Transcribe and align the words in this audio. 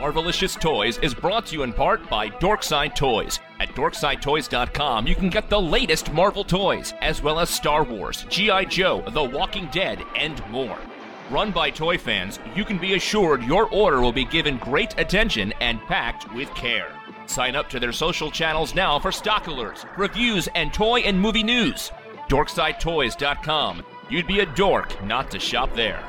Marvelicious 0.00 0.58
Toys 0.58 0.96
is 1.02 1.12
brought 1.12 1.44
to 1.44 1.54
you 1.54 1.62
in 1.62 1.74
part 1.74 2.08
by 2.08 2.30
Dorkside 2.30 2.94
Toys. 2.94 3.38
At 3.60 3.68
DorksideToys.com, 3.74 5.06
you 5.06 5.14
can 5.14 5.28
get 5.28 5.50
the 5.50 5.60
latest 5.60 6.10
Marvel 6.14 6.42
toys, 6.42 6.94
as 7.02 7.22
well 7.22 7.38
as 7.38 7.50
Star 7.50 7.84
Wars, 7.84 8.24
G.I. 8.30 8.64
Joe, 8.64 9.04
The 9.10 9.22
Walking 9.22 9.68
Dead, 9.70 10.02
and 10.16 10.42
more. 10.48 10.78
Run 11.28 11.50
by 11.50 11.70
toy 11.70 11.98
fans, 11.98 12.38
you 12.56 12.64
can 12.64 12.78
be 12.78 12.94
assured 12.94 13.42
your 13.42 13.68
order 13.68 14.00
will 14.00 14.10
be 14.10 14.24
given 14.24 14.56
great 14.56 14.98
attention 14.98 15.52
and 15.60 15.78
packed 15.82 16.32
with 16.32 16.48
care. 16.54 16.90
Sign 17.26 17.54
up 17.54 17.68
to 17.68 17.78
their 17.78 17.92
social 17.92 18.30
channels 18.30 18.74
now 18.74 18.98
for 18.98 19.12
stock 19.12 19.44
alerts, 19.44 19.84
reviews, 19.98 20.48
and 20.54 20.72
toy 20.72 21.00
and 21.00 21.20
movie 21.20 21.42
news. 21.42 21.92
DorksideToys.com. 22.30 23.84
You'd 24.08 24.26
be 24.26 24.40
a 24.40 24.46
dork 24.46 25.04
not 25.04 25.30
to 25.32 25.38
shop 25.38 25.74
there. 25.74 26.02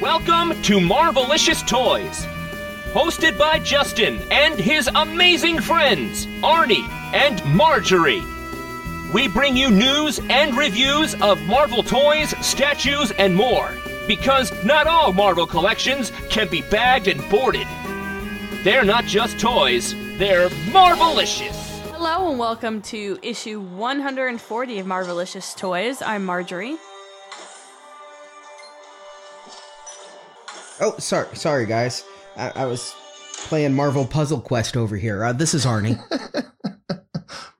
Welcome 0.00 0.50
to 0.62 0.78
Marvelicious 0.78 1.66
Toys, 1.66 2.24
hosted 2.92 3.36
by 3.36 3.58
Justin 3.58 4.20
and 4.30 4.56
his 4.56 4.88
amazing 4.94 5.60
friends, 5.60 6.26
Arnie 6.40 6.88
and 7.12 7.44
Marjorie. 7.44 8.22
We 9.12 9.26
bring 9.26 9.56
you 9.56 9.72
news 9.72 10.20
and 10.30 10.56
reviews 10.56 11.20
of 11.20 11.42
Marvel 11.42 11.82
toys, 11.82 12.32
statues, 12.46 13.10
and 13.10 13.34
more, 13.34 13.72
because 14.06 14.52
not 14.64 14.86
all 14.86 15.12
Marvel 15.12 15.48
collections 15.48 16.12
can 16.30 16.46
be 16.46 16.62
bagged 16.62 17.08
and 17.08 17.28
boarded. 17.28 17.66
They're 18.62 18.84
not 18.84 19.04
just 19.04 19.40
toys, 19.40 19.94
they're 20.16 20.48
Marvelicious. 20.70 21.56
Hello 21.90 22.30
and 22.30 22.38
welcome 22.38 22.82
to 22.82 23.18
issue 23.20 23.58
140 23.58 24.78
of 24.78 24.86
Marvelicious 24.86 25.56
Toys. 25.56 26.00
I'm 26.02 26.24
Marjorie. 26.24 26.76
Oh, 30.80 30.96
sorry, 30.98 31.34
sorry, 31.34 31.66
guys. 31.66 32.04
I, 32.36 32.52
I 32.54 32.66
was 32.66 32.94
playing 33.34 33.74
Marvel 33.74 34.06
Puzzle 34.06 34.40
Quest 34.40 34.76
over 34.76 34.96
here. 34.96 35.24
Uh, 35.24 35.32
this 35.32 35.54
is 35.54 35.66
Arnie. 35.66 35.98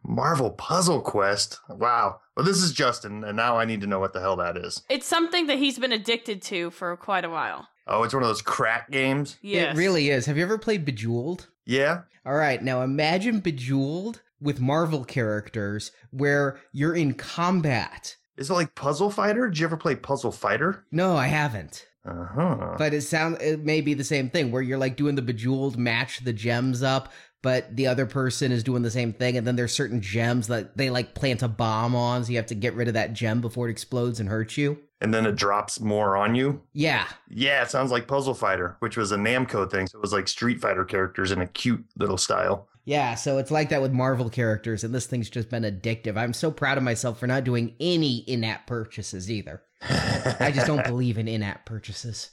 Marvel 0.05 0.51
Puzzle 0.51 1.01
Quest. 1.01 1.59
Wow. 1.69 2.21
Well, 2.37 2.47
this 2.47 2.63
is 2.63 2.73
Justin, 2.73 3.25
and 3.25 3.37
now 3.37 3.57
I 3.59 3.65
need 3.65 3.81
to 3.81 3.87
know 3.87 3.99
what 3.99 4.13
the 4.13 4.21
hell 4.21 4.37
that 4.37 4.57
is. 4.57 4.83
It's 4.89 5.07
something 5.07 5.49
that 5.49 5.59
he's 5.59 5.79
been 5.79 5.93
addicted 5.93 6.43
to 6.43 6.71
for 6.71 6.97
quite 6.97 7.25
a 7.25 7.31
while. 7.31 7.69
Oh, 7.89 8.05
it's 8.05 8.15
one 8.15 8.23
of 8.23 8.29
those 8.29 8.43
crack 8.43 8.91
games. 8.91 9.37
Yes. 9.43 9.75
It 9.75 9.79
really 9.79 10.11
is. 10.11 10.27
Have 10.27 10.37
you 10.37 10.45
ever 10.45 10.59
played 10.59 10.85
Bejeweled? 10.85 11.49
Yeah. 11.67 12.03
All 12.25 12.35
right, 12.35 12.63
now 12.63 12.83
imagine 12.83 13.41
Bejeweled 13.41 14.23
with 14.41 14.61
Marvel 14.61 15.05
characters 15.05 15.91
where 16.11 16.61
you're 16.73 16.95
in 16.95 17.15
combat. 17.15 18.17
Is 18.37 18.51
it 18.51 18.55
like 18.55 18.75
Puzzle 18.77 19.11
Fighter? 19.11 19.49
Did 19.49 19.59
you 19.59 19.67
ever 19.67 19.77
play 19.77 19.97
Puzzle 19.97 20.31
Fighter? 20.31 20.85
No, 20.93 21.17
I 21.17 21.27
haven't. 21.27 21.87
Uh 22.09 22.27
huh. 22.35 22.75
But 22.79 22.95
it 22.95 23.03
sound 23.03 23.39
it 23.41 23.65
may 23.65 23.81
be 23.81 23.95
the 23.95 24.05
same 24.05 24.31
thing 24.31 24.51
where 24.51 24.63
you're 24.63 24.79
like 24.79 24.97
doing 24.97 25.15
the 25.15 25.23
Bejeweled 25.23 25.77
match 25.77 26.25
the 26.25 26.33
gems 26.33 26.83
up, 26.83 27.13
but 27.43 27.77
the 27.77 27.87
other 27.87 28.07
person 28.07 28.51
is 28.51 28.65
doing 28.65 28.83
the 28.83 28.91
same 28.91 29.13
thing, 29.13 29.37
and 29.37 29.47
then 29.47 29.57
there's 29.57 29.75
certain 29.75 30.01
gems 30.01 30.49
that 30.49 30.77
they 30.77 30.91
like 30.91 31.15
plant 31.15 31.43
a 31.43 31.49
bomb 31.49 31.95
on, 31.95 32.25
so 32.25 32.31
you 32.31 32.37
have 32.37 32.47
to 32.47 32.55
get 32.55 32.75
rid 32.75 32.89
of 32.89 32.95
that 32.95 33.13
gem 33.13 33.41
before 33.41 33.69
it 33.69 33.73
explodes 33.73 34.21
and 34.21 34.29
hurts 34.29 34.57
you. 34.57 34.79
And 35.01 35.15
then 35.15 35.27
it 35.27 35.37
drops 35.37 35.79
more 35.79 36.17
on 36.17 36.35
you. 36.35 36.61
Yeah, 36.73 37.07
Yeah, 37.31 37.63
it 37.63 37.71
sounds 37.71 37.93
like 37.93 38.09
Puzzle 38.09 38.35
Fighter, 38.35 38.77
which 38.81 38.97
was 38.97 39.13
a 39.13 39.17
Namco 39.17 39.71
thing. 39.71 39.87
So 39.87 39.99
it 39.99 40.03
was 40.03 40.13
like 40.13 40.27
Street 40.27 40.61
Fighter 40.61 40.85
characters 40.85 41.31
in 41.31 41.41
a 41.41 41.47
cute 41.47 41.85
little 41.97 42.19
style. 42.19 42.69
Yeah, 42.89 43.17
so 43.17 43.37
it's 43.37 43.51
like 43.51 43.69
that 43.69 43.83
with 43.83 43.93
Marvel 43.93 44.31
characters, 44.31 44.83
and 44.83 44.95
this 44.95 45.05
thing's 45.05 45.29
just 45.29 45.51
been 45.51 45.63
addictive. 45.63 46.17
I'm 46.17 46.33
so 46.33 46.51
proud 46.51 46.79
of 46.79 46.85
myself 46.85 47.19
for 47.19 47.27
not 47.27 47.45
doing 47.45 47.75
any 47.79 48.21
in 48.21 48.43
app 48.45 48.67
purchases 48.67 49.31
either. 49.31 49.61
I 49.83 50.51
just 50.55 50.67
don't 50.67 50.83
believe 50.87 51.19
in 51.19 51.29
in 51.29 51.43
app 51.43 51.67
purchases. 51.67 52.31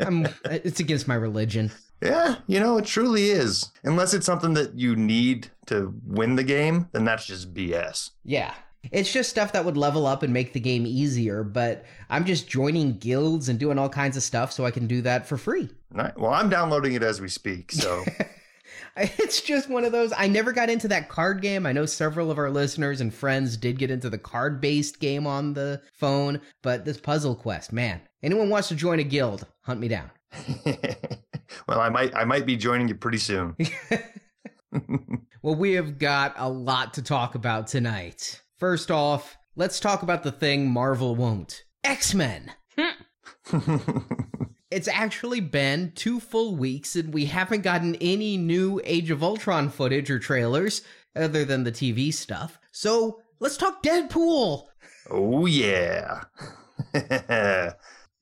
I'm, 0.00 0.26
it's 0.46 0.80
against 0.80 1.06
my 1.06 1.14
religion. 1.14 1.70
Yeah, 2.02 2.38
you 2.48 2.58
know, 2.58 2.78
it 2.78 2.86
truly 2.86 3.30
is. 3.30 3.70
Unless 3.84 4.14
it's 4.14 4.26
something 4.26 4.54
that 4.54 4.76
you 4.76 4.96
need 4.96 5.48
to 5.66 5.94
win 6.04 6.34
the 6.34 6.42
game, 6.42 6.88
then 6.90 7.04
that's 7.04 7.26
just 7.26 7.54
BS. 7.54 8.10
Yeah. 8.24 8.54
It's 8.90 9.12
just 9.12 9.30
stuff 9.30 9.52
that 9.52 9.64
would 9.64 9.76
level 9.76 10.08
up 10.08 10.24
and 10.24 10.32
make 10.32 10.54
the 10.54 10.60
game 10.60 10.86
easier, 10.86 11.44
but 11.44 11.84
I'm 12.10 12.24
just 12.24 12.48
joining 12.48 12.98
guilds 12.98 13.48
and 13.48 13.60
doing 13.60 13.78
all 13.78 13.88
kinds 13.88 14.16
of 14.16 14.24
stuff 14.24 14.50
so 14.50 14.64
I 14.64 14.72
can 14.72 14.88
do 14.88 15.02
that 15.02 15.28
for 15.28 15.36
free. 15.36 15.68
Right. 15.92 16.18
Well, 16.18 16.32
I'm 16.32 16.48
downloading 16.48 16.94
it 16.94 17.04
as 17.04 17.20
we 17.20 17.28
speak. 17.28 17.70
So 17.70 18.04
It's 19.18 19.40
just 19.40 19.68
one 19.68 19.84
of 19.84 19.92
those. 19.92 20.12
I 20.16 20.26
never 20.26 20.52
got 20.52 20.70
into 20.70 20.88
that 20.88 21.08
card 21.08 21.40
game. 21.40 21.66
I 21.66 21.72
know 21.72 21.86
several 21.86 22.30
of 22.30 22.38
our 22.38 22.50
listeners 22.50 23.00
and 23.00 23.14
friends 23.14 23.56
did 23.56 23.78
get 23.78 23.90
into 23.90 24.10
the 24.10 24.18
card 24.18 24.60
based 24.60 24.98
game 24.98 25.26
on 25.26 25.54
the 25.54 25.80
phone, 25.92 26.40
but 26.62 26.84
this 26.84 26.98
Puzzle 26.98 27.36
Quest, 27.36 27.72
man. 27.72 28.00
Anyone 28.22 28.50
wants 28.50 28.68
to 28.68 28.74
join 28.74 28.98
a 28.98 29.04
guild, 29.04 29.46
hunt 29.62 29.78
me 29.78 29.86
down. 29.86 30.10
well, 31.68 31.80
I 31.80 31.88
might 31.88 32.14
I 32.14 32.24
might 32.24 32.44
be 32.44 32.56
joining 32.56 32.88
you 32.88 32.96
pretty 32.96 33.18
soon. 33.18 33.56
Well, 35.40 35.54
we 35.54 35.74
have 35.74 35.98
got 35.98 36.34
a 36.36 36.48
lot 36.48 36.94
to 36.94 37.02
talk 37.02 37.36
about 37.36 37.68
tonight. 37.68 38.42
First 38.58 38.90
off, 38.90 39.38
let's 39.54 39.78
talk 39.78 40.02
about 40.02 40.24
the 40.24 40.32
thing 40.32 40.68
Marvel 40.68 41.14
won't 41.14 41.62
X 41.84 42.12
Men. 42.12 42.52
It's 44.70 44.88
actually 44.88 45.40
been 45.40 45.92
two 45.94 46.20
full 46.20 46.54
weeks 46.56 46.94
and 46.94 47.12
we 47.12 47.24
haven't 47.24 47.62
gotten 47.62 47.94
any 47.96 48.36
new 48.36 48.80
Age 48.84 49.10
of 49.10 49.22
Ultron 49.22 49.70
footage 49.70 50.10
or 50.10 50.18
trailers 50.18 50.82
other 51.16 51.44
than 51.44 51.64
the 51.64 51.72
TV 51.72 52.12
stuff. 52.12 52.58
So 52.70 53.20
let's 53.40 53.56
talk 53.56 53.82
Deadpool. 53.82 54.66
oh 55.10 55.46
yeah. 55.46 56.24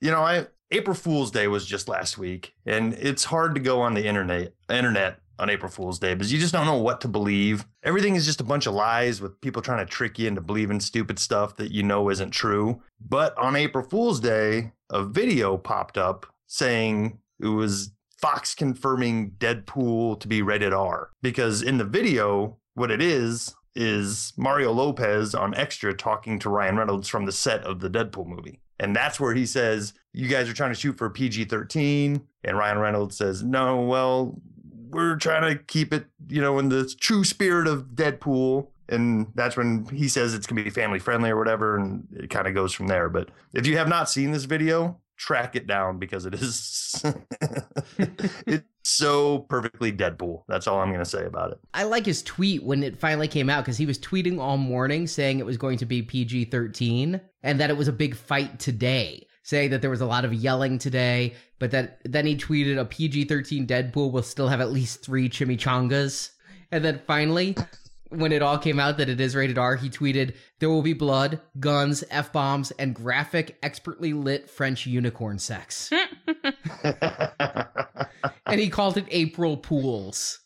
you 0.00 0.10
know, 0.10 0.20
I 0.20 0.46
April 0.70 0.94
Fool's 0.94 1.30
Day 1.30 1.48
was 1.48 1.66
just 1.66 1.88
last 1.88 2.18
week, 2.18 2.54
and 2.64 2.94
it's 2.94 3.24
hard 3.24 3.54
to 3.54 3.60
go 3.60 3.80
on 3.80 3.94
the 3.94 4.06
internet 4.06 4.52
internet 4.68 5.20
on 5.38 5.50
April 5.50 5.70
Fool's 5.70 5.98
Day 5.98 6.14
because 6.14 6.32
you 6.32 6.38
just 6.38 6.52
don't 6.52 6.66
know 6.66 6.78
what 6.78 7.00
to 7.02 7.08
believe. 7.08 7.66
Everything 7.82 8.14
is 8.14 8.24
just 8.24 8.40
a 8.40 8.44
bunch 8.44 8.66
of 8.66 8.74
lies 8.74 9.20
with 9.20 9.40
people 9.40 9.62
trying 9.62 9.84
to 9.84 9.90
trick 9.90 10.18
you 10.18 10.28
into 10.28 10.40
believing 10.40 10.80
stupid 10.80 11.18
stuff 11.18 11.56
that 11.56 11.72
you 11.72 11.82
know 11.82 12.08
isn't 12.08 12.30
true. 12.30 12.82
But 13.00 13.36
on 13.36 13.56
April 13.56 13.84
Fool's 13.84 14.20
Day, 14.20 14.72
a 14.90 15.04
video 15.04 15.56
popped 15.56 15.98
up 15.98 16.26
saying 16.46 17.18
it 17.40 17.48
was 17.48 17.92
Fox 18.18 18.54
confirming 18.54 19.32
Deadpool 19.32 20.20
to 20.20 20.28
be 20.28 20.42
rated 20.42 20.72
R 20.72 21.10
because 21.22 21.62
in 21.62 21.78
the 21.78 21.84
video, 21.84 22.56
what 22.74 22.90
it 22.90 23.02
is 23.02 23.54
is 23.74 24.32
Mario 24.36 24.72
Lopez 24.72 25.34
on 25.34 25.54
Extra 25.54 25.94
talking 25.94 26.38
to 26.38 26.48
Ryan 26.48 26.76
Reynolds 26.76 27.08
from 27.08 27.26
the 27.26 27.32
set 27.32 27.62
of 27.62 27.80
the 27.80 27.90
Deadpool 27.90 28.26
movie. 28.26 28.60
And 28.80 28.96
that's 28.96 29.20
where 29.20 29.34
he 29.34 29.46
says, 29.46 29.94
You 30.12 30.28
guys 30.28 30.48
are 30.48 30.54
trying 30.54 30.72
to 30.72 30.78
shoot 30.78 30.98
for 30.98 31.08
PG 31.10 31.44
13. 31.44 32.26
And 32.44 32.58
Ryan 32.58 32.78
Reynolds 32.78 33.16
says, 33.16 33.42
No, 33.42 33.82
well, 33.82 34.40
we're 34.90 35.16
trying 35.16 35.50
to 35.50 35.62
keep 35.64 35.92
it, 35.92 36.06
you 36.28 36.40
know, 36.40 36.58
in 36.58 36.68
the 36.68 36.86
true 37.00 37.24
spirit 37.24 37.68
of 37.68 37.88
Deadpool. 37.94 38.68
And 38.88 39.28
that's 39.34 39.56
when 39.56 39.86
he 39.86 40.08
says 40.08 40.32
it's 40.32 40.46
going 40.46 40.58
to 40.58 40.64
be 40.64 40.70
family 40.70 40.98
friendly 40.98 41.30
or 41.30 41.36
whatever. 41.36 41.76
And 41.76 42.06
it 42.12 42.30
kind 42.30 42.46
of 42.46 42.54
goes 42.54 42.72
from 42.72 42.86
there. 42.86 43.08
But 43.08 43.30
if 43.52 43.66
you 43.66 43.76
have 43.76 43.88
not 43.88 44.08
seen 44.08 44.30
this 44.30 44.44
video, 44.44 45.00
track 45.16 45.56
it 45.56 45.66
down 45.66 45.98
because 45.98 46.26
it 46.26 46.34
is 46.34 47.02
it's 48.46 48.64
so 48.84 49.40
perfectly 49.40 49.92
Deadpool. 49.92 50.42
That's 50.48 50.66
all 50.66 50.80
I'm 50.80 50.88
going 50.88 51.00
to 51.00 51.04
say 51.04 51.24
about 51.24 51.52
it. 51.52 51.58
I 51.74 51.84
like 51.84 52.06
his 52.06 52.22
tweet 52.22 52.62
when 52.62 52.82
it 52.82 52.98
finally 52.98 53.28
came 53.28 53.50
out 53.50 53.64
because 53.64 53.76
he 53.76 53.86
was 53.86 53.98
tweeting 53.98 54.38
all 54.38 54.56
morning 54.56 55.06
saying 55.06 55.38
it 55.38 55.46
was 55.46 55.56
going 55.56 55.78
to 55.78 55.86
be 55.86 56.02
PG 56.02 56.46
13 56.46 57.20
and 57.42 57.60
that 57.60 57.70
it 57.70 57.76
was 57.76 57.88
a 57.88 57.92
big 57.92 58.14
fight 58.14 58.58
today. 58.58 59.26
Saying 59.42 59.70
that 59.70 59.80
there 59.80 59.90
was 59.90 60.00
a 60.00 60.06
lot 60.06 60.24
of 60.24 60.34
yelling 60.34 60.76
today, 60.76 61.34
but 61.60 61.70
that 61.70 62.00
then 62.04 62.26
he 62.26 62.36
tweeted 62.36 62.80
a 62.80 62.84
PG 62.84 63.26
13 63.26 63.64
Deadpool 63.64 64.10
will 64.10 64.24
still 64.24 64.48
have 64.48 64.60
at 64.60 64.72
least 64.72 65.04
three 65.04 65.28
chimichangas. 65.28 66.30
And 66.72 66.84
then 66.84 67.00
finally, 67.06 67.56
when 68.10 68.32
it 68.32 68.42
all 68.42 68.58
came 68.58 68.78
out 68.78 68.98
that 68.98 69.08
it 69.08 69.20
is 69.20 69.34
rated 69.34 69.58
R, 69.58 69.76
he 69.76 69.88
tweeted, 69.90 70.34
There 70.58 70.68
will 70.68 70.82
be 70.82 70.92
blood, 70.92 71.40
guns, 71.58 72.04
F 72.10 72.32
bombs, 72.32 72.70
and 72.72 72.94
graphic, 72.94 73.58
expertly 73.62 74.12
lit 74.12 74.50
French 74.50 74.86
unicorn 74.86 75.38
sex. 75.38 75.90
and 76.84 78.60
he 78.60 78.68
called 78.68 78.96
it 78.96 79.06
April 79.10 79.56
Pools. 79.56 80.40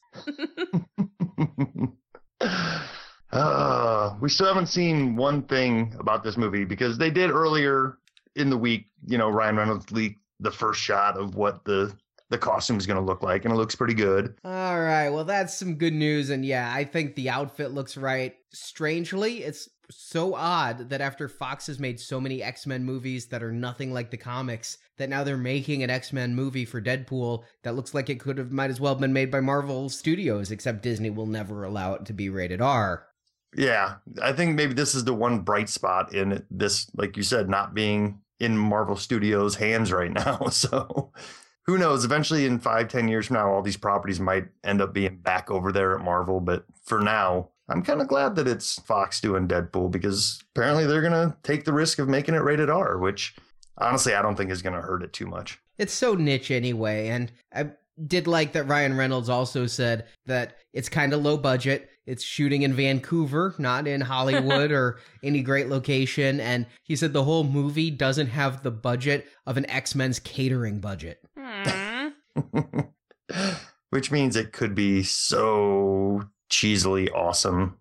uh, 3.32 4.14
we 4.20 4.28
still 4.28 4.46
haven't 4.46 4.66
seen 4.66 5.16
one 5.16 5.42
thing 5.42 5.94
about 5.98 6.22
this 6.22 6.36
movie 6.36 6.64
because 6.64 6.98
they 6.98 7.10
did 7.10 7.30
earlier 7.30 7.98
in 8.36 8.50
the 8.50 8.58
week. 8.58 8.86
You 9.06 9.18
know, 9.18 9.28
Ryan 9.30 9.56
Reynolds 9.56 9.90
leaked 9.92 10.20
the 10.40 10.50
first 10.50 10.80
shot 10.80 11.18
of 11.18 11.34
what 11.34 11.64
the 11.64 11.94
the 12.30 12.38
costume 12.38 12.78
is 12.78 12.86
going 12.86 12.98
to 12.98 13.04
look 13.04 13.22
like, 13.22 13.44
and 13.44 13.52
it 13.52 13.56
looks 13.56 13.74
pretty 13.74 13.94
good. 13.94 14.34
All 14.44 14.80
right, 14.80 15.10
well, 15.10 15.24
that's 15.24 15.58
some 15.58 15.74
good 15.74 15.92
news. 15.92 16.30
And 16.30 16.44
yeah, 16.44 16.72
I 16.72 16.84
think 16.84 17.14
the 17.14 17.28
outfit 17.28 17.72
looks 17.72 17.96
right. 17.96 18.34
Strangely, 18.52 19.42
it's 19.42 19.68
so 19.90 20.34
odd 20.34 20.90
that 20.90 21.00
after 21.00 21.28
Fox 21.28 21.66
has 21.66 21.80
made 21.80 21.98
so 21.98 22.20
many 22.20 22.42
X 22.42 22.66
Men 22.66 22.84
movies 22.84 23.26
that 23.26 23.42
are 23.42 23.52
nothing 23.52 23.92
like 23.92 24.10
the 24.10 24.16
comics, 24.16 24.78
that 24.96 25.08
now 25.08 25.24
they're 25.24 25.36
making 25.36 25.82
an 25.82 25.90
X 25.90 26.12
Men 26.12 26.34
movie 26.34 26.64
for 26.64 26.80
Deadpool 26.80 27.42
that 27.62 27.74
looks 27.74 27.94
like 27.94 28.08
it 28.08 28.20
could 28.20 28.38
have 28.38 28.52
might 28.52 28.70
as 28.70 28.80
well 28.80 28.94
have 28.94 29.00
been 29.00 29.12
made 29.12 29.30
by 29.30 29.40
Marvel 29.40 29.88
Studios, 29.88 30.50
except 30.50 30.82
Disney 30.82 31.10
will 31.10 31.26
never 31.26 31.64
allow 31.64 31.94
it 31.94 32.06
to 32.06 32.12
be 32.12 32.30
rated 32.30 32.60
R. 32.60 33.06
Yeah, 33.56 33.96
I 34.22 34.32
think 34.32 34.54
maybe 34.54 34.74
this 34.74 34.94
is 34.94 35.04
the 35.04 35.14
one 35.14 35.40
bright 35.40 35.68
spot 35.68 36.14
in 36.14 36.46
this, 36.50 36.88
like 36.94 37.16
you 37.16 37.24
said, 37.24 37.48
not 37.48 37.74
being 37.74 38.20
in 38.38 38.56
Marvel 38.56 38.96
Studios' 38.96 39.56
hands 39.56 39.92
right 39.92 40.12
now. 40.12 40.46
So 40.50 41.12
who 41.66 41.78
knows? 41.78 42.04
Eventually, 42.04 42.46
in 42.46 42.58
five, 42.58 42.88
ten 42.88 43.08
years 43.08 43.26
from 43.26 43.34
now, 43.36 43.50
all 43.50 43.62
these 43.62 43.76
properties 43.76 44.20
might 44.20 44.46
end 44.64 44.80
up 44.80 44.92
being 44.92 45.16
back 45.18 45.50
over 45.50 45.72
there 45.72 45.94
at 45.94 46.04
Marvel. 46.04 46.40
But 46.40 46.64
for 46.84 47.00
now, 47.00 47.50
I'm 47.68 47.82
kind 47.82 48.00
of 48.00 48.08
glad 48.08 48.34
that 48.36 48.48
it's 48.48 48.80
Fox 48.80 49.20
doing 49.20 49.46
Deadpool 49.46 49.90
because 49.90 50.42
apparently 50.54 50.86
they're 50.86 51.02
to 51.12 51.36
take 51.42 51.64
the 51.64 51.72
risk 51.72 51.98
of 51.98 52.08
making 52.08 52.34
it 52.34 52.42
rated 52.42 52.70
R, 52.70 52.98
which 52.98 53.36
honestly, 53.78 54.14
I 54.14 54.22
don't 54.22 54.36
think 54.36 54.50
is 54.50 54.62
to 54.74 54.82
hurt 54.82 55.02
it 55.02 55.12
too 55.12 55.26
much. 55.26 55.60
It's 55.78 55.92
so 55.92 56.14
niche 56.14 56.50
anyway. 56.50 57.08
And 57.08 57.30
I 57.54 57.70
did 58.06 58.26
like 58.26 58.52
that 58.52 58.64
Ryan 58.64 58.96
Reynolds 58.96 59.28
also 59.28 59.66
said 59.66 60.06
that 60.26 60.56
it's 60.72 60.88
kind 60.88 61.12
of 61.12 61.22
low 61.22 61.36
budget. 61.36 61.89
It's 62.10 62.24
shooting 62.24 62.62
in 62.62 62.72
Vancouver, 62.74 63.54
not 63.56 63.86
in 63.86 64.00
Hollywood 64.00 64.72
or 64.72 64.98
any 65.22 65.42
great 65.42 65.68
location. 65.68 66.40
And 66.40 66.66
he 66.82 66.96
said 66.96 67.12
the 67.12 67.22
whole 67.22 67.44
movie 67.44 67.88
doesn't 67.88 68.26
have 68.26 68.64
the 68.64 68.72
budget 68.72 69.28
of 69.46 69.56
an 69.56 69.70
X 69.70 69.94
Men's 69.94 70.18
catering 70.18 70.80
budget. 70.80 71.20
Hmm. 71.38 72.08
Which 73.90 74.10
means 74.10 74.34
it 74.34 74.52
could 74.52 74.74
be 74.74 75.04
so 75.04 76.24
cheesily 76.48 77.08
awesome. 77.10 77.78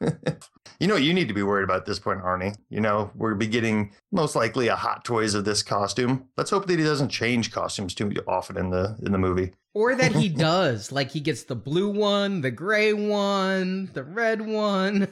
you 0.80 0.86
know 0.86 0.94
what 0.94 1.02
you 1.02 1.12
need 1.12 1.28
to 1.28 1.34
be 1.34 1.42
worried 1.42 1.64
about 1.64 1.78
at 1.78 1.86
this 1.86 1.98
point, 1.98 2.22
Arnie? 2.22 2.56
You 2.70 2.80
know, 2.80 3.10
we'll 3.14 3.34
be 3.34 3.46
getting 3.46 3.92
most 4.12 4.36
likely 4.36 4.68
a 4.68 4.76
Hot 4.76 5.04
Toys 5.04 5.34
of 5.34 5.44
this 5.44 5.62
costume. 5.62 6.28
Let's 6.36 6.50
hope 6.50 6.66
that 6.66 6.78
he 6.78 6.84
doesn't 6.84 7.08
change 7.08 7.50
costumes 7.50 7.94
too 7.94 8.12
often 8.28 8.56
in 8.56 8.70
the 8.70 8.96
in 9.02 9.12
the 9.12 9.18
movie. 9.18 9.52
Or 9.74 9.94
that 9.94 10.12
he 10.12 10.28
does. 10.28 10.92
Like 10.92 11.10
he 11.10 11.20
gets 11.20 11.44
the 11.44 11.56
blue 11.56 11.90
one, 11.90 12.42
the 12.42 12.50
gray 12.50 12.92
one, 12.92 13.90
the 13.92 14.04
red 14.04 14.40
one. 14.40 15.08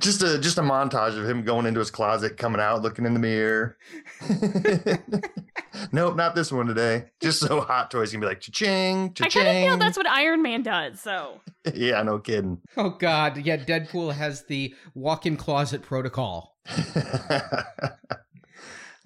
Just 0.00 0.22
a 0.22 0.38
just 0.38 0.58
a 0.58 0.62
montage 0.62 1.18
of 1.18 1.28
him 1.28 1.42
going 1.42 1.66
into 1.66 1.80
his 1.80 1.90
closet, 1.90 2.36
coming 2.36 2.60
out, 2.60 2.82
looking 2.82 3.06
in 3.06 3.14
the 3.14 3.20
mirror. 3.20 3.76
nope, 5.92 6.16
not 6.16 6.34
this 6.34 6.50
one 6.50 6.66
today. 6.66 7.06
Just 7.20 7.40
so 7.40 7.60
Hot 7.60 7.90
Toys 7.90 8.10
can 8.10 8.20
be 8.20 8.26
like 8.26 8.40
cha-ching, 8.40 9.04
I 9.04 9.08
cha-ching. 9.08 9.42
I 9.42 9.44
kind 9.44 9.58
of 9.58 9.64
feel 9.64 9.76
that's 9.78 9.96
what 9.96 10.08
Iron 10.08 10.42
Man 10.42 10.62
does. 10.62 11.00
So 11.00 11.40
yeah, 11.74 12.02
no 12.02 12.18
kidding. 12.18 12.60
Oh 12.76 12.90
god, 12.90 13.36
yeah, 13.38 13.56
Deadpool 13.56 14.12
has 14.12 14.44
the 14.44 14.74
walk-in 14.94 15.36
closet 15.36 15.82
protocol. 15.82 16.56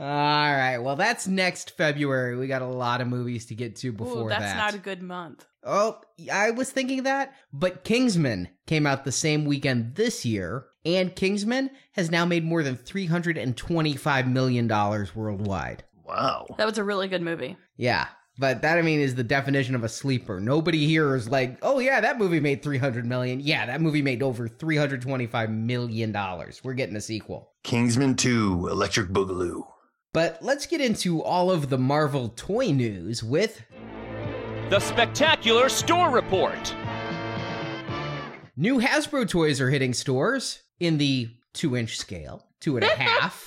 All 0.01 0.07
right, 0.07 0.79
well 0.79 0.97
that's 0.97 1.27
next 1.27 1.77
February. 1.77 2.37
We 2.37 2.47
got 2.47 2.63
a 2.63 2.67
lot 2.67 3.01
of 3.01 3.09
movies 3.09 3.47
to 3.47 3.55
get 3.55 3.77
to 3.77 3.93
before 3.93 4.27
ooh, 4.27 4.29
that's 4.29 4.43
that. 4.43 4.57
not 4.57 4.75
a 4.75 4.79
good 4.79 5.03
month. 5.03 5.45
Oh, 5.65 6.01
I 6.33 6.53
was 6.53 6.71
thinking 6.71 7.03
that, 7.03 7.35
but 7.53 7.83
Kingsman 7.85 8.49
came 8.67 8.87
out 8.87 9.05
the 9.05 9.13
same 9.13 9.45
weekend 9.45 9.97
this 9.97 10.25
year, 10.25 10.67
and 10.97 11.15
Kingsman 11.15 11.71
has 11.93 12.11
now 12.11 12.25
made 12.25 12.45
more 12.45 12.63
than 12.63 12.77
$325 12.77 14.31
million 14.31 14.69
worldwide. 15.15 15.85
wow. 16.05 16.47
That 16.57 16.67
was 16.67 16.79
a 16.79 16.85
really 16.85 17.09
good 17.09 17.23
movie. 17.23 17.57
Yeah, 17.77 18.07
but 18.39 18.63
that, 18.63 18.79
I 18.79 18.83
mean, 18.83 19.01
is 19.01 19.17
the 19.17 19.25
definition 19.25 19.75
of 19.75 19.83
a 19.83 19.89
sleeper. 19.89 20.39
Nobody 20.39 20.87
here 20.87 21.17
is 21.17 21.29
like, 21.29 21.59
oh, 21.63 21.81
yeah, 21.81 22.01
that 22.01 22.19
movie 22.19 22.39
made 22.39 22.63
300 22.63 23.05
million. 23.05 23.41
Yeah, 23.41 23.67
that 23.67 23.81
movie 23.81 24.03
made 24.03 24.23
over 24.23 24.49
$325 24.49 25.51
million. 25.51 26.17
We're 26.63 26.75
getting 26.75 26.97
a 26.97 27.01
sequel. 27.01 27.51
Kingsman 27.65 28.15
2, 28.15 28.69
Electric 28.69 29.09
Boogaloo. 29.09 29.63
But 30.13 30.39
let's 30.41 30.67
get 30.67 30.81
into 30.81 31.23
all 31.23 31.51
of 31.51 31.69
the 31.69 31.79
Marvel 31.79 32.31
toy 32.31 32.71
news 32.71 33.23
with 33.23 33.61
The 34.71 34.79
Spectacular 34.81 35.69
Store 35.69 36.11
Report. 36.11 36.75
new 38.57 38.81
Hasbro 38.81 39.29
toys 39.29 39.61
are 39.61 39.71
hitting 39.71 39.93
stores 39.93 40.63
in 40.81 40.99
the 40.99 41.31
two 41.55 41.77
inch 41.77 41.97
scale, 41.99 42.45
two 42.61 42.77
and 42.77 42.85
a 42.85 42.89
half. 42.97 43.45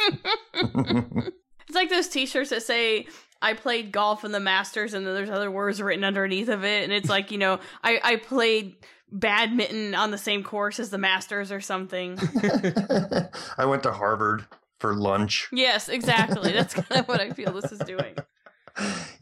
It's 1.68 1.76
like 1.78 1.90
those 1.90 2.10
T-shirts 2.10 2.50
that 2.50 2.64
say 2.64 3.08
"I 3.42 3.54
played 3.54 3.94
golf 3.94 4.26
in 4.26 4.34
the 4.34 4.42
Masters," 4.42 4.94
and 4.94 5.08
then 5.08 5.14
there's 5.14 5.30
other 5.30 5.50
words 5.50 5.82
written 5.82 6.04
underneath 6.04 6.50
of 6.50 6.66
it, 6.66 6.84
and 6.84 6.92
it's 6.92 7.08
like 7.08 7.32
you 7.32 7.38
know, 7.38 7.60
I 7.84 8.00
I 8.04 8.16
played 8.18 8.76
badminton 9.10 9.96
on 9.96 10.12
the 10.12 10.18
same 10.18 10.44
course 10.44 10.82
as 10.82 10.90
the 10.90 10.98
Masters 10.98 11.50
or 11.50 11.62
something. 11.62 12.20
I 13.58 13.66
went 13.66 13.84
to 13.84 13.94
Harvard 13.94 14.46
for 14.82 14.96
lunch. 14.96 15.48
yes, 15.54 15.88
exactly. 15.88 16.52
That's 16.52 16.74
kind 16.74 17.00
of 17.00 17.08
what 17.08 17.22
I 17.22 17.30
feel 17.30 17.54
this 17.54 17.72
is 17.72 17.80
doing. 17.80 18.16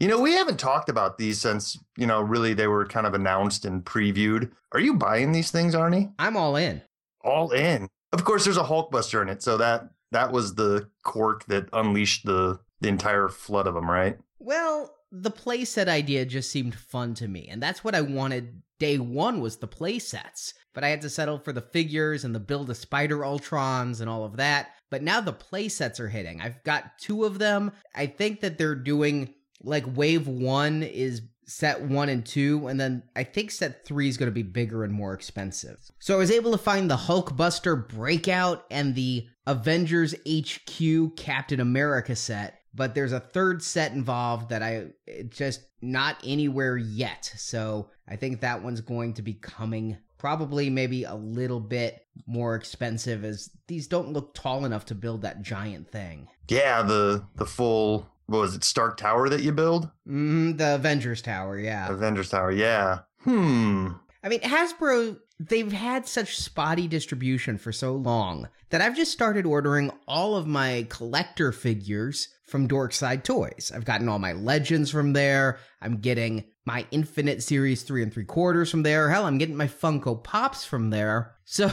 You 0.00 0.08
know, 0.08 0.20
we 0.20 0.32
haven't 0.32 0.58
talked 0.58 0.88
about 0.88 1.18
these 1.18 1.40
since, 1.40 1.78
you 1.96 2.06
know, 2.06 2.20
really 2.20 2.52
they 2.54 2.66
were 2.66 2.86
kind 2.86 3.06
of 3.06 3.14
announced 3.14 3.64
and 3.64 3.84
previewed. 3.84 4.50
Are 4.72 4.80
you 4.80 4.94
buying 4.94 5.30
these 5.32 5.50
things, 5.52 5.74
Arnie? 5.74 6.12
I'm 6.18 6.36
all 6.36 6.56
in. 6.56 6.82
All 7.22 7.50
in. 7.50 7.88
Of 8.12 8.24
course, 8.24 8.44
there's 8.44 8.56
a 8.56 8.64
Hulkbuster 8.64 9.22
in 9.22 9.28
it, 9.28 9.42
so 9.42 9.56
that 9.58 9.90
that 10.12 10.32
was 10.32 10.54
the 10.54 10.88
cork 11.04 11.44
that 11.46 11.68
unleashed 11.72 12.26
the 12.26 12.60
the 12.80 12.88
entire 12.88 13.28
flood 13.28 13.66
of 13.66 13.74
them, 13.74 13.90
right? 13.90 14.18
Well, 14.38 14.96
the 15.12 15.30
playset 15.30 15.88
idea 15.88 16.24
just 16.24 16.50
seemed 16.50 16.74
fun 16.74 17.14
to 17.14 17.28
me, 17.28 17.48
and 17.48 17.62
that's 17.62 17.84
what 17.84 17.94
I 17.94 18.00
wanted 18.00 18.62
day 18.80 18.98
one 18.98 19.40
was 19.40 19.58
the 19.58 19.68
playsets. 19.68 20.54
But 20.72 20.84
I 20.84 20.88
had 20.88 21.02
to 21.02 21.10
settle 21.10 21.38
for 21.38 21.52
the 21.52 21.60
figures 21.60 22.24
and 22.24 22.34
the 22.34 22.40
build 22.40 22.70
a 22.70 22.74
spider 22.74 23.18
ultrons 23.18 24.00
and 24.00 24.08
all 24.08 24.24
of 24.24 24.36
that. 24.36 24.70
But 24.88 25.02
now 25.02 25.20
the 25.20 25.32
playsets 25.32 26.00
are 26.00 26.08
hitting. 26.08 26.40
I've 26.40 26.62
got 26.64 26.98
two 26.98 27.24
of 27.24 27.38
them. 27.38 27.72
I 27.94 28.06
think 28.06 28.40
that 28.40 28.56
they're 28.56 28.74
doing 28.74 29.34
like 29.62 29.84
wave 29.94 30.26
one 30.26 30.82
is 30.82 31.22
set 31.46 31.82
one 31.82 32.08
and 32.08 32.24
two, 32.24 32.66
and 32.68 32.78
then 32.78 33.02
I 33.16 33.24
think 33.24 33.50
set 33.50 33.84
three 33.84 34.08
is 34.08 34.16
going 34.16 34.28
to 34.28 34.34
be 34.34 34.42
bigger 34.42 34.84
and 34.84 34.92
more 34.92 35.14
expensive. 35.14 35.78
So 35.98 36.14
I 36.14 36.18
was 36.18 36.30
able 36.30 36.52
to 36.52 36.58
find 36.58 36.90
the 36.90 36.96
Hulkbuster 36.96 37.88
Breakout 37.88 38.64
and 38.70 38.94
the 38.94 39.26
Avengers 39.46 40.14
HQ 40.28 41.16
Captain 41.16 41.60
America 41.60 42.14
set, 42.14 42.60
but 42.74 42.94
there's 42.94 43.12
a 43.12 43.20
third 43.20 43.62
set 43.62 43.92
involved 43.92 44.50
that 44.50 44.62
I 44.62 44.88
just 45.28 45.62
not 45.82 46.16
anywhere 46.24 46.76
yet. 46.76 47.32
So 47.36 47.90
I 48.08 48.16
think 48.16 48.40
that 48.40 48.62
one's 48.62 48.80
going 48.80 49.14
to 49.14 49.22
be 49.22 49.34
coming 49.34 49.98
probably 50.18 50.68
maybe 50.68 51.04
a 51.04 51.14
little 51.14 51.60
bit 51.60 52.06
more 52.26 52.54
expensive 52.54 53.24
as 53.24 53.50
these 53.66 53.86
don't 53.86 54.12
look 54.12 54.34
tall 54.34 54.66
enough 54.66 54.84
to 54.84 54.94
build 54.94 55.22
that 55.22 55.42
giant 55.42 55.90
thing. 55.90 56.28
Yeah, 56.48 56.82
the 56.82 57.24
the 57.36 57.46
full 57.46 58.06
what 58.30 58.42
was 58.42 58.54
it, 58.54 58.62
Stark 58.62 58.96
Tower 58.96 59.28
that 59.28 59.42
you 59.42 59.50
build? 59.50 59.90
Mm, 60.08 60.56
the 60.56 60.76
Avengers 60.76 61.20
Tower, 61.20 61.58
yeah. 61.58 61.90
Avengers 61.90 62.30
Tower, 62.30 62.52
yeah. 62.52 63.00
Hmm. 63.24 63.88
I 64.22 64.28
mean, 64.28 64.40
Hasbro, 64.40 65.18
they've 65.40 65.72
had 65.72 66.06
such 66.06 66.38
spotty 66.38 66.86
distribution 66.86 67.58
for 67.58 67.72
so 67.72 67.96
long 67.96 68.48
that 68.68 68.80
I've 68.80 68.94
just 68.94 69.10
started 69.10 69.46
ordering 69.46 69.90
all 70.06 70.36
of 70.36 70.46
my 70.46 70.86
collector 70.90 71.50
figures 71.50 72.28
from 72.46 72.68
Dorkside 72.68 73.24
Toys. 73.24 73.72
I've 73.74 73.84
gotten 73.84 74.08
all 74.08 74.20
my 74.20 74.32
legends 74.32 74.92
from 74.92 75.12
there. 75.12 75.58
I'm 75.82 75.96
getting 75.96 76.44
my 76.64 76.86
Infinite 76.92 77.42
Series 77.42 77.82
3 77.82 78.04
and 78.04 78.14
3 78.14 78.24
quarters 78.26 78.70
from 78.70 78.84
there. 78.84 79.10
Hell, 79.10 79.26
I'm 79.26 79.38
getting 79.38 79.56
my 79.56 79.66
Funko 79.66 80.22
Pops 80.22 80.64
from 80.64 80.90
there. 80.90 81.34
So 81.52 81.72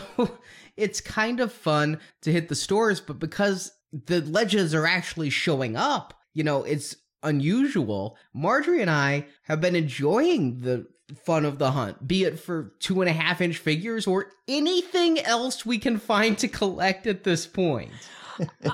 it's 0.75 1.01
kind 1.01 1.39
of 1.39 1.53
fun 1.53 2.00
to 2.24 2.32
hit 2.32 2.50
the 2.50 2.55
stores, 2.55 3.00
but 3.00 3.20
because 3.20 3.72
the 3.91 4.22
legends 4.22 4.74
are 4.74 4.88
actually 4.88 5.29
showing 5.29 5.75
up, 5.75 6.15
you 6.38 6.44
know, 6.44 6.63
it's 6.63 6.96
unusual. 7.24 8.15
Marjorie 8.32 8.84
and 8.84 8.91
I 8.91 9.25
have 9.44 9.60
been 9.60 9.75
enjoying 9.75 10.62
the 10.62 10.86
fun 11.25 11.46
of 11.46 11.58
the 11.58 11.72
hunt, 11.72 12.08
be 12.08 12.25
it 12.25 12.39
for 12.39 12.74
two 12.79 13.01
and 13.01 13.10
a 13.10 13.13
half 13.13 13.41
inch 13.41 13.58
figures 13.58 14.06
or 14.06 14.27
anything 14.48 15.20
else 15.20 15.65
we 15.65 15.79
can 15.79 15.98
find 15.98 16.38
to 16.38 16.48
collect 16.48 17.08
at 17.08 17.24
this 17.24 17.48
point. 17.48 17.89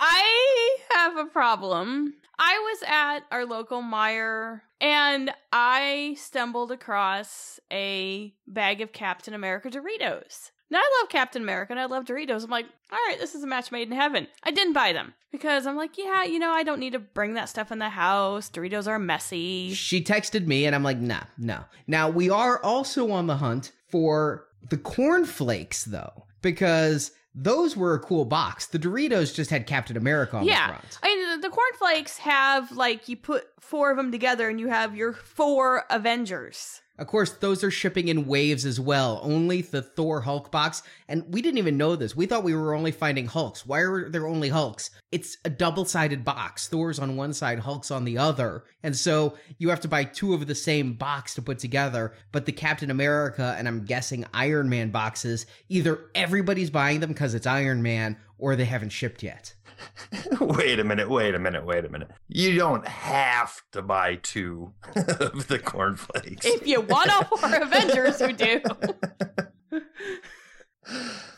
I 0.00 0.76
have 0.90 1.16
a 1.16 1.26
problem. 1.26 2.14
I 2.36 2.58
was 2.58 2.82
at 2.84 3.20
our 3.30 3.46
local 3.46 3.80
Meijer 3.80 4.62
and 4.80 5.30
I 5.52 6.16
stumbled 6.18 6.72
across 6.72 7.60
a 7.72 8.34
bag 8.48 8.80
of 8.80 8.92
Captain 8.92 9.34
America 9.34 9.70
Doritos. 9.70 10.50
Now 10.70 10.78
I 10.78 11.00
love 11.00 11.10
Captain 11.10 11.42
America 11.42 11.72
and 11.72 11.80
I 11.80 11.86
love 11.86 12.04
Doritos. 12.04 12.44
I'm 12.44 12.50
like, 12.50 12.66
all 12.90 12.98
right, 13.08 13.18
this 13.18 13.34
is 13.34 13.42
a 13.42 13.46
match 13.46 13.70
made 13.70 13.88
in 13.88 13.96
heaven. 13.96 14.26
I 14.42 14.50
didn't 14.50 14.72
buy 14.72 14.92
them 14.92 15.14
because 15.30 15.66
I'm 15.66 15.76
like, 15.76 15.98
yeah, 15.98 16.24
you 16.24 16.38
know, 16.38 16.50
I 16.50 16.62
don't 16.62 16.80
need 16.80 16.94
to 16.94 16.98
bring 16.98 17.34
that 17.34 17.48
stuff 17.48 17.70
in 17.70 17.78
the 17.78 17.90
house. 17.90 18.50
Doritos 18.50 18.86
are 18.86 18.98
messy. 18.98 19.72
She 19.74 20.02
texted 20.02 20.46
me 20.46 20.66
and 20.66 20.74
I'm 20.74 20.82
like, 20.82 20.98
nah, 20.98 21.24
no. 21.38 21.60
Now 21.86 22.08
we 22.08 22.30
are 22.30 22.62
also 22.62 23.10
on 23.10 23.26
the 23.26 23.36
hunt 23.36 23.72
for 23.88 24.46
the 24.70 24.78
cornflakes 24.78 25.84
though, 25.84 26.24
because 26.42 27.12
those 27.34 27.76
were 27.76 27.94
a 27.94 27.98
cool 27.98 28.24
box. 28.24 28.66
The 28.66 28.78
Doritos 28.78 29.34
just 29.34 29.50
had 29.50 29.66
Captain 29.66 29.96
America 29.96 30.36
on 30.36 30.44
yeah, 30.44 30.68
the 30.68 30.72
front. 30.74 30.98
I 31.02 31.08
mean, 31.08 31.40
the, 31.40 31.48
the 31.48 31.54
cornflakes 31.54 32.18
have 32.18 32.72
like 32.72 33.08
you 33.08 33.16
put 33.16 33.46
four 33.60 33.90
of 33.90 33.96
them 33.96 34.12
together 34.12 34.48
and 34.48 34.60
you 34.60 34.68
have 34.68 34.96
your 34.96 35.12
four 35.12 35.84
Avengers. 35.90 36.80
Of 36.96 37.08
course, 37.08 37.32
those 37.32 37.64
are 37.64 37.72
shipping 37.72 38.06
in 38.06 38.26
waves 38.26 38.64
as 38.64 38.78
well. 38.78 39.18
Only 39.22 39.62
the 39.62 39.82
Thor 39.82 40.20
Hulk 40.20 40.52
box, 40.52 40.82
and 41.08 41.24
we 41.34 41.42
didn't 41.42 41.58
even 41.58 41.76
know 41.76 41.96
this. 41.96 42.14
We 42.14 42.26
thought 42.26 42.44
we 42.44 42.54
were 42.54 42.72
only 42.72 42.92
finding 42.92 43.26
Hulks. 43.26 43.66
Why 43.66 43.80
are 43.80 44.08
there 44.08 44.28
only 44.28 44.48
Hulks? 44.48 44.90
It's 45.10 45.36
a 45.44 45.50
double 45.50 45.84
sided 45.84 46.24
box. 46.24 46.68
Thor's 46.68 47.00
on 47.00 47.16
one 47.16 47.32
side, 47.32 47.58
Hulk's 47.58 47.90
on 47.90 48.04
the 48.04 48.18
other. 48.18 48.62
And 48.84 48.96
so 48.96 49.36
you 49.58 49.70
have 49.70 49.80
to 49.80 49.88
buy 49.88 50.04
two 50.04 50.34
of 50.34 50.46
the 50.46 50.54
same 50.54 50.92
box 50.92 51.34
to 51.34 51.42
put 51.42 51.58
together. 51.58 52.12
But 52.30 52.46
the 52.46 52.52
Captain 52.52 52.92
America 52.92 53.56
and 53.58 53.66
I'm 53.66 53.84
guessing 53.84 54.24
Iron 54.32 54.68
Man 54.68 54.90
boxes, 54.90 55.46
either 55.68 56.10
everybody's 56.14 56.70
buying 56.70 57.00
them 57.00 57.10
because 57.10 57.34
it's 57.34 57.46
Iron 57.46 57.82
Man 57.82 58.16
or 58.38 58.54
they 58.54 58.66
haven't 58.66 58.90
shipped 58.90 59.22
yet. 59.24 59.54
wait 60.40 60.78
a 60.78 60.84
minute, 60.84 61.08
wait 61.08 61.34
a 61.34 61.38
minute, 61.38 61.64
wait 61.64 61.84
a 61.84 61.88
minute. 61.88 62.10
You 62.28 62.56
don't 62.56 62.86
have 62.86 63.62
to 63.72 63.82
buy 63.82 64.16
two 64.16 64.72
of 64.96 65.48
the 65.48 65.58
cornflakes. 65.58 66.46
If 66.46 66.66
you 66.66 66.80
want 66.80 67.10
to, 67.10 67.36
for 67.36 67.54
Avengers 67.56 68.20
who 68.20 68.32
do. 68.32 68.60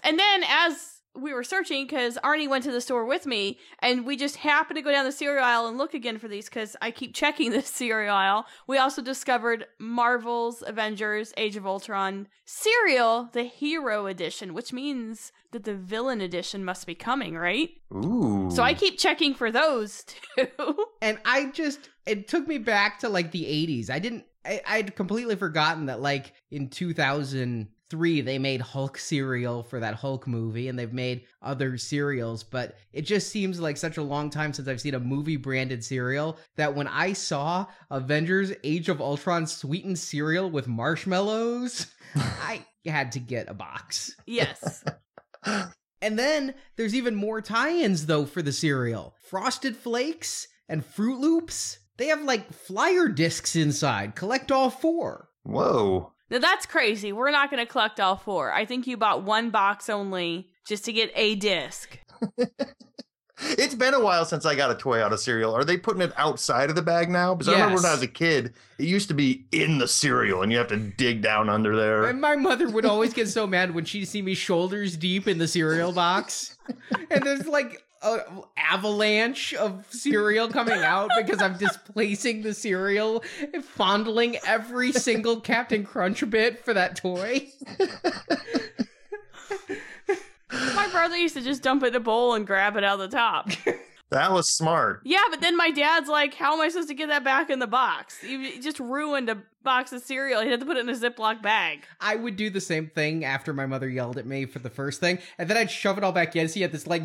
and 0.02 0.19
then 0.19 0.45
as 0.49 0.97
we 1.16 1.33
were 1.33 1.45
searching 1.45 1.87
because 1.87 2.19
Arnie 2.23 2.49
went 2.49 2.64
to 2.64 2.73
the 2.73 2.81
store 2.81 3.05
with 3.05 3.26
me, 3.26 3.59
and 3.81 4.05
we 4.05 4.16
just 4.16 4.37
happened 4.37 4.76
to 4.76 4.83
go 4.83 4.90
down 4.90 5.05
the 5.05 5.12
cereal 5.12 5.45
aisle 5.45 5.66
and 5.66 5.78
look 5.78 5.95
again 5.95 6.19
for 6.19 6.28
these 6.28 6.49
because 6.49 6.76
I 6.83 6.90
keep 6.90 7.14
checking 7.14 7.50
this 7.50 7.69
cereal 7.69 8.14
aisle. 8.14 8.47
We 8.66 8.78
also 8.78 9.02
discovered 9.02 9.66
Marvel's 9.78 10.62
Avengers 10.66 11.33
Age 11.37 11.57
of 11.57 11.66
Ultron 11.66 12.28
cereal, 12.45 13.31
the 13.33 13.45
Hero 13.45 14.07
Edition, 14.07 14.55
which 14.55 14.73
means 14.73 15.33
that 15.56 15.64
the 15.64 15.75
Villain 15.75 16.20
Edition 16.20 16.62
must 16.66 16.86
be 16.86 16.94
coming, 16.94 17.34
right? 17.34 17.70
Ooh. 17.94 18.50
So 18.52 18.62
I 18.62 18.75
keep 18.75 18.98
checking 18.98 19.32
for 19.32 19.50
those 19.50 20.04
too. 20.36 20.76
And 21.00 21.18
I 21.25 21.46
just, 21.46 21.88
it 22.06 22.28
took 22.28 22.46
me 22.46 22.58
back 22.58 22.98
to 22.98 23.08
like 23.08 23.32
the 23.32 23.44
80s. 23.44 23.88
I 23.88 23.98
didn't, 23.98 24.26
I, 24.44 24.60
I'd 24.66 24.94
completely 24.94 25.34
forgotten 25.34 25.86
that 25.86 26.02
like 26.02 26.34
in 26.50 26.68
2003, 26.68 28.20
they 28.20 28.38
made 28.38 28.60
Hulk 28.60 28.98
cereal 28.98 29.62
for 29.62 29.80
that 29.80 29.94
Hulk 29.94 30.26
movie 30.26 30.68
and 30.68 30.78
they've 30.78 30.92
made 30.92 31.25
other 31.40 31.78
cereals, 31.78 32.44
but 32.44 32.76
it 32.92 33.02
just 33.02 33.30
seems 33.30 33.58
like 33.58 33.78
such 33.78 33.96
a 33.96 34.02
long 34.02 34.28
time 34.28 34.52
since 34.52 34.68
I've 34.68 34.82
seen 34.82 34.94
a 34.94 35.00
movie 35.00 35.36
branded 35.38 35.82
cereal 35.82 36.36
that 36.56 36.75
when 36.75 36.86
I 36.86 37.14
saw 37.14 37.64
Avengers 37.90 38.52
Age 38.62 38.90
of 38.90 39.00
Ultron 39.00 39.46
sweetened 39.46 39.98
cereal 39.98 40.50
with 40.50 40.68
marshmallows, 40.68 41.86
I 42.14 42.66
had 42.84 43.12
to 43.12 43.20
get 43.20 43.48
a 43.48 43.54
box. 43.54 44.14
yes. 44.26 44.84
And 46.03 46.19
then 46.19 46.55
there's 46.76 46.95
even 46.95 47.15
more 47.15 47.41
tie-ins 47.41 48.07
though 48.07 48.26
for 48.26 48.43
the 48.43 48.53
cereal. 48.53 49.15
Frosted 49.29 49.76
Flakes 49.76 50.47
and 50.69 50.85
Froot 50.85 51.19
Loops. 51.19 51.79
They 51.97 52.09
have 52.09 52.23
like 52.23 52.53
flyer 52.53 53.09
discs 53.09 53.57
inside. 53.57 54.15
Collect 54.15 54.53
all 54.53 54.71
four. 54.71 55.31
Whoa. 55.43 56.12
Now 56.31 56.38
that's 56.38 56.67
crazy. 56.67 57.12
We're 57.12 57.31
not 57.31 57.50
going 57.50 57.65
to 57.65 57.71
collect 57.71 58.00
all 58.00 58.17
four. 58.17 58.53
I 58.53 58.67
think 58.67 58.87
you 58.87 58.97
bought 58.97 59.23
one 59.23 59.50
box 59.50 59.88
only 59.88 60.50
just 60.67 60.85
to 60.85 60.93
get 60.93 61.11
a 61.15 61.37
disc. 61.37 61.99
It's 63.38 63.75
been 63.75 63.93
a 63.93 64.00
while 64.00 64.25
since 64.25 64.47
I 64.47 64.55
got 64.55 64.71
a 64.71 64.75
toy 64.75 65.02
out 65.02 65.12
of 65.12 65.21
cereal. 65.21 65.55
Are 65.55 65.64
they 65.64 65.76
putting 65.76 66.00
it 66.00 66.12
outside 66.16 66.71
of 66.71 66.76
the 66.76 66.83
bag 66.83 67.11
now? 67.11 67.35
Because 67.35 67.49
I 67.49 67.52
remember 67.52 67.76
when 67.76 67.85
I 67.85 67.93
was 67.93 68.02
a 68.02 68.09
kid, 68.09 68.55
it 68.78 68.87
used 68.87 69.09
to 69.09 69.14
be 69.14 69.45
in 69.52 69.78
the 69.78 69.87
cereal 69.88 70.43
and 70.43 70.50
you 70.50 70.59
have 70.59 70.69
to 70.69 70.76
dig 70.76 71.21
down 71.21 71.50
under 71.50 71.76
there. 71.76 72.05
And 72.05 72.21
my 72.21 72.37
mother 72.37 72.69
would 72.71 72.87
always 72.87 73.12
get 73.12 73.28
so 73.28 73.47
mad 73.47 73.75
when 73.75 73.85
she'd 73.85 74.07
see 74.07 74.23
me 74.23 74.35
shoulders 74.35 74.97
deep 74.97 75.28
in 75.28 75.37
the 75.38 75.49
cereal 75.49 75.93
box. 75.93 76.57
And 77.11 77.23
there's 77.23 77.47
like 77.47 77.83
a 78.02 78.21
avalanche 78.57 79.52
of 79.55 79.87
cereal 79.90 80.49
coming 80.49 80.83
out 80.83 81.11
because 81.16 81.43
I'm 81.43 81.57
displacing 81.59 82.43
the 82.43 82.55
cereal 82.55 83.23
fondling 83.62 84.37
every 84.47 84.93
single 84.93 85.40
Captain 85.40 85.85
Crunch 85.85 86.28
bit 86.31 86.64
for 86.64 86.73
that 86.73 86.97
toy. 86.97 87.49
My 90.75 90.88
brother 90.90 91.16
used 91.16 91.34
to 91.34 91.42
just 91.42 91.62
dump 91.62 91.82
it 91.82 91.88
in 91.88 91.94
a 91.96 92.00
bowl 92.00 92.34
and 92.34 92.46
grab 92.46 92.76
it 92.76 92.84
out 92.84 93.00
of 93.00 93.10
the 93.10 93.16
top. 93.16 93.50
That 94.10 94.30
was 94.30 94.48
smart. 94.48 95.00
Yeah, 95.04 95.25
but 95.32 95.40
then 95.40 95.56
my 95.56 95.72
dad's 95.72 96.08
like, 96.08 96.32
"How 96.32 96.54
am 96.54 96.60
I 96.60 96.68
supposed 96.68 96.86
to 96.90 96.94
get 96.94 97.08
that 97.08 97.25
back 97.25 97.50
in 97.50 97.58
the 97.58 97.66
box? 97.66 98.16
You 98.22 98.38
you 98.38 98.62
just 98.62 98.78
ruined 98.78 99.28
a 99.28 99.42
box 99.64 99.90
of 99.92 100.00
cereal. 100.00 100.42
He 100.42 100.48
had 100.48 100.60
to 100.60 100.64
put 100.66 100.76
it 100.76 100.88
in 100.88 100.88
a 100.88 100.92
Ziploc 100.96 101.42
bag." 101.42 101.80
I 102.00 102.14
would 102.14 102.36
do 102.36 102.48
the 102.48 102.60
same 102.60 102.86
thing 102.88 103.25
after 103.25 103.52
my 103.52 103.66
mother 103.66 103.88
yelled 103.88 104.16
at 104.16 104.25
me 104.25 104.46
for 104.46 104.60
the 104.60 104.70
first 104.70 105.00
thing, 105.00 105.18
and 105.38 105.50
then 105.50 105.56
I'd 105.56 105.72
shove 105.72 105.98
it 105.98 106.04
all 106.04 106.12
back 106.12 106.36
in. 106.36 106.46
So 106.48 106.60
you 106.60 106.62
had 106.62 106.70
this 106.70 106.86
like, 106.86 107.02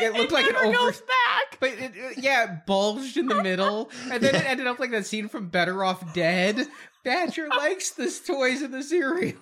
it 0.00 0.14
looked 0.18 0.32
like 0.32 0.46
an 0.48 0.54
never 0.54 0.64
over, 0.66 0.76
goes 0.78 1.00
back. 1.02 1.58
but 1.60 1.70
it, 1.74 1.92
it- 1.94 2.18
yeah, 2.18 2.42
it 2.54 2.66
bulged 2.66 3.16
in 3.18 3.28
the 3.28 3.40
middle, 3.40 3.88
and 4.10 4.20
then 4.20 4.34
it 4.34 4.44
ended 4.50 4.66
up 4.66 4.80
like 4.80 4.90
that 4.90 5.06
scene 5.06 5.28
from 5.28 5.46
Better 5.46 5.84
Off 5.84 6.12
Dead. 6.12 6.66
Badger 7.04 7.50
likes 7.56 7.90
the 7.90 8.12
toys 8.26 8.62
in 8.62 8.72
the 8.72 8.82
cereal. 8.82 9.36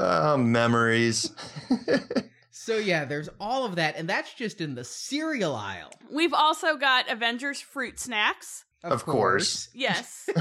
Oh, 0.00 0.36
memories. 0.36 1.30
So 2.68 2.76
yeah, 2.76 3.06
there's 3.06 3.30
all 3.40 3.64
of 3.64 3.76
that, 3.76 3.96
and 3.96 4.06
that's 4.06 4.34
just 4.34 4.60
in 4.60 4.74
the 4.74 4.84
cereal 4.84 5.54
aisle. 5.54 5.90
We've 6.10 6.34
also 6.34 6.76
got 6.76 7.08
Avengers 7.08 7.62
fruit 7.62 7.98
snacks. 7.98 8.66
Of 8.84 9.06
course. 9.06 9.70
Yes. 9.72 10.28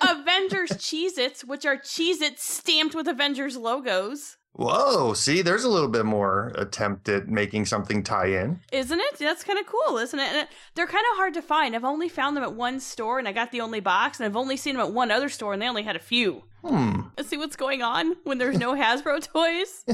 Avengers 0.00 0.70
Cheez 0.70 1.18
Its, 1.18 1.44
which 1.44 1.64
are 1.64 1.76
Cheez 1.76 2.20
Its 2.20 2.42
stamped 2.42 2.96
with 2.96 3.06
Avengers 3.06 3.56
logos. 3.56 4.38
Whoa, 4.58 5.12
see, 5.12 5.42
there's 5.42 5.64
a 5.64 5.68
little 5.68 5.88
bit 5.88 6.06
more 6.06 6.50
attempt 6.54 7.10
at 7.10 7.28
making 7.28 7.66
something 7.66 8.02
tie 8.02 8.28
in. 8.28 8.60
Isn't 8.72 8.98
it? 8.98 9.18
That's 9.18 9.44
kind 9.44 9.58
of 9.58 9.66
cool, 9.66 9.98
isn't 9.98 10.18
it? 10.18 10.28
And 10.28 10.36
it, 10.38 10.48
they're 10.74 10.86
kind 10.86 11.04
of 11.12 11.18
hard 11.18 11.34
to 11.34 11.42
find. 11.42 11.76
I've 11.76 11.84
only 11.84 12.08
found 12.08 12.36
them 12.36 12.44
at 12.44 12.54
one 12.54 12.80
store, 12.80 13.18
and 13.18 13.28
I 13.28 13.32
got 13.32 13.52
the 13.52 13.60
only 13.60 13.80
box, 13.80 14.18
and 14.18 14.24
I've 14.24 14.36
only 14.36 14.56
seen 14.56 14.76
them 14.76 14.86
at 14.86 14.92
one 14.92 15.10
other 15.10 15.28
store, 15.28 15.52
and 15.52 15.60
they 15.60 15.68
only 15.68 15.82
had 15.82 15.94
a 15.94 16.00
few. 16.00 16.42
Hmm. 16.64 17.02
Let's 17.18 17.28
see 17.28 17.36
what's 17.36 17.56
going 17.56 17.82
on 17.82 18.16
when 18.24 18.38
there's 18.38 18.58
no 18.58 18.72
Hasbro 18.74 19.22
toys. 19.32 19.84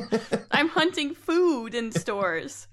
I'm 0.53 0.69
hunting 0.69 1.17
food 1.17 1.75
in 1.75 1.91
stores. 1.91 2.69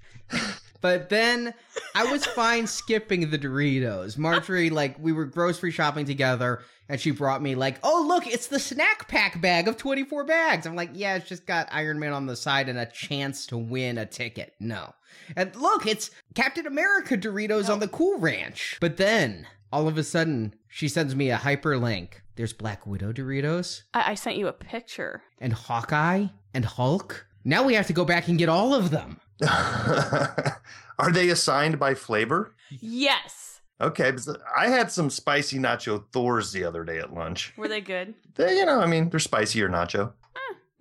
But 0.81 1.10
then 1.10 1.55
I 1.96 2.12
was 2.12 2.24
fine 2.24 2.67
skipping 2.67 3.31
the 3.31 3.39
Doritos. 3.39 4.15
Marjorie, 4.15 4.69
like, 4.69 4.98
we 5.00 5.12
were 5.12 5.25
grocery 5.25 5.72
shopping 5.72 6.05
together, 6.05 6.62
and 6.89 7.00
she 7.00 7.12
brought 7.12 7.41
me, 7.41 7.55
like, 7.55 7.77
oh, 7.84 8.03
look, 8.08 8.27
it's 8.27 8.48
the 8.48 8.60
snack 8.60 9.08
pack 9.08 9.39
bag 9.39 9.67
of 9.67 9.77
24 9.77 10.24
bags. 10.25 10.65
I'm 10.65 10.75
like, 10.75 10.89
yeah, 10.93 11.15
it's 11.15 11.29
just 11.29 11.46
got 11.46 11.69
Iron 11.72 12.00
Man 12.00 12.12
on 12.12 12.25
the 12.25 12.36
side 12.36 12.67
and 12.67 12.77
a 12.79 12.86
chance 12.88 13.46
to 13.48 13.58
win 13.58 13.98
a 13.98 14.05
ticket. 14.05 14.55
No. 14.60 14.93
And 15.36 15.55
look, 15.55 15.86
it's 15.86 16.12
Captain 16.36 16.65
America 16.67 17.17
Doritos 17.17 17.69
on 17.69 17.79
the 17.79 17.88
Cool 17.88 18.17
Ranch. 18.19 18.77
But 18.81 18.98
then, 18.98 19.48
all 19.72 19.88
of 19.88 19.98
a 19.98 20.03
sudden, 20.03 20.55
she 20.67 20.88
sends 20.88 21.15
me 21.15 21.29
a 21.29 21.38
hyperlink. 21.38 22.13
There's 22.36 22.53
Black 22.53 22.88
Widow 22.88 23.12
Doritos, 23.13 23.84
I, 23.93 24.12
I 24.12 24.15
sent 24.15 24.38
you 24.38 24.48
a 24.48 24.53
picture. 24.53 25.22
and 25.39 25.53
Hawkeye, 25.53 26.27
and 26.53 26.65
Hulk. 26.65 27.25
Now 27.43 27.63
we 27.63 27.74
have 27.75 27.88
to 27.88 27.93
go 27.93 28.05
back 28.05 28.27
and 28.27 28.38
get 28.38 28.50
all 28.50 28.74
of 28.74 28.91
them. 28.91 29.19
Are 31.00 31.12
they 31.12 31.29
assigned 31.29 31.79
by 31.79 31.96
flavor? 31.96 32.53
Yes. 32.69 33.49
Okay, 33.81 34.12
because 34.12 34.36
I 34.57 34.67
had 34.67 34.91
some 34.91 35.09
spicy 35.09 35.57
nacho 35.57 36.03
Thors 36.12 36.51
the 36.51 36.65
other 36.65 36.83
day 36.83 36.98
at 37.00 37.13
lunch. 37.13 37.53
Were 37.55 37.69
they 37.69 37.79
good? 37.81 38.13
They, 38.36 38.57
you 38.57 38.65
know, 38.65 38.81
I 38.81 38.86
mean, 38.86 39.09
they're 39.09 39.19
spicier 39.19 39.69
nacho. 39.69 40.12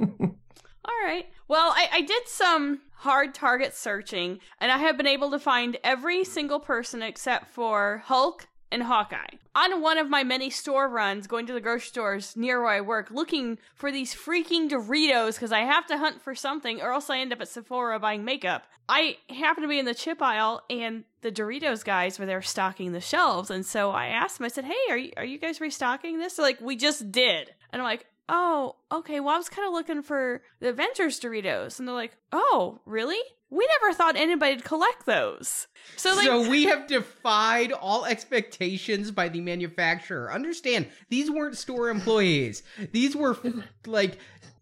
All 0.00 1.04
right. 1.04 1.26
Well, 1.46 1.72
I, 1.74 1.88
I 1.92 2.00
did 2.02 2.26
some 2.26 2.80
hard 2.94 3.34
target 3.34 3.74
searching, 3.74 4.40
and 4.60 4.72
I 4.72 4.78
have 4.78 4.96
been 4.96 5.06
able 5.06 5.30
to 5.30 5.38
find 5.38 5.76
every 5.84 6.24
single 6.24 6.58
person 6.58 7.02
except 7.02 7.48
for 7.48 8.02
Hulk 8.06 8.48
and 8.70 8.82
Hawkeye. 8.82 9.36
On 9.54 9.80
one 9.80 9.98
of 9.98 10.08
my 10.08 10.22
many 10.22 10.50
store 10.50 10.88
runs, 10.88 11.26
going 11.26 11.46
to 11.46 11.52
the 11.52 11.60
grocery 11.60 11.88
stores 11.88 12.36
near 12.36 12.60
where 12.62 12.72
I 12.72 12.80
work, 12.80 13.10
looking 13.10 13.58
for 13.74 13.90
these 13.90 14.14
freaking 14.14 14.68
Doritos 14.68 15.34
because 15.34 15.52
I 15.52 15.60
have 15.60 15.86
to 15.86 15.98
hunt 15.98 16.20
for 16.20 16.34
something, 16.34 16.80
or 16.80 16.92
else 16.92 17.10
I 17.10 17.18
end 17.18 17.32
up 17.32 17.40
at 17.40 17.48
Sephora 17.48 17.98
buying 17.98 18.24
makeup. 18.24 18.64
I 18.88 19.18
happen 19.28 19.62
to 19.62 19.68
be 19.68 19.78
in 19.78 19.84
the 19.84 19.94
chip 19.94 20.22
aisle, 20.22 20.62
and 20.70 21.04
the 21.20 21.32
Doritos 21.32 21.84
guys 21.84 22.18
were 22.18 22.26
there 22.26 22.42
stocking 22.42 22.92
the 22.92 23.00
shelves, 23.00 23.50
and 23.50 23.66
so 23.66 23.90
I 23.90 24.06
asked 24.06 24.38
them. 24.38 24.44
I 24.44 24.48
said, 24.48 24.64
"Hey, 24.64 24.90
are 24.90 24.96
you 24.96 25.12
are 25.16 25.24
you 25.24 25.38
guys 25.38 25.60
restocking 25.60 26.18
this?" 26.18 26.36
They're 26.36 26.46
like, 26.46 26.60
"We 26.60 26.76
just 26.76 27.10
did," 27.10 27.54
and 27.72 27.82
I'm 27.82 27.86
like, 27.86 28.06
oh, 28.28 28.76
okay, 28.92 29.20
well, 29.20 29.34
I 29.34 29.38
was 29.38 29.48
kind 29.48 29.66
of 29.66 29.72
looking 29.72 30.02
for 30.02 30.42
the 30.60 30.70
Avengers 30.70 31.18
Doritos. 31.20 31.78
And 31.78 31.88
they're 31.88 31.94
like, 31.94 32.16
oh, 32.32 32.80
really? 32.84 33.20
We 33.50 33.66
never 33.80 33.94
thought 33.94 34.16
anybody'd 34.16 34.64
collect 34.64 35.06
those. 35.06 35.68
So, 35.96 36.14
like, 36.14 36.26
so 36.26 36.48
we 36.48 36.64
have 36.64 36.86
defied 36.86 37.72
all 37.72 38.04
expectations 38.04 39.10
by 39.10 39.28
the 39.28 39.40
manufacturer. 39.40 40.30
Understand, 40.32 40.88
these 41.08 41.30
weren't 41.30 41.56
store 41.56 41.88
employees. 41.88 42.62
These 42.92 43.16
were 43.16 43.38
like 43.86 44.18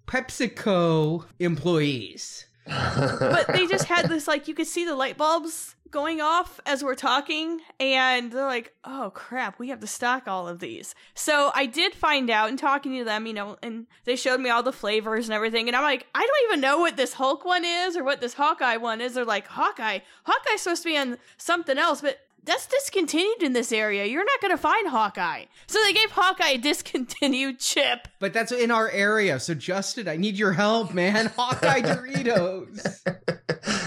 PepsiCo 0.07 1.25
employees. 1.41 2.47
but 2.67 3.47
they 3.53 3.67
just 3.67 3.85
had 3.85 4.09
this, 4.09 4.27
like, 4.27 4.49
you 4.49 4.55
could 4.55 4.67
see 4.67 4.85
the 4.85 4.95
light 4.95 5.17
bulbs 5.17 5.76
going 5.91 6.21
off 6.21 6.61
as 6.67 6.83
we're 6.83 6.95
talking. 6.95 7.61
And 7.81 8.33
they're 8.33 8.47
like, 8.47 8.75
oh, 8.85 9.11
crap, 9.15 9.59
we 9.59 9.69
have 9.69 9.81
to 9.81 9.87
stock 9.87 10.27
all 10.27 10.49
of 10.49 10.59
these. 10.59 10.95
So 11.15 11.51
I 11.55 11.67
did 11.67 11.95
find 11.95 12.31
out 12.31 12.49
and 12.49 12.59
talking 12.59 12.97
to 12.99 13.05
them, 13.05 13.27
you 13.27 13.35
know, 13.35 13.57
and 13.63 13.87
they 14.05 14.17
showed 14.17 14.41
me 14.41 14.51
all 14.51 14.63
the 14.63 14.73
flavors 14.73 15.27
and 15.27 15.35
everything. 15.35 15.69
And 15.69 15.77
I'm 15.77 15.83
like, 15.83 16.07
I 16.15 16.21
don't 16.21 16.51
even 16.51 16.61
know 16.61 16.79
what 16.79 16.97
this 16.97 17.15
Hulk 17.15 17.45
one 17.45 17.65
is 17.65 17.97
or 17.97 18.05
what 18.05 18.21
this 18.21 18.35
Hawkeye 18.35 18.77
one 18.77 19.01
is. 19.01 19.15
They're 19.15 19.25
like, 19.25 19.47
Hawkeye? 19.47 20.01
Hawkeye's 20.25 20.63
supposed 20.63 20.83
to 20.83 20.89
be 20.89 20.97
on 20.97 21.19
something 21.37 21.79
else, 21.79 22.01
but 22.01 22.19
that's 22.47 22.67
discontinued 22.67 23.43
in 23.43 23.53
this 23.53 23.73
area. 23.73 24.05
You're 24.07 24.25
not 24.25 24.41
going 24.41 24.53
to 24.53 24.59
find 24.59 24.89
Hawkeye. 24.89 25.45
So 25.67 25.79
they 25.85 25.93
gave 25.93 26.11
Hawkeye 26.13 26.51
a 26.51 26.59
discontinued 26.59 27.59
chip. 27.59 28.09
But 28.21 28.33
that's 28.33 28.53
in 28.53 28.71
our 28.71 28.89
area. 28.89 29.39
So 29.41 29.55
Justin, 29.55 30.09
I 30.09 30.17
need 30.17 30.37
your 30.37 30.53
help, 30.53 30.95
man. 30.95 31.27
Hawkeye 31.37 31.83
Doritos. 31.83 33.03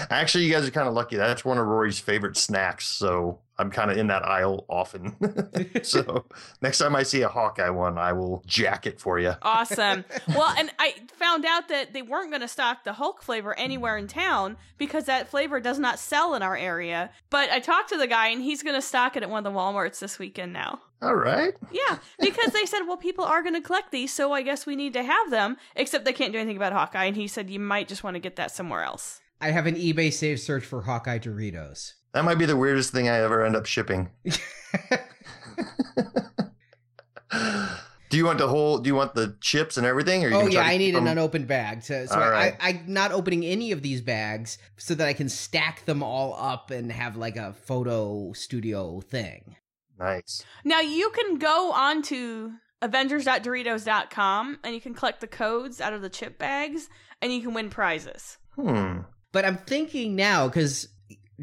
Actually, 0.10 0.44
you 0.44 0.52
guys 0.52 0.68
are 0.68 0.70
kind 0.70 0.86
of 0.86 0.94
lucky. 0.94 1.16
That's 1.16 1.44
one 1.44 1.58
of 1.58 1.66
Rory's 1.66 1.98
favorite 1.98 2.36
snacks. 2.36 2.86
So 2.86 3.38
I'm 3.60 3.70
kind 3.70 3.90
of 3.90 3.98
in 3.98 4.06
that 4.06 4.26
aisle 4.26 4.64
often. 4.68 5.14
so 5.82 6.24
next 6.62 6.78
time 6.78 6.96
I 6.96 7.02
see 7.02 7.20
a 7.22 7.28
Hawkeye 7.28 7.68
one, 7.68 7.98
I 7.98 8.12
will 8.14 8.42
jack 8.46 8.86
it 8.86 8.98
for 8.98 9.18
you. 9.18 9.34
Awesome. 9.42 10.04
well, 10.28 10.54
and 10.56 10.70
I 10.78 10.94
found 11.18 11.44
out 11.44 11.68
that 11.68 11.92
they 11.92 12.00
weren't 12.00 12.30
going 12.30 12.40
to 12.40 12.48
stock 12.48 12.84
the 12.84 12.94
Hulk 12.94 13.22
flavor 13.22 13.56
anywhere 13.58 13.98
in 13.98 14.08
town 14.08 14.56
because 14.78 15.04
that 15.04 15.28
flavor 15.28 15.60
does 15.60 15.78
not 15.78 15.98
sell 15.98 16.34
in 16.34 16.42
our 16.42 16.56
area. 16.56 17.10
But 17.28 17.50
I 17.50 17.60
talked 17.60 17.90
to 17.90 17.98
the 17.98 18.06
guy 18.06 18.28
and 18.28 18.42
he's 18.42 18.62
going 18.62 18.76
to 18.76 18.82
stock 18.82 19.16
it 19.16 19.22
at 19.22 19.30
one 19.30 19.44
of 19.44 19.52
the 19.52 19.58
Walmarts 19.58 19.98
this 19.98 20.18
weekend 20.18 20.54
now. 20.54 20.80
All 21.02 21.14
right. 21.14 21.54
Yeah, 21.70 21.98
because 22.18 22.52
they 22.52 22.66
said, 22.66 22.80
well, 22.86 22.96
people 22.96 23.24
are 23.24 23.42
going 23.42 23.54
to 23.54 23.60
collect 23.62 23.90
these, 23.90 24.12
so 24.12 24.32
I 24.32 24.42
guess 24.42 24.66
we 24.66 24.76
need 24.76 24.92
to 24.92 25.02
have 25.02 25.30
them, 25.30 25.56
except 25.74 26.04
they 26.04 26.12
can't 26.12 26.32
do 26.32 26.38
anything 26.38 26.58
about 26.58 26.74
Hawkeye. 26.74 27.06
And 27.06 27.16
he 27.16 27.26
said, 27.26 27.48
you 27.48 27.58
might 27.58 27.88
just 27.88 28.04
want 28.04 28.16
to 28.16 28.20
get 28.20 28.36
that 28.36 28.50
somewhere 28.50 28.82
else. 28.82 29.20
I 29.40 29.50
have 29.50 29.66
an 29.66 29.76
eBay 29.76 30.12
save 30.12 30.40
search 30.40 30.66
for 30.66 30.82
Hawkeye 30.82 31.18
Doritos. 31.18 31.94
That 32.12 32.24
might 32.24 32.38
be 32.38 32.46
the 32.46 32.56
weirdest 32.56 32.92
thing 32.92 33.08
I 33.08 33.18
ever 33.18 33.44
end 33.44 33.54
up 33.54 33.66
shipping. 33.66 34.10
do 38.10 38.16
you 38.16 38.24
want 38.24 38.38
the 38.38 38.48
whole? 38.48 38.78
Do 38.78 38.88
you 38.88 38.96
want 38.96 39.14
the 39.14 39.36
chips 39.40 39.76
and 39.76 39.86
everything? 39.86 40.24
Or 40.24 40.28
you 40.28 40.34
oh 40.34 40.46
yeah, 40.48 40.62
I 40.62 40.76
need 40.76 40.96
an 40.96 41.06
unopened 41.06 41.46
bag. 41.46 41.82
To, 41.84 42.08
so 42.08 42.14
All 42.14 42.22
I, 42.22 42.30
right. 42.30 42.56
I, 42.60 42.70
I'm 42.70 42.84
not 42.92 43.12
opening 43.12 43.44
any 43.44 43.70
of 43.70 43.82
these 43.82 44.00
bags 44.00 44.58
so 44.76 44.94
that 44.96 45.06
I 45.06 45.12
can 45.12 45.28
stack 45.28 45.84
them 45.84 46.02
all 46.02 46.34
up 46.34 46.72
and 46.72 46.90
have 46.90 47.16
like 47.16 47.36
a 47.36 47.52
photo 47.52 48.32
studio 48.32 49.00
thing. 49.00 49.56
Nice. 49.98 50.44
Now 50.64 50.80
you 50.80 51.10
can 51.10 51.38
go 51.38 51.72
on 51.72 52.02
to 52.04 52.54
avengers.doritos.com 52.82 54.58
and 54.64 54.74
you 54.74 54.80
can 54.80 54.94
collect 54.94 55.20
the 55.20 55.26
codes 55.26 55.80
out 55.80 55.92
of 55.92 56.02
the 56.02 56.08
chip 56.08 56.38
bags 56.38 56.88
and 57.22 57.32
you 57.32 57.42
can 57.42 57.54
win 57.54 57.70
prizes. 57.70 58.38
Hmm. 58.56 59.00
But 59.32 59.44
I'm 59.44 59.58
thinking 59.58 60.16
now 60.16 60.48
because 60.48 60.88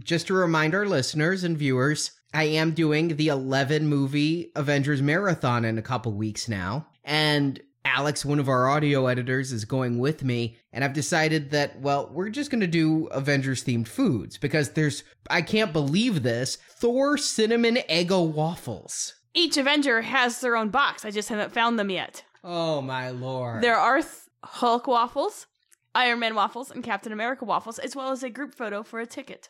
just 0.04 0.28
to 0.28 0.34
remind 0.34 0.76
our 0.76 0.86
listeners 0.86 1.44
and 1.44 1.58
viewers, 1.58 2.12
I 2.34 2.44
am 2.44 2.72
doing 2.72 3.16
the 3.16 3.28
11 3.30 3.88
movie 3.88 4.52
Avengers 4.56 5.02
marathon 5.02 5.66
in 5.66 5.78
a 5.78 5.82
couple 5.82 6.12
weeks 6.14 6.48
now, 6.48 6.88
and 7.04 7.60
Alex, 7.86 8.26
one 8.26 8.40
of 8.40 8.50
our 8.50 8.68
audio 8.68 9.08
editors, 9.08 9.54
is 9.54 9.64
going 9.64 9.98
with 9.98 10.24
me, 10.24 10.58
and 10.74 10.84
I've 10.84 10.94
decided 10.94 11.52
that, 11.52 11.80
well, 11.80 12.10
we're 12.12 12.30
just 12.30 12.52
going 12.52 12.62
to 12.62 12.68
do 12.68 13.06
Avengers 13.08 13.64
themed 13.64 13.88
foods 13.88 14.38
because 14.38 14.72
there's, 14.72 15.04
I 15.30 15.42
can't 15.42 15.72
believe 15.72 16.22
this, 16.22 16.58
Thor 16.80 17.18
cinnamon 17.18 17.78
Eggo 17.90 18.30
waffles. 18.30 19.14
Each 19.34 19.56
Avenger 19.56 20.02
has 20.02 20.42
their 20.42 20.58
own 20.58 20.70
box. 20.70 21.06
I 21.06 21.12
just 21.12 21.30
haven't 21.30 21.54
found 21.54 21.80
them 21.80 21.90
yet. 21.90 22.24
Oh 22.44 22.82
my 22.82 23.10
lord. 23.10 23.64
There 23.64 23.78
are 23.78 24.02
th- 24.02 24.12
Hulk 24.44 24.88
waffles, 24.88 25.48
Iron 25.96 26.20
Man 26.20 26.36
waffles, 26.36 26.72
and 26.72 26.84
Captain 26.84 27.14
America 27.14 27.46
waffles, 27.46 27.80
as 27.80 27.96
well 27.96 28.12
as 28.12 28.22
a 28.22 28.30
group 28.30 28.54
photo 28.54 28.84
for 28.84 29.00
a 29.00 29.06
ticket. 29.06 29.50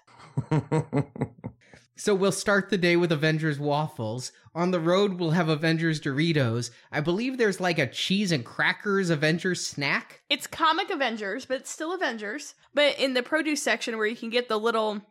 So 1.99 2.13
we'll 2.13 2.31
start 2.31 2.69
the 2.69 2.77
day 2.77 2.95
with 2.95 3.11
Avengers 3.11 3.59
waffles. 3.59 4.31
On 4.53 4.69
the 4.69 4.79
road, 4.79 5.15
we'll 5.15 5.31
have 5.31 5.49
Avengers 5.49 5.99
Doritos. 5.99 6.69
I 6.91 7.01
believe 7.01 7.37
there's 7.37 7.59
like 7.59 7.79
a 7.79 7.87
cheese 7.87 8.31
and 8.31 8.45
crackers 8.45 9.09
Avengers 9.09 9.65
snack. 9.65 10.21
It's 10.29 10.45
comic 10.45 10.91
Avengers, 10.91 11.45
but 11.45 11.57
it's 11.57 11.71
still 11.71 11.95
Avengers. 11.95 12.53
But 12.75 12.99
in 12.99 13.15
the 13.15 13.23
produce 13.23 13.63
section 13.63 13.97
where 13.97 14.05
you 14.05 14.15
can 14.15 14.29
get 14.29 14.47
the 14.47 14.59
little 14.59 15.01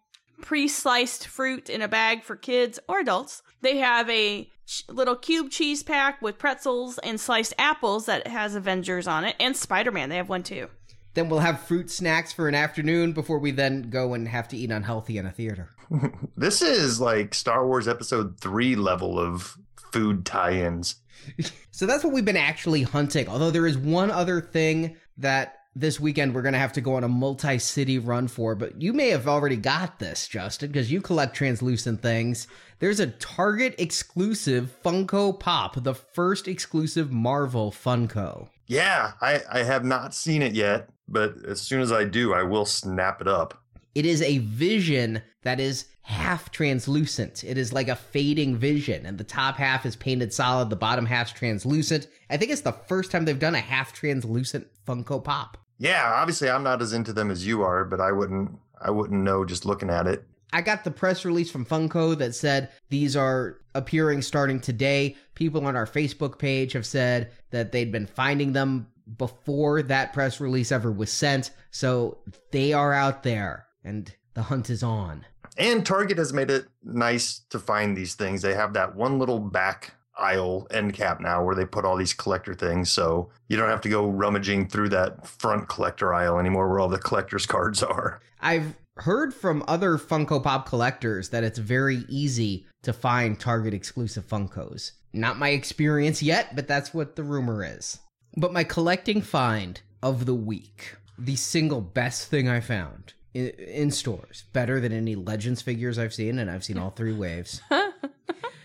pre-sliced 0.42 1.26
fruit 1.26 1.68
in 1.68 1.82
a 1.82 1.88
bag 1.88 2.22
for 2.22 2.36
kids 2.36 2.78
or 2.88 3.00
adults, 3.00 3.42
they 3.62 3.78
have 3.78 4.08
a 4.08 4.48
little 4.88 5.16
cube 5.16 5.50
cheese 5.50 5.82
pack 5.82 6.22
with 6.22 6.38
pretzels 6.38 6.98
and 6.98 7.18
sliced 7.18 7.54
apples 7.58 8.06
that 8.06 8.28
has 8.28 8.54
Avengers 8.54 9.08
on 9.08 9.24
it 9.24 9.34
and 9.40 9.56
Spider-Man. 9.56 10.08
They 10.08 10.18
have 10.18 10.28
one 10.28 10.44
too. 10.44 10.68
Then 11.16 11.30
we'll 11.30 11.40
have 11.40 11.60
fruit 11.60 11.90
snacks 11.90 12.30
for 12.34 12.46
an 12.46 12.54
afternoon 12.54 13.14
before 13.14 13.38
we 13.38 13.50
then 13.50 13.88
go 13.88 14.12
and 14.12 14.28
have 14.28 14.48
to 14.48 14.56
eat 14.56 14.70
unhealthy 14.70 15.16
in 15.16 15.24
a 15.24 15.32
theater. 15.32 15.70
this 16.36 16.60
is 16.60 17.00
like 17.00 17.32
Star 17.32 17.66
Wars 17.66 17.88
Episode 17.88 18.38
Three 18.38 18.76
level 18.76 19.18
of 19.18 19.56
food 19.92 20.26
tie-ins. 20.26 20.96
So 21.72 21.84
that's 21.84 22.02
what 22.02 22.14
we've 22.14 22.24
been 22.24 22.38
actually 22.38 22.84
hunting. 22.84 23.28
Although 23.28 23.50
there 23.50 23.66
is 23.66 23.76
one 23.76 24.10
other 24.10 24.40
thing 24.40 24.96
that 25.18 25.58
this 25.74 26.00
weekend 26.00 26.34
we're 26.34 26.40
going 26.40 26.54
to 26.54 26.58
have 26.58 26.72
to 26.74 26.80
go 26.80 26.94
on 26.94 27.04
a 27.04 27.08
multi 27.08 27.58
city 27.58 27.98
run 27.98 28.28
for, 28.28 28.54
but 28.54 28.80
you 28.80 28.94
may 28.94 29.10
have 29.10 29.28
already 29.28 29.56
got 29.56 29.98
this, 29.98 30.26
Justin, 30.26 30.68
because 30.70 30.90
you 30.90 31.02
collect 31.02 31.36
translucent 31.36 32.00
things. 32.00 32.46
There's 32.78 33.00
a 33.00 33.08
Target 33.08 33.74
exclusive 33.76 34.74
Funko 34.82 35.38
Pop, 35.38 35.82
the 35.82 35.94
first 35.94 36.48
exclusive 36.48 37.12
Marvel 37.12 37.70
Funko. 37.70 38.48
Yeah, 38.66 39.12
I, 39.20 39.42
I 39.50 39.62
have 39.64 39.84
not 39.84 40.14
seen 40.14 40.40
it 40.40 40.54
yet, 40.54 40.88
but 41.08 41.34
as 41.44 41.60
soon 41.60 41.80
as 41.80 41.92
I 41.92 42.04
do, 42.04 42.32
I 42.32 42.42
will 42.42 42.64
snap 42.64 43.20
it 43.20 43.28
up. 43.28 43.62
It 43.94 44.04
is 44.04 44.20
a 44.22 44.38
vision 44.38 45.22
that 45.42 45.58
is 45.58 45.86
half 46.02 46.50
translucent. 46.50 47.42
It 47.42 47.56
is 47.58 47.72
like 47.72 47.88
a 47.88 47.96
fading 47.96 48.56
vision, 48.56 49.06
and 49.06 49.18
the 49.18 49.24
top 49.24 49.56
half 49.56 49.86
is 49.86 49.96
painted 49.96 50.32
solid, 50.32 50.70
the 50.70 50.76
bottom 50.76 51.06
half's 51.06 51.32
translucent. 51.32 52.06
I 52.30 52.36
think 52.36 52.50
it's 52.50 52.60
the 52.60 52.72
first 52.72 53.10
time 53.10 53.24
they've 53.24 53.38
done 53.38 53.54
a 53.54 53.60
half 53.60 53.92
translucent 53.92 54.66
Funko 54.86 55.22
Pop. 55.22 55.58
Yeah, 55.78 56.12
obviously 56.14 56.48
I'm 56.50 56.62
not 56.62 56.80
as 56.80 56.92
into 56.92 57.12
them 57.12 57.30
as 57.30 57.46
you 57.46 57.62
are, 57.62 57.84
but 57.84 58.00
I 58.00 58.12
wouldn't 58.12 58.58
I 58.80 58.90
wouldn't 58.90 59.22
know 59.22 59.44
just 59.44 59.64
looking 59.66 59.90
at 59.90 60.06
it. 60.06 60.24
I 60.52 60.62
got 60.62 60.84
the 60.84 60.90
press 60.90 61.24
release 61.24 61.50
from 61.50 61.66
Funko 61.66 62.16
that 62.18 62.34
said 62.34 62.70
these 62.88 63.16
are 63.16 63.60
appearing 63.74 64.22
starting 64.22 64.60
today. 64.60 65.16
People 65.34 65.66
on 65.66 65.76
our 65.76 65.86
Facebook 65.86 66.38
page 66.38 66.72
have 66.72 66.86
said 66.86 67.30
that 67.50 67.72
they'd 67.72 67.92
been 67.92 68.06
finding 68.06 68.52
them 68.52 68.86
before 69.16 69.82
that 69.82 70.12
press 70.12 70.40
release 70.40 70.72
ever 70.72 70.90
was 70.90 71.12
sent. 71.12 71.50
So 71.70 72.18
they 72.52 72.72
are 72.72 72.92
out 72.92 73.22
there 73.22 73.66
and 73.84 74.12
the 74.34 74.42
hunt 74.42 74.70
is 74.70 74.82
on. 74.82 75.24
And 75.56 75.86
Target 75.86 76.18
has 76.18 76.32
made 76.32 76.50
it 76.50 76.66
nice 76.82 77.40
to 77.50 77.58
find 77.58 77.96
these 77.96 78.14
things. 78.14 78.42
They 78.42 78.54
have 78.54 78.74
that 78.74 78.94
one 78.94 79.18
little 79.18 79.38
back 79.38 79.94
aisle 80.18 80.66
end 80.70 80.94
cap 80.94 81.20
now 81.20 81.44
where 81.44 81.54
they 81.54 81.64
put 81.64 81.84
all 81.84 81.96
these 81.96 82.14
collector 82.14 82.54
things. 82.54 82.90
So 82.90 83.30
you 83.48 83.56
don't 83.56 83.68
have 83.68 83.80
to 83.82 83.88
go 83.88 84.08
rummaging 84.08 84.68
through 84.68 84.90
that 84.90 85.26
front 85.26 85.68
collector 85.68 86.12
aisle 86.12 86.38
anymore 86.38 86.68
where 86.68 86.80
all 86.80 86.88
the 86.88 86.98
collector's 86.98 87.46
cards 87.54 87.82
are. 87.82 88.20
I've 88.40 88.74
heard 88.98 89.34
from 89.34 89.62
other 89.68 89.98
Funko 89.98 90.42
Pop 90.42 90.68
collectors 90.68 91.30
that 91.30 91.44
it's 91.44 91.58
very 91.58 92.04
easy 92.08 92.66
to 92.82 92.92
find 92.92 93.38
Target 93.38 93.74
exclusive 93.74 94.26
Funkos. 94.26 94.92
Not 95.12 95.38
my 95.38 95.50
experience 95.50 96.22
yet, 96.22 96.54
but 96.54 96.68
that's 96.68 96.92
what 96.92 97.16
the 97.16 97.24
rumor 97.24 97.64
is. 97.64 97.98
But 98.36 98.52
my 98.52 98.64
collecting 98.64 99.22
find 99.22 99.80
of 100.02 100.26
the 100.26 100.34
week, 100.34 100.96
the 101.18 101.36
single 101.36 101.80
best 101.80 102.28
thing 102.28 102.48
I 102.48 102.60
found 102.60 103.14
in, 103.32 103.48
in 103.48 103.90
stores, 103.90 104.44
better 104.52 104.78
than 104.80 104.92
any 104.92 105.14
Legends 105.14 105.62
figures 105.62 105.98
I've 105.98 106.12
seen, 106.14 106.38
and 106.38 106.50
I've 106.50 106.64
seen 106.64 106.78
all 106.78 106.90
three 106.90 107.14
waves, 107.14 107.62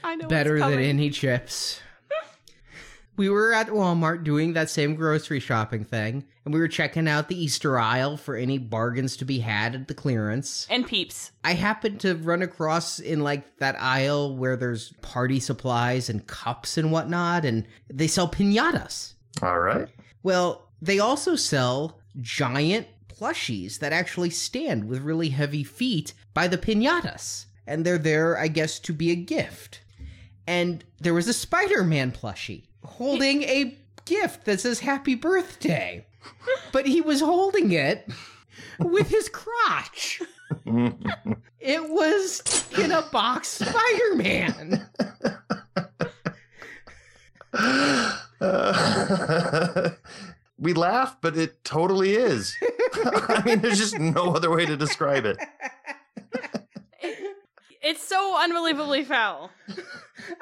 I 0.04 0.16
know. 0.16 0.28
better 0.28 0.60
than 0.60 0.80
any 0.80 1.10
chips. 1.10 1.80
We 3.18 3.30
were 3.30 3.54
at 3.54 3.68
Walmart 3.68 4.24
doing 4.24 4.54
that 4.54 4.70
same 4.70 4.96
grocery 4.96 5.40
shopping 5.42 5.84
thing, 5.84 6.26
and 6.44 6.54
we 6.54 6.60
were 6.60 6.68
checking 6.70 7.08
out 7.08 7.28
the 7.28 7.42
Easter 7.42 7.78
aisle 7.78 8.18
for 8.18 8.36
any 8.36 8.58
bargains 8.58 9.16
to 9.18 9.26
be 9.26 9.40
had 9.40 9.76
at 9.76 9.88
the 9.88 9.94
clearance. 9.94 10.66
and 10.70 10.88
peeps. 10.88 11.32
I 11.44 11.54
happened 11.54 12.00
to 12.02 12.16
run 12.16 12.42
across 12.42 13.00
in 13.00 13.20
like 13.22 13.58
that 13.58 13.76
aisle 13.80 14.36
where 14.36 14.56
there's 14.56 14.94
party 15.02 15.40
supplies 15.40 16.10
and 16.10 16.26
cups 16.26 16.78
and 16.78 16.92
whatnot, 16.92 17.46
and 17.46 17.68
they 17.90 18.08
sell 18.08 18.28
pinatas. 18.30 19.14
All 19.42 19.60
right. 19.60 19.88
Well, 20.24 20.68
they 20.82 21.00
also 21.00 21.36
sell 21.36 22.00
giant 22.20 22.88
plushies 23.08 23.80
that 23.80 23.94
actually 23.94 24.30
stand 24.30 24.88
with 24.88 25.02
really 25.02 25.30
heavy 25.30 25.64
feet 25.64 26.14
by 26.34 26.48
the 26.48 26.58
pinatas. 26.58 27.46
And 27.68 27.86
they're 27.86 27.98
there, 27.98 28.38
I 28.38 28.48
guess, 28.48 28.80
to 28.80 28.94
be 28.94 29.12
a 29.12 29.16
gift. 29.16 29.82
And 30.48 30.84
there 31.00 31.14
was 31.14 31.28
a 31.28 31.34
Spider 31.34 31.84
Man 31.84 32.12
plushie 32.12 32.64
holding 32.84 33.44
a 33.44 33.78
gift 34.06 34.46
that 34.46 34.60
says 34.60 34.80
happy 34.80 35.16
birthday. 35.16 36.06
but 36.72 36.86
he 36.88 37.02
was 37.02 37.22
holding 37.22 37.72
it 37.72 38.08
with 38.80 39.10
his 39.10 39.30
crotch. 39.30 40.22
It 41.64 41.90
was 41.92 42.66
in 42.76 42.92
a 42.92 43.04
box 43.04 43.48
Spider 43.50 44.16
Man. 44.16 44.90
Uh, 48.42 49.92
we 50.58 50.74
laugh, 50.74 51.18
but 51.22 51.38
it 51.38 51.64
totally 51.64 52.16
is. 52.16 52.56
I 52.94 53.42
mean, 53.46 53.60
there's 53.62 53.78
just 53.78 54.00
no 54.00 54.34
other 54.36 54.50
way 54.52 54.66
to 54.66 54.76
describe 54.78 55.26
it. 55.26 55.38
It's 57.84 58.08
so 58.08 58.38
unbelievably 58.40 59.06
foul. 59.06 59.50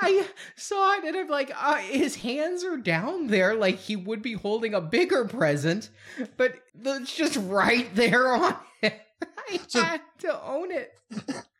I 0.01 0.27
saw 0.57 0.95
it 0.97 1.05
and 1.05 1.15
I'm 1.15 1.29
like, 1.29 1.49
uh, 1.57 1.75
his 1.77 2.17
hands 2.17 2.65
are 2.65 2.75
down 2.75 3.27
there 3.27 3.55
like 3.55 3.77
he 3.77 3.95
would 3.95 4.21
be 4.21 4.33
holding 4.33 4.73
a 4.73 4.81
bigger 4.81 5.23
present, 5.23 5.89
but 6.35 6.55
it's 6.83 7.15
just 7.15 7.37
right 7.37 7.87
there 7.95 8.33
on 8.33 8.57
it. 8.81 8.99
I 9.49 9.59
So- 9.67 9.81
had 9.81 10.01
to 10.19 10.43
own 10.43 10.71
it. 10.73 10.91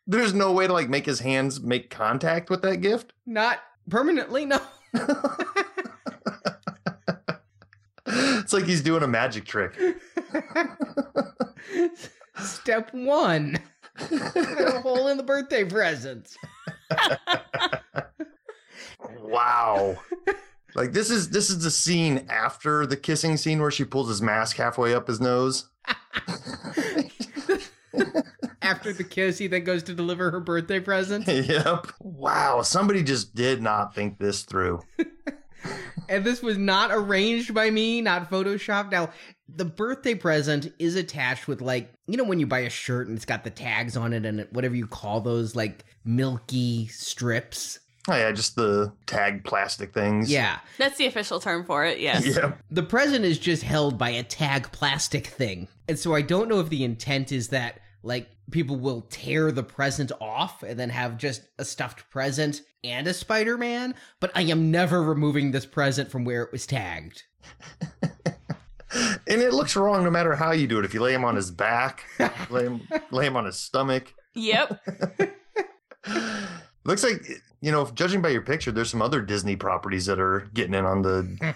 There's 0.06 0.34
no 0.34 0.52
way 0.52 0.66
to 0.66 0.72
like 0.74 0.90
make 0.90 1.06
his 1.06 1.20
hands 1.20 1.62
make 1.62 1.88
contact 1.88 2.50
with 2.50 2.60
that 2.60 2.82
gift. 2.82 3.14
Not 3.24 3.58
permanently, 3.88 4.44
no. 4.44 4.60
it's 8.40 8.52
like 8.52 8.64
he's 8.64 8.82
doing 8.82 9.02
a 9.02 9.08
magic 9.08 9.44
trick. 9.44 9.78
Step 12.38 12.92
one. 12.92 13.58
A 13.98 14.80
hole 14.80 15.08
in 15.08 15.16
the 15.16 15.22
birthday 15.22 15.64
present. 15.64 16.34
Wow. 19.30 19.96
Like 20.74 20.92
this 20.92 21.10
is 21.10 21.30
this 21.30 21.50
is 21.50 21.62
the 21.62 21.70
scene 21.70 22.26
after 22.28 22.84
the 22.86 22.96
kissing 22.96 23.36
scene 23.36 23.60
where 23.60 23.70
she 23.70 23.84
pulls 23.84 24.08
his 24.08 24.20
mask 24.20 24.56
halfway 24.56 24.94
up 24.94 25.06
his 25.08 25.20
nose. 25.20 25.68
After 28.62 28.92
the 28.92 29.04
kiss, 29.04 29.38
he 29.38 29.46
then 29.46 29.64
goes 29.64 29.82
to 29.84 29.94
deliver 29.94 30.30
her 30.30 30.40
birthday 30.40 30.80
present. 30.80 31.26
yep. 31.26 31.86
Wow, 32.00 32.62
somebody 32.62 33.02
just 33.02 33.34
did 33.34 33.62
not 33.62 33.94
think 33.94 34.18
this 34.18 34.42
through. 34.42 34.80
And 36.10 36.24
this 36.24 36.42
was 36.42 36.58
not 36.58 36.90
arranged 36.92 37.54
by 37.54 37.70
me, 37.70 38.00
not 38.00 38.28
photoshopped. 38.28 38.90
Now, 38.90 39.10
the 39.48 39.64
birthday 39.64 40.16
present 40.16 40.72
is 40.80 40.96
attached 40.96 41.46
with 41.46 41.62
like, 41.62 41.92
you 42.08 42.16
know, 42.16 42.24
when 42.24 42.40
you 42.40 42.46
buy 42.48 42.58
a 42.60 42.70
shirt 42.70 43.06
and 43.06 43.16
it's 43.16 43.24
got 43.24 43.44
the 43.44 43.50
tags 43.50 43.96
on 43.96 44.12
it 44.12 44.26
and 44.26 44.46
whatever 44.50 44.74
you 44.74 44.88
call 44.88 45.20
those, 45.20 45.54
like 45.54 45.84
milky 46.04 46.88
strips. 46.88 47.78
Oh 48.08 48.16
yeah, 48.16 48.32
just 48.32 48.56
the 48.56 48.92
tag 49.06 49.44
plastic 49.44 49.94
things. 49.94 50.30
Yeah. 50.32 50.58
That's 50.78 50.96
the 50.98 51.06
official 51.06 51.38
term 51.38 51.64
for 51.64 51.84
it, 51.84 52.00
yes. 52.00 52.26
Yep. 52.26 52.58
The 52.70 52.82
present 52.82 53.24
is 53.24 53.38
just 53.38 53.62
held 53.62 53.96
by 53.96 54.10
a 54.10 54.24
tag 54.24 54.72
plastic 54.72 55.28
thing. 55.28 55.68
And 55.88 55.96
so 55.96 56.14
I 56.14 56.22
don't 56.22 56.48
know 56.48 56.58
if 56.58 56.70
the 56.70 56.82
intent 56.82 57.30
is 57.30 57.48
that 57.48 57.78
like 58.02 58.28
people 58.50 58.76
will 58.76 59.02
tear 59.02 59.52
the 59.52 59.62
present 59.62 60.12
off 60.20 60.62
and 60.62 60.78
then 60.78 60.90
have 60.90 61.18
just 61.18 61.42
a 61.58 61.64
stuffed 61.64 62.08
present 62.10 62.62
and 62.82 63.06
a 63.06 63.14
Spider-Man, 63.14 63.94
but 64.20 64.30
I 64.34 64.42
am 64.42 64.70
never 64.70 65.02
removing 65.02 65.50
this 65.50 65.66
present 65.66 66.10
from 66.10 66.24
where 66.24 66.42
it 66.42 66.52
was 66.52 66.66
tagged. 66.66 67.24
And 68.92 69.40
it 69.40 69.52
looks 69.52 69.76
wrong 69.76 70.02
no 70.02 70.10
matter 70.10 70.34
how 70.34 70.50
you 70.50 70.66
do 70.66 70.78
it. 70.80 70.84
If 70.84 70.94
you 70.94 71.00
lay 71.00 71.14
him 71.14 71.24
on 71.24 71.36
his 71.36 71.50
back, 71.50 72.04
lay 72.50 72.64
him 72.64 72.82
lay 73.10 73.26
him 73.26 73.36
on 73.36 73.44
his 73.44 73.56
stomach. 73.56 74.12
Yep. 74.34 74.84
Looks 76.84 77.04
like 77.04 77.22
you 77.60 77.70
know, 77.70 77.86
judging 77.94 78.22
by 78.22 78.30
your 78.30 78.40
picture, 78.40 78.72
there's 78.72 78.90
some 78.90 79.02
other 79.02 79.20
Disney 79.20 79.54
properties 79.54 80.06
that 80.06 80.18
are 80.18 80.48
getting 80.54 80.74
in 80.74 80.84
on 80.84 81.02
the 81.02 81.54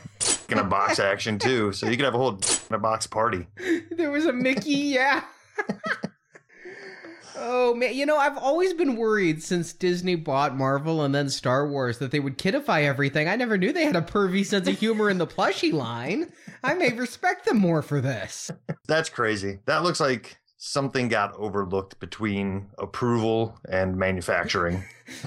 in 0.49 0.59
a 0.59 0.65
box 0.65 0.99
action 0.99 1.39
too. 1.39 1.73
So 1.73 1.89
you 1.89 1.97
could 1.97 2.05
have 2.05 2.15
a 2.15 2.19
whole 2.19 2.39
in 2.69 2.75
a 2.75 2.79
box 2.79 3.07
party. 3.07 3.47
There 3.91 4.11
was 4.11 4.27
a 4.27 4.33
Mickey, 4.33 4.71
yeah. 4.73 5.25
Oh 7.37 7.75
man, 7.75 7.95
you 7.95 8.07
know, 8.07 8.17
I've 8.17 8.39
always 8.39 8.75
been 8.75 8.97
worried 8.97 9.43
since 9.43 9.73
Disney 9.73 10.15
bought 10.15 10.57
Marvel 10.57 11.03
and 11.03 11.15
then 11.15 11.29
Star 11.29 11.69
Wars 11.69 11.99
that 11.99 12.11
they 12.11 12.21
would 12.21 12.39
kidify 12.39 12.85
everything. 12.85 13.29
I 13.29 13.37
never 13.37 13.57
knew 13.59 13.73
they 13.73 13.85
had 13.85 13.97
a 13.97 14.03
pervy 14.03 14.45
sense 14.45 14.69
of 14.69 14.79
humor 14.79 15.11
in 15.11 15.19
the 15.19 15.27
plushie 15.27 15.73
line. 15.73 16.33
I 16.63 16.75
may 16.75 16.93
respect 16.93 17.45
them 17.45 17.59
more 17.59 17.83
for 17.83 18.01
this. 18.01 18.51
That's 18.87 19.09
crazy. 19.09 19.61
That 19.67 19.83
looks 19.83 20.01
like 20.01 20.39
something 20.57 21.09
got 21.09 21.35
overlooked 21.37 21.99
between 22.01 22.71
approval 22.79 23.59
and 23.69 23.97
manufacturing. 23.97 24.85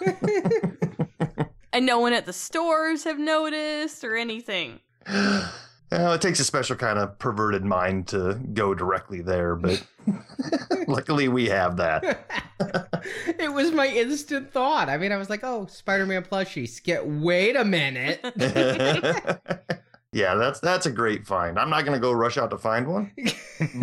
and 1.72 1.86
no 1.86 1.98
one 2.00 2.12
at 2.12 2.26
the 2.26 2.32
stores 2.32 3.04
have 3.04 3.18
noticed 3.18 4.04
or 4.04 4.16
anything. 4.16 4.80
Well, 5.90 6.12
it 6.12 6.20
takes 6.20 6.38
a 6.38 6.44
special 6.44 6.76
kind 6.76 6.98
of 6.98 7.18
perverted 7.18 7.64
mind 7.64 8.08
to 8.08 8.38
go 8.52 8.74
directly 8.74 9.22
there, 9.22 9.56
but 9.56 9.82
luckily 10.86 11.28
we 11.28 11.48
have 11.48 11.78
that. 11.78 12.26
it 13.38 13.52
was 13.52 13.72
my 13.72 13.86
instant 13.86 14.52
thought. 14.52 14.90
I 14.90 14.98
mean, 14.98 15.12
I 15.12 15.16
was 15.16 15.30
like, 15.30 15.40
"Oh, 15.42 15.66
Spider-Man 15.66 16.24
plushie." 16.24 16.68
Skip. 16.68 17.04
Wait 17.06 17.56
a 17.56 17.64
minute. 17.64 18.20
yeah, 20.12 20.34
that's 20.34 20.60
that's 20.60 20.84
a 20.84 20.92
great 20.92 21.26
find. 21.26 21.58
I'm 21.58 21.70
not 21.70 21.86
gonna 21.86 21.98
go 21.98 22.12
rush 22.12 22.36
out 22.36 22.50
to 22.50 22.58
find 22.58 22.86
one, 22.86 23.12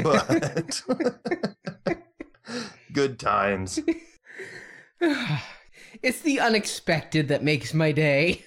but 0.04 0.84
good 2.94 3.18
times. 3.18 3.80
it's 6.04 6.22
the 6.22 6.40
unexpected 6.40 7.30
that 7.30 7.44
makes 7.44 7.74
my 7.74 7.92
day. 7.92 8.46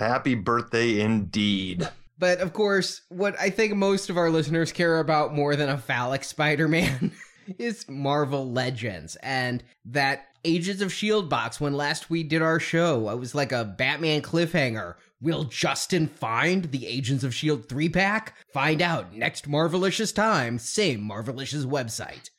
Happy 0.00 0.34
birthday 0.34 0.98
indeed. 0.98 1.86
But 2.18 2.40
of 2.40 2.54
course, 2.54 3.02
what 3.10 3.38
I 3.38 3.50
think 3.50 3.74
most 3.74 4.08
of 4.08 4.16
our 4.16 4.30
listeners 4.30 4.72
care 4.72 4.98
about 4.98 5.34
more 5.34 5.56
than 5.56 5.68
a 5.68 5.76
phallic 5.76 6.24
Spider 6.24 6.68
Man 6.68 7.12
is 7.58 7.86
Marvel 7.86 8.50
Legends. 8.50 9.16
And 9.16 9.62
that 9.84 10.26
Agents 10.42 10.80
of 10.80 10.88
S.H.I.E.L.D. 10.88 11.28
box, 11.28 11.60
when 11.60 11.74
last 11.74 12.08
we 12.08 12.22
did 12.22 12.40
our 12.40 12.58
show, 12.58 13.10
it 13.10 13.18
was 13.18 13.34
like 13.34 13.52
a 13.52 13.62
Batman 13.62 14.22
cliffhanger. 14.22 14.94
Will 15.20 15.44
Justin 15.44 16.08
find 16.08 16.70
the 16.70 16.86
Agents 16.86 17.22
of 17.22 17.32
S.H.I.E.L.D. 17.32 17.64
three 17.68 17.90
pack? 17.90 18.34
Find 18.54 18.80
out 18.80 19.14
next 19.14 19.46
Marvelicious 19.46 20.14
time, 20.14 20.58
same 20.58 21.02
Marvelicious 21.02 21.66
website. 21.66 22.30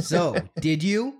So, 0.00 0.36
did 0.60 0.82
you? 0.82 1.14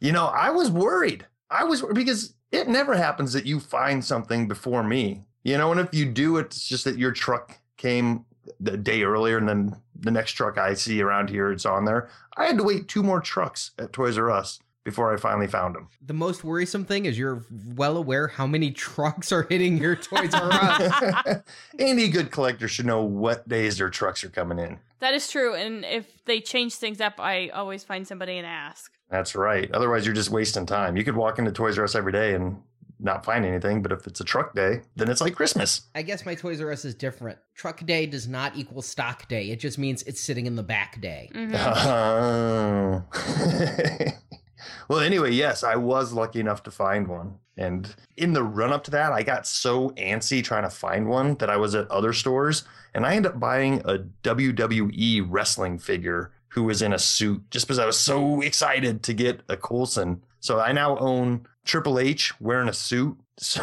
You 0.00 0.12
know, 0.12 0.26
I 0.26 0.48
was 0.48 0.70
worried. 0.70 1.26
I 1.50 1.64
was 1.64 1.84
because 1.92 2.34
it 2.52 2.68
never 2.68 2.94
happens 2.96 3.32
that 3.32 3.46
you 3.46 3.60
find 3.60 4.04
something 4.04 4.48
before 4.48 4.82
me. 4.82 5.24
You 5.42 5.58
know, 5.58 5.70
and 5.70 5.80
if 5.80 5.94
you 5.94 6.06
do, 6.06 6.38
it's 6.38 6.66
just 6.66 6.84
that 6.84 6.98
your 6.98 7.12
truck 7.12 7.58
came 7.76 8.24
the 8.60 8.76
day 8.76 9.02
earlier 9.02 9.38
and 9.38 9.48
then 9.48 9.76
the 9.98 10.10
next 10.10 10.32
truck 10.32 10.58
I 10.58 10.74
see 10.74 11.00
around 11.00 11.30
here, 11.30 11.50
it's 11.50 11.66
on 11.66 11.84
there. 11.84 12.08
I 12.36 12.46
had 12.46 12.58
to 12.58 12.64
wait 12.64 12.88
two 12.88 13.02
more 13.02 13.20
trucks 13.20 13.72
at 13.78 13.92
Toys 13.92 14.18
R 14.18 14.30
Us 14.30 14.58
before 14.84 15.12
I 15.12 15.16
finally 15.16 15.48
found 15.48 15.74
them. 15.74 15.88
The 16.04 16.14
most 16.14 16.44
worrisome 16.44 16.84
thing 16.84 17.06
is 17.06 17.18
you're 17.18 17.44
well 17.74 17.96
aware 17.96 18.28
how 18.28 18.46
many 18.46 18.70
trucks 18.70 19.32
are 19.32 19.42
hitting 19.48 19.78
your 19.78 19.96
Toys 19.96 20.32
R 20.32 20.48
Us. 20.52 21.42
Any 21.78 22.08
good 22.08 22.30
collector 22.30 22.68
should 22.68 22.86
know 22.86 23.02
what 23.02 23.48
days 23.48 23.78
their 23.78 23.90
trucks 23.90 24.22
are 24.22 24.28
coming 24.28 24.58
in. 24.58 24.78
That 25.00 25.14
is 25.14 25.28
true. 25.28 25.54
And 25.54 25.84
if 25.84 26.24
they 26.24 26.40
change 26.40 26.74
things 26.76 27.00
up, 27.00 27.14
I 27.18 27.48
always 27.48 27.84
find 27.84 28.06
somebody 28.06 28.38
and 28.38 28.46
ask. 28.46 28.92
That's 29.10 29.34
right. 29.34 29.70
Otherwise, 29.72 30.04
you're 30.04 30.14
just 30.14 30.30
wasting 30.30 30.66
time. 30.66 30.96
You 30.96 31.04
could 31.04 31.16
walk 31.16 31.38
into 31.38 31.52
Toys 31.52 31.78
R 31.78 31.84
Us 31.84 31.94
every 31.94 32.12
day 32.12 32.34
and 32.34 32.60
not 32.98 33.24
find 33.24 33.44
anything, 33.44 33.82
but 33.82 33.92
if 33.92 34.06
it's 34.06 34.20
a 34.20 34.24
truck 34.24 34.54
day, 34.54 34.80
then 34.96 35.08
it's 35.10 35.20
like 35.20 35.34
Christmas. 35.34 35.82
I 35.94 36.02
guess 36.02 36.24
my 36.24 36.34
Toys 36.34 36.60
R 36.60 36.72
Us 36.72 36.84
is 36.84 36.94
different. 36.94 37.38
Truck 37.54 37.84
day 37.84 38.06
does 38.06 38.26
not 38.26 38.56
equal 38.56 38.82
stock 38.82 39.28
day. 39.28 39.50
It 39.50 39.60
just 39.60 39.78
means 39.78 40.02
it's 40.04 40.20
sitting 40.20 40.46
in 40.46 40.56
the 40.56 40.62
back 40.62 41.00
day. 41.00 41.30
Mhm. 41.34 41.54
Oh. 41.54 43.04
well, 44.88 45.00
anyway, 45.00 45.30
yes, 45.32 45.62
I 45.62 45.76
was 45.76 46.12
lucky 46.12 46.40
enough 46.40 46.62
to 46.64 46.70
find 46.70 47.06
one. 47.06 47.34
And 47.58 47.94
in 48.16 48.32
the 48.32 48.42
run 48.42 48.72
up 48.72 48.84
to 48.84 48.90
that, 48.92 49.12
I 49.12 49.22
got 49.22 49.46
so 49.46 49.90
antsy 49.90 50.42
trying 50.44 50.64
to 50.64 50.70
find 50.70 51.08
one 51.08 51.34
that 51.36 51.48
I 51.48 51.56
was 51.56 51.74
at 51.74 51.90
other 51.90 52.12
stores 52.12 52.64
and 52.94 53.06
I 53.06 53.14
ended 53.14 53.32
up 53.32 53.40
buying 53.40 53.80
a 53.84 53.98
WWE 54.22 55.24
wrestling 55.28 55.78
figure 55.78 56.32
who 56.56 56.64
was 56.64 56.80
in 56.80 56.94
a 56.94 56.98
suit 56.98 57.42
just 57.50 57.66
because 57.66 57.78
I 57.78 57.84
was 57.84 57.98
so 57.98 58.40
excited 58.40 59.02
to 59.04 59.12
get 59.12 59.42
a 59.46 59.58
Coulson. 59.58 60.24
So 60.40 60.58
I 60.58 60.72
now 60.72 60.96
own 60.96 61.46
Triple 61.66 61.98
H 61.98 62.32
wearing 62.40 62.68
a 62.68 62.72
suit. 62.72 63.18
So 63.38 63.60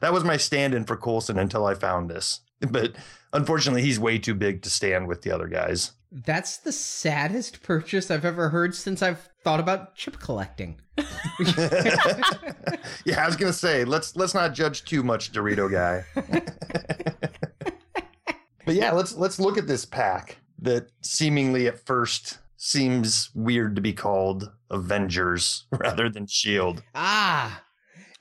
that 0.00 0.10
was 0.10 0.24
my 0.24 0.38
stand 0.38 0.72
in 0.72 0.86
for 0.86 0.96
Coulson 0.96 1.38
until 1.38 1.66
I 1.66 1.74
found 1.74 2.08
this. 2.08 2.40
But 2.60 2.96
unfortunately, 3.34 3.82
he's 3.82 4.00
way 4.00 4.18
too 4.18 4.34
big 4.34 4.62
to 4.62 4.70
stand 4.70 5.06
with 5.06 5.20
the 5.20 5.32
other 5.32 5.48
guys. 5.48 5.92
That's 6.10 6.56
the 6.56 6.72
saddest 6.72 7.62
purchase 7.62 8.10
I've 8.10 8.24
ever 8.24 8.48
heard 8.48 8.74
since 8.74 9.02
I've 9.02 9.28
thought 9.44 9.60
about 9.60 9.96
chip 9.96 10.18
collecting. 10.18 10.80
yeah, 10.96 11.04
I 13.22 13.26
was 13.26 13.36
gonna 13.36 13.52
say 13.52 13.84
let's 13.84 14.16
let's 14.16 14.32
not 14.32 14.54
judge 14.54 14.86
too 14.86 15.02
much, 15.02 15.30
Dorito 15.30 15.70
guy. 15.70 16.06
but 18.64 18.74
yeah, 18.74 18.92
let's 18.92 19.14
let's 19.14 19.38
look 19.38 19.58
at 19.58 19.66
this 19.66 19.84
pack 19.84 20.38
that 20.62 20.88
seemingly 21.02 21.66
at 21.66 21.84
first 21.86 22.38
seems 22.56 23.30
weird 23.34 23.74
to 23.76 23.82
be 23.82 23.92
called 23.92 24.50
Avengers 24.70 25.66
rather 25.72 26.08
than 26.08 26.26
Shield. 26.26 26.82
Ah. 26.94 27.62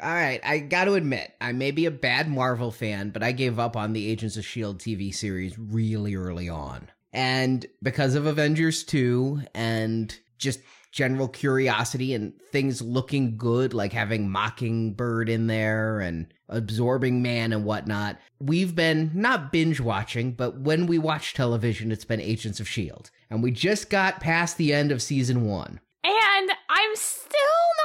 All 0.02 0.14
right, 0.14 0.40
I 0.46 0.60
got 0.60 0.86
to 0.86 0.94
admit, 0.94 1.34
I 1.42 1.52
may 1.52 1.72
be 1.72 1.86
a 1.86 1.92
bad 1.92 2.30
Marvel 2.30 2.72
fan, 2.72 3.10
but 3.10 3.22
I 3.22 3.34
gave 3.34 3.60
up 3.60 3.76
on 3.76 3.92
the 3.92 4.10
Agents 4.10 4.38
of 4.38 4.46
S.H.I.E.L.D. 4.46 4.96
TV 4.96 5.14
series 5.14 5.60
really 5.60 6.16
early 6.16 6.48
on. 6.48 6.88
And 7.12 7.66
because 7.84 8.16
of 8.16 8.26
Avengers 8.26 8.86
2 8.86 9.42
and 9.54 10.18
just 10.38 10.62
general 10.92 11.28
curiosity 11.28 12.14
and 12.14 12.34
things 12.52 12.82
looking 12.82 13.38
good, 13.38 13.74
like 13.74 13.94
having 13.94 14.30
Mockingbird 14.30 15.30
in 15.30 15.48
there 15.48 16.00
and 16.00 16.34
Absorbing 16.48 17.22
Man 17.22 17.54
and 17.54 17.64
whatnot, 17.64 18.18
we've 18.40 18.76
been 18.76 19.12
not 19.14 19.52
binge 19.52 19.80
watching, 19.80 20.32
but 20.32 20.60
when 20.60 20.88
we 20.88 20.98
watch 20.98 21.34
television, 21.34 21.92
it's 21.92 22.06
been 22.06 22.22
Agents 22.22 22.60
of 22.60 22.68
S.H.I.E.L.D. 22.68 23.10
And 23.30 23.44
we 23.44 23.52
just 23.52 23.90
got 23.90 24.20
past 24.20 24.58
the 24.58 24.74
end 24.74 24.92
of 24.92 25.02
season 25.02 25.46
one. 25.46 25.80
And 26.04 26.52
I'm 26.70 26.96
still 26.96 27.40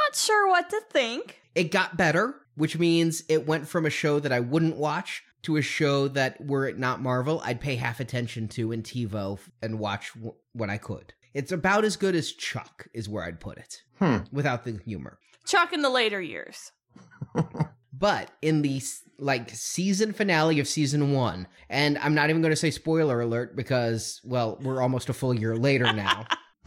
not 0.07 0.17
sure 0.17 0.49
what 0.49 0.71
to 0.71 0.81
think. 0.91 1.41
It 1.55 1.71
got 1.71 1.97
better, 1.97 2.35
which 2.55 2.79
means 2.79 3.23
it 3.29 3.47
went 3.47 3.69
from 3.69 3.87
a 3.87 3.91
show 3.91 4.19
that 4.21 4.33
I 4.33 4.41
wouldn't 4.41 4.77
watch 4.77 5.23
to 5.43 5.57
a 5.57 5.63
show 5.63 6.09
that, 6.09 6.41
were 6.45 6.67
it 6.67 6.79
not 6.79 7.03
Marvel, 7.03 7.41
I'd 7.45 7.61
pay 7.61 7.77
half 7.77 8.01
attention 8.01 8.49
to 8.49 8.73
in 8.73 8.83
TiVo 8.83 9.39
and 9.63 9.79
watch 9.79 10.15
w- 10.15 10.35
when 10.55 10.71
I 10.71 10.79
could. 10.79 11.13
It's 11.35 11.53
about 11.53 11.85
as 11.85 11.97
good 11.97 12.15
as 12.15 12.33
Chuck, 12.33 12.87
is 12.95 13.09
where 13.09 13.25
I'd 13.25 13.41
put 13.41 13.59
it, 13.59 13.83
Hmm. 13.99 14.19
without 14.33 14.65
the 14.65 14.79
humor. 14.85 15.19
Chuck 15.45 15.73
in 15.73 15.83
the 15.83 15.91
later 15.91 16.21
years. 16.23 16.73
But 17.97 18.33
in 18.43 18.63
the 18.63 18.83
like 19.21 19.51
season 19.51 20.13
finale 20.13 20.59
of 20.59 20.67
season 20.67 21.13
one, 21.13 21.47
and 21.71 21.97
I'm 21.99 22.13
not 22.13 22.29
even 22.29 22.43
going 22.43 22.51
to 22.51 22.57
say 22.57 22.73
spoiler 22.73 23.21
alert 23.21 23.55
because, 23.55 24.21
well, 24.25 24.59
we're 24.61 24.83
almost 24.83 25.09
a 25.09 25.13
full 25.13 25.33
year 25.33 25.57
later 25.57 25.93
now. 25.93 26.27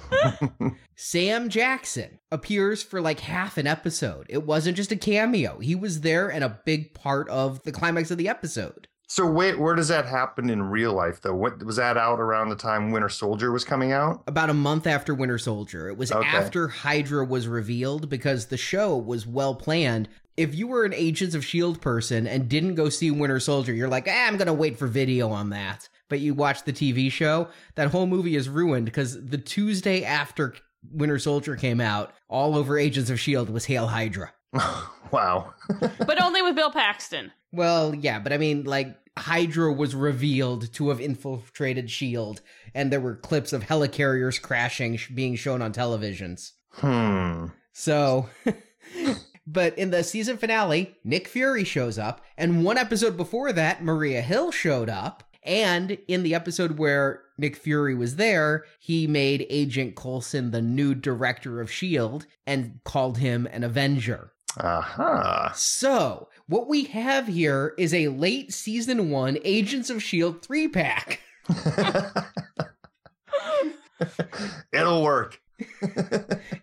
Sam 0.96 1.50
Jackson 1.50 2.20
appears 2.32 2.82
for 2.82 3.02
like 3.02 3.20
half 3.20 3.58
an 3.58 3.68
episode. 3.68 4.26
It 4.30 4.46
wasn't 4.46 4.78
just 4.78 4.92
a 4.94 4.96
cameo. 4.96 5.60
He 5.60 5.76
was 5.76 6.02
there 6.02 6.30
and 6.30 6.44
a 6.46 6.60
big 6.66 6.94
part 6.94 7.28
of 7.30 7.62
the 7.64 7.72
climax 7.74 8.10
of 8.10 8.18
the 8.18 8.30
episode. 8.30 8.87
So 9.10 9.26
wait, 9.26 9.58
where 9.58 9.74
does 9.74 9.88
that 9.88 10.06
happen 10.06 10.50
in 10.50 10.62
real 10.64 10.92
life 10.94 11.22
though? 11.22 11.34
What 11.34 11.64
was 11.64 11.78
that 11.78 11.96
out 11.98 12.20
around 12.20 12.50
the 12.50 12.56
time 12.58 12.92
Winter 12.92 13.08
Soldier 13.10 13.52
was 13.52 13.64
coming 13.64 13.94
out? 13.94 14.22
About 14.28 14.50
a 14.50 14.54
month 14.54 14.86
after 14.86 15.14
Winter 15.16 15.38
Soldier. 15.38 15.88
It 15.90 15.98
was 15.98 16.12
Okay. 16.12 16.28
after 16.28 16.68
Hydra 16.68 17.24
was 17.26 17.48
revealed 17.48 18.10
because 18.10 18.48
the 18.48 18.58
show 18.58 18.98
was 18.98 19.26
well 19.26 19.56
planned. 19.56 20.10
If 20.36 20.54
you 20.54 20.68
were 20.68 20.84
an 20.84 20.94
Agents 20.94 21.34
of 21.34 21.42
S.H.I.E.L.D. 21.42 21.80
Person 21.80 22.28
and 22.28 22.48
didn't 22.50 22.76
go 22.76 22.90
see 22.90 23.10
Winter 23.10 23.40
Soldier, 23.40 23.74
you're 23.74 23.88
like, 23.88 24.08
ah, 24.10 24.28
I'm 24.28 24.38
going 24.38 24.48
to 24.48 24.54
wait 24.54 24.78
for 24.78 24.86
video 24.88 25.30
on 25.30 25.50
that. 25.50 25.90
But 26.10 26.20
you 26.20 26.34
watch 26.34 26.64
the 26.64 26.74
TV 26.74 27.12
show, 27.12 27.48
that 27.76 27.90
whole 27.90 28.06
movie 28.08 28.36
is 28.36 28.48
ruined 28.48 28.86
because 28.86 29.26
the 29.26 29.38
Tuesday 29.40 30.04
after 30.04 30.54
Winter 30.92 31.18
Soldier 31.18 31.56
came 31.56 31.82
out, 31.82 32.14
all 32.30 32.56
over 32.56 32.78
Agents 32.78 33.10
of 33.10 33.16
S.H.I.E.L.D. 33.16 33.52
was 33.52 33.66
Hail 33.66 33.88
Hydra. 33.88 34.32
wow. 35.12 35.54
But 35.80 36.22
only 36.22 36.42
with 36.42 36.56
Bill 36.56 36.72
Paxton. 36.72 37.32
Well, 37.58 37.96
yeah, 37.96 38.20
but 38.20 38.32
I 38.32 38.38
mean, 38.38 38.66
like, 38.66 38.96
Hydra 39.18 39.74
was 39.74 39.96
revealed 39.96 40.72
to 40.74 40.90
have 40.90 41.02
infiltrated 41.02 41.86
S.H.I.E.L.D., 41.86 42.40
and 42.76 42.92
there 42.92 43.00
were 43.02 43.16
clips 43.16 43.52
of 43.52 43.64
helicarriers 43.64 44.40
crashing 44.40 44.96
sh- 44.98 45.10
being 45.10 45.36
shown 45.36 45.64
on 45.64 45.74
televisions. 45.74 46.52
Hmm. 46.74 47.48
So, 47.74 48.30
but 49.48 49.76
in 49.76 49.90
the 49.90 50.04
season 50.04 50.38
finale, 50.38 50.96
Nick 51.04 51.28
Fury 51.28 51.64
shows 51.64 51.98
up, 51.98 52.24
and 52.38 52.64
one 52.64 52.78
episode 52.78 53.18
before 53.18 53.52
that, 53.54 53.84
Maria 53.84 54.22
Hill 54.22 54.52
showed 54.52 54.88
up. 54.88 55.24
And 55.42 55.98
in 56.08 56.22
the 56.22 56.36
episode 56.36 56.78
where 56.78 57.24
Nick 57.40 57.56
Fury 57.56 57.96
was 57.96 58.18
there, 58.18 58.66
he 58.80 59.08
made 59.08 59.48
Agent 59.50 59.96
Coulson 59.96 60.52
the 60.52 60.62
new 60.62 60.94
director 60.94 61.60
of 61.60 61.70
S.H.I.E.L.D. 61.70 62.28
And 62.46 62.82
called 62.84 63.18
him 63.18 63.48
an 63.52 63.64
Avenger. 63.64 64.34
Aha. 64.60 65.54
So, 65.56 66.30
what 66.48 66.68
we 66.68 66.86
have 66.86 67.28
here 67.28 67.74
is 67.78 67.94
a 67.94 68.08
late 68.08 68.54
season 68.54 69.10
one 69.12 69.38
Agents 69.44 69.90
of 69.90 69.98
S.H.I.E.L.D. 69.98 70.40
three 70.42 70.68
pack. 70.68 71.20
It'll 74.74 75.04
work. 75.04 75.40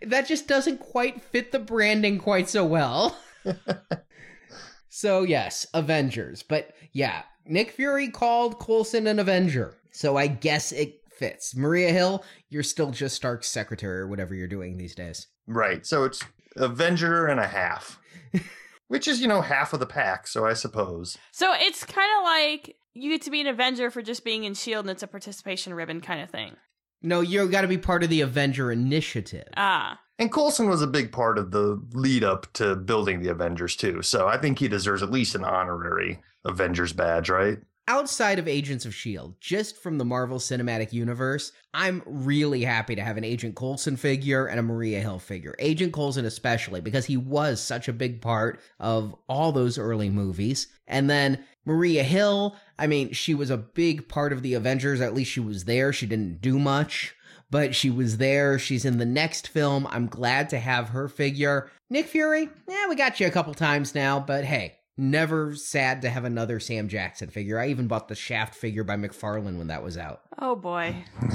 that 0.03 0.27
just 0.27 0.47
doesn't 0.47 0.79
quite 0.79 1.23
fit 1.23 1.53
the 1.53 1.59
branding 1.59 2.19
quite 2.19 2.49
so 2.49 2.65
well. 2.65 3.17
so 4.89 5.23
yes, 5.23 5.67
Avengers. 5.75 6.43
But 6.43 6.75
yeah, 6.93 7.23
Nick 7.47 7.71
Fury 7.73 8.09
called 8.09 8.59
Coulson 8.59 9.07
an 9.07 9.19
Avenger. 9.19 9.75
So 9.91 10.17
I 10.17 10.27
guess 10.27 10.73
it 10.73 11.01
fits. 11.11 11.55
Maria 11.57 11.91
Hill, 11.91 12.25
you're 12.51 12.63
still 12.63 12.91
just 12.91 13.17
Stark's 13.17 13.49
secretary 13.49 14.01
or 14.01 14.09
whatever 14.09 14.35
you're 14.35 14.49
doing 14.49 14.77
these 14.77 14.95
days. 14.95 15.29
Right. 15.47 15.87
So 15.87 16.05
it's 16.05 16.23
Avenger 16.57 17.27
and 17.27 17.41
a 17.41 17.47
half, 17.47 18.01
which 18.89 19.09
is, 19.09 19.21
you 19.21 19.29
know, 19.29 19.41
half 19.41 19.73
of 19.73 19.81
the 19.81 19.87
pack. 19.87 20.27
So 20.27 20.47
I 20.47 20.55
suppose. 20.55 21.19
So 21.33 21.53
it's 21.55 21.85
kind 21.85 22.11
of 22.19 22.25
like 22.25 22.77
you 22.95 23.11
get 23.11 23.23
to 23.23 23.31
be 23.31 23.41
an 23.41 23.47
Avenger 23.47 23.91
for 23.91 24.03
just 24.03 24.25
being 24.25 24.45
in 24.45 24.53
S.H.I.E.L.D. 24.53 24.89
and 24.89 24.91
it's 24.91 25.03
a 25.03 25.09
participation 25.09 25.75
ribbon 25.75 26.01
kind 26.01 26.21
of 26.21 26.31
thing. 26.31 26.57
No, 27.03 27.21
you've 27.21 27.51
got 27.51 27.61
to 27.63 27.69
be 27.69 27.77
part 27.77 28.03
of 28.03 28.09
the 28.09 28.23
Avenger 28.23 28.73
Initiative. 28.73 29.49
Ah. 29.57 30.01
And 30.19 30.33
Coulson 30.33 30.69
was 30.69 30.81
a 30.81 30.87
big 30.87 31.13
part 31.13 31.39
of 31.39 31.51
the 31.51 31.83
lead 31.93 32.25
up 32.25 32.51
to 32.55 32.77
building 32.77 33.21
the 33.21 33.31
Avengers, 33.31 33.77
too. 33.77 34.01
So 34.01 34.27
I 34.27 34.39
think 34.39 34.59
he 34.59 34.69
deserves 34.69 35.03
at 35.03 35.11
least 35.11 35.35
an 35.35 35.45
honorary 35.45 36.23
Avengers 36.45 36.93
badge, 36.93 37.29
right? 37.29 37.59
Outside 37.87 38.39
of 38.39 38.49
Agents 38.49 38.85
of 38.85 38.93
S.H.I.E.L.D., 38.93 39.37
just 39.41 39.77
from 39.77 39.99
the 39.99 40.05
Marvel 40.05 40.39
Cinematic 40.39 40.93
Universe, 40.93 41.53
I'm 41.73 42.03
really 42.07 42.63
happy 42.63 42.95
to 42.95 43.03
have 43.03 43.17
an 43.17 43.25
Agent 43.25 43.57
Coulson 43.57 43.97
figure 43.97 44.47
and 44.47 44.59
a 44.59 44.63
Maria 44.63 45.01
Hill 45.01 45.19
figure. 45.19 45.55
Agent 45.59 45.93
Coulson, 45.93 46.25
especially, 46.25 46.81
because 46.81 47.05
he 47.05 47.17
was 47.17 47.61
such 47.61 47.89
a 47.89 47.93
big 47.93 48.21
part 48.21 48.61
of 48.81 49.15
all 49.29 49.53
those 49.53 49.79
early 49.79 50.11
movies. 50.11 50.69
And 50.87 51.11
then 51.11 51.45
Maria 51.65 52.03
Hill, 52.05 52.57
I 52.79 52.87
mean, 52.87 53.13
she 53.13 53.35
was 53.35 53.51
a 53.51 53.57
big 53.57 54.09
part 54.09 54.33
of 54.33 54.43
the 54.43 54.55
Avengers. 54.55 55.01
At 55.01 55.15
least 55.15 55.31
she 55.31 55.41
was 55.41 55.65
there. 55.65 55.93
She 55.93 56.07
didn't 56.07 56.41
do 56.41 56.59
much. 56.59 57.15
But 57.51 57.75
she 57.75 57.91
was 57.91 58.17
there. 58.17 58.59
She's 58.59 58.85
in 58.85 58.99
the 58.99 59.05
next 59.05 59.49
film. 59.49 59.87
I'm 59.91 60.07
glad 60.07 60.49
to 60.49 60.59
have 60.59 60.89
her 60.89 61.09
figure. 61.09 61.71
Nick 61.91 62.07
Fury, 62.07 62.49
yeah, 62.69 62.89
we 62.89 62.97
got 62.97 63.21
you 63.21 63.27
a 63.27 63.31
couple 63.31 63.55
times 63.55 63.95
now, 63.95 64.19
but 64.19 64.45
hey, 64.45 64.79
Never 64.97 65.55
sad 65.55 66.03
to 66.03 66.11
have 66.11 66.25
another 66.25 66.61
Sam 66.61 66.89
Jackson 66.89 67.29
figure. 67.29 67.59
I 67.59 67.69
even 67.69 67.89
bought 67.89 68.09
the 68.09 68.15
Shaft 68.15 68.55
figure 68.55 68.85
by 68.85 68.97
McFarlane 68.97 69.59
when 69.59 69.67
that 69.67 69.83
was 69.83 69.99
out. 69.99 70.23
Oh 70.39 70.55
boy. 70.55 70.95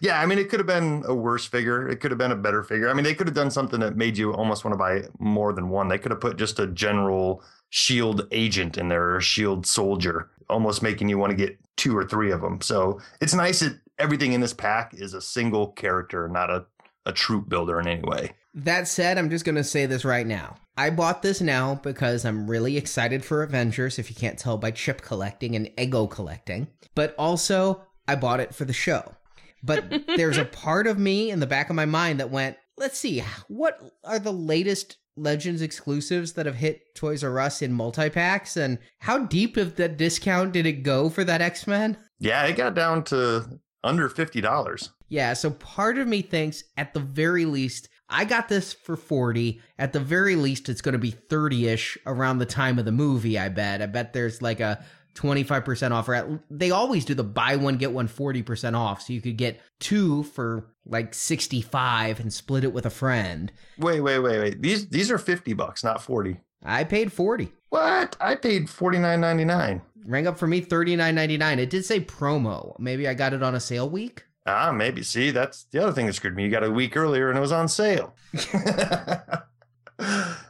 yeah, 0.00 0.20
I 0.20 0.26
mean, 0.26 0.38
it 0.38 0.48
could 0.48 0.60
have 0.60 0.66
been 0.66 1.04
a 1.06 1.14
worse 1.14 1.46
figure. 1.46 1.88
It 1.88 2.00
could 2.00 2.10
have 2.10 2.18
been 2.18 2.32
a 2.32 2.36
better 2.36 2.62
figure. 2.62 2.88
I 2.88 2.94
mean, 2.94 3.04
they 3.04 3.14
could 3.14 3.26
have 3.26 3.34
done 3.34 3.50
something 3.50 3.80
that 3.80 3.96
made 3.96 4.18
you 4.18 4.34
almost 4.34 4.64
want 4.64 4.74
to 4.74 4.78
buy 4.78 5.08
more 5.18 5.52
than 5.52 5.68
one. 5.68 5.88
They 5.88 5.98
could 5.98 6.10
have 6.10 6.20
put 6.20 6.36
just 6.36 6.58
a 6.58 6.66
general 6.66 7.42
shield 7.70 8.26
agent 8.32 8.76
in 8.76 8.88
there 8.88 9.02
or 9.02 9.16
a 9.18 9.22
shield 9.22 9.66
soldier, 9.66 10.30
almost 10.50 10.82
making 10.82 11.08
you 11.08 11.18
want 11.18 11.30
to 11.30 11.36
get 11.36 11.58
two 11.76 11.96
or 11.96 12.04
three 12.04 12.30
of 12.30 12.40
them. 12.40 12.60
So 12.60 13.00
it's 13.20 13.34
nice 13.34 13.60
that 13.60 13.78
everything 13.98 14.32
in 14.32 14.40
this 14.40 14.52
pack 14.52 14.94
is 14.94 15.14
a 15.14 15.20
single 15.20 15.68
character, 15.68 16.28
not 16.28 16.50
a, 16.50 16.66
a 17.06 17.12
troop 17.12 17.48
builder 17.48 17.80
in 17.80 17.86
any 17.86 18.02
way. 18.02 18.32
That 18.54 18.86
said, 18.88 19.18
I'm 19.18 19.30
just 19.30 19.44
going 19.44 19.56
to 19.56 19.64
say 19.64 19.86
this 19.86 20.04
right 20.04 20.26
now. 20.26 20.56
I 20.76 20.90
bought 20.90 21.22
this 21.22 21.40
now 21.40 21.76
because 21.76 22.24
I'm 22.24 22.48
really 22.48 22.76
excited 22.76 23.24
for 23.24 23.42
Avengers, 23.42 23.98
if 23.98 24.10
you 24.10 24.16
can't 24.16 24.38
tell 24.38 24.58
by 24.58 24.70
chip 24.70 25.02
collecting 25.02 25.54
and 25.54 25.66
Eggo 25.76 26.10
collecting. 26.10 26.68
But 26.94 27.14
also, 27.18 27.82
I 28.08 28.16
bought 28.16 28.40
it 28.40 28.54
for 28.54 28.64
the 28.64 28.72
show. 28.72 29.14
But 29.62 30.02
there's 30.16 30.38
a 30.38 30.44
part 30.44 30.86
of 30.86 30.98
me 30.98 31.30
in 31.30 31.40
the 31.40 31.46
back 31.46 31.70
of 31.70 31.76
my 31.76 31.86
mind 31.86 32.20
that 32.20 32.30
went, 32.30 32.56
let's 32.76 32.98
see, 32.98 33.22
what 33.48 33.80
are 34.04 34.18
the 34.18 34.32
latest 34.32 34.98
Legends 35.16 35.62
exclusives 35.62 36.32
that 36.32 36.46
have 36.46 36.56
hit 36.56 36.94
Toys 36.96 37.22
R 37.22 37.38
Us 37.38 37.62
in 37.62 37.72
multi 37.72 38.10
packs? 38.10 38.56
And 38.56 38.78
how 38.98 39.18
deep 39.18 39.56
of 39.56 39.76
the 39.76 39.88
discount 39.88 40.52
did 40.52 40.66
it 40.66 40.82
go 40.82 41.08
for 41.08 41.22
that 41.22 41.40
X 41.40 41.68
Men? 41.68 41.96
Yeah, 42.18 42.44
it 42.46 42.56
got 42.56 42.74
down 42.74 43.04
to 43.04 43.60
under 43.84 44.08
$50. 44.08 44.88
Yeah, 45.08 45.34
so 45.34 45.50
part 45.50 45.98
of 45.98 46.08
me 46.08 46.22
thinks 46.22 46.64
at 46.76 46.94
the 46.94 47.00
very 47.00 47.44
least, 47.44 47.88
I 48.08 48.24
got 48.24 48.48
this 48.48 48.72
for 48.72 48.96
40. 48.96 49.60
At 49.78 49.92
the 49.92 50.00
very 50.00 50.34
least, 50.34 50.68
it's 50.68 50.80
going 50.80 50.94
to 50.94 50.98
be 50.98 51.12
30 51.12 51.68
ish 51.68 51.98
around 52.06 52.38
the 52.38 52.46
time 52.46 52.78
of 52.78 52.84
the 52.84 52.92
movie, 52.92 53.38
I 53.38 53.48
bet. 53.48 53.82
I 53.82 53.86
bet 53.86 54.12
there's 54.12 54.42
like 54.42 54.60
a 54.60 54.84
25% 55.14 55.92
off. 55.92 56.08
Or 56.08 56.42
they 56.50 56.70
always 56.70 57.04
do 57.04 57.14
the 57.14 57.24
buy 57.24 57.56
one, 57.56 57.76
get 57.76 57.92
one 57.92 58.08
40% 58.08 58.74
off. 58.76 59.02
So 59.02 59.12
you 59.12 59.20
could 59.20 59.36
get 59.36 59.60
two 59.78 60.24
for 60.24 60.66
like 60.86 61.14
65 61.14 62.20
and 62.20 62.32
split 62.32 62.64
it 62.64 62.72
with 62.72 62.86
a 62.86 62.90
friend. 62.90 63.52
Wait, 63.78 64.00
wait, 64.00 64.18
wait, 64.18 64.38
wait. 64.38 64.62
These 64.62 64.88
these 64.88 65.10
are 65.10 65.18
50 65.18 65.52
bucks, 65.54 65.84
not 65.84 66.02
40. 66.02 66.40
I 66.64 66.84
paid 66.84 67.12
40. 67.12 67.52
What? 67.74 68.16
I 68.20 68.36
paid 68.36 68.68
49.99. 68.68 69.80
Rang 70.06 70.28
up 70.28 70.38
for 70.38 70.46
me 70.46 70.62
39.99. 70.62 71.58
It 71.58 71.70
did 71.70 71.84
say 71.84 71.98
promo. 71.98 72.78
Maybe 72.78 73.08
I 73.08 73.14
got 73.14 73.32
it 73.32 73.42
on 73.42 73.56
a 73.56 73.60
sale 73.60 73.90
week. 73.90 74.22
Ah, 74.46 74.70
maybe. 74.70 75.02
See, 75.02 75.32
that's 75.32 75.64
the 75.64 75.82
other 75.82 75.90
thing 75.90 76.06
that 76.06 76.12
screwed 76.12 76.36
me. 76.36 76.44
You 76.44 76.52
got 76.52 76.62
a 76.62 76.70
week 76.70 76.96
earlier 76.96 77.30
and 77.30 77.36
it 77.36 77.40
was 77.40 77.50
on 77.50 77.66
sale. 77.66 78.14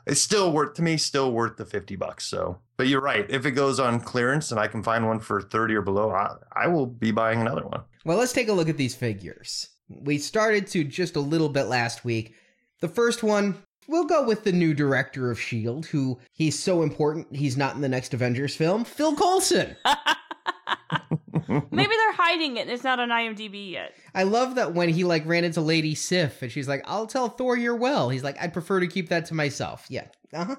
it's 0.06 0.20
still 0.20 0.52
worth 0.52 0.74
to 0.74 0.82
me, 0.82 0.98
still 0.98 1.32
worth 1.32 1.56
the 1.56 1.64
50 1.64 1.96
bucks. 1.96 2.26
So, 2.26 2.58
but 2.76 2.88
you're 2.88 3.00
right. 3.00 3.24
If 3.30 3.46
it 3.46 3.52
goes 3.52 3.80
on 3.80 4.00
clearance 4.00 4.50
and 4.50 4.60
I 4.60 4.66
can 4.66 4.82
find 4.82 5.06
one 5.06 5.18
for 5.18 5.40
30 5.40 5.76
or 5.76 5.80
below, 5.80 6.10
I, 6.10 6.34
I 6.54 6.66
will 6.66 6.84
be 6.84 7.10
buying 7.10 7.40
another 7.40 7.66
one. 7.66 7.84
Well, 8.04 8.18
let's 8.18 8.34
take 8.34 8.48
a 8.48 8.52
look 8.52 8.68
at 8.68 8.76
these 8.76 8.94
figures. 8.94 9.70
We 9.88 10.18
started 10.18 10.66
to 10.66 10.84
just 10.84 11.16
a 11.16 11.20
little 11.20 11.48
bit 11.48 11.68
last 11.68 12.04
week. 12.04 12.34
The 12.82 12.88
first 12.88 13.22
one, 13.22 13.62
we'll 13.88 14.04
go 14.04 14.24
with 14.24 14.44
the 14.44 14.52
new 14.52 14.74
director 14.74 15.30
of 15.30 15.38
S.H.I.E.L.D., 15.38 15.88
who 15.88 16.18
he's 16.32 16.58
so 16.58 16.82
important 16.82 17.34
he's 17.34 17.56
not 17.56 17.74
in 17.74 17.80
the 17.80 17.88
next 17.88 18.14
Avengers 18.14 18.54
film, 18.54 18.84
Phil 18.84 19.14
Coulson. 19.16 19.76
Maybe 21.48 21.94
they're 21.94 22.12
hiding 22.12 22.56
it 22.56 22.62
and 22.62 22.70
it's 22.70 22.84
not 22.84 23.00
on 23.00 23.10
IMDb 23.10 23.72
yet. 23.72 23.94
I 24.14 24.22
love 24.22 24.54
that 24.54 24.74
when 24.74 24.88
he 24.88 25.04
like 25.04 25.26
ran 25.26 25.44
into 25.44 25.60
Lady 25.60 25.94
Sif 25.94 26.42
and 26.42 26.50
she's 26.50 26.68
like, 26.68 26.82
I'll 26.86 27.06
tell 27.06 27.28
Thor 27.28 27.56
you're 27.56 27.76
well. 27.76 28.08
He's 28.08 28.24
like, 28.24 28.40
I'd 28.40 28.52
prefer 28.52 28.80
to 28.80 28.86
keep 28.86 29.08
that 29.10 29.26
to 29.26 29.34
myself. 29.34 29.86
Yeah. 29.88 30.06
Uh 30.32 30.44
huh. 30.44 30.56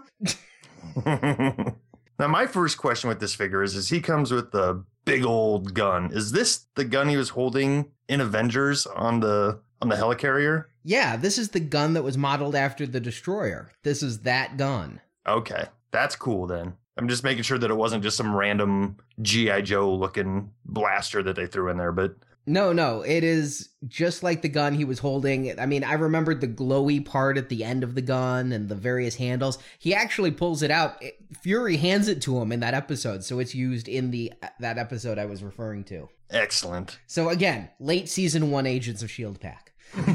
now, 2.19 2.27
my 2.27 2.45
first 2.45 2.77
question 2.77 3.07
with 3.07 3.19
this 3.19 3.35
figure 3.35 3.63
is: 3.63 3.75
Is 3.75 3.89
he 3.89 4.01
comes 4.01 4.31
with 4.31 4.51
the 4.51 4.83
big 5.03 5.25
old 5.25 5.73
gun? 5.73 6.11
Is 6.13 6.31
this 6.31 6.65
the 6.75 6.85
gun 6.85 7.09
he 7.09 7.17
was 7.17 7.29
holding 7.29 7.91
in 8.07 8.21
Avengers 8.21 8.85
on 8.85 9.19
the 9.19 9.59
on 9.81 9.89
the 9.89 9.95
helicarrier? 9.95 10.65
Yeah, 10.83 11.15
this 11.17 11.37
is 11.37 11.49
the 11.49 11.59
gun 11.59 11.93
that 11.93 12.03
was 12.03 12.17
modeled 12.17 12.55
after 12.55 12.85
the 12.85 12.99
Destroyer. 12.99 13.71
This 13.83 14.03
is 14.03 14.19
that 14.21 14.57
gun. 14.57 15.01
Okay, 15.27 15.65
that's 15.91 16.15
cool 16.15 16.45
then. 16.47 16.73
I'm 16.97 17.07
just 17.09 17.23
making 17.23 17.43
sure 17.43 17.57
that 17.57 17.71
it 17.71 17.75
wasn't 17.75 18.03
just 18.03 18.15
some 18.17 18.35
random 18.35 18.97
GI 19.21 19.63
Joe 19.63 19.93
looking 19.93 20.51
blaster 20.63 21.21
that 21.23 21.35
they 21.35 21.45
threw 21.47 21.69
in 21.69 21.77
there, 21.77 21.91
but 21.91 22.15
No, 22.45 22.71
no, 22.71 23.01
it 23.01 23.23
is 23.23 23.69
just 23.87 24.21
like 24.23 24.41
the 24.43 24.49
gun 24.49 24.75
he 24.75 24.85
was 24.85 24.99
holding. 24.99 25.59
I 25.59 25.65
mean, 25.65 25.83
I 25.83 25.93
remembered 25.93 26.39
the 26.41 26.47
glowy 26.47 27.03
part 27.03 27.37
at 27.37 27.49
the 27.49 27.63
end 27.63 27.83
of 27.83 27.95
the 27.95 28.01
gun 28.01 28.51
and 28.51 28.69
the 28.69 28.75
various 28.75 29.15
handles. 29.15 29.57
He 29.79 29.93
actually 29.95 30.31
pulls 30.31 30.61
it 30.61 30.71
out. 30.71 31.03
Fury 31.41 31.77
hands 31.77 32.07
it 32.07 32.21
to 32.21 32.39
him 32.39 32.51
in 32.51 32.59
that 32.61 32.75
episode, 32.75 33.23
so 33.23 33.39
it's 33.39 33.55
used 33.55 33.87
in 33.87 34.11
the 34.11 34.31
that 34.59 34.77
episode 34.77 35.17
I 35.17 35.25
was 35.25 35.43
referring 35.43 35.83
to. 35.85 36.07
Excellent. 36.29 36.99
So 37.07 37.29
again, 37.29 37.69
late 37.79 38.09
season 38.09 38.51
1 38.51 38.65
Agents 38.65 39.03
of 39.03 39.11
Shield 39.11 39.39
pack. 39.39 39.73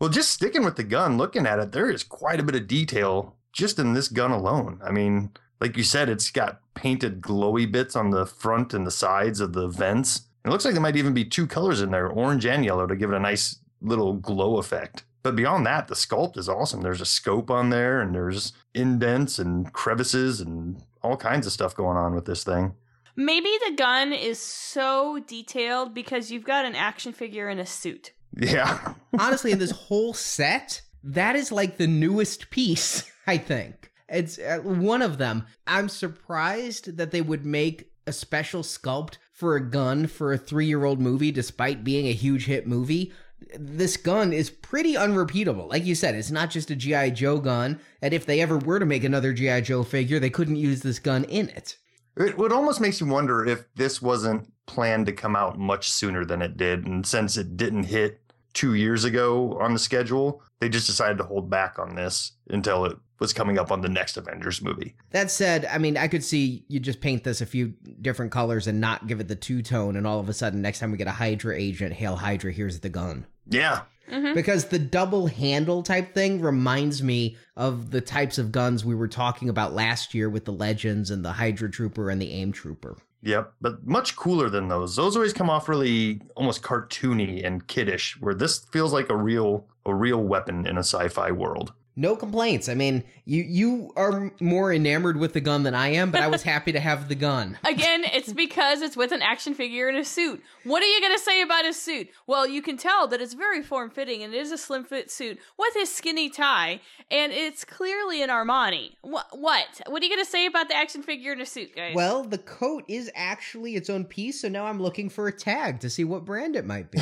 well, 0.00 0.10
just 0.10 0.30
sticking 0.30 0.64
with 0.64 0.76
the 0.76 0.84
gun, 0.84 1.18
looking 1.18 1.46
at 1.46 1.58
it, 1.58 1.72
there 1.72 1.90
is 1.90 2.02
quite 2.02 2.40
a 2.40 2.42
bit 2.42 2.56
of 2.56 2.66
detail 2.66 3.36
just 3.52 3.78
in 3.78 3.92
this 3.92 4.08
gun 4.08 4.30
alone. 4.30 4.80
I 4.82 4.90
mean, 4.90 5.30
like 5.60 5.76
you 5.76 5.82
said, 5.82 6.08
it's 6.08 6.30
got 6.30 6.60
painted 6.74 7.20
glowy 7.20 7.70
bits 7.70 7.96
on 7.96 8.10
the 8.10 8.26
front 8.26 8.72
and 8.74 8.86
the 8.86 8.90
sides 8.90 9.40
of 9.40 9.52
the 9.52 9.68
vents. 9.68 10.22
It 10.44 10.50
looks 10.50 10.64
like 10.64 10.74
there 10.74 10.82
might 10.82 10.96
even 10.96 11.14
be 11.14 11.24
two 11.24 11.46
colors 11.46 11.80
in 11.82 11.90
there, 11.90 12.08
orange 12.08 12.46
and 12.46 12.64
yellow, 12.64 12.86
to 12.86 12.96
give 12.96 13.10
it 13.10 13.16
a 13.16 13.20
nice 13.20 13.58
little 13.80 14.14
glow 14.14 14.58
effect. 14.58 15.04
But 15.22 15.36
beyond 15.36 15.66
that, 15.66 15.88
the 15.88 15.94
sculpt 15.94 16.38
is 16.38 16.48
awesome. 16.48 16.80
There's 16.80 17.00
a 17.00 17.06
scope 17.06 17.50
on 17.50 17.70
there, 17.70 18.00
and 18.00 18.14
there's 18.14 18.52
indents 18.74 19.38
and 19.38 19.72
crevices 19.72 20.40
and 20.40 20.82
all 21.02 21.16
kinds 21.16 21.46
of 21.46 21.52
stuff 21.52 21.74
going 21.74 21.96
on 21.96 22.14
with 22.14 22.24
this 22.24 22.44
thing. 22.44 22.74
Maybe 23.18 23.50
the 23.66 23.74
gun 23.74 24.12
is 24.12 24.38
so 24.38 25.18
detailed 25.18 25.92
because 25.92 26.30
you've 26.30 26.44
got 26.44 26.64
an 26.64 26.76
action 26.76 27.12
figure 27.12 27.48
in 27.48 27.58
a 27.58 27.66
suit. 27.66 28.12
Yeah. 28.38 28.94
Honestly, 29.18 29.50
in 29.50 29.58
this 29.58 29.72
whole 29.72 30.14
set, 30.14 30.82
that 31.02 31.34
is 31.34 31.50
like 31.50 31.78
the 31.78 31.88
newest 31.88 32.48
piece, 32.50 33.10
I 33.26 33.36
think. 33.36 33.90
It's 34.08 34.38
uh, 34.38 34.58
one 34.58 35.02
of 35.02 35.18
them. 35.18 35.46
I'm 35.66 35.88
surprised 35.88 36.96
that 36.96 37.10
they 37.10 37.20
would 37.20 37.44
make 37.44 37.90
a 38.06 38.12
special 38.12 38.62
sculpt 38.62 39.16
for 39.32 39.56
a 39.56 39.68
gun 39.68 40.06
for 40.06 40.32
a 40.32 40.38
three 40.38 40.66
year 40.66 40.84
old 40.84 41.00
movie, 41.00 41.32
despite 41.32 41.82
being 41.82 42.06
a 42.06 42.12
huge 42.12 42.46
hit 42.46 42.68
movie. 42.68 43.12
This 43.58 43.96
gun 43.96 44.32
is 44.32 44.48
pretty 44.48 44.96
unrepeatable. 44.96 45.66
Like 45.66 45.84
you 45.84 45.96
said, 45.96 46.14
it's 46.14 46.30
not 46.30 46.50
just 46.50 46.70
a 46.70 46.76
G.I. 46.76 47.10
Joe 47.10 47.40
gun. 47.40 47.80
And 48.00 48.14
if 48.14 48.26
they 48.26 48.40
ever 48.40 48.58
were 48.58 48.78
to 48.78 48.86
make 48.86 49.02
another 49.02 49.32
G.I. 49.32 49.62
Joe 49.62 49.82
figure, 49.82 50.20
they 50.20 50.30
couldn't 50.30 50.54
use 50.54 50.82
this 50.82 51.00
gun 51.00 51.24
in 51.24 51.48
it. 51.48 51.76
It 52.18 52.36
would 52.36 52.52
almost 52.52 52.80
makes 52.80 53.00
you 53.00 53.06
wonder 53.06 53.46
if 53.46 53.64
this 53.74 54.02
wasn't 54.02 54.52
planned 54.66 55.06
to 55.06 55.12
come 55.12 55.36
out 55.36 55.58
much 55.58 55.90
sooner 55.90 56.24
than 56.24 56.42
it 56.42 56.56
did. 56.56 56.86
And 56.86 57.06
since 57.06 57.36
it 57.36 57.56
didn't 57.56 57.84
hit 57.84 58.20
two 58.54 58.74
years 58.74 59.04
ago 59.04 59.56
on 59.60 59.72
the 59.72 59.78
schedule, 59.78 60.42
they 60.60 60.68
just 60.68 60.86
decided 60.86 61.18
to 61.18 61.24
hold 61.24 61.48
back 61.48 61.78
on 61.78 61.94
this 61.94 62.32
until 62.48 62.84
it 62.84 62.96
was 63.20 63.32
coming 63.32 63.58
up 63.58 63.70
on 63.70 63.80
the 63.80 63.88
next 63.88 64.16
Avengers 64.16 64.62
movie. 64.62 64.94
That 65.10 65.30
said, 65.30 65.64
I 65.66 65.78
mean, 65.78 65.96
I 65.96 66.08
could 66.08 66.24
see 66.24 66.64
you 66.68 66.80
just 66.80 67.00
paint 67.00 67.24
this 67.24 67.40
a 67.40 67.46
few 67.46 67.74
different 68.00 68.32
colors 68.32 68.66
and 68.66 68.80
not 68.80 69.06
give 69.06 69.20
it 69.20 69.28
the 69.28 69.36
two 69.36 69.62
tone, 69.62 69.96
and 69.96 70.06
all 70.06 70.20
of 70.20 70.28
a 70.28 70.32
sudden, 70.32 70.62
next 70.62 70.78
time 70.78 70.92
we 70.92 70.98
get 70.98 71.08
a 71.08 71.12
Hydra 71.12 71.56
agent, 71.56 71.94
Hail 71.94 72.16
Hydra, 72.16 72.52
here's 72.52 72.80
the 72.80 72.88
gun. 72.88 73.26
Yeah. 73.48 73.82
Mm-hmm. 74.10 74.34
Because 74.34 74.66
the 74.66 74.78
double 74.78 75.26
handle 75.26 75.82
type 75.82 76.14
thing 76.14 76.40
reminds 76.40 77.02
me 77.02 77.36
of 77.56 77.90
the 77.90 78.00
types 78.00 78.38
of 78.38 78.52
guns 78.52 78.84
we 78.84 78.94
were 78.94 79.08
talking 79.08 79.48
about 79.48 79.74
last 79.74 80.14
year 80.14 80.30
with 80.30 80.44
the 80.44 80.52
Legends 80.52 81.10
and 81.10 81.24
the 81.24 81.32
Hydra 81.32 81.70
Trooper 81.70 82.10
and 82.10 82.20
the 82.20 82.32
AIM 82.32 82.52
Trooper. 82.52 82.96
Yep, 83.22 83.52
but 83.60 83.86
much 83.86 84.14
cooler 84.16 84.48
than 84.48 84.68
those. 84.68 84.94
Those 84.94 85.16
always 85.16 85.32
come 85.32 85.50
off 85.50 85.68
really 85.68 86.22
almost 86.36 86.62
cartoony 86.62 87.44
and 87.44 87.66
kiddish, 87.66 88.16
where 88.20 88.34
this 88.34 88.64
feels 88.72 88.92
like 88.92 89.10
a 89.10 89.16
real 89.16 89.66
a 89.84 89.94
real 89.94 90.22
weapon 90.22 90.66
in 90.66 90.76
a 90.76 90.84
sci-fi 90.84 91.32
world. 91.32 91.72
No 91.98 92.14
complaints. 92.14 92.68
I 92.68 92.74
mean, 92.74 93.02
you 93.24 93.42
you 93.42 93.92
are 93.96 94.30
more 94.40 94.72
enamored 94.72 95.16
with 95.16 95.32
the 95.32 95.40
gun 95.40 95.64
than 95.64 95.74
I 95.74 95.88
am, 95.88 96.12
but 96.12 96.20
I 96.20 96.28
was 96.28 96.42
happy 96.54 96.70
to 96.70 96.78
have 96.78 97.08
the 97.08 97.16
gun. 97.16 97.58
Again, 97.64 98.04
it's 98.04 98.32
because 98.32 98.82
it's 98.82 98.96
with 98.96 99.10
an 99.10 99.20
action 99.20 99.52
figure 99.52 99.88
in 99.88 99.96
a 99.96 100.04
suit. 100.04 100.40
What 100.62 100.80
are 100.80 100.86
you 100.86 101.00
going 101.00 101.14
to 101.14 101.18
say 101.18 101.42
about 101.42 101.64
his 101.64 101.76
suit? 101.76 102.08
Well, 102.28 102.46
you 102.46 102.62
can 102.62 102.76
tell 102.76 103.08
that 103.08 103.20
it's 103.20 103.34
very 103.34 103.64
form 103.64 103.90
fitting 103.90 104.22
and 104.22 104.32
it 104.32 104.38
is 104.38 104.52
a 104.52 104.58
slim 104.58 104.84
fit 104.84 105.10
suit 105.10 105.40
with 105.58 105.74
his 105.74 105.92
skinny 105.92 106.30
tie, 106.30 106.80
and 107.10 107.32
it's 107.32 107.64
clearly 107.64 108.22
an 108.22 108.30
Armani. 108.30 108.92
What? 109.02 109.26
What? 109.36 109.80
What 109.88 110.00
are 110.00 110.06
you 110.06 110.12
going 110.12 110.24
to 110.24 110.30
say 110.30 110.46
about 110.46 110.68
the 110.68 110.76
action 110.76 111.02
figure 111.02 111.32
in 111.32 111.40
a 111.40 111.46
suit, 111.46 111.74
guys? 111.74 111.96
Well, 111.96 112.22
the 112.22 112.38
coat 112.38 112.84
is 112.86 113.10
actually 113.16 113.74
its 113.74 113.90
own 113.90 114.04
piece, 114.04 114.42
so 114.42 114.48
now 114.48 114.66
I'm 114.66 114.80
looking 114.80 115.08
for 115.08 115.26
a 115.26 115.32
tag 115.32 115.80
to 115.80 115.90
see 115.90 116.04
what 116.04 116.24
brand 116.24 116.54
it 116.54 116.64
might 116.64 116.92
be. 116.92 117.00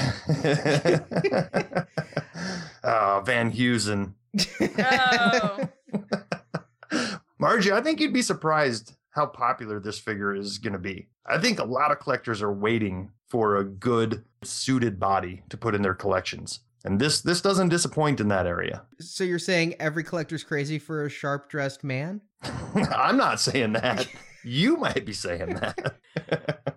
uh, 2.83 3.21
Van 3.27 3.53
Heusen. 3.53 4.15
Oh. 4.79 5.69
Margie, 7.39 7.73
I 7.73 7.81
think 7.81 8.01
you'd 8.01 8.13
be 8.13 8.23
surprised 8.23 8.95
how 9.11 9.27
popular 9.27 9.81
this 9.81 9.99
figure 9.99 10.35
is 10.35 10.59
going 10.59 10.73
to 10.73 10.79
be. 10.79 11.09
I 11.27 11.39
think 11.39 11.59
a 11.59 11.65
lot 11.65 11.91
of 11.91 12.01
collectors 12.01 12.43
are 12.43 12.53
waiting 12.53 13.11
for 13.29 13.57
a 13.57 13.65
good 13.65 14.25
suited 14.43 15.01
body 15.01 15.43
to 15.49 15.57
put 15.57 15.75
in 15.75 15.83
their 15.83 15.95
collections. 15.95 16.61
And 16.85 17.01
this 17.01 17.21
this 17.21 17.41
doesn't 17.41 17.71
disappoint 17.71 18.21
in 18.21 18.29
that 18.29 18.47
area. 18.47 18.85
So 19.01 19.25
you're 19.25 19.41
saying 19.41 19.75
every 19.81 20.05
collector's 20.05 20.45
crazy 20.45 20.79
for 20.79 21.05
a 21.05 21.11
sharp 21.11 21.49
dressed 21.49 21.83
man? 21.83 22.21
I'm 22.43 23.17
not 23.17 23.41
saying 23.41 23.73
that. 23.73 24.07
You 24.45 24.77
might 24.77 25.05
be 25.05 25.13
saying 25.13 25.55
that. 25.55 25.97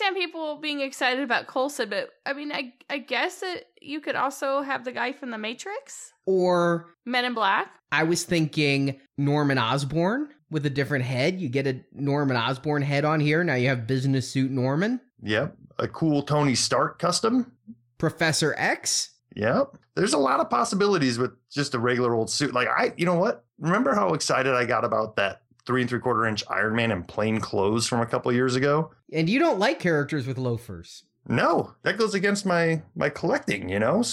Well, 0.00 0.08
understand 0.08 0.16
people 0.16 0.56
being 0.56 0.80
excited 0.80 1.22
about 1.22 1.46
Coulson, 1.46 1.88
but 1.88 2.10
I 2.26 2.32
mean, 2.32 2.50
I 2.52 2.72
I 2.90 2.98
guess 2.98 3.40
that 3.40 3.64
you 3.80 4.00
could 4.00 4.16
also 4.16 4.62
have 4.62 4.84
the 4.84 4.92
guy 4.92 5.12
from 5.12 5.30
The 5.30 5.38
Matrix, 5.38 6.12
Or 6.26 6.86
Men 7.04 7.24
in 7.24 7.34
Black. 7.34 7.68
I 7.92 8.02
was 8.02 8.24
thinking 8.24 9.00
Norman 9.16 9.58
Osborn 9.58 10.30
with 10.50 10.66
a 10.66 10.70
different 10.70 11.04
head. 11.04 11.40
You 11.40 11.48
get 11.48 11.66
a 11.66 11.80
Norman 11.92 12.36
Osborn 12.36 12.82
head 12.82 13.04
on 13.04 13.20
here. 13.20 13.44
Now 13.44 13.54
you 13.54 13.68
have 13.68 13.86
business 13.86 14.30
suit 14.30 14.50
Norman. 14.50 15.00
yep. 15.22 15.56
A 15.78 15.88
cool 15.88 16.22
Tony 16.22 16.54
Stark 16.54 16.98
custom. 17.00 17.52
Professor 17.98 18.54
X. 18.56 19.10
Yep. 19.34 19.76
There's 19.96 20.12
a 20.12 20.18
lot 20.18 20.40
of 20.40 20.50
possibilities 20.50 21.18
with 21.18 21.32
just 21.50 21.74
a 21.74 21.78
regular 21.78 22.14
old 22.14 22.30
suit. 22.30 22.52
Like 22.52 22.68
I, 22.68 22.94
you 22.96 23.06
know 23.06 23.18
what? 23.18 23.44
Remember 23.58 23.94
how 23.94 24.14
excited 24.14 24.54
I 24.54 24.64
got 24.64 24.84
about 24.84 25.16
that 25.16 25.42
three 25.66 25.80
and 25.80 25.90
three 25.90 26.00
quarter 26.00 26.26
inch 26.26 26.42
Iron 26.48 26.74
Man 26.74 26.90
in 26.90 27.02
plain 27.02 27.40
clothes 27.40 27.86
from 27.86 28.00
a 28.00 28.06
couple 28.06 28.32
years 28.32 28.56
ago? 28.56 28.90
And 29.12 29.28
you 29.28 29.38
don't 29.38 29.58
like 29.58 29.78
characters 29.80 30.26
with 30.26 30.38
loafers. 30.38 31.04
No, 31.26 31.74
that 31.82 31.98
goes 31.98 32.14
against 32.14 32.44
my 32.44 32.82
my 32.94 33.08
collecting, 33.08 33.68
you 33.68 33.78
know? 33.78 34.02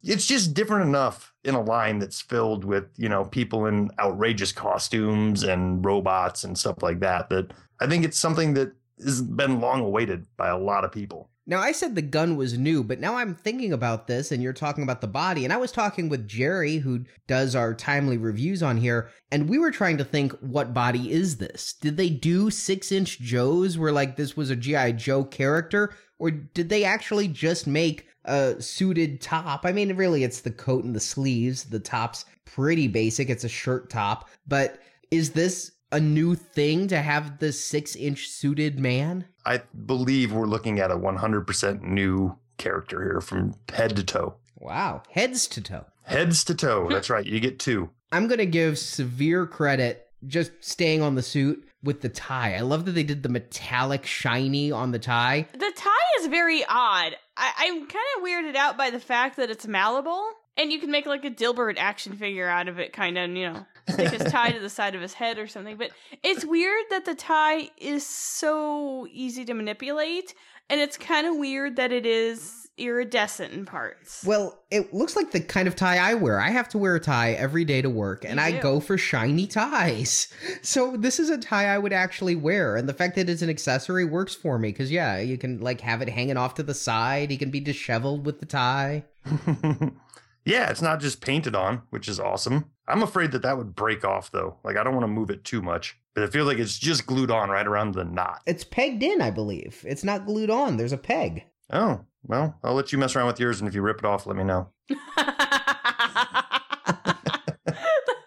So 0.00 0.14
it's 0.14 0.26
just 0.26 0.54
different 0.54 0.86
enough 0.86 1.34
in 1.42 1.56
a 1.56 1.60
line 1.60 1.98
that's 1.98 2.20
filled 2.20 2.64
with, 2.64 2.84
you 2.96 3.08
know, 3.08 3.24
people 3.24 3.66
in 3.66 3.90
outrageous 3.98 4.52
costumes 4.52 5.42
and 5.42 5.84
robots 5.84 6.44
and 6.44 6.56
stuff 6.56 6.82
like 6.82 7.00
that 7.00 7.28
that 7.30 7.52
I 7.80 7.88
think 7.88 8.04
it's 8.04 8.18
something 8.18 8.54
that 8.54 8.72
has 9.02 9.20
been 9.20 9.60
long 9.60 9.80
awaited 9.80 10.26
by 10.36 10.48
a 10.48 10.58
lot 10.58 10.84
of 10.84 10.92
people. 10.92 11.30
Now, 11.48 11.60
I 11.60 11.72
said 11.72 11.94
the 11.94 12.02
gun 12.02 12.36
was 12.36 12.58
new, 12.58 12.84
but 12.84 13.00
now 13.00 13.16
I'm 13.16 13.34
thinking 13.34 13.72
about 13.72 14.06
this 14.06 14.30
and 14.30 14.42
you're 14.42 14.52
talking 14.52 14.84
about 14.84 15.00
the 15.00 15.06
body. 15.06 15.44
And 15.44 15.52
I 15.52 15.56
was 15.56 15.72
talking 15.72 16.10
with 16.10 16.28
Jerry, 16.28 16.76
who 16.76 17.06
does 17.26 17.56
our 17.56 17.72
timely 17.72 18.18
reviews 18.18 18.62
on 18.62 18.76
here, 18.76 19.08
and 19.32 19.48
we 19.48 19.58
were 19.58 19.70
trying 19.70 19.96
to 19.96 20.04
think 20.04 20.32
what 20.40 20.74
body 20.74 21.10
is 21.10 21.38
this? 21.38 21.72
Did 21.72 21.96
they 21.96 22.10
do 22.10 22.50
six 22.50 22.92
inch 22.92 23.18
Joes 23.18 23.78
where 23.78 23.92
like 23.92 24.16
this 24.16 24.36
was 24.36 24.50
a 24.50 24.56
G.I. 24.56 24.92
Joe 24.92 25.24
character? 25.24 25.94
Or 26.18 26.30
did 26.30 26.68
they 26.68 26.84
actually 26.84 27.28
just 27.28 27.66
make 27.66 28.06
a 28.26 28.60
suited 28.60 29.22
top? 29.22 29.64
I 29.64 29.72
mean, 29.72 29.96
really, 29.96 30.24
it's 30.24 30.42
the 30.42 30.50
coat 30.50 30.84
and 30.84 30.94
the 30.94 31.00
sleeves. 31.00 31.64
The 31.64 31.80
top's 31.80 32.26
pretty 32.44 32.88
basic, 32.88 33.30
it's 33.30 33.44
a 33.44 33.48
shirt 33.48 33.88
top. 33.88 34.28
But 34.46 34.80
is 35.10 35.30
this 35.30 35.72
a 35.90 36.00
new 36.00 36.34
thing 36.34 36.88
to 36.88 37.00
have 37.00 37.38
the 37.38 37.52
six 37.52 37.96
inch 37.96 38.28
suited 38.28 38.78
man? 38.78 39.26
I 39.44 39.62
believe 39.86 40.32
we're 40.32 40.46
looking 40.46 40.78
at 40.80 40.90
a 40.90 40.96
100% 40.96 41.82
new 41.82 42.36
character 42.58 43.02
here 43.02 43.20
from 43.20 43.54
head 43.72 43.96
to 43.96 44.04
toe. 44.04 44.34
Wow, 44.56 45.02
heads 45.10 45.46
to 45.48 45.60
toe. 45.60 45.86
Heads 46.02 46.44
to 46.44 46.54
toe. 46.54 46.88
That's 46.90 47.10
right. 47.10 47.24
You 47.24 47.40
get 47.40 47.58
two. 47.58 47.90
I'm 48.12 48.26
going 48.26 48.38
to 48.38 48.46
give 48.46 48.78
severe 48.78 49.46
credit 49.46 50.06
just 50.26 50.52
staying 50.60 51.02
on 51.02 51.14
the 51.14 51.22
suit 51.22 51.68
with 51.82 52.00
the 52.00 52.08
tie. 52.08 52.54
I 52.54 52.60
love 52.60 52.86
that 52.86 52.92
they 52.92 53.04
did 53.04 53.22
the 53.22 53.28
metallic 53.28 54.04
shiny 54.04 54.72
on 54.72 54.90
the 54.90 54.98
tie. 54.98 55.46
The 55.52 55.72
tie 55.76 56.20
is 56.20 56.26
very 56.26 56.64
odd. 56.64 57.16
I, 57.36 57.52
I'm 57.58 57.86
kind 57.86 58.04
of 58.16 58.24
weirded 58.24 58.56
out 58.56 58.76
by 58.76 58.90
the 58.90 58.98
fact 58.98 59.36
that 59.36 59.50
it's 59.50 59.66
malleable, 59.66 60.28
and 60.58 60.72
you 60.72 60.80
can 60.80 60.90
make 60.90 61.06
like 61.06 61.24
a 61.24 61.30
Dilbert 61.30 61.76
action 61.78 62.16
figure 62.16 62.48
out 62.48 62.68
of 62.68 62.78
it, 62.78 62.92
kind 62.92 63.16
of, 63.16 63.30
you 63.30 63.50
know, 63.52 63.66
stick 63.88 64.10
his 64.10 64.30
tie 64.30 64.50
to 64.50 64.58
the 64.60 64.68
side 64.68 64.94
of 64.94 65.00
his 65.00 65.14
head 65.14 65.38
or 65.38 65.46
something. 65.46 65.76
But 65.76 65.90
it's 66.22 66.44
weird 66.44 66.84
that 66.90 67.04
the 67.04 67.14
tie 67.14 67.70
is 67.78 68.04
so 68.04 69.06
easy 69.10 69.44
to 69.44 69.54
manipulate, 69.54 70.34
and 70.68 70.80
it's 70.80 70.96
kind 70.98 71.26
of 71.26 71.36
weird 71.36 71.76
that 71.76 71.92
it 71.92 72.04
is 72.04 72.68
iridescent 72.76 73.52
in 73.52 73.64
parts. 73.66 74.22
Well, 74.24 74.56
it 74.70 74.94
looks 74.94 75.16
like 75.16 75.32
the 75.32 75.40
kind 75.40 75.66
of 75.66 75.74
tie 75.74 75.98
I 75.98 76.14
wear. 76.14 76.40
I 76.40 76.50
have 76.50 76.68
to 76.70 76.78
wear 76.78 76.94
a 76.94 77.00
tie 77.00 77.32
every 77.32 77.64
day 77.64 77.82
to 77.82 77.90
work, 77.90 78.24
and 78.24 78.34
You 78.38 78.40
I 78.46 78.52
do. 78.52 78.60
go 78.60 78.80
for 78.80 78.96
shiny 78.98 79.46
ties. 79.46 80.28
So 80.62 80.96
this 80.96 81.18
is 81.18 81.30
a 81.30 81.38
tie 81.38 81.66
I 81.66 81.78
would 81.78 81.92
actually 81.92 82.36
wear, 82.36 82.76
and 82.76 82.88
the 82.88 82.92
fact 82.94 83.16
that 83.16 83.28
it's 83.28 83.42
an 83.42 83.50
accessory 83.50 84.04
works 84.04 84.34
for 84.34 84.58
me 84.58 84.68
because 84.70 84.90
yeah, 84.90 85.18
you 85.18 85.38
can 85.38 85.60
like 85.60 85.80
have 85.80 86.02
it 86.02 86.08
hanging 86.08 86.36
off 86.36 86.54
to 86.54 86.62
the 86.62 86.74
side. 86.74 87.32
You 87.32 87.38
can 87.38 87.50
be 87.50 87.60
disheveled 87.60 88.26
with 88.26 88.40
the 88.40 88.46
tie. 88.46 89.04
yeah, 90.48 90.70
it's 90.70 90.82
not 90.82 91.00
just 91.00 91.20
painted 91.20 91.54
on, 91.54 91.82
which 91.90 92.08
is 92.08 92.18
awesome. 92.18 92.66
I'm 92.86 93.02
afraid 93.02 93.32
that 93.32 93.42
that 93.42 93.56
would 93.58 93.74
break 93.74 94.04
off 94.04 94.30
though. 94.30 94.56
Like 94.64 94.76
I 94.76 94.84
don't 94.84 94.94
want 94.94 95.04
to 95.04 95.08
move 95.08 95.30
it 95.30 95.44
too 95.44 95.62
much, 95.62 95.98
but 96.14 96.24
I 96.24 96.26
feel 96.28 96.44
like 96.44 96.58
it's 96.58 96.78
just 96.78 97.06
glued 97.06 97.30
on 97.30 97.50
right 97.50 97.66
around 97.66 97.94
the 97.94 98.04
knot. 98.04 98.40
It's 98.46 98.64
pegged 98.64 99.02
in, 99.02 99.20
I 99.20 99.30
believe. 99.30 99.84
It's 99.86 100.04
not 100.04 100.26
glued 100.26 100.50
on. 100.50 100.76
There's 100.76 100.92
a 100.92 100.98
peg. 100.98 101.44
Oh, 101.70 102.00
well, 102.22 102.58
I'll 102.64 102.74
let 102.74 102.92
you 102.92 102.98
mess 102.98 103.14
around 103.14 103.26
with 103.26 103.40
yours, 103.40 103.60
and 103.60 103.68
if 103.68 103.74
you 103.74 103.82
rip 103.82 103.98
it 103.98 104.04
off, 104.04 104.26
let 104.26 104.36
me 104.36 104.44
know. 104.44 104.68
that 105.16 105.44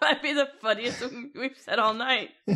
might 0.01 0.21
be 0.21 0.33
the 0.33 0.47
funniest 0.61 0.99
thing 0.99 1.31
we've 1.35 1.57
said 1.57 1.79
all 1.79 1.93
night. 1.93 2.29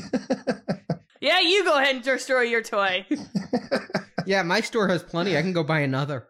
Yeah, 1.21 1.39
you 1.39 1.63
go 1.63 1.75
ahead 1.75 1.95
and 1.95 2.03
destroy 2.03 2.41
your 2.41 2.61
toy. 2.61 3.05
Yeah, 4.27 4.41
my 4.41 4.61
store 4.61 4.87
has 4.87 5.03
plenty. 5.03 5.37
I 5.37 5.43
can 5.43 5.53
go 5.53 5.63
buy 5.63 5.81
another. 5.81 6.27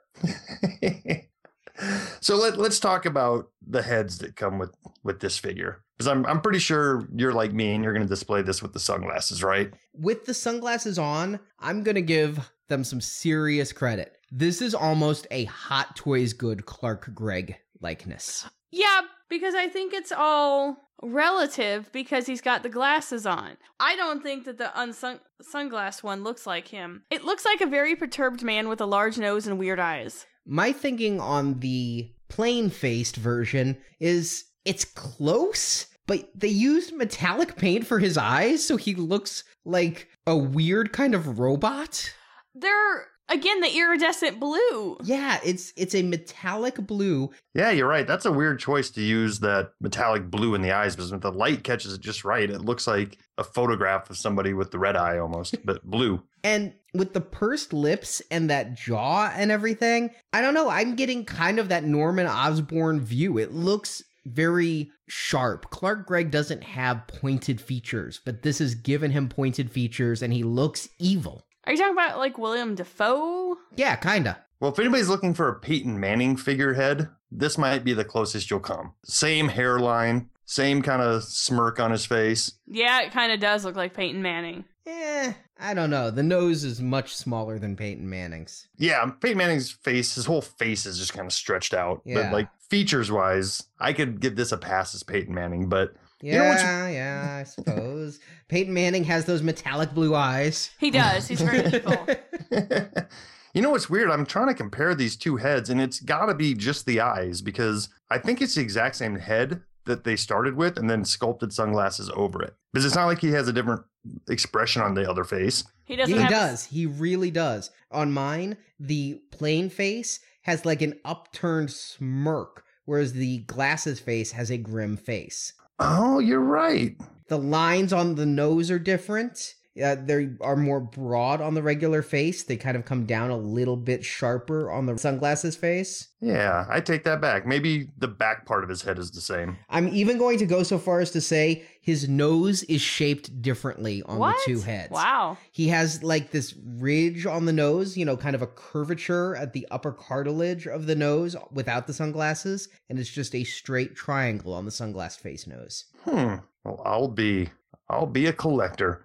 So 2.22 2.38
let, 2.38 2.58
let's 2.58 2.80
talk 2.80 3.06
about 3.06 3.50
the 3.68 3.82
heads 3.82 4.20
that 4.20 4.36
come 4.36 4.58
with 4.58 4.76
with 5.04 5.20
this 5.20 5.38
figure 5.38 5.84
because 5.98 6.08
I'm 6.08 6.26
I'm 6.26 6.42
pretty 6.42 6.60
sure 6.60 7.08
you're 7.16 7.34
like 7.34 7.54
me 7.54 7.74
and 7.74 7.84
you're 7.84 7.94
going 7.94 8.06
to 8.06 8.10
display 8.10 8.42
this 8.42 8.62
with 8.62 8.74
the 8.74 8.80
sunglasses, 8.80 9.44
right? 9.44 9.74
With 9.94 10.26
the 10.26 10.34
sunglasses 10.34 11.00
on, 11.00 11.40
I'm 11.60 11.84
going 11.84 11.96
to 11.96 12.02
give 12.02 12.50
them 12.68 12.84
some 12.84 13.02
serious 13.02 13.72
credit. 13.72 14.18
This 14.32 14.62
is 14.62 14.74
almost 14.74 15.28
a 15.32 15.46
Hot 15.46 15.96
Toys 15.96 16.34
good 16.34 16.66
Clark 16.66 17.14
Gregg 17.14 17.58
likeness. 17.82 18.48
Yeah, 18.72 19.02
because 19.30 19.56
I 19.56 19.68
think 19.68 19.94
it's 19.94 20.12
all 20.12 20.78
relative 21.02 21.92
because 21.92 22.26
he's 22.26 22.42
got 22.42 22.64
the 22.64 22.70
glasses 22.70 23.26
on. 23.26 23.58
I 23.80 23.96
don't 23.96 24.24
think 24.24 24.46
that 24.46 24.58
the 24.58 24.72
unsung 24.80 25.20
sunglass 25.44 26.02
one 26.02 26.24
looks 26.24 26.48
like 26.48 26.70
him. 26.70 27.04
It 27.10 27.24
looks 27.24 27.46
like 27.46 27.62
a 27.62 27.66
very 27.66 27.96
perturbed 27.96 28.44
man 28.44 28.68
with 28.68 28.82
a 28.82 28.86
large 28.86 29.18
nose 29.18 29.48
and 29.48 29.60
weird 29.60 29.80
eyes. 29.80 30.26
My 30.46 30.72
thinking 30.72 31.20
on 31.20 31.60
the 31.60 32.12
plain 32.30 32.70
faced 32.70 33.16
version 33.16 33.78
is 34.00 34.46
it's 34.64 34.86
close, 34.86 35.88
but 36.08 36.30
they 36.36 36.48
used 36.48 36.94
metallic 36.94 37.56
paint 37.56 37.88
for 37.88 38.00
his 38.00 38.18
eyes, 38.18 38.66
so 38.66 38.78
he 38.78 38.96
looks 38.96 39.44
like 39.64 40.08
a 40.28 40.36
weird 40.36 40.94
kind 40.94 41.16
of 41.16 41.40
robot. 41.40 42.14
They're 42.54 43.08
again 43.30 43.62
the 43.62 43.76
iridescent 43.76 44.40
blue. 44.40 44.98
Yeah, 45.04 45.40
it's 45.44 45.74
it's 45.76 45.96
a 45.96 46.04
metallic 46.04 46.76
blue. 46.76 47.32
Yeah, 47.54 47.72
you're 47.72 47.88
right. 47.88 48.08
That's 48.08 48.26
a 48.26 48.32
weird 48.32 48.60
choice 48.60 48.90
to 48.92 49.02
use 49.02 49.40
that 49.40 49.72
metallic 49.82 50.30
blue 50.30 50.56
in 50.56 50.62
the 50.62 50.72
eyes 50.72 50.96
because 50.96 51.12
when 51.12 51.20
the 51.20 51.32
light 51.32 51.64
catches 51.64 51.94
it 51.94 52.02
just 52.02 52.26
right, 52.26 52.50
it 52.50 52.62
looks 52.62 52.88
like 52.88 53.18
a 53.38 53.44
photograph 53.44 54.10
of 54.10 54.18
somebody 54.18 54.54
with 54.54 54.72
the 54.72 54.80
red 54.80 54.96
eye 54.96 55.18
almost, 55.18 55.56
but 55.66 55.84
blue. 55.84 56.22
And 56.44 56.74
with 56.94 57.14
the 57.14 57.22
pursed 57.22 57.74
lips 57.74 58.22
and 58.30 58.50
that 58.50 58.76
jaw 58.76 59.32
and 59.36 59.52
everything, 59.52 60.12
I 60.32 60.42
don't 60.42 60.54
know. 60.54 60.70
I'm 60.70 60.96
getting 60.96 61.26
kind 61.26 61.60
of 61.60 61.70
that 61.70 61.84
Norman 61.84 62.28
Osborn 62.28 63.02
view. 63.02 63.38
It 63.38 63.52
looks 63.52 64.04
very 64.26 64.92
sharp. 65.08 65.70
Clark 65.70 66.08
Gregg 66.08 66.32
doesn't 66.32 66.64
have 66.64 67.08
pointed 67.08 67.62
features, 67.62 68.22
but 68.24 68.42
this 68.42 68.60
has 68.60 68.76
given 68.76 69.12
him 69.12 69.30
pointed 69.30 69.72
features 69.72 70.22
and 70.22 70.34
he 70.34 70.44
looks 70.44 70.90
evil. 71.00 71.46
Are 71.66 71.72
you 71.72 71.78
talking 71.78 71.94
about 71.94 72.18
like 72.18 72.38
William 72.38 72.76
Dafoe? 72.76 73.58
Yeah, 73.76 73.96
kinda. 73.96 74.40
Well, 74.60 74.72
if 74.72 74.80
anybody's 74.80 75.10
looking 75.10 75.34
for 75.34 75.50
a 75.50 75.60
Peyton 75.60 76.00
Manning 76.00 76.38
figurehead, 76.38 77.10
this 77.32 77.58
might 77.58 77.84
be 77.84 77.94
the 77.94 78.06
closest 78.06 78.50
you'll 78.50 78.60
come. 78.60 78.94
Same 79.04 79.50
hairline, 79.50 80.30
same 80.46 80.82
kind 80.82 81.02
of 81.02 81.24
smirk 81.24 81.80
on 81.80 81.92
his 81.92 82.06
face. 82.06 82.54
Yeah, 82.68 83.02
it 83.02 83.12
kind 83.12 83.32
of 83.32 83.40
does 83.40 83.66
look 83.66 83.76
like 83.76 83.94
Peyton 83.94 84.22
Manning. 84.22 84.64
Eh, 84.86 85.34
I 85.60 85.74
don't 85.74 85.90
know. 85.90 86.12
The 86.12 86.24
nose 86.24 86.64
is 86.64 86.80
much 86.80 87.16
smaller 87.16 87.58
than 87.58 87.76
Peyton 87.76 88.10
Manning's. 88.10 88.68
Yeah, 88.78 89.10
Peyton 89.20 89.38
Manning's 89.38 89.72
face, 89.72 90.16
his 90.16 90.26
whole 90.26 90.42
face 90.42 90.86
is 90.86 91.00
just 91.00 91.14
kind 91.14 91.26
of 91.26 91.34
stretched 91.34 91.74
out. 91.74 92.02
Yeah. 92.06 92.24
But 92.24 92.34
like 92.34 92.50
features 92.70 93.12
wise, 93.12 93.64
I 93.80 93.94
could 93.94 94.20
give 94.20 94.36
this 94.36 94.52
a 94.52 94.58
pass 94.58 94.94
as 94.94 95.04
Peyton 95.04 95.34
Manning, 95.34 95.68
but 95.68 95.96
Yeah, 96.26 96.34
You 96.34 96.40
know 96.40 96.50
what's- 96.50 96.64
yeah, 96.94 97.38
I 97.40 97.44
suppose. 97.44 98.20
Peyton 98.50 98.74
Manning 98.74 99.04
has 99.04 99.26
those 99.26 99.44
metallic 99.44 99.94
blue 99.94 100.16
eyes. 100.16 100.72
He 100.80 100.90
does. 100.92 101.28
He's 101.28 101.42
very 101.42 101.60
evil. 101.76 102.08
you 103.54 103.62
know 103.62 103.70
what's 103.70 103.90
weird? 103.90 104.10
I'm 104.10 104.26
trying 104.26 104.48
to 104.48 104.54
compare 104.54 104.96
these 104.96 105.16
two 105.16 105.38
heads, 105.38 105.70
and 105.70 105.80
it's 105.80 106.00
got 106.00 106.26
to 106.26 106.34
be 106.34 106.54
just 106.54 106.86
the 106.86 107.00
eyes 107.02 107.42
because 107.42 107.90
I 108.10 108.18
think 108.18 108.42
it's 108.42 108.56
the 108.56 108.62
exact 108.62 108.96
same 108.96 109.16
head 109.18 109.62
that 109.86 110.04
they 110.04 110.16
started 110.16 110.56
with 110.56 110.78
and 110.78 110.90
then 110.90 111.06
sculpted 111.06 111.54
sunglasses 111.54 112.10
over 112.16 112.42
it. 112.42 112.56
Because 112.74 112.86
it's 112.86 112.96
not 112.96 113.06
like 113.06 113.20
he 113.20 113.30
has 113.32 113.48
a 113.48 113.54
different 113.54 113.84
expression 114.30 114.82
on 114.82 114.96
the 114.96 115.08
other 115.10 115.24
face. 115.24 115.64
He 115.86 115.96
doesn't. 115.96 116.14
he 116.16 116.20
have 116.22 116.32
does. 116.32 116.66
He 116.66 116.88
really 116.88 117.30
does. 117.30 117.70
On 117.92 118.12
mine, 118.12 118.58
the 118.80 119.22
plain 119.32 119.70
face 119.70 120.20
has 120.42 120.66
like 120.66 120.82
an 120.82 121.00
upturned 121.06 121.72
smirk, 121.72 122.64
whereas 122.86 123.14
the 123.14 123.40
glasses 123.40 124.00
face 124.00 124.32
has 124.32 124.50
a 124.50 124.58
grim 124.58 124.98
face. 124.98 125.54
Oh, 125.80 126.20
you're 126.20 126.40
right. 126.40 126.96
The 127.28 127.38
lines 127.38 127.92
on 127.92 128.16
the 128.16 128.26
nose 128.26 128.72
are 128.72 128.80
different. 128.80 129.56
Uh, 129.82 129.96
they 129.96 130.30
are 130.40 130.56
more 130.56 130.80
broad 130.80 131.42
on 131.42 131.54
the 131.54 131.62
regular 131.62 132.02
face. 132.02 132.44
They 132.44 132.56
kind 132.56 132.78
of 132.78 132.86
come 132.86 133.06
down 133.06 133.30
a 133.30 133.38
little 133.38 133.76
bit 133.76 134.06
sharper 134.06 134.72
on 134.72 134.86
the 134.86 134.98
sunglasses 134.98 135.58
face. 135.58 136.10
Yeah, 136.22 136.66
I 136.70 136.80
take 136.80 137.04
that 137.04 137.20
back. 137.20 137.46
Maybe 137.46 137.90
the 137.98 138.08
back 138.08 138.46
part 138.46 138.64
of 138.64 138.70
his 138.70 138.82
head 138.82 138.98
is 138.98 139.12
the 139.12 139.22
same. 139.22 139.58
I'm 139.70 139.90
even 139.90 140.18
going 140.18 140.38
to 140.40 140.46
go 140.46 140.64
so 140.64 140.80
far 140.80 141.02
as 141.02 141.12
to 141.12 141.22
say 141.22 141.66
his 141.82 142.08
nose 142.08 142.64
is 142.64 142.82
shaped 142.82 143.42
differently 143.42 144.02
on 144.04 144.18
what? 144.18 144.38
the 144.46 144.54
two 144.54 144.62
heads. 144.62 144.92
Wow. 144.92 145.38
He 145.52 145.68
has 145.68 146.02
like 146.02 146.32
this 146.32 146.56
ridge 146.78 147.26
on 147.26 147.46
the 147.46 147.54
nose, 147.54 147.98
you 147.98 148.06
know, 148.06 148.16
kind 148.16 148.36
of 148.36 148.42
a 148.42 148.48
curvature 148.48 149.36
at 149.36 149.54
the 149.54 149.68
upper 149.72 149.92
cartilage 149.92 150.68
of 150.68 150.86
the 150.88 150.96
nose 150.96 151.36
without 151.52 151.86
the 151.86 151.94
sunglasses, 151.94 152.70
and 152.90 152.98
it's 152.98 153.10
just 153.10 153.36
a 153.36 153.44
straight 153.44 153.96
triangle 153.96 154.54
on 154.54 154.66
the 154.66 154.72
sunglass 154.72 155.18
face 155.18 155.46
nose. 155.46 155.86
Hmm. 156.06 156.36
Well, 156.64 156.82
I'll 156.86 157.08
be 157.10 157.50
I'll 157.90 158.08
be 158.08 158.26
a 158.26 158.34
collector. 158.34 159.05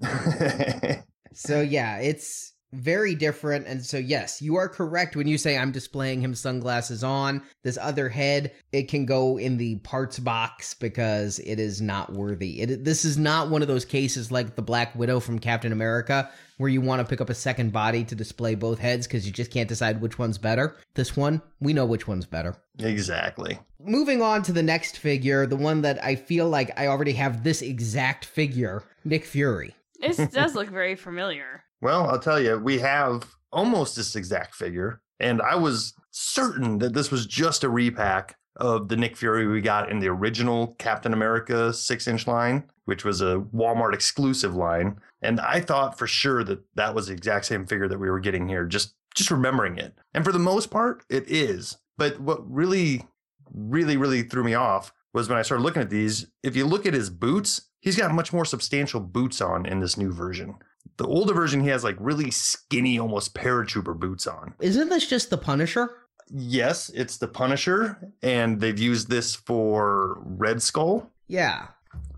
So 1.32 1.60
yeah, 1.60 1.98
it's 1.98 2.52
very 2.72 3.14
different. 3.14 3.66
And 3.66 3.84
so 3.84 3.96
yes, 3.96 4.40
you 4.40 4.56
are 4.56 4.68
correct 4.68 5.16
when 5.16 5.26
you 5.26 5.38
say 5.38 5.56
I'm 5.56 5.72
displaying 5.72 6.20
him 6.20 6.34
sunglasses 6.34 7.02
on. 7.02 7.42
This 7.62 7.78
other 7.80 8.08
head, 8.08 8.52
it 8.72 8.88
can 8.88 9.06
go 9.06 9.38
in 9.38 9.56
the 9.56 9.76
parts 9.76 10.18
box 10.18 10.74
because 10.74 11.38
it 11.40 11.58
is 11.58 11.80
not 11.80 12.12
worthy. 12.12 12.60
It 12.60 12.84
this 12.84 13.04
is 13.04 13.18
not 13.18 13.48
one 13.50 13.62
of 13.62 13.68
those 13.68 13.84
cases 13.84 14.30
like 14.30 14.54
the 14.54 14.62
Black 14.62 14.94
Widow 14.94 15.20
from 15.20 15.38
Captain 15.38 15.72
America 15.72 16.30
where 16.58 16.68
you 16.68 16.82
want 16.82 17.00
to 17.00 17.08
pick 17.08 17.22
up 17.22 17.30
a 17.30 17.34
second 17.34 17.72
body 17.72 18.04
to 18.04 18.14
display 18.14 18.54
both 18.54 18.78
heads 18.78 19.06
because 19.06 19.24
you 19.24 19.32
just 19.32 19.50
can't 19.50 19.68
decide 19.68 20.00
which 20.00 20.18
one's 20.18 20.36
better. 20.36 20.76
This 20.92 21.16
one, 21.16 21.40
we 21.58 21.72
know 21.72 21.86
which 21.86 22.06
one's 22.06 22.26
better. 22.26 22.54
exactly. 22.78 23.58
Moving 23.82 24.20
on 24.20 24.42
to 24.42 24.52
the 24.52 24.62
next 24.62 24.98
figure, 24.98 25.46
the 25.46 25.56
one 25.56 25.80
that 25.80 26.04
I 26.04 26.16
feel 26.16 26.50
like 26.50 26.78
I 26.78 26.88
already 26.88 27.14
have 27.14 27.44
this 27.44 27.62
exact 27.62 28.26
figure, 28.26 28.84
Nick 29.04 29.24
Fury. 29.24 29.74
This 30.00 30.16
does 30.32 30.54
look 30.54 30.68
very 30.68 30.96
familiar. 30.96 31.62
Well, 31.80 32.08
I'll 32.08 32.18
tell 32.18 32.40
you, 32.40 32.58
we 32.58 32.78
have 32.78 33.34
almost 33.52 33.96
this 33.96 34.16
exact 34.16 34.54
figure, 34.54 35.00
and 35.18 35.40
I 35.42 35.56
was 35.56 35.94
certain 36.10 36.78
that 36.78 36.94
this 36.94 37.10
was 37.10 37.26
just 37.26 37.64
a 37.64 37.68
repack 37.68 38.36
of 38.56 38.88
the 38.88 38.96
Nick 38.96 39.16
Fury 39.16 39.46
we 39.46 39.60
got 39.60 39.90
in 39.90 40.00
the 40.00 40.08
original 40.08 40.74
Captain 40.78 41.12
America 41.12 41.72
six 41.72 42.06
inch 42.06 42.26
line, 42.26 42.64
which 42.84 43.04
was 43.04 43.20
a 43.20 43.44
Walmart 43.54 43.94
exclusive 43.94 44.54
line. 44.54 44.96
And 45.22 45.40
I 45.40 45.60
thought 45.60 45.98
for 45.98 46.06
sure 46.06 46.44
that 46.44 46.60
that 46.74 46.94
was 46.94 47.06
the 47.06 47.12
exact 47.12 47.46
same 47.46 47.66
figure 47.66 47.88
that 47.88 47.98
we 47.98 48.10
were 48.10 48.20
getting 48.20 48.48
here, 48.48 48.66
just 48.66 48.94
just 49.14 49.30
remembering 49.30 49.78
it. 49.78 49.94
And 50.14 50.24
for 50.24 50.32
the 50.32 50.38
most 50.38 50.70
part, 50.70 51.04
it 51.08 51.24
is. 51.28 51.78
But 51.96 52.20
what 52.20 52.48
really, 52.50 53.06
really, 53.52 53.96
really 53.96 54.22
threw 54.22 54.44
me 54.44 54.54
off 54.54 54.92
was 55.12 55.28
when 55.28 55.38
I 55.38 55.42
started 55.42 55.64
looking 55.64 55.82
at 55.82 55.90
these. 55.90 56.26
If 56.42 56.56
you 56.56 56.66
look 56.66 56.86
at 56.86 56.94
his 56.94 57.10
boots, 57.10 57.69
he's 57.80 57.96
got 57.96 58.12
much 58.12 58.32
more 58.32 58.44
substantial 58.44 59.00
boots 59.00 59.40
on 59.40 59.66
in 59.66 59.80
this 59.80 59.96
new 59.96 60.12
version. 60.12 60.56
The 60.96 61.06
older 61.06 61.34
version, 61.34 61.60
he 61.60 61.68
has 61.68 61.84
like 61.84 61.96
really 61.98 62.30
skinny, 62.30 62.98
almost 62.98 63.34
paratrooper 63.34 63.98
boots 63.98 64.26
on. 64.26 64.54
Isn't 64.60 64.88
this 64.88 65.06
just 65.06 65.30
the 65.30 65.38
Punisher? 65.38 65.90
Yes, 66.32 66.90
it's 66.90 67.16
the 67.16 67.26
Punisher, 67.26 68.12
and 68.22 68.60
they've 68.60 68.78
used 68.78 69.10
this 69.10 69.34
for 69.34 70.18
Red 70.22 70.62
Skull. 70.62 71.10
Yeah. 71.26 71.68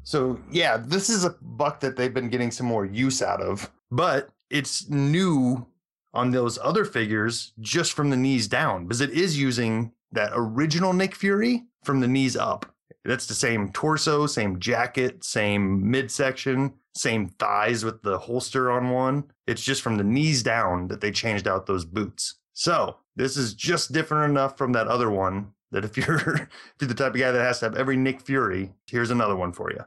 So, 0.03 0.39
yeah, 0.51 0.77
this 0.77 1.09
is 1.09 1.25
a 1.25 1.37
buck 1.41 1.81
that 1.81 1.97
they've 1.97 2.13
been 2.13 2.29
getting 2.29 2.51
some 2.51 2.67
more 2.67 2.85
use 2.85 3.23
out 3.23 3.41
of, 3.41 3.71
but 3.91 4.31
it's 4.51 4.89
new 4.91 5.67
on 6.13 6.31
those 6.31 6.59
other 6.63 6.85
figures 6.85 7.53
just 7.61 7.93
from 7.93 8.11
the 8.11 8.17
knees 8.17 8.49
down 8.49 8.87
because 8.87 9.01
it 9.01 9.11
is 9.11 9.39
using 9.39 9.93
that 10.11 10.33
original 10.35 10.93
Nick 10.93 11.15
Fury 11.15 11.65
from 11.85 12.01
the 12.01 12.09
knees 12.09 12.37
up. 12.37 12.72
That's 13.05 13.27
the 13.27 13.35
same 13.35 13.73
torso, 13.73 14.27
same 14.27 14.61
jacket, 14.61 15.25
same 15.25 15.91
midsection, 15.91 16.75
same 16.95 17.29
thighs 17.29 17.85
with 17.85 18.03
the 18.03 18.19
holster 18.19 18.71
on 18.71 18.91
one. 18.91 19.25
It's 19.47 19.63
just 19.63 19.83
from 19.83 19.97
the 19.97 20.05
knees 20.05 20.43
down 20.43 20.89
that 20.89 21.01
they 21.01 21.11
changed 21.11 21.49
out 21.49 21.67
those 21.67 21.85
boots. 21.85 22.37
So 22.53 22.97
this 23.17 23.37
is 23.37 23.55
just 23.55 23.93
different 23.93 24.31
enough 24.31 24.57
from 24.57 24.73
that 24.73 24.89
other 24.89 25.11
one 25.11 25.53
that 25.73 25.85
if 25.85 25.97
you're 26.07 26.17
if 26.17 26.49
you're 26.81 26.89
the 26.89 26.95
type 26.95 27.15
of 27.15 27.21
guy 27.21 27.33
that 27.33 27.41
has 27.41 27.61
to 27.61 27.67
have 27.67 27.77
every 27.77 27.97
Nick 27.97 28.21
Fury, 28.21 28.73
here's 28.87 29.11
another 29.11 29.37
one 29.37 29.53
for 29.53 29.71
you. 29.71 29.81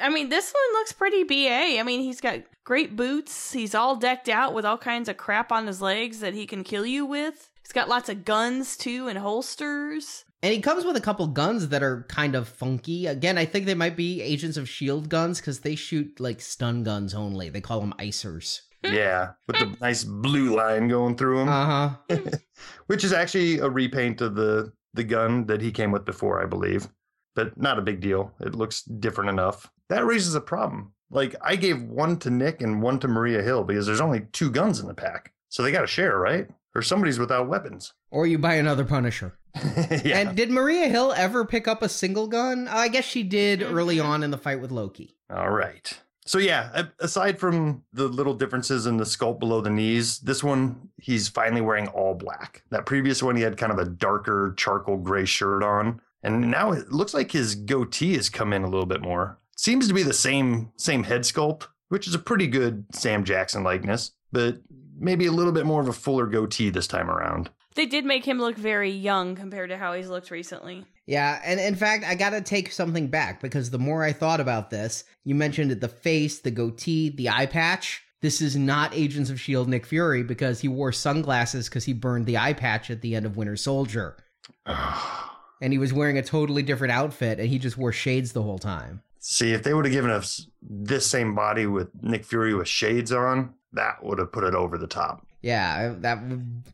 I 0.00 0.10
mean, 0.10 0.28
this 0.28 0.52
one 0.52 0.80
looks 0.80 0.92
pretty 0.92 1.24
BA. 1.24 1.80
I 1.80 1.82
mean, 1.82 2.02
he's 2.02 2.20
got 2.20 2.40
great 2.64 2.96
boots. 2.96 3.52
He's 3.52 3.74
all 3.74 3.96
decked 3.96 4.28
out 4.28 4.52
with 4.52 4.66
all 4.66 4.76
kinds 4.76 5.08
of 5.08 5.16
crap 5.16 5.50
on 5.50 5.66
his 5.66 5.80
legs 5.80 6.20
that 6.20 6.34
he 6.34 6.46
can 6.46 6.64
kill 6.64 6.84
you 6.84 7.06
with. 7.06 7.50
He's 7.62 7.72
got 7.72 7.88
lots 7.88 8.08
of 8.10 8.24
guns 8.24 8.76
too 8.76 9.08
and 9.08 9.18
holsters. 9.18 10.24
And 10.42 10.54
he 10.54 10.60
comes 10.60 10.84
with 10.84 10.96
a 10.96 11.00
couple 11.02 11.26
guns 11.26 11.68
that 11.68 11.82
are 11.82 12.06
kind 12.08 12.34
of 12.34 12.48
funky. 12.48 13.06
Again, 13.06 13.36
I 13.36 13.44
think 13.44 13.66
they 13.66 13.74
might 13.74 13.94
be 13.96 14.22
Agents 14.22 14.56
of 14.56 14.64
S.H.I.E.L.D. 14.64 15.08
guns 15.08 15.38
because 15.38 15.60
they 15.60 15.74
shoot 15.74 16.18
like 16.18 16.40
stun 16.40 16.82
guns 16.82 17.14
only. 17.14 17.50
They 17.50 17.60
call 17.60 17.80
them 17.80 17.94
icers. 17.98 18.60
Yeah, 18.82 19.32
with 19.46 19.58
the 19.58 19.76
nice 19.82 20.04
blue 20.04 20.56
line 20.56 20.88
going 20.88 21.14
through 21.14 21.40
them, 21.40 21.48
Uh 21.50 21.66
huh. 22.08 22.16
which 22.86 23.04
is 23.04 23.12
actually 23.12 23.58
a 23.58 23.68
repaint 23.68 24.22
of 24.22 24.34
the 24.34 24.72
the 24.94 25.04
gun 25.04 25.44
that 25.48 25.60
he 25.60 25.70
came 25.70 25.92
with 25.92 26.06
before, 26.06 26.42
I 26.42 26.46
believe. 26.46 26.88
But 27.34 27.60
not 27.60 27.78
a 27.78 27.82
big 27.82 28.00
deal. 28.00 28.32
It 28.40 28.54
looks 28.54 28.80
different 28.82 29.28
enough. 29.28 29.70
That 29.90 30.06
raises 30.06 30.34
a 30.34 30.40
problem. 30.40 30.94
Like 31.10 31.36
I 31.42 31.56
gave 31.56 31.82
one 31.82 32.18
to 32.20 32.30
Nick 32.30 32.62
and 32.62 32.80
one 32.80 32.98
to 33.00 33.08
Maria 33.08 33.42
Hill 33.42 33.64
because 33.64 33.84
there's 33.84 34.00
only 34.00 34.22
two 34.32 34.50
guns 34.50 34.80
in 34.80 34.86
the 34.88 34.94
pack, 34.94 35.34
so 35.50 35.62
they 35.62 35.72
got 35.72 35.82
to 35.82 35.86
share, 35.86 36.18
right? 36.18 36.48
Or 36.74 36.80
somebody's 36.80 37.18
without 37.18 37.48
weapons. 37.48 37.92
Or 38.10 38.26
you 38.26 38.38
buy 38.38 38.54
another 38.54 38.84
Punisher. 38.86 39.36
yeah. 40.04 40.18
And 40.18 40.36
did 40.36 40.50
Maria 40.50 40.88
Hill 40.88 41.12
ever 41.16 41.44
pick 41.44 41.66
up 41.66 41.82
a 41.82 41.88
single 41.88 42.26
gun? 42.26 42.68
I 42.68 42.88
guess 42.88 43.04
she 43.04 43.22
did 43.22 43.62
early 43.62 43.98
on 44.00 44.22
in 44.22 44.30
the 44.30 44.38
fight 44.38 44.60
with 44.60 44.70
Loki. 44.70 45.16
All 45.30 45.50
right. 45.50 46.00
So 46.26 46.38
yeah, 46.38 46.84
aside 47.00 47.38
from 47.38 47.82
the 47.92 48.06
little 48.06 48.34
differences 48.34 48.86
in 48.86 48.98
the 48.98 49.04
sculpt 49.04 49.40
below 49.40 49.60
the 49.60 49.70
knees, 49.70 50.20
this 50.20 50.44
one 50.44 50.90
he's 51.00 51.28
finally 51.28 51.60
wearing 51.60 51.88
all 51.88 52.14
black. 52.14 52.62
That 52.70 52.86
previous 52.86 53.22
one 53.22 53.36
he 53.36 53.42
had 53.42 53.56
kind 53.56 53.72
of 53.72 53.78
a 53.78 53.84
darker 53.86 54.54
charcoal 54.56 54.98
gray 54.98 55.24
shirt 55.24 55.64
on, 55.64 56.00
and 56.22 56.50
now 56.50 56.72
it 56.72 56.92
looks 56.92 57.14
like 57.14 57.32
his 57.32 57.54
goatee 57.54 58.14
has 58.14 58.28
come 58.28 58.52
in 58.52 58.62
a 58.62 58.68
little 58.68 58.86
bit 58.86 59.00
more. 59.00 59.38
Seems 59.56 59.88
to 59.88 59.94
be 59.94 60.02
the 60.04 60.12
same 60.12 60.70
same 60.76 61.04
head 61.04 61.22
sculpt, 61.22 61.66
which 61.88 62.06
is 62.06 62.14
a 62.14 62.18
pretty 62.18 62.46
good 62.46 62.84
Sam 62.92 63.24
Jackson 63.24 63.64
likeness, 63.64 64.12
but 64.30 64.60
maybe 64.98 65.26
a 65.26 65.32
little 65.32 65.52
bit 65.52 65.66
more 65.66 65.80
of 65.80 65.88
a 65.88 65.92
fuller 65.92 66.26
goatee 66.26 66.70
this 66.70 66.86
time 66.86 67.10
around. 67.10 67.50
They 67.80 67.86
did 67.86 68.04
make 68.04 68.26
him 68.26 68.38
look 68.38 68.58
very 68.58 68.90
young 68.90 69.34
compared 69.34 69.70
to 69.70 69.78
how 69.78 69.94
he's 69.94 70.10
looked 70.10 70.30
recently. 70.30 70.84
Yeah, 71.06 71.40
and 71.42 71.58
in 71.58 71.74
fact, 71.74 72.04
I 72.04 72.14
gotta 72.14 72.42
take 72.42 72.72
something 72.72 73.06
back 73.08 73.40
because 73.40 73.70
the 73.70 73.78
more 73.78 74.04
I 74.04 74.12
thought 74.12 74.38
about 74.38 74.68
this, 74.68 75.04
you 75.24 75.34
mentioned 75.34 75.72
it 75.72 75.80
the 75.80 75.88
face, 75.88 76.40
the 76.40 76.50
goatee, 76.50 77.08
the 77.08 77.30
eye 77.30 77.46
patch. 77.46 78.02
This 78.20 78.42
is 78.42 78.54
not 78.54 78.94
Agents 78.94 79.30
of 79.30 79.36
S.H.I.E.L.D. 79.36 79.70
Nick 79.70 79.86
Fury 79.86 80.22
because 80.22 80.60
he 80.60 80.68
wore 80.68 80.92
sunglasses 80.92 81.70
because 81.70 81.84
he 81.84 81.94
burned 81.94 82.26
the 82.26 82.36
eye 82.36 82.52
patch 82.52 82.90
at 82.90 83.00
the 83.00 83.16
end 83.16 83.24
of 83.24 83.38
Winter 83.38 83.56
Soldier. 83.56 84.18
And 84.66 85.72
he 85.72 85.78
was 85.78 85.94
wearing 85.94 86.18
a 86.18 86.22
totally 86.22 86.62
different 86.62 86.92
outfit 86.92 87.40
and 87.40 87.48
he 87.48 87.58
just 87.58 87.78
wore 87.78 87.92
shades 87.92 88.32
the 88.32 88.42
whole 88.42 88.58
time. 88.58 89.00
See, 89.20 89.54
if 89.54 89.62
they 89.62 89.72
would 89.72 89.86
have 89.86 89.94
given 89.94 90.10
us 90.10 90.46
this 90.60 91.06
same 91.06 91.34
body 91.34 91.64
with 91.64 91.88
Nick 92.02 92.26
Fury 92.26 92.52
with 92.52 92.68
shades 92.68 93.10
on, 93.10 93.54
that 93.72 94.04
would 94.04 94.18
have 94.18 94.32
put 94.32 94.44
it 94.44 94.54
over 94.54 94.76
the 94.76 94.86
top. 94.86 95.26
Yeah, 95.42 95.94
that 96.00 96.18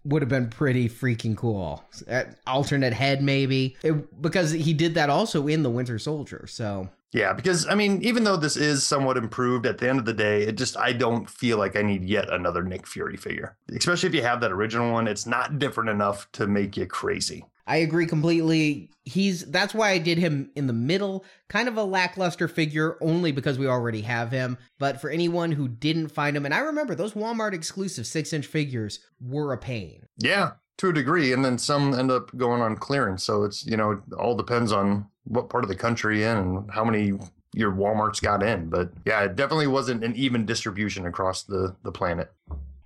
would 0.05 0.23
have 0.23 0.29
been 0.29 0.49
pretty 0.51 0.89
freaking 0.89 1.37
cool. 1.37 1.85
Alternate 2.47 2.93
head, 2.93 3.23
maybe. 3.23 3.77
It- 3.83 4.21
because 4.21 4.51
he 4.51 4.73
did 4.75 4.95
that 4.95 5.09
also 5.11 5.47
in 5.47 5.63
The 5.63 5.71
Winter 5.71 5.99
Soldier. 5.99 6.47
So, 6.49 6.89
Yeah, 7.13 7.33
because 7.33 7.67
I 7.69 7.75
mean, 7.77 8.03
even 8.03 8.25
though 8.25 8.37
this 8.37 8.57
is 8.57 8.85
somewhat 8.85 9.17
improved, 9.17 9.65
at 9.67 9.79
the 9.79 9.89
end 9.89 9.99
of 10.01 10.05
the 10.05 10.13
day, 10.13 10.43
it 10.43 10.57
just 10.57 10.77
I 10.77 10.93
don't 10.93 11.31
feel 11.31 11.57
like 11.57 11.77
I 11.77 11.83
need 11.83 12.05
yet 12.05 12.31
another 12.31 12.63
Nick 12.63 12.87
Fury 12.87 13.17
figure. 13.17 13.57
Especially 13.75 14.09
if 14.09 14.15
you 14.15 14.23
have 14.23 14.41
that 14.41 14.53
original 14.53 14.93
one, 14.93 15.07
it's 15.07 15.27
not 15.27 15.59
different 15.59 15.89
enough 15.89 16.31
to 16.33 16.47
make 16.47 16.77
you 16.77 16.87
crazy. 16.87 17.45
I 17.67 17.79
agree 17.79 18.07
completely. 18.07 18.91
He's 19.05 19.45
that's 19.47 19.75
why 19.75 19.91
I 19.91 19.99
did 19.99 20.19
him 20.19 20.51
in 20.55 20.67
the 20.67 20.73
middle, 20.73 21.25
kind 21.49 21.69
of 21.69 21.77
a 21.77 21.85
lackluster 21.85 22.49
figure 22.49 22.97
only 23.01 23.33
because 23.33 23.59
we 23.59 23.67
already 23.67 24.03
have 24.03 24.31
him. 24.31 24.57
But 24.79 25.01
for 25.01 25.11
anyone 25.11 25.53
who 25.53 25.69
didn't 25.69 26.09
find 26.09 26.37
him, 26.37 26.45
and 26.45 26.55
I 26.55 26.61
remember 26.61 26.95
those 26.95 27.15
Walmart 27.15 27.53
exclusive 27.53 28.07
six 28.07 28.33
inch 28.33 28.47
figures 28.47 29.01
were 29.21 29.53
a 29.53 29.59
pain. 29.59 30.07
Yeah, 30.17 30.53
to 30.79 30.91
a 30.91 30.93
degree, 30.93 31.33
and 31.33 31.45
then 31.45 31.59
some 31.59 31.95
end 31.95 32.11
up 32.11 32.37
going 32.37 32.63
on 32.63 32.77
clearance. 32.77 33.25
So 33.25 33.45
it's 33.45 33.67
you 33.67 33.77
know 33.77 33.93
it 33.93 33.99
all 34.17 34.37
depends 34.37 34.73
on 34.73 35.07
what 35.25 35.49
part 35.51 35.65
of 35.65 35.69
the 35.69 35.77
country 35.77 36.21
you're 36.21 36.31
in 36.31 36.39
and 36.39 36.71
how 36.71 36.85
many 36.85 37.15
your 37.53 37.73
Walmart's 37.73 38.21
got 38.21 38.43
in. 38.43 38.69
But 38.69 38.93
yeah, 39.05 39.23
it 39.23 39.35
definitely 39.35 39.67
wasn't 39.67 40.05
an 40.05 40.15
even 40.15 40.47
distribution 40.47 41.07
across 41.07 41.43
the 41.43 41.75
the 41.83 41.93
planet. 41.93 42.33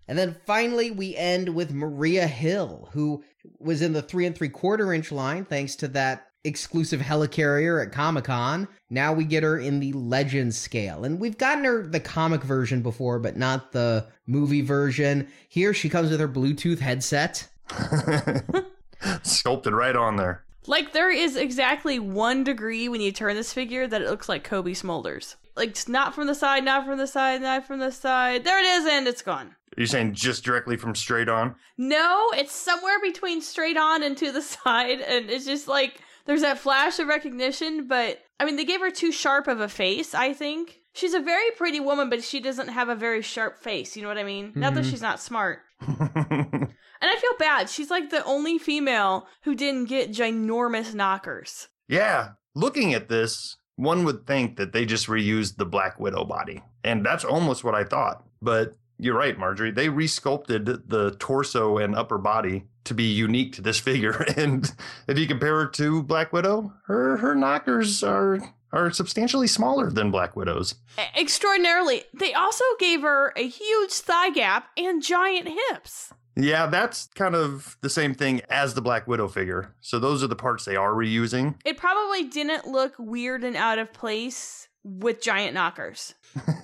And 0.09 0.19
then 0.19 0.37
finally, 0.45 0.91
we 0.91 1.15
end 1.15 1.51
with 1.51 1.73
Maria 1.73 2.27
Hill, 2.27 2.89
who 2.93 3.23
was 3.59 3.83
in 3.83 3.93
the 3.93 4.03
three 4.03 4.27
and 4.27 4.37
three 4.37 4.49
quarter 4.49 4.93
inch 4.93 5.13
line 5.13 5.45
thanks 5.45 5.77
to 5.77 5.89
that 5.89 6.31
exclusive 6.45 7.01
helicarrier 7.01 7.85
at 7.85 7.93
Comic 7.93 8.25
Con. 8.25 8.67
Now 8.89 9.13
we 9.13 9.25
get 9.25 9.43
her 9.43 9.59
in 9.59 9.81
the 9.81 9.93
Legends 9.93 10.57
scale. 10.57 11.05
And 11.05 11.21
we've 11.21 11.39
gotten 11.39 11.65
her 11.65 11.87
the 11.87 12.01
comic 12.01 12.43
version 12.43 12.83
before, 12.83 13.19
but 13.19 13.37
not 13.37 13.73
the 13.73 14.07
movie 14.27 14.63
version. 14.63 15.29
Here 15.49 15.75
she 15.75 15.89
comes 15.89 16.11
with 16.11 16.21
her 16.21 16.29
Bluetooth 16.29 16.79
headset. 16.79 17.47
Sculpted 19.23 19.73
right 19.75 19.97
on 19.97 20.17
there. 20.17 20.45
Like 20.67 20.93
there 20.93 21.11
is 21.11 21.37
exactly 21.37 21.99
one 21.99 22.45
degree 22.45 22.89
when 22.89 23.01
you 23.01 23.13
turn 23.13 23.35
this 23.35 23.53
figure 23.53 23.87
that 23.87 24.03
it 24.03 24.09
looks 24.11 24.29
like 24.29 24.45
Cobie 24.45 24.75
Smulders. 24.75 25.37
Like 25.57 25.71
it's 25.71 25.89
not 25.89 26.15
from 26.15 26.27
the 26.27 26.35
side, 26.35 26.65
not 26.65 26.85
from 26.87 26.99
the 26.99 27.07
side, 27.07 27.43
not 27.43 27.67
from 27.67 27.81
the 27.81 27.91
side. 27.93 28.45
There 28.45 28.59
it 28.59 28.67
is, 28.67 28.87
and 28.87 29.07
it's 29.09 29.23
gone. 29.23 29.49
Are 29.77 29.81
you 29.81 29.87
saying 29.87 30.15
just 30.15 30.45
directly 30.45 30.77
from 30.77 30.95
straight 30.95 31.29
on? 31.29 31.55
No, 31.79 32.29
it's 32.35 32.53
somewhere 32.53 33.01
between 33.01 33.41
straight 33.41 33.77
on 33.77 34.03
and 34.03 34.17
to 34.19 34.33
the 34.33 34.43
side, 34.43 35.01
and 35.01 35.31
it's 35.31 35.47
just 35.47 35.67
like 35.69 36.01
there's 36.27 36.43
that 36.43 36.59
flash 36.59 36.99
of 36.99 37.09
recognition. 37.09 37.87
But 37.89 38.19
I 38.39 38.45
mean, 38.45 38.57
they 38.57 38.65
gave 38.65 38.81
her 38.81 38.91
too 38.91 39.13
sharp 39.13 39.49
of 39.49 39.61
a 39.61 39.69
face. 39.69 40.15
I 40.15 40.33
think 40.33 40.81
she's 40.93 41.15
a 41.15 41.21
very 41.21 41.51
pretty 41.57 41.81
woman, 41.81 42.11
but 42.11 42.23
she 42.23 42.41
doesn't 42.41 42.69
have 42.69 42.89
a 42.89 42.95
very 42.95 43.23
sharp 43.23 43.63
face. 43.63 43.97
You 43.97 44.03
know 44.03 44.09
what 44.09 44.19
I 44.19 44.25
mean? 44.25 44.53
Not 44.55 44.75
that 44.75 44.85
Mhm. 44.85 44.91
she's 44.91 45.03
not 45.03 45.21
smart. 45.21 45.61
And 47.01 47.11
I 47.11 47.17
feel 47.17 47.33
bad. 47.39 47.71
She's 47.71 47.91
like 47.91 48.11
the 48.11 48.25
only 48.25 48.59
female 48.59 49.27
who 49.43 49.55
didn't 49.55 49.87
get 49.87 50.11
ginormous 50.11 50.95
knockers. 50.95 51.69
Yeah, 51.89 52.31
looking 52.55 52.95
at 52.95 53.09
this, 53.09 53.57
one 53.77 54.05
would 54.05 54.27
think 54.27 54.57
that 54.57 54.73
they 54.73 54.85
just 54.85 55.07
reused 55.07 55.57
the 55.57 55.65
Black 55.65 55.99
Widow 55.99 56.25
body. 56.25 56.63
And 56.85 57.05
that's 57.05 57.25
almost 57.25 57.65
what 57.65 57.75
I 57.75 57.85
thought. 57.85 58.25
But 58.43 58.77
you're 58.99 59.17
right, 59.17 59.39
Marjorie. 59.39 59.71
They 59.71 59.89
resculpted 59.89 60.89
the 60.89 61.17
torso 61.19 61.79
and 61.79 61.95
upper 61.95 62.19
body 62.19 62.67
to 62.85 62.95
be 62.95 63.05
unique 63.05 63.55
to 63.55 63.63
this 63.63 63.81
figure. 63.81 64.25
And 64.37 64.71
if 65.09 65.19
you 65.19 65.27
compare 65.27 65.61
her 65.61 65.67
to 65.69 66.03
Black 66.03 66.33
Widow, 66.33 66.73
her 66.87 67.17
her 67.17 67.35
knockers 67.35 68.03
are 68.03 68.41
are 68.73 68.91
substantially 68.91 69.47
smaller 69.47 69.91
than 69.91 70.11
Black 70.11 70.37
Widow's. 70.37 70.77
Extraordinarily, 71.17 72.05
they 72.15 72.35
also 72.35 72.65
gave 72.79 73.03
her 73.03 73.33
a 73.37 73.49
huge 73.49 73.93
thigh 73.93 74.31
gap 74.31 74.69
and 74.77 75.03
giant 75.03 75.49
hips. 75.49 76.13
Yeah, 76.37 76.67
that's 76.67 77.09
kind 77.15 77.35
of 77.35 77.77
the 77.81 77.91
same 77.91 78.15
thing 78.15 78.41
as 78.49 78.75
the 78.75 78.81
Black 78.83 79.07
Widow 79.07 79.29
figure. 79.29 79.75
So 79.81 79.99
those 79.99 80.23
are 80.23 80.27
the 80.29 80.37
parts 80.37 80.65
they 80.65 80.77
are 80.77 80.93
reusing. 80.93 81.57
It 81.65 81.77
probably 81.77 82.25
didn't 82.25 82.67
look 82.67 82.95
weird 82.99 83.43
and 83.45 83.57
out 83.57 83.79
of 83.79 83.93
place 83.93 84.69
with 84.85 85.21
giant 85.21 85.55
knockers. 85.55 86.15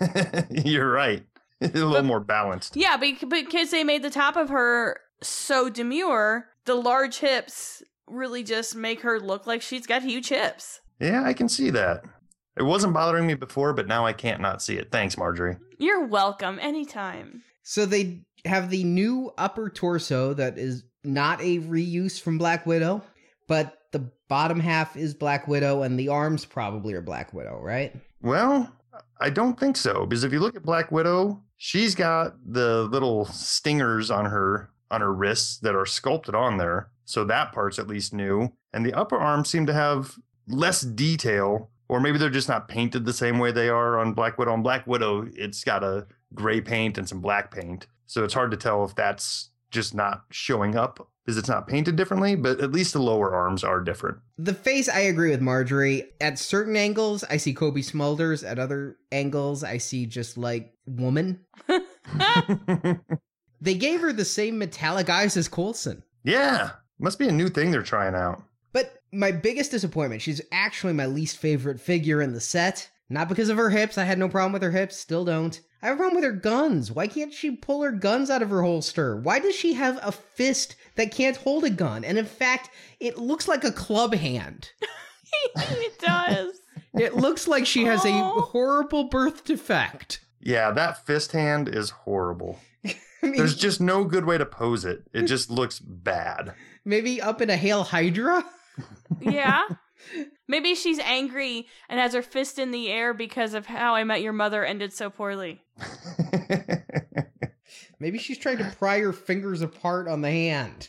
you're 0.51 0.91
right. 0.91 1.25
A 1.61 1.67
little 1.69 1.93
But- 1.93 2.05
more 2.05 2.21
balanced. 2.21 2.77
Yeah, 2.77 2.97
bec- 2.97 3.29
because 3.29 3.71
they 3.71 3.85
made 3.85 4.03
the 4.03 4.11
top 4.11 4.37
of 4.37 4.49
her 4.51 5.01
so 5.23 5.69
demure, 5.69 6.49
the 6.65 6.75
large 6.75 7.19
hips 7.19 7.83
really 8.07 8.43
just 8.45 8.77
make 8.77 9.01
her 9.03 9.19
look 9.19 9.47
like 9.47 9.63
she's 9.63 9.87
got 9.87 10.03
huge 10.03 10.29
hips. 10.29 10.81
Yeah, 11.01 11.23
I 11.25 11.33
can 11.33 11.49
see 11.49 11.71
that. 11.71 12.05
It 12.57 12.63
wasn't 12.63 12.95
bothering 12.95 13.27
me 13.27 13.35
before, 13.35 13.73
but 13.75 13.87
now 13.89 14.07
I 14.07 14.13
can't 14.13 14.41
not 14.41 14.63
see 14.63 14.77
it. 14.77 14.91
Thanks, 14.91 15.19
Marjorie. 15.19 15.57
You're 15.79 16.07
welcome 16.07 16.59
anytime. 16.61 17.43
So 17.63 17.85
they 17.85 18.21
have 18.47 18.71
the 18.71 18.85
new 18.85 19.33
upper 19.37 19.69
torso 19.69 20.35
that 20.35 20.59
is 20.59 20.85
not 21.05 21.41
a 21.41 21.59
reuse 21.61 22.21
from 22.21 22.39
Black 22.39 22.67
Widow, 22.67 23.03
but 23.47 23.79
the 23.93 24.11
bottom 24.29 24.61
half 24.61 24.97
is 24.97 25.15
Black 25.15 25.47
Widow 25.47 25.83
and 25.83 25.99
the 25.99 26.09
arms 26.09 26.45
probably 26.45 26.95
are 26.95 27.03
Black 27.03 27.33
Widow, 27.33 27.61
right? 27.61 27.95
Well, 28.21 28.73
I 29.21 29.31
don't 29.31 29.59
think 29.59 29.77
so 29.77 30.07
because 30.07 30.25
if 30.25 30.33
you 30.33 30.41
look 30.41 30.57
at 30.57 30.63
Black 30.63 30.91
Widow, 30.91 31.43
she's 31.57 31.95
got 31.95 32.35
the 32.45 32.85
little 32.85 33.25
stingers 33.27 34.11
on 34.11 34.27
her 34.27 34.71
on 34.91 35.01
her 35.01 35.13
wrists 35.13 35.59
that 35.59 35.75
are 35.75 35.87
sculpted 35.87 36.35
on 36.35 36.59
there. 36.59 36.91
So 37.05 37.25
that 37.25 37.53
part's 37.53 37.79
at 37.79 37.89
least 37.89 38.13
new. 38.13 38.53
And 38.73 38.85
the 38.85 38.95
upper 38.95 39.17
arms 39.17 39.49
seem 39.49 39.67
to 39.67 39.73
have 39.73 40.17
less 40.49 40.83
detail 40.83 41.71
or 41.89 42.01
maybe 42.01 42.19
they're 42.19 42.31
just 42.31 42.49
not 42.49 42.69
painted 42.69 43.05
the 43.05 43.13
same 43.13 43.39
way 43.39 43.53
they 43.53 43.69
are 43.69 43.99
on 43.99 44.13
Black 44.13 44.39
Widow. 44.39 44.53
On 44.53 44.63
Black 44.63 44.87
Widow, 44.87 45.29
it's 45.35 45.63
got 45.63 45.85
a 45.85 46.07
gray 46.35 46.61
paint 46.61 46.99
and 46.99 47.09
some 47.09 47.21
black 47.21 47.55
paint. 47.55 47.87
So 48.07 48.25
it's 48.25 48.35
hard 48.35 48.51
to 48.53 48.57
tell 48.57 48.85
if 48.85 48.95
that's 48.95 49.51
just 49.71 49.95
not 49.95 50.25
showing 50.31 50.77
up 50.77 51.09
because 51.25 51.37
it's 51.37 51.49
not 51.49 51.67
painted 51.67 51.97
differently, 51.97 52.37
but 52.37 52.61
at 52.61 52.71
least 52.73 52.93
the 52.93 53.01
lower 53.01 53.35
arms 53.35 53.65
are 53.65 53.81
different. 53.81 54.19
The 54.39 54.55
face, 54.55 54.89
I 54.89 55.01
agree 55.01 55.31
with 55.31 55.41
Marjorie. 55.41 56.11
At 56.21 56.39
certain 56.39 56.77
angles, 56.77 57.25
I 57.25 57.37
see 57.37 57.53
Cobie 57.53 57.83
Smulders. 57.83 58.49
At 58.49 58.61
other 58.61 58.97
angles, 59.11 59.65
I 59.65 59.79
see 59.79 60.07
just 60.07 60.39
like 60.39 60.73
woman. 60.87 61.41
They 63.61 63.75
gave 63.75 64.01
her 64.01 64.13
the 64.13 64.25
same 64.25 64.59
metallic 64.59 65.09
eyes 65.09 65.37
as 65.37 65.49
Coulson. 65.49 66.03
yeah, 66.25 66.71
must 66.99 67.19
be 67.19 67.29
a 67.29 67.33
new 67.33 67.49
thing 67.49 67.71
they're 67.71 67.83
trying 67.83 68.15
out. 68.15 68.43
But 68.73 69.01
my 69.13 69.33
biggest 69.33 69.71
disappointment, 69.71 70.23
she's 70.23 70.41
actually 70.53 70.93
my 70.93 71.07
least 71.07 71.39
favorite 71.39 71.81
figure 71.81 72.21
in 72.21 72.33
the 72.33 72.41
set. 72.41 72.89
Not 73.09 73.29
because 73.29 73.49
of 73.49 73.57
her 73.57 73.71
hips, 73.71 73.99
I 73.99 74.05
had 74.05 74.19
no 74.19 74.29
problem 74.29 74.53
with 74.53 74.63
her 74.63 74.73
hips, 74.73 74.97
still 74.97 75.25
don't. 75.25 75.61
I 75.81 75.87
have 75.87 75.97
a 75.97 75.99
problem 75.99 76.17
with 76.17 76.25
her 76.25 76.33
guns. 76.33 76.91
Why 76.91 77.07
can't 77.07 77.33
she 77.33 77.53
pull 77.53 77.83
her 77.83 77.93
guns 77.93 78.31
out 78.31 78.43
of 78.43 78.51
her 78.51 78.63
holster? 78.63 79.17
Why 79.17 79.39
does 79.39 79.55
she 79.55 79.75
have 79.75 80.01
a 80.03 80.11
fist 80.11 80.75
that 80.97 81.13
can't 81.13 81.37
hold 81.37 81.63
a 81.65 81.71
gun? 81.71 82.05
And 82.05 82.19
in 82.19 82.25
fact, 82.25 82.71
it 82.99 83.19
looks 83.19 83.47
like 83.47 83.63
a 83.63 83.71
club 83.71 84.15
hand. 84.15 84.71
it 85.57 85.99
does. 86.01 86.61
It 86.95 87.15
looks 87.15 87.47
like 87.47 87.67
she 87.67 87.85
has 87.85 88.05
a 88.05 88.11
horrible 88.13 89.05
birth 89.05 89.45
defect. 89.45 90.21
Yeah, 90.41 90.73
that 90.73 91.07
fist 91.07 91.33
hand 91.33 91.69
is 91.69 91.91
horrible. 91.91 92.59
I 92.87 92.95
mean, 93.23 93.37
There's 93.37 93.57
just 93.57 93.81
no 93.81 94.05
good 94.05 94.25
way 94.25 94.39
to 94.39 94.47
pose 94.47 94.85
it. 94.85 95.05
It 95.13 95.23
just 95.25 95.51
looks 95.51 95.79
bad. 95.79 96.55
maybe 96.85 97.21
up 97.21 97.41
in 97.41 97.51
a 97.51 97.57
Hail 97.57 97.85
Hydra? 97.85 98.45
Yeah. 99.21 99.63
Maybe 100.49 100.75
she's 100.75 100.99
angry 101.01 101.67
and 101.89 101.99
has 101.99 102.15
her 102.15 102.23
fist 102.23 102.59
in 102.59 102.71
the 102.71 102.89
air 102.89 103.15
because 103.15 103.55
of 103.55 103.67
how 103.67 103.95
I 103.95 104.05
Met 104.05 104.23
Your 104.23 104.33
Mother 104.33 104.65
ended 104.65 104.93
so 104.93 105.11
poorly. 105.11 105.63
Maybe 107.99 108.19
she's 108.19 108.39
trying 108.39 108.59
to 108.59 108.73
pry 108.79 109.01
her 109.01 109.13
fingers 109.13 109.63
apart 109.63 110.07
on 110.07 110.21
the 110.21 110.31
hand. 110.31 110.89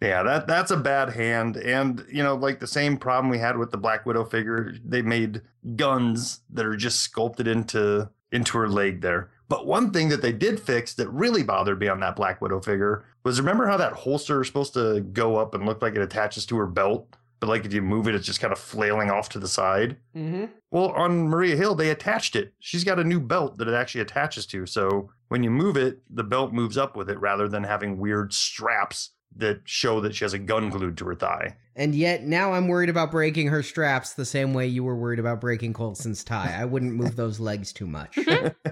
yeah, 0.00 0.22
that 0.22 0.46
that's 0.46 0.70
a 0.70 0.76
bad 0.76 1.10
hand. 1.10 1.56
And 1.56 2.04
you 2.10 2.22
know, 2.22 2.34
like 2.34 2.60
the 2.60 2.66
same 2.66 2.96
problem 2.96 3.30
we 3.30 3.38
had 3.38 3.56
with 3.56 3.70
the 3.70 3.78
Black 3.78 4.04
Widow 4.04 4.24
figure, 4.24 4.74
they 4.84 5.02
made 5.02 5.42
guns 5.76 6.40
that 6.50 6.66
are 6.66 6.76
just 6.76 7.00
sculpted 7.00 7.46
into 7.46 8.10
into 8.32 8.58
her 8.58 8.68
leg 8.68 9.00
there. 9.00 9.30
But 9.48 9.66
one 9.66 9.90
thing 9.90 10.08
that 10.08 10.22
they 10.22 10.32
did 10.32 10.58
fix 10.58 10.94
that 10.94 11.08
really 11.10 11.42
bothered 11.42 11.78
me 11.78 11.88
on 11.88 12.00
that 12.00 12.16
Black 12.16 12.40
Widow 12.40 12.60
figure 12.60 13.04
was 13.24 13.40
remember 13.40 13.66
how 13.66 13.76
that 13.76 13.92
holster 13.92 14.40
is 14.40 14.46
supposed 14.46 14.74
to 14.74 15.00
go 15.00 15.36
up 15.36 15.54
and 15.54 15.66
look 15.66 15.82
like 15.82 15.94
it 15.94 16.02
attaches 16.02 16.46
to 16.46 16.56
her 16.56 16.66
belt, 16.66 17.16
but 17.40 17.48
like 17.48 17.64
if 17.64 17.72
you 17.72 17.82
move 17.82 18.06
it, 18.08 18.14
it's 18.14 18.26
just 18.26 18.40
kind 18.40 18.52
of 18.52 18.58
flailing 18.58 19.10
off 19.10 19.28
to 19.30 19.38
the 19.38 19.48
side. 19.48 19.96
Mm-hmm. 20.16 20.46
Well, 20.70 20.90
on 20.90 21.28
Maria 21.28 21.56
Hill, 21.56 21.74
they 21.74 21.90
attached 21.90 22.36
it. 22.36 22.54
She's 22.60 22.84
got 22.84 22.98
a 22.98 23.04
new 23.04 23.20
belt 23.20 23.58
that 23.58 23.68
it 23.68 23.74
actually 23.74 24.02
attaches 24.02 24.46
to. 24.46 24.66
So 24.66 25.10
when 25.28 25.42
you 25.42 25.50
move 25.50 25.76
it, 25.76 26.00
the 26.08 26.24
belt 26.24 26.52
moves 26.52 26.78
up 26.78 26.96
with 26.96 27.10
it 27.10 27.18
rather 27.18 27.48
than 27.48 27.64
having 27.64 27.98
weird 27.98 28.32
straps 28.32 29.10
that 29.36 29.62
show 29.64 30.00
that 30.00 30.14
she 30.14 30.24
has 30.24 30.34
a 30.34 30.38
gun 30.38 30.70
glued 30.70 30.96
to 30.98 31.04
her 31.06 31.14
thigh. 31.14 31.56
And 31.74 31.94
yet 31.94 32.22
now 32.22 32.52
I'm 32.52 32.68
worried 32.68 32.90
about 32.90 33.10
breaking 33.10 33.48
her 33.48 33.62
straps 33.62 34.12
the 34.12 34.24
same 34.24 34.52
way 34.52 34.66
you 34.66 34.84
were 34.84 34.96
worried 34.96 35.18
about 35.18 35.40
breaking 35.40 35.72
Coulson's 35.72 36.22
tie. 36.22 36.54
I 36.56 36.64
wouldn't 36.64 36.94
move 36.94 37.16
those 37.16 37.40
legs 37.40 37.72
too 37.72 37.86
much. 37.86 38.18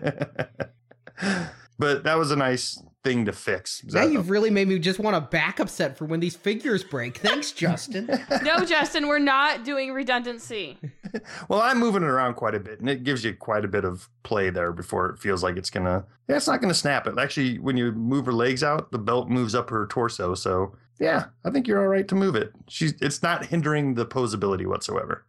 but 1.78 2.04
that 2.04 2.18
was 2.18 2.30
a 2.30 2.36
nice 2.36 2.80
thing 3.02 3.24
to 3.24 3.32
fix. 3.32 3.82
now 3.84 4.04
you've 4.04 4.28
really 4.28 4.50
made 4.50 4.68
me 4.68 4.78
just 4.78 4.98
want 4.98 5.16
a 5.16 5.20
backup 5.20 5.68
set 5.68 5.96
for 5.96 6.04
when 6.04 6.20
these 6.20 6.36
figures 6.36 6.84
break. 6.84 7.18
Thanks, 7.18 7.52
Justin. 7.52 8.08
No, 8.42 8.64
Justin, 8.64 9.06
we're 9.08 9.18
not 9.18 9.64
doing 9.64 9.92
redundancy. 9.92 10.78
well, 11.48 11.60
I'm 11.60 11.78
moving 11.78 12.02
it 12.02 12.06
around 12.06 12.34
quite 12.34 12.54
a 12.54 12.60
bit, 12.60 12.80
and 12.80 12.88
it 12.88 13.04
gives 13.04 13.24
you 13.24 13.34
quite 13.34 13.64
a 13.64 13.68
bit 13.68 13.84
of 13.84 14.08
play 14.22 14.50
there 14.50 14.72
before 14.72 15.06
it 15.10 15.18
feels 15.18 15.42
like 15.42 15.56
it's 15.56 15.70
gonna. 15.70 16.04
Yeah, 16.28 16.36
it's 16.36 16.46
not 16.46 16.60
gonna 16.60 16.74
snap 16.74 17.06
it. 17.06 17.18
Actually, 17.18 17.58
when 17.58 17.76
you 17.76 17.92
move 17.92 18.26
her 18.26 18.32
legs 18.32 18.62
out, 18.62 18.92
the 18.92 18.98
belt 18.98 19.28
moves 19.28 19.54
up 19.54 19.68
her 19.70 19.86
torso. 19.86 20.34
So 20.34 20.74
yeah, 20.98 21.26
I 21.44 21.50
think 21.50 21.66
you're 21.66 21.80
all 21.80 21.88
right 21.88 22.06
to 22.08 22.14
move 22.14 22.34
it. 22.34 22.52
She's. 22.68 22.94
It's 23.00 23.22
not 23.22 23.46
hindering 23.46 23.94
the 23.94 24.06
posability 24.06 24.66
whatsoever. 24.66 25.24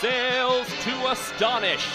Sales 0.00 0.66
to 0.82 1.10
astonish. 1.10 1.86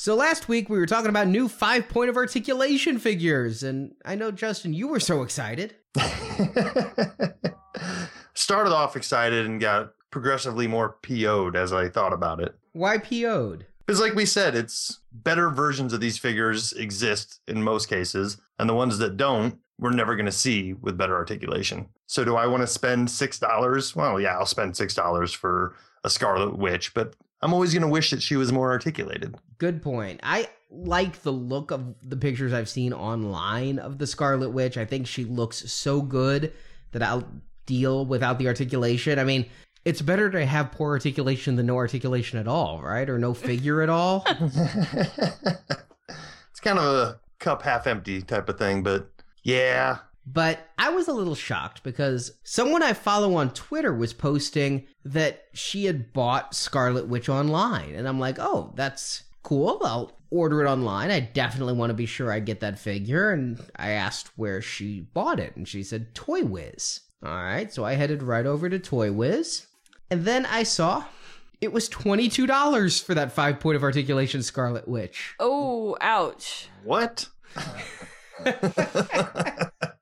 So 0.00 0.14
last 0.14 0.46
week 0.46 0.68
we 0.68 0.78
were 0.78 0.86
talking 0.86 1.08
about 1.08 1.26
new 1.26 1.48
five 1.48 1.88
point 1.88 2.08
of 2.08 2.16
articulation 2.16 3.00
figures, 3.00 3.64
and 3.64 3.96
I 4.04 4.14
know 4.14 4.30
Justin, 4.30 4.72
you 4.72 4.86
were 4.86 5.00
so 5.00 5.22
excited. 5.22 5.74
Started 8.34 8.72
off 8.72 8.94
excited 8.94 9.44
and 9.44 9.60
got 9.60 9.94
progressively 10.12 10.68
more 10.68 10.98
PO'd 11.02 11.56
as 11.56 11.72
I 11.72 11.88
thought 11.88 12.12
about 12.12 12.38
it. 12.38 12.54
Why 12.74 12.98
PO'd? 12.98 13.66
Because, 13.84 14.00
like 14.00 14.14
we 14.14 14.24
said, 14.24 14.54
it's 14.54 15.00
better 15.10 15.50
versions 15.50 15.92
of 15.92 16.00
these 16.00 16.16
figures 16.16 16.72
exist 16.74 17.40
in 17.48 17.60
most 17.64 17.88
cases, 17.88 18.40
and 18.60 18.70
the 18.70 18.74
ones 18.74 18.98
that 18.98 19.16
don't, 19.16 19.58
we're 19.80 19.90
never 19.90 20.14
going 20.14 20.26
to 20.26 20.32
see 20.32 20.74
with 20.74 20.96
better 20.96 21.16
articulation. 21.16 21.88
So, 22.06 22.24
do 22.24 22.36
I 22.36 22.46
want 22.46 22.60
to 22.60 22.68
spend 22.68 23.10
six 23.10 23.40
dollars? 23.40 23.96
Well, 23.96 24.20
yeah, 24.20 24.38
I'll 24.38 24.46
spend 24.46 24.76
six 24.76 24.94
dollars 24.94 25.32
for 25.32 25.74
a 26.04 26.08
Scarlet 26.08 26.56
Witch, 26.56 26.94
but 26.94 27.16
I'm 27.40 27.52
always 27.52 27.72
going 27.72 27.82
to 27.82 27.88
wish 27.88 28.10
that 28.10 28.22
she 28.22 28.36
was 28.36 28.52
more 28.52 28.70
articulated. 28.70 29.36
Good 29.58 29.82
point. 29.82 30.20
I 30.22 30.48
like 30.70 31.22
the 31.22 31.32
look 31.32 31.70
of 31.70 31.94
the 32.02 32.16
pictures 32.16 32.52
I've 32.52 32.68
seen 32.68 32.92
online 32.92 33.78
of 33.78 33.98
the 33.98 34.06
Scarlet 34.06 34.50
Witch. 34.50 34.76
I 34.76 34.84
think 34.84 35.06
she 35.06 35.24
looks 35.24 35.70
so 35.70 36.02
good 36.02 36.52
that 36.92 37.02
I'll 37.02 37.28
deal 37.66 38.04
without 38.04 38.38
the 38.38 38.48
articulation. 38.48 39.18
I 39.18 39.24
mean, 39.24 39.46
it's 39.84 40.02
better 40.02 40.30
to 40.30 40.44
have 40.44 40.72
poor 40.72 40.90
articulation 40.90 41.56
than 41.56 41.66
no 41.66 41.76
articulation 41.76 42.38
at 42.38 42.48
all, 42.48 42.82
right? 42.82 43.08
Or 43.08 43.18
no 43.18 43.34
figure 43.34 43.82
at 43.82 43.88
all. 43.88 44.24
it's 46.50 46.60
kind 46.60 46.78
of 46.78 46.84
a 46.84 47.20
cup 47.38 47.62
half 47.62 47.86
empty 47.86 48.20
type 48.22 48.48
of 48.48 48.58
thing, 48.58 48.82
but 48.82 49.10
yeah, 49.44 49.98
But 50.30 50.68
I 50.76 50.90
was 50.90 51.08
a 51.08 51.14
little 51.14 51.34
shocked 51.34 51.82
because 51.82 52.32
someone 52.44 52.82
I 52.82 52.92
follow 52.92 53.36
on 53.36 53.54
Twitter 53.54 53.94
was 53.94 54.12
posting 54.12 54.86
that 55.04 55.44
she 55.54 55.86
had 55.86 56.12
bought 56.12 56.54
Scarlet 56.54 57.08
Witch 57.08 57.30
online. 57.30 57.94
And 57.94 58.06
I'm 58.06 58.20
like, 58.20 58.36
oh, 58.38 58.74
that's 58.76 59.22
cool. 59.42 59.80
I'll 59.82 60.12
order 60.30 60.62
it 60.62 60.68
online. 60.68 61.10
I 61.10 61.20
definitely 61.20 61.72
want 61.72 61.88
to 61.90 61.94
be 61.94 62.04
sure 62.04 62.30
I 62.30 62.40
get 62.40 62.60
that 62.60 62.78
figure. 62.78 63.30
And 63.30 63.58
I 63.76 63.92
asked 63.92 64.30
where 64.36 64.60
she 64.60 65.00
bought 65.00 65.40
it. 65.40 65.56
And 65.56 65.66
she 65.66 65.82
said, 65.82 66.14
Toy 66.14 66.44
Wiz. 66.44 67.00
All 67.24 67.30
right. 67.30 67.72
So 67.72 67.86
I 67.86 67.94
headed 67.94 68.22
right 68.22 68.44
over 68.44 68.68
to 68.68 68.78
Toy 68.78 69.10
Wiz. 69.10 69.66
And 70.10 70.26
then 70.26 70.44
I 70.44 70.62
saw 70.62 71.04
it 71.62 71.72
was 71.72 71.88
$22 71.88 73.02
for 73.02 73.14
that 73.14 73.32
five 73.32 73.60
point 73.60 73.76
of 73.76 73.82
articulation 73.82 74.42
Scarlet 74.42 74.86
Witch. 74.86 75.36
Oh, 75.40 75.96
ouch. 76.02 76.68
what? 76.84 77.28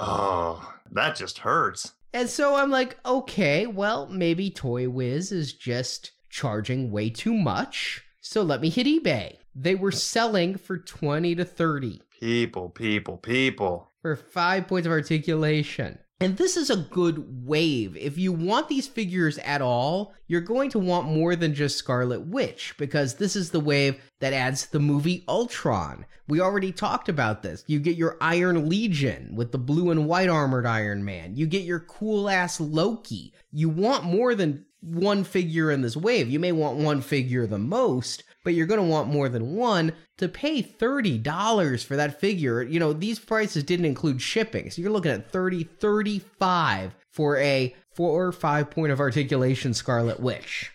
oh, 0.00 0.74
that 0.90 1.14
just 1.16 1.38
hurts. 1.38 1.92
And 2.12 2.28
so 2.28 2.56
I'm 2.56 2.70
like, 2.70 2.98
okay, 3.06 3.66
well, 3.66 4.06
maybe 4.08 4.50
Toy 4.50 4.88
Wiz 4.88 5.30
is 5.30 5.52
just 5.52 6.10
charging 6.28 6.90
way 6.90 7.10
too 7.10 7.34
much. 7.34 8.02
So 8.20 8.42
let 8.42 8.60
me 8.60 8.68
hit 8.68 8.86
eBay. 8.86 9.36
They 9.54 9.74
were 9.74 9.92
selling 9.92 10.56
for 10.56 10.78
20 10.78 11.34
to 11.36 11.44
30 11.44 12.02
People, 12.20 12.68
people, 12.68 13.16
people. 13.16 13.90
for 14.02 14.16
five 14.16 14.66
points 14.66 14.86
of 14.86 14.92
articulation. 14.92 15.98
And 16.22 16.36
this 16.36 16.58
is 16.58 16.68
a 16.68 16.76
good 16.76 17.46
wave. 17.46 17.96
If 17.96 18.18
you 18.18 18.30
want 18.30 18.68
these 18.68 18.86
figures 18.86 19.38
at 19.38 19.62
all, 19.62 20.12
you're 20.26 20.42
going 20.42 20.68
to 20.70 20.78
want 20.78 21.08
more 21.08 21.34
than 21.34 21.54
just 21.54 21.78
Scarlet 21.78 22.26
Witch, 22.26 22.74
because 22.76 23.14
this 23.14 23.34
is 23.34 23.50
the 23.50 23.58
wave 23.58 23.98
that 24.18 24.34
adds 24.34 24.66
the 24.66 24.80
movie 24.80 25.24
Ultron. 25.26 26.04
We 26.28 26.42
already 26.42 26.72
talked 26.72 27.08
about 27.08 27.42
this. 27.42 27.64
You 27.66 27.80
get 27.80 27.96
your 27.96 28.18
Iron 28.20 28.68
Legion 28.68 29.34
with 29.34 29.50
the 29.50 29.58
blue 29.58 29.90
and 29.90 30.06
white 30.06 30.28
armored 30.28 30.66
Iron 30.66 31.06
Man. 31.06 31.36
You 31.36 31.46
get 31.46 31.62
your 31.62 31.80
cool 31.80 32.28
ass 32.28 32.60
Loki. 32.60 33.32
You 33.50 33.70
want 33.70 34.04
more 34.04 34.34
than 34.34 34.66
one 34.82 35.24
figure 35.24 35.70
in 35.70 35.80
this 35.80 35.96
wave. 35.96 36.28
You 36.28 36.38
may 36.38 36.52
want 36.52 36.76
one 36.76 37.00
figure 37.00 37.46
the 37.46 37.58
most, 37.58 38.24
but 38.44 38.54
you're 38.54 38.66
going 38.66 38.80
to 38.80 38.86
want 38.86 39.08
more 39.08 39.28
than 39.28 39.54
one 39.54 39.92
to 40.18 40.28
pay 40.28 40.62
$30 40.62 41.84
for 41.84 41.96
that 41.96 42.20
figure. 42.20 42.62
You 42.62 42.80
know, 42.80 42.92
these 42.92 43.18
prices 43.18 43.64
didn't 43.64 43.86
include 43.86 44.22
shipping. 44.22 44.70
So 44.70 44.82
you're 44.82 44.90
looking 44.90 45.12
at 45.12 45.30
30, 45.30 45.64
35 45.64 46.94
for 47.10 47.36
a 47.38 47.74
four 47.94 48.26
or 48.26 48.32
five 48.32 48.70
point 48.70 48.92
of 48.92 49.00
articulation 49.00 49.74
Scarlet 49.74 50.20
Witch. 50.20 50.72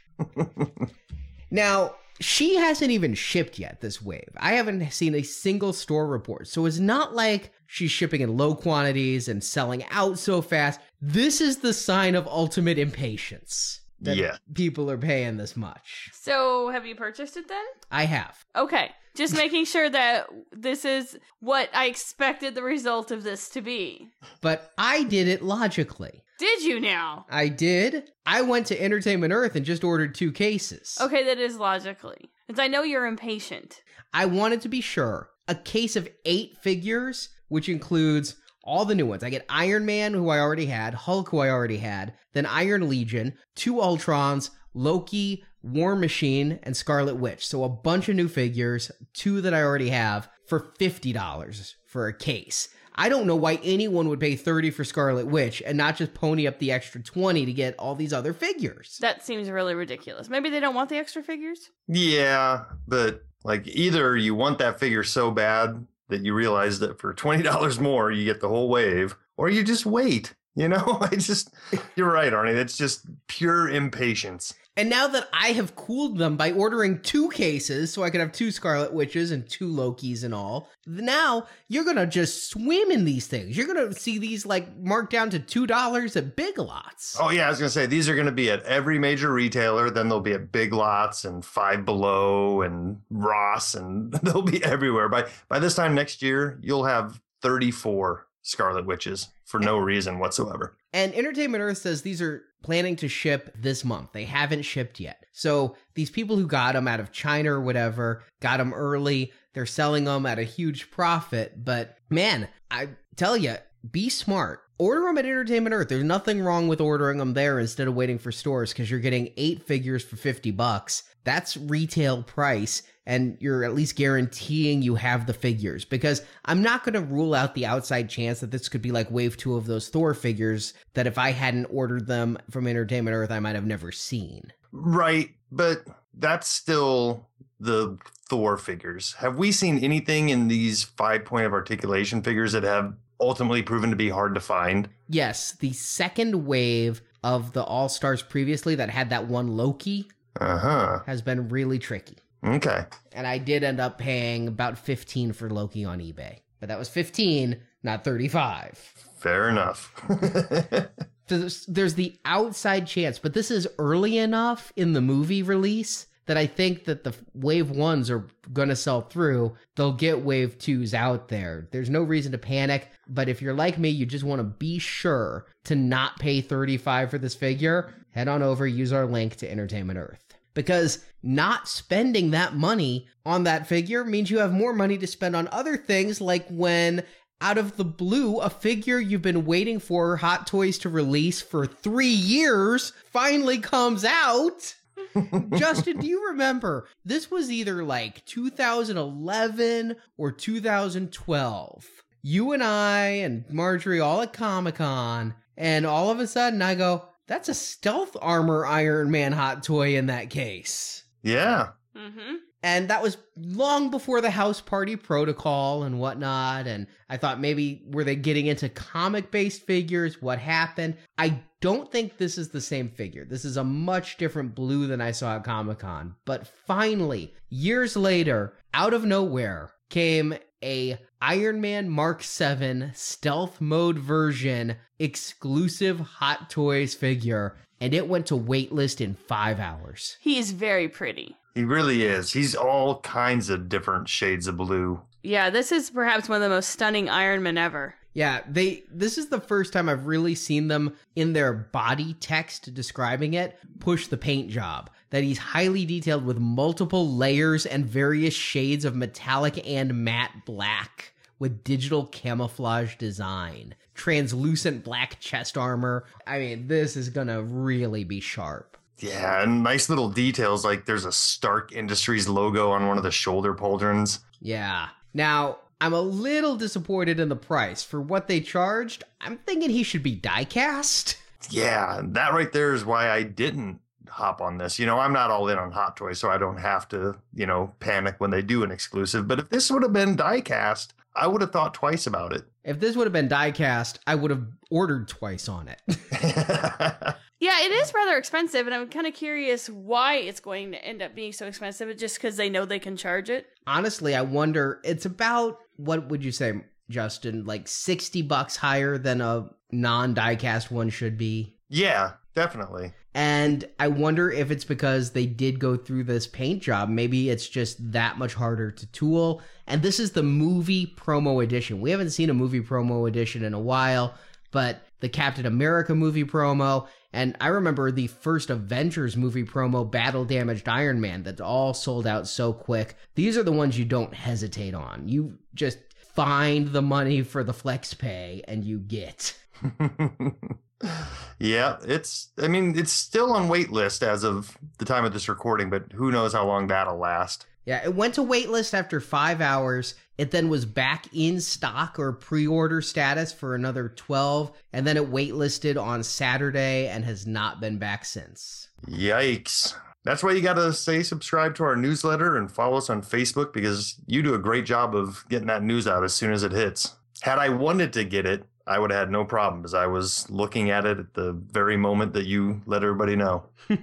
now, 1.52 1.96
she 2.22 2.56
hasn't 2.56 2.92
even 2.92 3.14
shipped 3.14 3.60
yet 3.60 3.82
this 3.82 4.02
wave. 4.02 4.30
I 4.38 4.54
haven't 4.54 4.92
seen 4.92 5.16
a 5.16 5.22
single 5.22 5.74
store 5.74 6.08
report. 6.08 6.48
So 6.48 6.66
it's 6.66 6.80
not 6.80 7.14
like 7.14 7.52
she's 7.68 7.92
shipping 7.92 8.22
in 8.22 8.38
low 8.38 8.56
quantities 8.56 9.28
and 9.28 9.44
selling 9.44 9.84
out 9.92 10.18
so 10.18 10.42
fast. 10.42 10.80
This 11.02 11.42
is 11.42 11.58
the 11.58 11.74
sign 11.74 12.16
of 12.16 12.28
ultimate 12.28 12.80
impatience. 12.80 13.82
That 14.06 14.16
Yeah. 14.18 14.38
people 14.54 14.90
are 14.90 14.98
paying 14.98 15.38
this 15.38 15.56
much. 15.56 16.10
So, 16.14 16.70
have 16.70 16.86
you 16.86 16.96
purchased 16.96 17.38
it 17.38 17.48
then? 17.48 17.66
I 17.92 18.06
have. 18.06 18.38
Okay. 18.56 18.92
Just 19.16 19.34
making 19.44 19.66
sure 19.66 19.90
that 19.90 20.28
this 20.52 20.86
is 20.86 21.18
what 21.40 21.70
I 21.74 21.86
expected 21.86 22.56
the 22.56 22.64
result 22.64 23.12
of 23.12 23.24
this 23.24 23.50
to 23.50 23.62
be. 23.62 24.08
But 24.42 24.72
I 24.78 25.04
did 25.04 25.28
it 25.28 25.42
logically. 25.42 26.24
Did 26.38 26.64
you 26.64 26.80
now? 26.82 27.26
I 27.30 27.48
did. 27.48 28.12
I 28.26 28.42
went 28.42 28.68
to 28.68 28.82
Entertainment 28.82 29.32
Earth 29.32 29.56
and 29.56 29.66
just 29.66 29.84
ordered 29.86 30.14
two 30.16 30.32
cases. 30.34 30.98
Okay, 31.00 31.24
that 31.24 31.38
is 31.38 31.56
logically. 31.58 32.30
Because 32.48 32.60
I 32.60 32.68
know 32.68 32.84
you're 32.84 33.06
impatient. 33.06 33.82
I 34.14 34.26
wanted 34.26 34.62
to 34.62 34.70
be 34.70 34.82
sure. 34.82 35.30
A 35.48 35.56
case 35.56 35.96
of 35.96 36.10
eight 36.26 36.58
figures, 36.62 37.30
which 37.48 37.70
includes 37.70 38.36
all 38.66 38.86
the 38.86 38.96
new 38.96 39.06
ones. 39.06 39.24
I 39.24 39.30
get 39.30 39.46
Iron 39.48 39.86
Man, 39.86 40.14
who 40.14 40.30
I 40.30 40.40
already 40.40 40.66
had, 40.66 40.94
Hulk, 40.94 41.30
who 41.30 41.40
I 41.40 41.50
already 41.50 41.78
had, 41.78 42.14
then 42.34 42.46
Iron 42.46 42.90
Legion, 42.90 43.34
two 43.56 43.76
Ultrons, 43.76 44.50
Loki, 44.74 45.44
War 45.62 45.96
Machine, 45.96 46.60
and 46.64 46.76
Scarlet 46.76 47.16
Witch. 47.16 47.46
So 47.46 47.64
a 47.64 47.70
bunch 47.70 48.10
of 48.10 48.16
new 48.16 48.28
figures, 48.28 48.92
two 49.14 49.42
that 49.42 49.54
I 49.54 49.64
already 49.64 49.90
have, 49.90 50.28
for 50.48 50.72
$50 50.80 51.74
for 51.86 52.08
a 52.08 52.14
case. 52.14 52.70
I 52.98 53.10
don't 53.10 53.28
know 53.28 53.36
why 53.36 53.60
anyone 53.64 54.08
would 54.08 54.22
pay 54.22 54.36
30 54.36 54.72
for 54.72 54.84
Scarlet 54.86 55.28
Witch 55.28 55.62
and 55.66 55.78
not 55.78 55.98
just 55.98 56.14
pony 56.14 56.48
up 56.48 56.60
the 56.60 56.72
extra 56.72 57.02
20 57.02 57.46
to 57.46 57.54
get 57.54 57.76
all 57.78 57.94
these 57.94 58.14
other 58.14 58.34
figures. 58.34 58.98
That 59.02 59.26
seems 59.26 59.50
really 59.50 59.76
ridiculous. 59.76 60.30
Maybe 60.30 60.50
they 60.50 60.62
don't 60.62 60.76
want 60.76 60.90
the 60.90 60.98
extra 60.98 61.22
figures? 61.22 61.70
Yeah, 61.88 62.64
but 62.88 63.24
like 63.44 63.68
either 63.68 64.16
you 64.16 64.34
want 64.34 64.60
that 64.60 64.80
figure 64.80 65.04
so 65.04 65.30
bad 65.30 65.86
that 66.10 66.24
you 66.24 66.34
realize 66.34 66.80
that 66.80 67.00
for 67.00 67.14
$20 67.14 67.80
more 67.80 68.12
you 68.12 68.26
get 68.26 68.42
the 68.42 68.50
whole 68.50 68.70
wave, 68.70 69.16
or 69.38 69.50
you 69.50 69.64
just 69.64 69.86
wait. 69.86 70.34
You 70.56 70.70
know, 70.70 70.98
I 71.02 71.16
just, 71.16 71.54
you're 71.96 72.12
right, 72.12 72.32
Arnie. 72.32 72.56
That's 72.56 72.78
just 72.78 73.06
pure 73.28 73.70
impatience. 73.70 74.54
And 74.78 74.90
now 74.90 75.08
that 75.08 75.30
I 75.32 75.50
have 75.50 75.76
cooled 75.76 76.18
them 76.18 76.36
by 76.36 76.52
ordering 76.52 77.00
two 77.00 77.30
cases 77.30 77.94
so 77.94 78.04
I 78.04 78.10
can 78.10 78.20
have 78.20 78.34
two 78.34 78.52
Scarlet 78.52 78.92
Witches 78.92 79.32
and 79.32 79.48
two 79.48 79.70
Lokis 79.70 80.26
and 80.26 80.34
all, 80.34 80.70
now 80.86 81.48
you're 81.70 81.86
going 81.86 81.96
to 81.96 82.06
just 82.06 82.50
swim 82.50 82.92
in 82.92 83.06
these 83.06 83.26
things. 83.26 83.56
You're 83.56 83.68
going 83.68 83.90
to 83.90 83.98
see 83.98 84.18
these 84.18 84.46
like 84.46 84.78
marked 84.78 85.12
down 85.12 85.30
to 85.30 85.40
$2 85.40 86.16
at 86.16 86.36
Big 86.36 86.58
Lots. 86.58 87.18
Oh, 87.22 87.30
yeah. 87.30 87.48
I 87.48 87.50
was 87.50 87.60
going 87.60 87.70
to 87.70 87.74
say 87.74 87.86
these 87.86 88.10
are 88.10 88.16
going 88.16 88.26
to 88.26 88.34
be 88.34 88.52
at 88.52 88.64
every 88.64 89.00
major 89.00 89.32
retailer. 89.32 89.90
Then 89.90 90.10
they'll 90.10 90.20
be 90.20 90.34
at 90.34 90.52
Big 90.52 90.74
Lots 90.74 91.24
and 91.24 91.46
Five 91.46 91.86
Below 91.86 92.62
and 92.62 93.00
Ross, 93.10 93.76
and 93.76 94.12
they'll 94.24 94.42
be 94.42 94.64
everywhere. 94.64 95.08
By, 95.08 95.30
by 95.48 95.60
this 95.60 95.76
time 95.76 95.96
next 95.96 96.22
year, 96.22 96.60
you'll 96.62 96.86
have 96.86 97.22
34 97.42 98.28
Scarlet 98.42 98.86
Witches 98.86 99.30
for 99.46 99.60
no 99.60 99.78
reason 99.78 100.20
whatsoever. 100.20 100.76
And 100.96 101.14
Entertainment 101.14 101.62
Earth 101.62 101.80
says 101.80 102.04
these 102.04 102.22
are 102.22 102.46
planning 102.64 102.96
to 102.96 103.10
ship 103.10 103.54
this 103.54 103.84
month. 103.84 104.14
They 104.14 104.24
haven't 104.24 104.62
shipped 104.62 104.98
yet. 104.98 105.26
So 105.34 105.76
these 105.94 106.10
people 106.10 106.38
who 106.38 106.48
got 106.48 106.72
them 106.72 106.88
out 106.88 107.02
of 107.02 107.12
China 107.12 107.52
or 107.52 107.60
whatever 107.60 108.24
got 108.40 108.58
them 108.58 108.74
early. 108.74 109.34
They're 109.54 109.66
selling 109.66 110.06
them 110.06 110.26
at 110.26 110.40
a 110.40 110.44
huge 110.44 110.92
profit. 110.92 111.66
But 111.66 111.98
man, 112.10 112.48
I 112.72 112.88
tell 113.18 113.36
you, 113.36 113.56
be 113.92 114.08
smart. 114.08 114.62
Order 114.78 115.02
them 115.02 115.18
at 115.18 115.26
Entertainment 115.26 115.74
Earth. 115.74 115.88
There's 115.88 116.04
nothing 116.04 116.42
wrong 116.42 116.68
with 116.68 116.82
ordering 116.82 117.18
them 117.18 117.34
there 117.34 117.60
instead 117.60 117.88
of 117.88 117.96
waiting 117.96 118.20
for 118.20 118.32
stores 118.32 118.74
because 118.74 118.92
you're 118.92 119.00
getting 119.00 119.32
eight 119.38 119.64
figures 119.64 120.04
for 120.04 120.18
50 120.18 120.52
bucks. 120.52 121.04
That's 121.24 121.56
retail 121.56 122.24
price 122.24 122.84
and 123.06 123.38
you're 123.40 123.64
at 123.64 123.74
least 123.74 123.96
guaranteeing 123.96 124.82
you 124.82 124.96
have 124.96 125.28
the 125.28 125.34
figures 125.34 125.86
because 125.86 126.24
I'm 126.46 126.62
not 126.62 126.84
going 126.84 126.94
to 126.94 127.02
rule 127.02 127.34
out 127.34 127.56
the 127.56 127.66
outside 127.66 128.10
chance 128.10 128.40
that 128.40 128.52
this 128.52 128.68
could 128.68 128.82
be 128.82 128.92
like 128.92 129.10
wave 129.10 129.38
2 129.38 129.56
of 129.56 129.66
those 129.66 129.90
Thor 129.90 130.14
figures 130.14 130.74
that 130.94 131.08
if 131.08 131.18
I 131.18 131.32
hadn't 131.32 131.66
ordered 131.66 132.08
them 132.08 132.38
from 132.50 132.68
Entertainment 132.68 133.16
Earth 133.16 133.32
I 133.32 133.40
might 133.40 133.56
have 133.56 133.66
never 133.66 133.92
seen. 133.92 134.52
Right, 134.72 135.30
but 135.52 135.86
that's 136.14 136.48
still 136.48 137.30
the 137.60 137.98
Thor 138.28 138.58
figures. 138.58 139.14
Have 139.14 139.38
we 139.38 139.52
seen 139.52 139.80
anything 139.80 140.30
in 140.30 140.48
these 140.48 140.84
5 140.84 141.24
point 141.24 141.46
of 141.46 141.54
articulation 141.54 142.22
figures 142.22 142.52
that 142.52 142.64
have 142.64 142.96
ultimately 143.20 143.62
proven 143.62 143.90
to 143.90 143.96
be 143.96 144.10
hard 144.10 144.36
to 144.36 144.42
find? 144.42 144.90
Yes, 145.08 145.54
the 145.54 145.74
second 145.74 146.46
wave 146.46 147.02
of 147.24 147.54
the 147.54 147.64
All 147.64 147.90
Stars 147.90 148.22
previously 148.22 148.76
that 148.76 148.90
had 148.90 149.10
that 149.10 149.28
one 149.28 149.56
Loki 149.56 150.10
uh-huh. 150.40 151.00
has 151.06 151.22
been 151.22 151.50
really 151.50 151.80
tricky. 151.80 152.18
Okay. 152.46 152.86
And 153.14 153.26
I 153.26 153.38
did 153.38 153.64
end 153.64 153.80
up 153.80 153.98
paying 153.98 154.48
about 154.48 154.78
15 154.78 155.34
for 155.34 155.50
Loki 155.50 155.86
on 155.86 156.00
eBay. 156.00 156.40
But 156.60 156.70
that 156.70 156.80
was 156.80 156.90
15, 156.90 157.60
not 157.84 158.04
35. 158.04 158.78
Fair 159.18 159.50
enough. 159.50 159.94
there's, 161.28 161.66
there's 161.66 161.96
the 161.96 162.18
outside 162.26 162.86
chance, 162.86 163.18
but 163.18 163.34
this 163.34 163.50
is 163.50 163.68
early 163.80 164.18
enough 164.18 164.72
in 164.76 164.94
the 164.94 165.02
movie 165.02 165.42
release 165.42 166.08
that 166.28 166.38
I 166.38 166.48
think 166.48 166.86
that 166.86 167.04
the 167.04 167.14
wave 167.34 167.70
ones 167.70 168.10
are 168.10 168.28
going 168.52 168.70
to 168.70 168.76
sell 168.76 169.02
through. 169.02 169.56
They'll 169.76 169.94
get 169.94 170.24
wave 170.24 170.58
twos 170.58 170.94
out 170.94 171.28
there. 171.28 171.68
There's 171.72 171.90
no 171.90 172.02
reason 172.02 172.32
to 172.32 172.38
panic. 172.38 172.90
But 173.08 173.30
if 173.30 173.42
you're 173.42 173.54
like 173.54 173.78
me, 173.78 173.90
you 173.90 174.06
just 174.06 174.24
want 174.24 174.40
to 174.40 174.44
be 174.44 174.80
sure 174.80 175.46
to 175.66 175.76
not 175.76 176.20
pay 176.20 176.42
35 176.42 177.12
for 177.12 177.18
this 177.18 177.36
figure, 177.36 177.94
head 178.12 178.28
on 178.28 178.42
over, 178.42 178.66
use 178.66 178.92
our 178.92 179.06
link 179.06 179.36
to 179.38 179.52
Entertainment 179.52 180.00
Earth 180.00 180.24
because 180.56 181.06
not 181.22 181.68
spending 181.68 182.32
that 182.32 182.56
money 182.56 183.08
on 183.26 183.44
that 183.44 183.68
figure 183.68 184.04
means 184.04 184.32
you 184.32 184.40
have 184.40 184.54
more 184.54 184.74
money 184.74 184.98
to 184.98 185.06
spend 185.06 185.36
on 185.36 185.48
other 185.52 185.78
things 185.78 186.20
like 186.20 186.48
when 186.50 187.04
out 187.42 187.58
of 187.58 187.78
the 187.78 187.86
blue 187.86 188.40
a 188.40 188.50
figure 188.50 189.00
you've 189.00 189.22
been 189.22 189.46
waiting 189.46 189.78
for 189.78 190.16
hot 190.16 190.48
toys 190.48 190.78
to 190.80 190.90
release 190.90 191.42
for 191.42 191.68
3 191.68 192.08
years 192.08 192.94
finally 193.12 193.60
comes 193.60 194.06
out 194.06 194.74
Justin, 195.56 196.00
do 196.00 196.08
you 196.08 196.28
remember? 196.28 196.88
This 197.04 197.30
was 197.30 197.52
either 197.52 197.84
like 197.84 198.26
2011 198.26 199.96
or 200.18 200.32
2012. 200.32 201.86
You 202.22 202.54
and 202.54 202.64
I 202.64 203.06
and 203.06 203.46
Marjorie 203.52 204.00
all 204.00 204.22
at 204.22 204.34
Comic 204.34 204.76
Con, 204.76 205.36
and 205.58 205.86
all 205.86 206.10
of 206.10 206.20
a 206.20 206.28
sudden 206.28 206.62
I 206.62 206.76
go, 206.76 207.08
that's 207.28 207.50
a 207.50 207.54
stealth 207.54 208.16
armor 208.22 208.66
Iron 208.66 209.12
Man 209.12 209.32
hot 209.32 209.64
toy 209.64 209.98
in 209.98 210.08
that 210.08 210.30
case. 210.30 211.04
Yeah. 211.24 211.70
Mm-hmm. 211.96 212.36
And 212.66 212.88
that 212.88 213.04
was 213.04 213.18
long 213.38 213.92
before 213.92 214.22
the 214.22 214.32
house 214.32 214.60
party 214.60 214.96
protocol 214.96 215.84
and 215.84 216.00
whatnot. 216.00 216.66
And 216.66 216.88
I 217.08 217.18
thought 217.18 217.40
maybe 217.40 217.84
were 217.92 218.04
they 218.04 218.16
getting 218.16 218.48
into 218.48 218.70
comic 218.70 219.30
based 219.30 219.68
figures? 219.68 220.20
What 220.20 220.40
happened? 220.40 220.96
I 221.16 221.44
don't 221.62 221.92
think 221.92 222.18
this 222.18 222.40
is 222.40 222.50
the 222.50 222.60
same 222.60 222.90
figure. 222.90 223.24
This 223.24 223.46
is 223.46 223.58
a 223.58 223.64
much 223.64 224.18
different 224.18 224.56
blue 224.56 224.88
than 224.88 225.00
I 225.00 225.12
saw 225.12 225.36
at 225.36 225.44
Comic 225.44 225.78
Con. 225.78 226.16
But 226.26 226.48
finally, 226.48 227.36
years 227.50 227.96
later, 227.96 228.56
out 228.74 228.96
of 228.96 229.06
nowhere, 229.06 229.70
came 229.92 230.34
a 230.64 230.98
Iron 231.22 231.62
Man 231.62 231.88
Mark 231.88 232.24
7 232.24 232.94
stealth 232.96 233.62
mode 233.62 234.00
version 234.00 234.78
exclusive 234.98 236.00
Hot 236.00 236.50
Toys 236.50 236.96
figure, 236.96 237.58
and 237.80 237.94
it 237.94 238.08
went 238.08 238.26
to 238.26 238.34
waitlist 238.34 239.02
in 239.02 239.14
five 239.14 239.60
hours. 239.60 240.18
He 240.20 240.40
is 240.40 240.50
very 240.50 240.90
pretty. 240.90 241.36
He 241.56 241.64
really 241.64 242.04
is. 242.04 242.34
He's 242.34 242.54
all 242.54 243.00
kinds 243.00 243.50
of 243.50 243.70
different 243.70 244.10
shades 244.10 244.46
of 244.46 244.58
blue. 244.58 245.02
Yeah, 245.24 245.50
this 245.50 245.72
is 245.72 245.90
perhaps 245.90 246.28
one 246.28 246.36
of 246.36 246.42
the 246.44 246.54
most 246.54 246.70
stunning 246.70 247.10
Iron 247.10 247.42
Men 247.42 247.58
ever. 247.58 247.96
Yeah, 248.14 248.42
they 248.48 248.84
this 248.92 249.18
is 249.18 249.30
the 249.30 249.42
first 249.42 249.74
time 249.74 249.90
I've 249.90 250.06
really 250.06 250.36
seen 250.36 250.68
them 250.68 250.96
in 251.16 251.34
their 251.34 251.54
body 251.54 252.14
text 252.20 252.74
describing 252.74 253.34
it 253.34 253.58
push 253.80 254.08
the 254.08 254.18
paint 254.18 254.50
job. 254.50 254.90
That 255.10 255.24
he's 255.24 255.38
highly 255.38 255.86
detailed 255.86 256.26
with 256.26 256.38
multiple 256.38 257.10
layers 257.10 257.66
and 257.66 257.86
various 257.86 258.34
shades 258.34 258.84
of 258.84 258.96
metallic 258.96 259.66
and 259.68 260.04
matte 260.04 260.46
black 260.46 261.14
with 261.40 261.64
digital 261.64 262.06
camouflage 262.08 262.96
design. 262.96 263.76
Translucent 263.94 264.84
black 264.84 265.20
chest 265.20 265.58
armor. 265.58 266.06
I 266.28 266.40
mean, 266.40 266.68
this 266.68 266.98
is 266.98 267.10
going 267.10 267.28
to 267.28 267.44
really 267.44 268.04
be 268.04 268.20
sharp. 268.20 268.78
Yeah, 269.00 269.44
and 269.44 269.64
nice 269.64 269.90
little 269.90 270.10
details 270.10 270.64
like 270.64 270.86
there's 270.86 271.06
a 271.06 271.12
Stark 271.12 271.72
Industries 271.72 272.28
logo 272.28 272.72
on 272.72 272.88
one 272.88 272.98
of 272.98 273.04
the 273.04 273.12
shoulder 273.12 273.54
pauldrons. 273.54 274.20
Yeah. 274.42 274.90
Now, 275.14 275.60
I'm 275.82 275.94
a 275.94 276.02
little 276.02 276.56
disappointed 276.56 277.20
in 277.20 277.30
the 277.30 277.36
price. 277.36 277.84
For 277.84 278.02
what 278.02 278.28
they 278.28 278.40
charged, 278.40 279.04
I'm 279.20 279.38
thinking 279.40 279.70
he 279.70 279.84
should 279.84 280.04
be 280.04 280.16
diecast. 280.16 281.18
Yeah, 281.50 282.02
that 282.04 282.34
right 282.34 282.52
there 282.52 282.74
is 282.74 282.86
why 282.86 283.10
I 283.10 283.24
didn't 283.24 283.80
hop 284.08 284.42
on 284.42 284.58
this. 284.58 284.80
You 284.80 284.86
know, 284.86 284.98
I'm 284.98 285.14
not 285.14 285.30
all 285.30 285.50
in 285.50 285.58
on 285.58 285.72
Hot 285.72 285.98
Toys, 285.98 286.20
so 286.20 286.30
I 286.30 286.38
don't 286.38 286.58
have 286.58 286.88
to, 286.90 287.16
you 287.34 287.46
know, 287.46 287.74
panic 287.80 288.16
when 288.20 288.32
they 288.32 288.42
do 288.42 288.64
an 288.64 288.72
exclusive. 288.72 289.28
But 289.28 289.40
if 289.40 289.50
this 289.50 289.70
would 289.70 289.84
have 289.84 289.94
been 289.94 290.16
diecast, 290.16 290.90
I 291.16 291.28
would 291.28 291.42
have 291.42 291.52
thought 291.52 291.74
twice 291.74 292.08
about 292.08 292.34
it. 292.34 292.46
If 292.64 292.80
this 292.80 292.96
would 292.96 293.06
have 293.06 293.14
been 293.14 293.30
diecast, 293.30 294.00
I 294.08 294.16
would 294.16 294.32
have 294.32 294.48
ordered 294.72 295.08
twice 295.08 295.48
on 295.48 295.68
it. 295.68 297.16
yeah, 297.46 297.64
it 297.64 297.72
is 297.72 297.94
rather 297.94 298.18
expensive, 298.18 298.66
and 298.66 298.74
I'm 298.74 298.90
kind 298.90 299.06
of 299.06 299.14
curious 299.14 299.70
why 299.70 300.16
it's 300.16 300.40
going 300.40 300.72
to 300.72 300.84
end 300.84 301.04
up 301.04 301.14
being 301.14 301.32
so 301.32 301.46
expensive. 301.46 301.96
Just 301.96 302.16
because 302.16 302.38
they 302.38 302.50
know 302.50 302.66
they 302.66 302.80
can 302.80 302.98
charge 302.98 303.30
it. 303.30 303.46
Honestly, 303.68 304.16
I 304.16 304.24
wonder. 304.24 304.82
It's 304.84 305.06
about 305.06 305.60
what 305.76 306.10
would 306.10 306.26
you 306.26 306.32
say, 306.32 306.54
Justin? 306.90 307.46
Like 307.46 307.68
sixty 307.68 308.24
bucks 308.24 308.56
higher 308.56 308.98
than 308.98 309.22
a 309.22 309.48
non-diecast 309.72 310.72
one 310.72 310.90
should 310.90 311.20
be. 311.20 311.56
Yeah, 311.70 312.14
definitely. 312.34 312.94
And 313.14 313.70
I 313.80 313.90
wonder 313.90 314.32
if 314.32 314.50
it's 314.50 314.66
because 314.66 315.12
they 315.12 315.28
did 315.28 315.60
go 315.60 315.78
through 315.78 316.06
this 316.06 316.26
paint 316.26 316.64
job. 316.64 316.90
Maybe 316.90 317.30
it's 317.30 317.48
just 317.48 317.92
that 317.92 318.18
much 318.18 318.34
harder 318.34 318.72
to 318.72 318.92
tool. 318.92 319.44
And 319.68 319.84
this 319.84 320.00
is 320.00 320.12
the 320.12 320.24
movie 320.24 320.96
promo 320.98 321.44
edition. 321.44 321.80
We 321.80 321.92
haven't 321.92 322.10
seen 322.10 322.32
a 322.32 322.34
movie 322.34 322.62
promo 322.62 323.08
edition 323.08 323.44
in 323.44 323.54
a 323.54 323.60
while, 323.60 324.16
but 324.52 324.82
the 325.00 325.10
Captain 325.10 325.46
America 325.46 325.94
movie 325.94 326.24
promo, 326.24 326.88
and 327.16 327.36
I 327.40 327.48
remember 327.48 327.92
the 327.92 328.08
first 328.08 328.50
Avengers 328.50 329.16
movie 329.16 329.46
promo, 329.46 329.90
Battle 329.90 330.26
Damaged 330.26 330.68
Iron 330.68 331.00
Man, 331.00 331.24
that 331.24 331.40
all 331.40 331.74
sold 331.74 332.06
out 332.06 332.28
so 332.28 332.52
quick. 332.52 332.98
These 333.16 333.38
are 333.38 333.44
the 333.44 333.54
ones 333.54 333.80
you 333.80 333.86
don't 333.86 334.14
hesitate 334.14 334.74
on. 334.74 335.08
You 335.08 335.38
just 335.54 335.78
find 336.14 336.74
the 336.74 336.82
money 336.82 337.22
for 337.22 337.44
the 337.44 337.54
flex 337.54 337.94
pay 337.94 338.44
and 338.48 338.66
you 338.66 338.80
get. 338.80 339.38
yeah, 341.40 341.78
it's. 341.86 342.32
I 342.38 342.48
mean, 342.48 342.78
it's 342.78 342.92
still 342.92 343.32
on 343.32 343.48
wait 343.48 343.72
list 343.72 344.04
as 344.04 344.24
of 344.24 344.58
the 344.78 344.86
time 344.86 345.06
of 345.06 345.14
this 345.14 345.30
recording, 345.30 345.70
but 345.70 345.92
who 345.94 346.12
knows 346.12 346.34
how 346.34 346.46
long 346.46 346.68
that'll 346.68 346.98
last. 346.98 347.46
Yeah, 347.66 347.84
it 347.84 347.96
went 347.96 348.14
to 348.16 348.22
waitlist 348.22 348.74
after 348.74 349.00
five 349.00 349.42
hours. 349.42 349.96
It 350.18 350.32
then 350.32 350.50
was 350.50 350.66
back 350.66 351.08
in 351.14 351.42
stock 351.42 352.00
or 352.00 352.14
pre 352.14 352.48
order 352.48 352.82
status 352.82 353.34
for 353.34 353.56
another 353.56 353.90
12, 353.90 354.52
and 354.74 354.88
then 354.88 354.98
it 354.98 355.12
waitlisted 355.12 355.82
on 355.82 356.04
Saturday 356.04 356.88
and 356.88 357.04
has 357.04 357.28
not 357.28 357.60
been 357.60 357.78
back 357.78 358.06
since. 358.06 358.70
Yikes. 358.88 359.76
That's 360.04 360.24
why 360.24 360.34
you 360.34 360.42
got 360.42 360.54
to 360.54 360.72
stay 360.72 361.02
subscribed 361.02 361.58
to 361.58 361.64
our 361.64 361.76
newsletter 361.76 362.38
and 362.38 362.52
follow 362.52 362.78
us 362.78 362.90
on 362.90 363.02
Facebook 363.02 363.52
because 363.52 363.96
you 364.06 364.22
do 364.22 364.36
a 364.36 364.40
great 364.40 364.66
job 364.66 364.96
of 364.96 365.26
getting 365.30 365.48
that 365.48 365.64
news 365.64 365.88
out 365.88 366.04
as 366.04 366.14
soon 366.14 366.32
as 366.32 366.44
it 366.44 366.52
hits. 366.52 366.96
Had 367.22 367.40
I 367.40 367.50
wanted 367.50 367.92
to 367.94 368.04
get 368.04 368.26
it, 368.26 368.46
I 368.68 368.78
would 368.78 368.92
have 368.92 369.00
had 369.00 369.12
no 369.12 369.26
problem 369.26 369.62
because 369.62 369.74
I 369.74 369.88
was 369.88 370.30
looking 370.30 370.70
at 370.70 370.86
it 370.86 371.00
at 371.00 371.14
the 371.16 371.34
very 371.34 371.76
moment 371.76 372.14
that 372.14 372.26
you 372.26 372.62
let 372.66 372.84
everybody 372.84 373.16
know. 373.16 373.46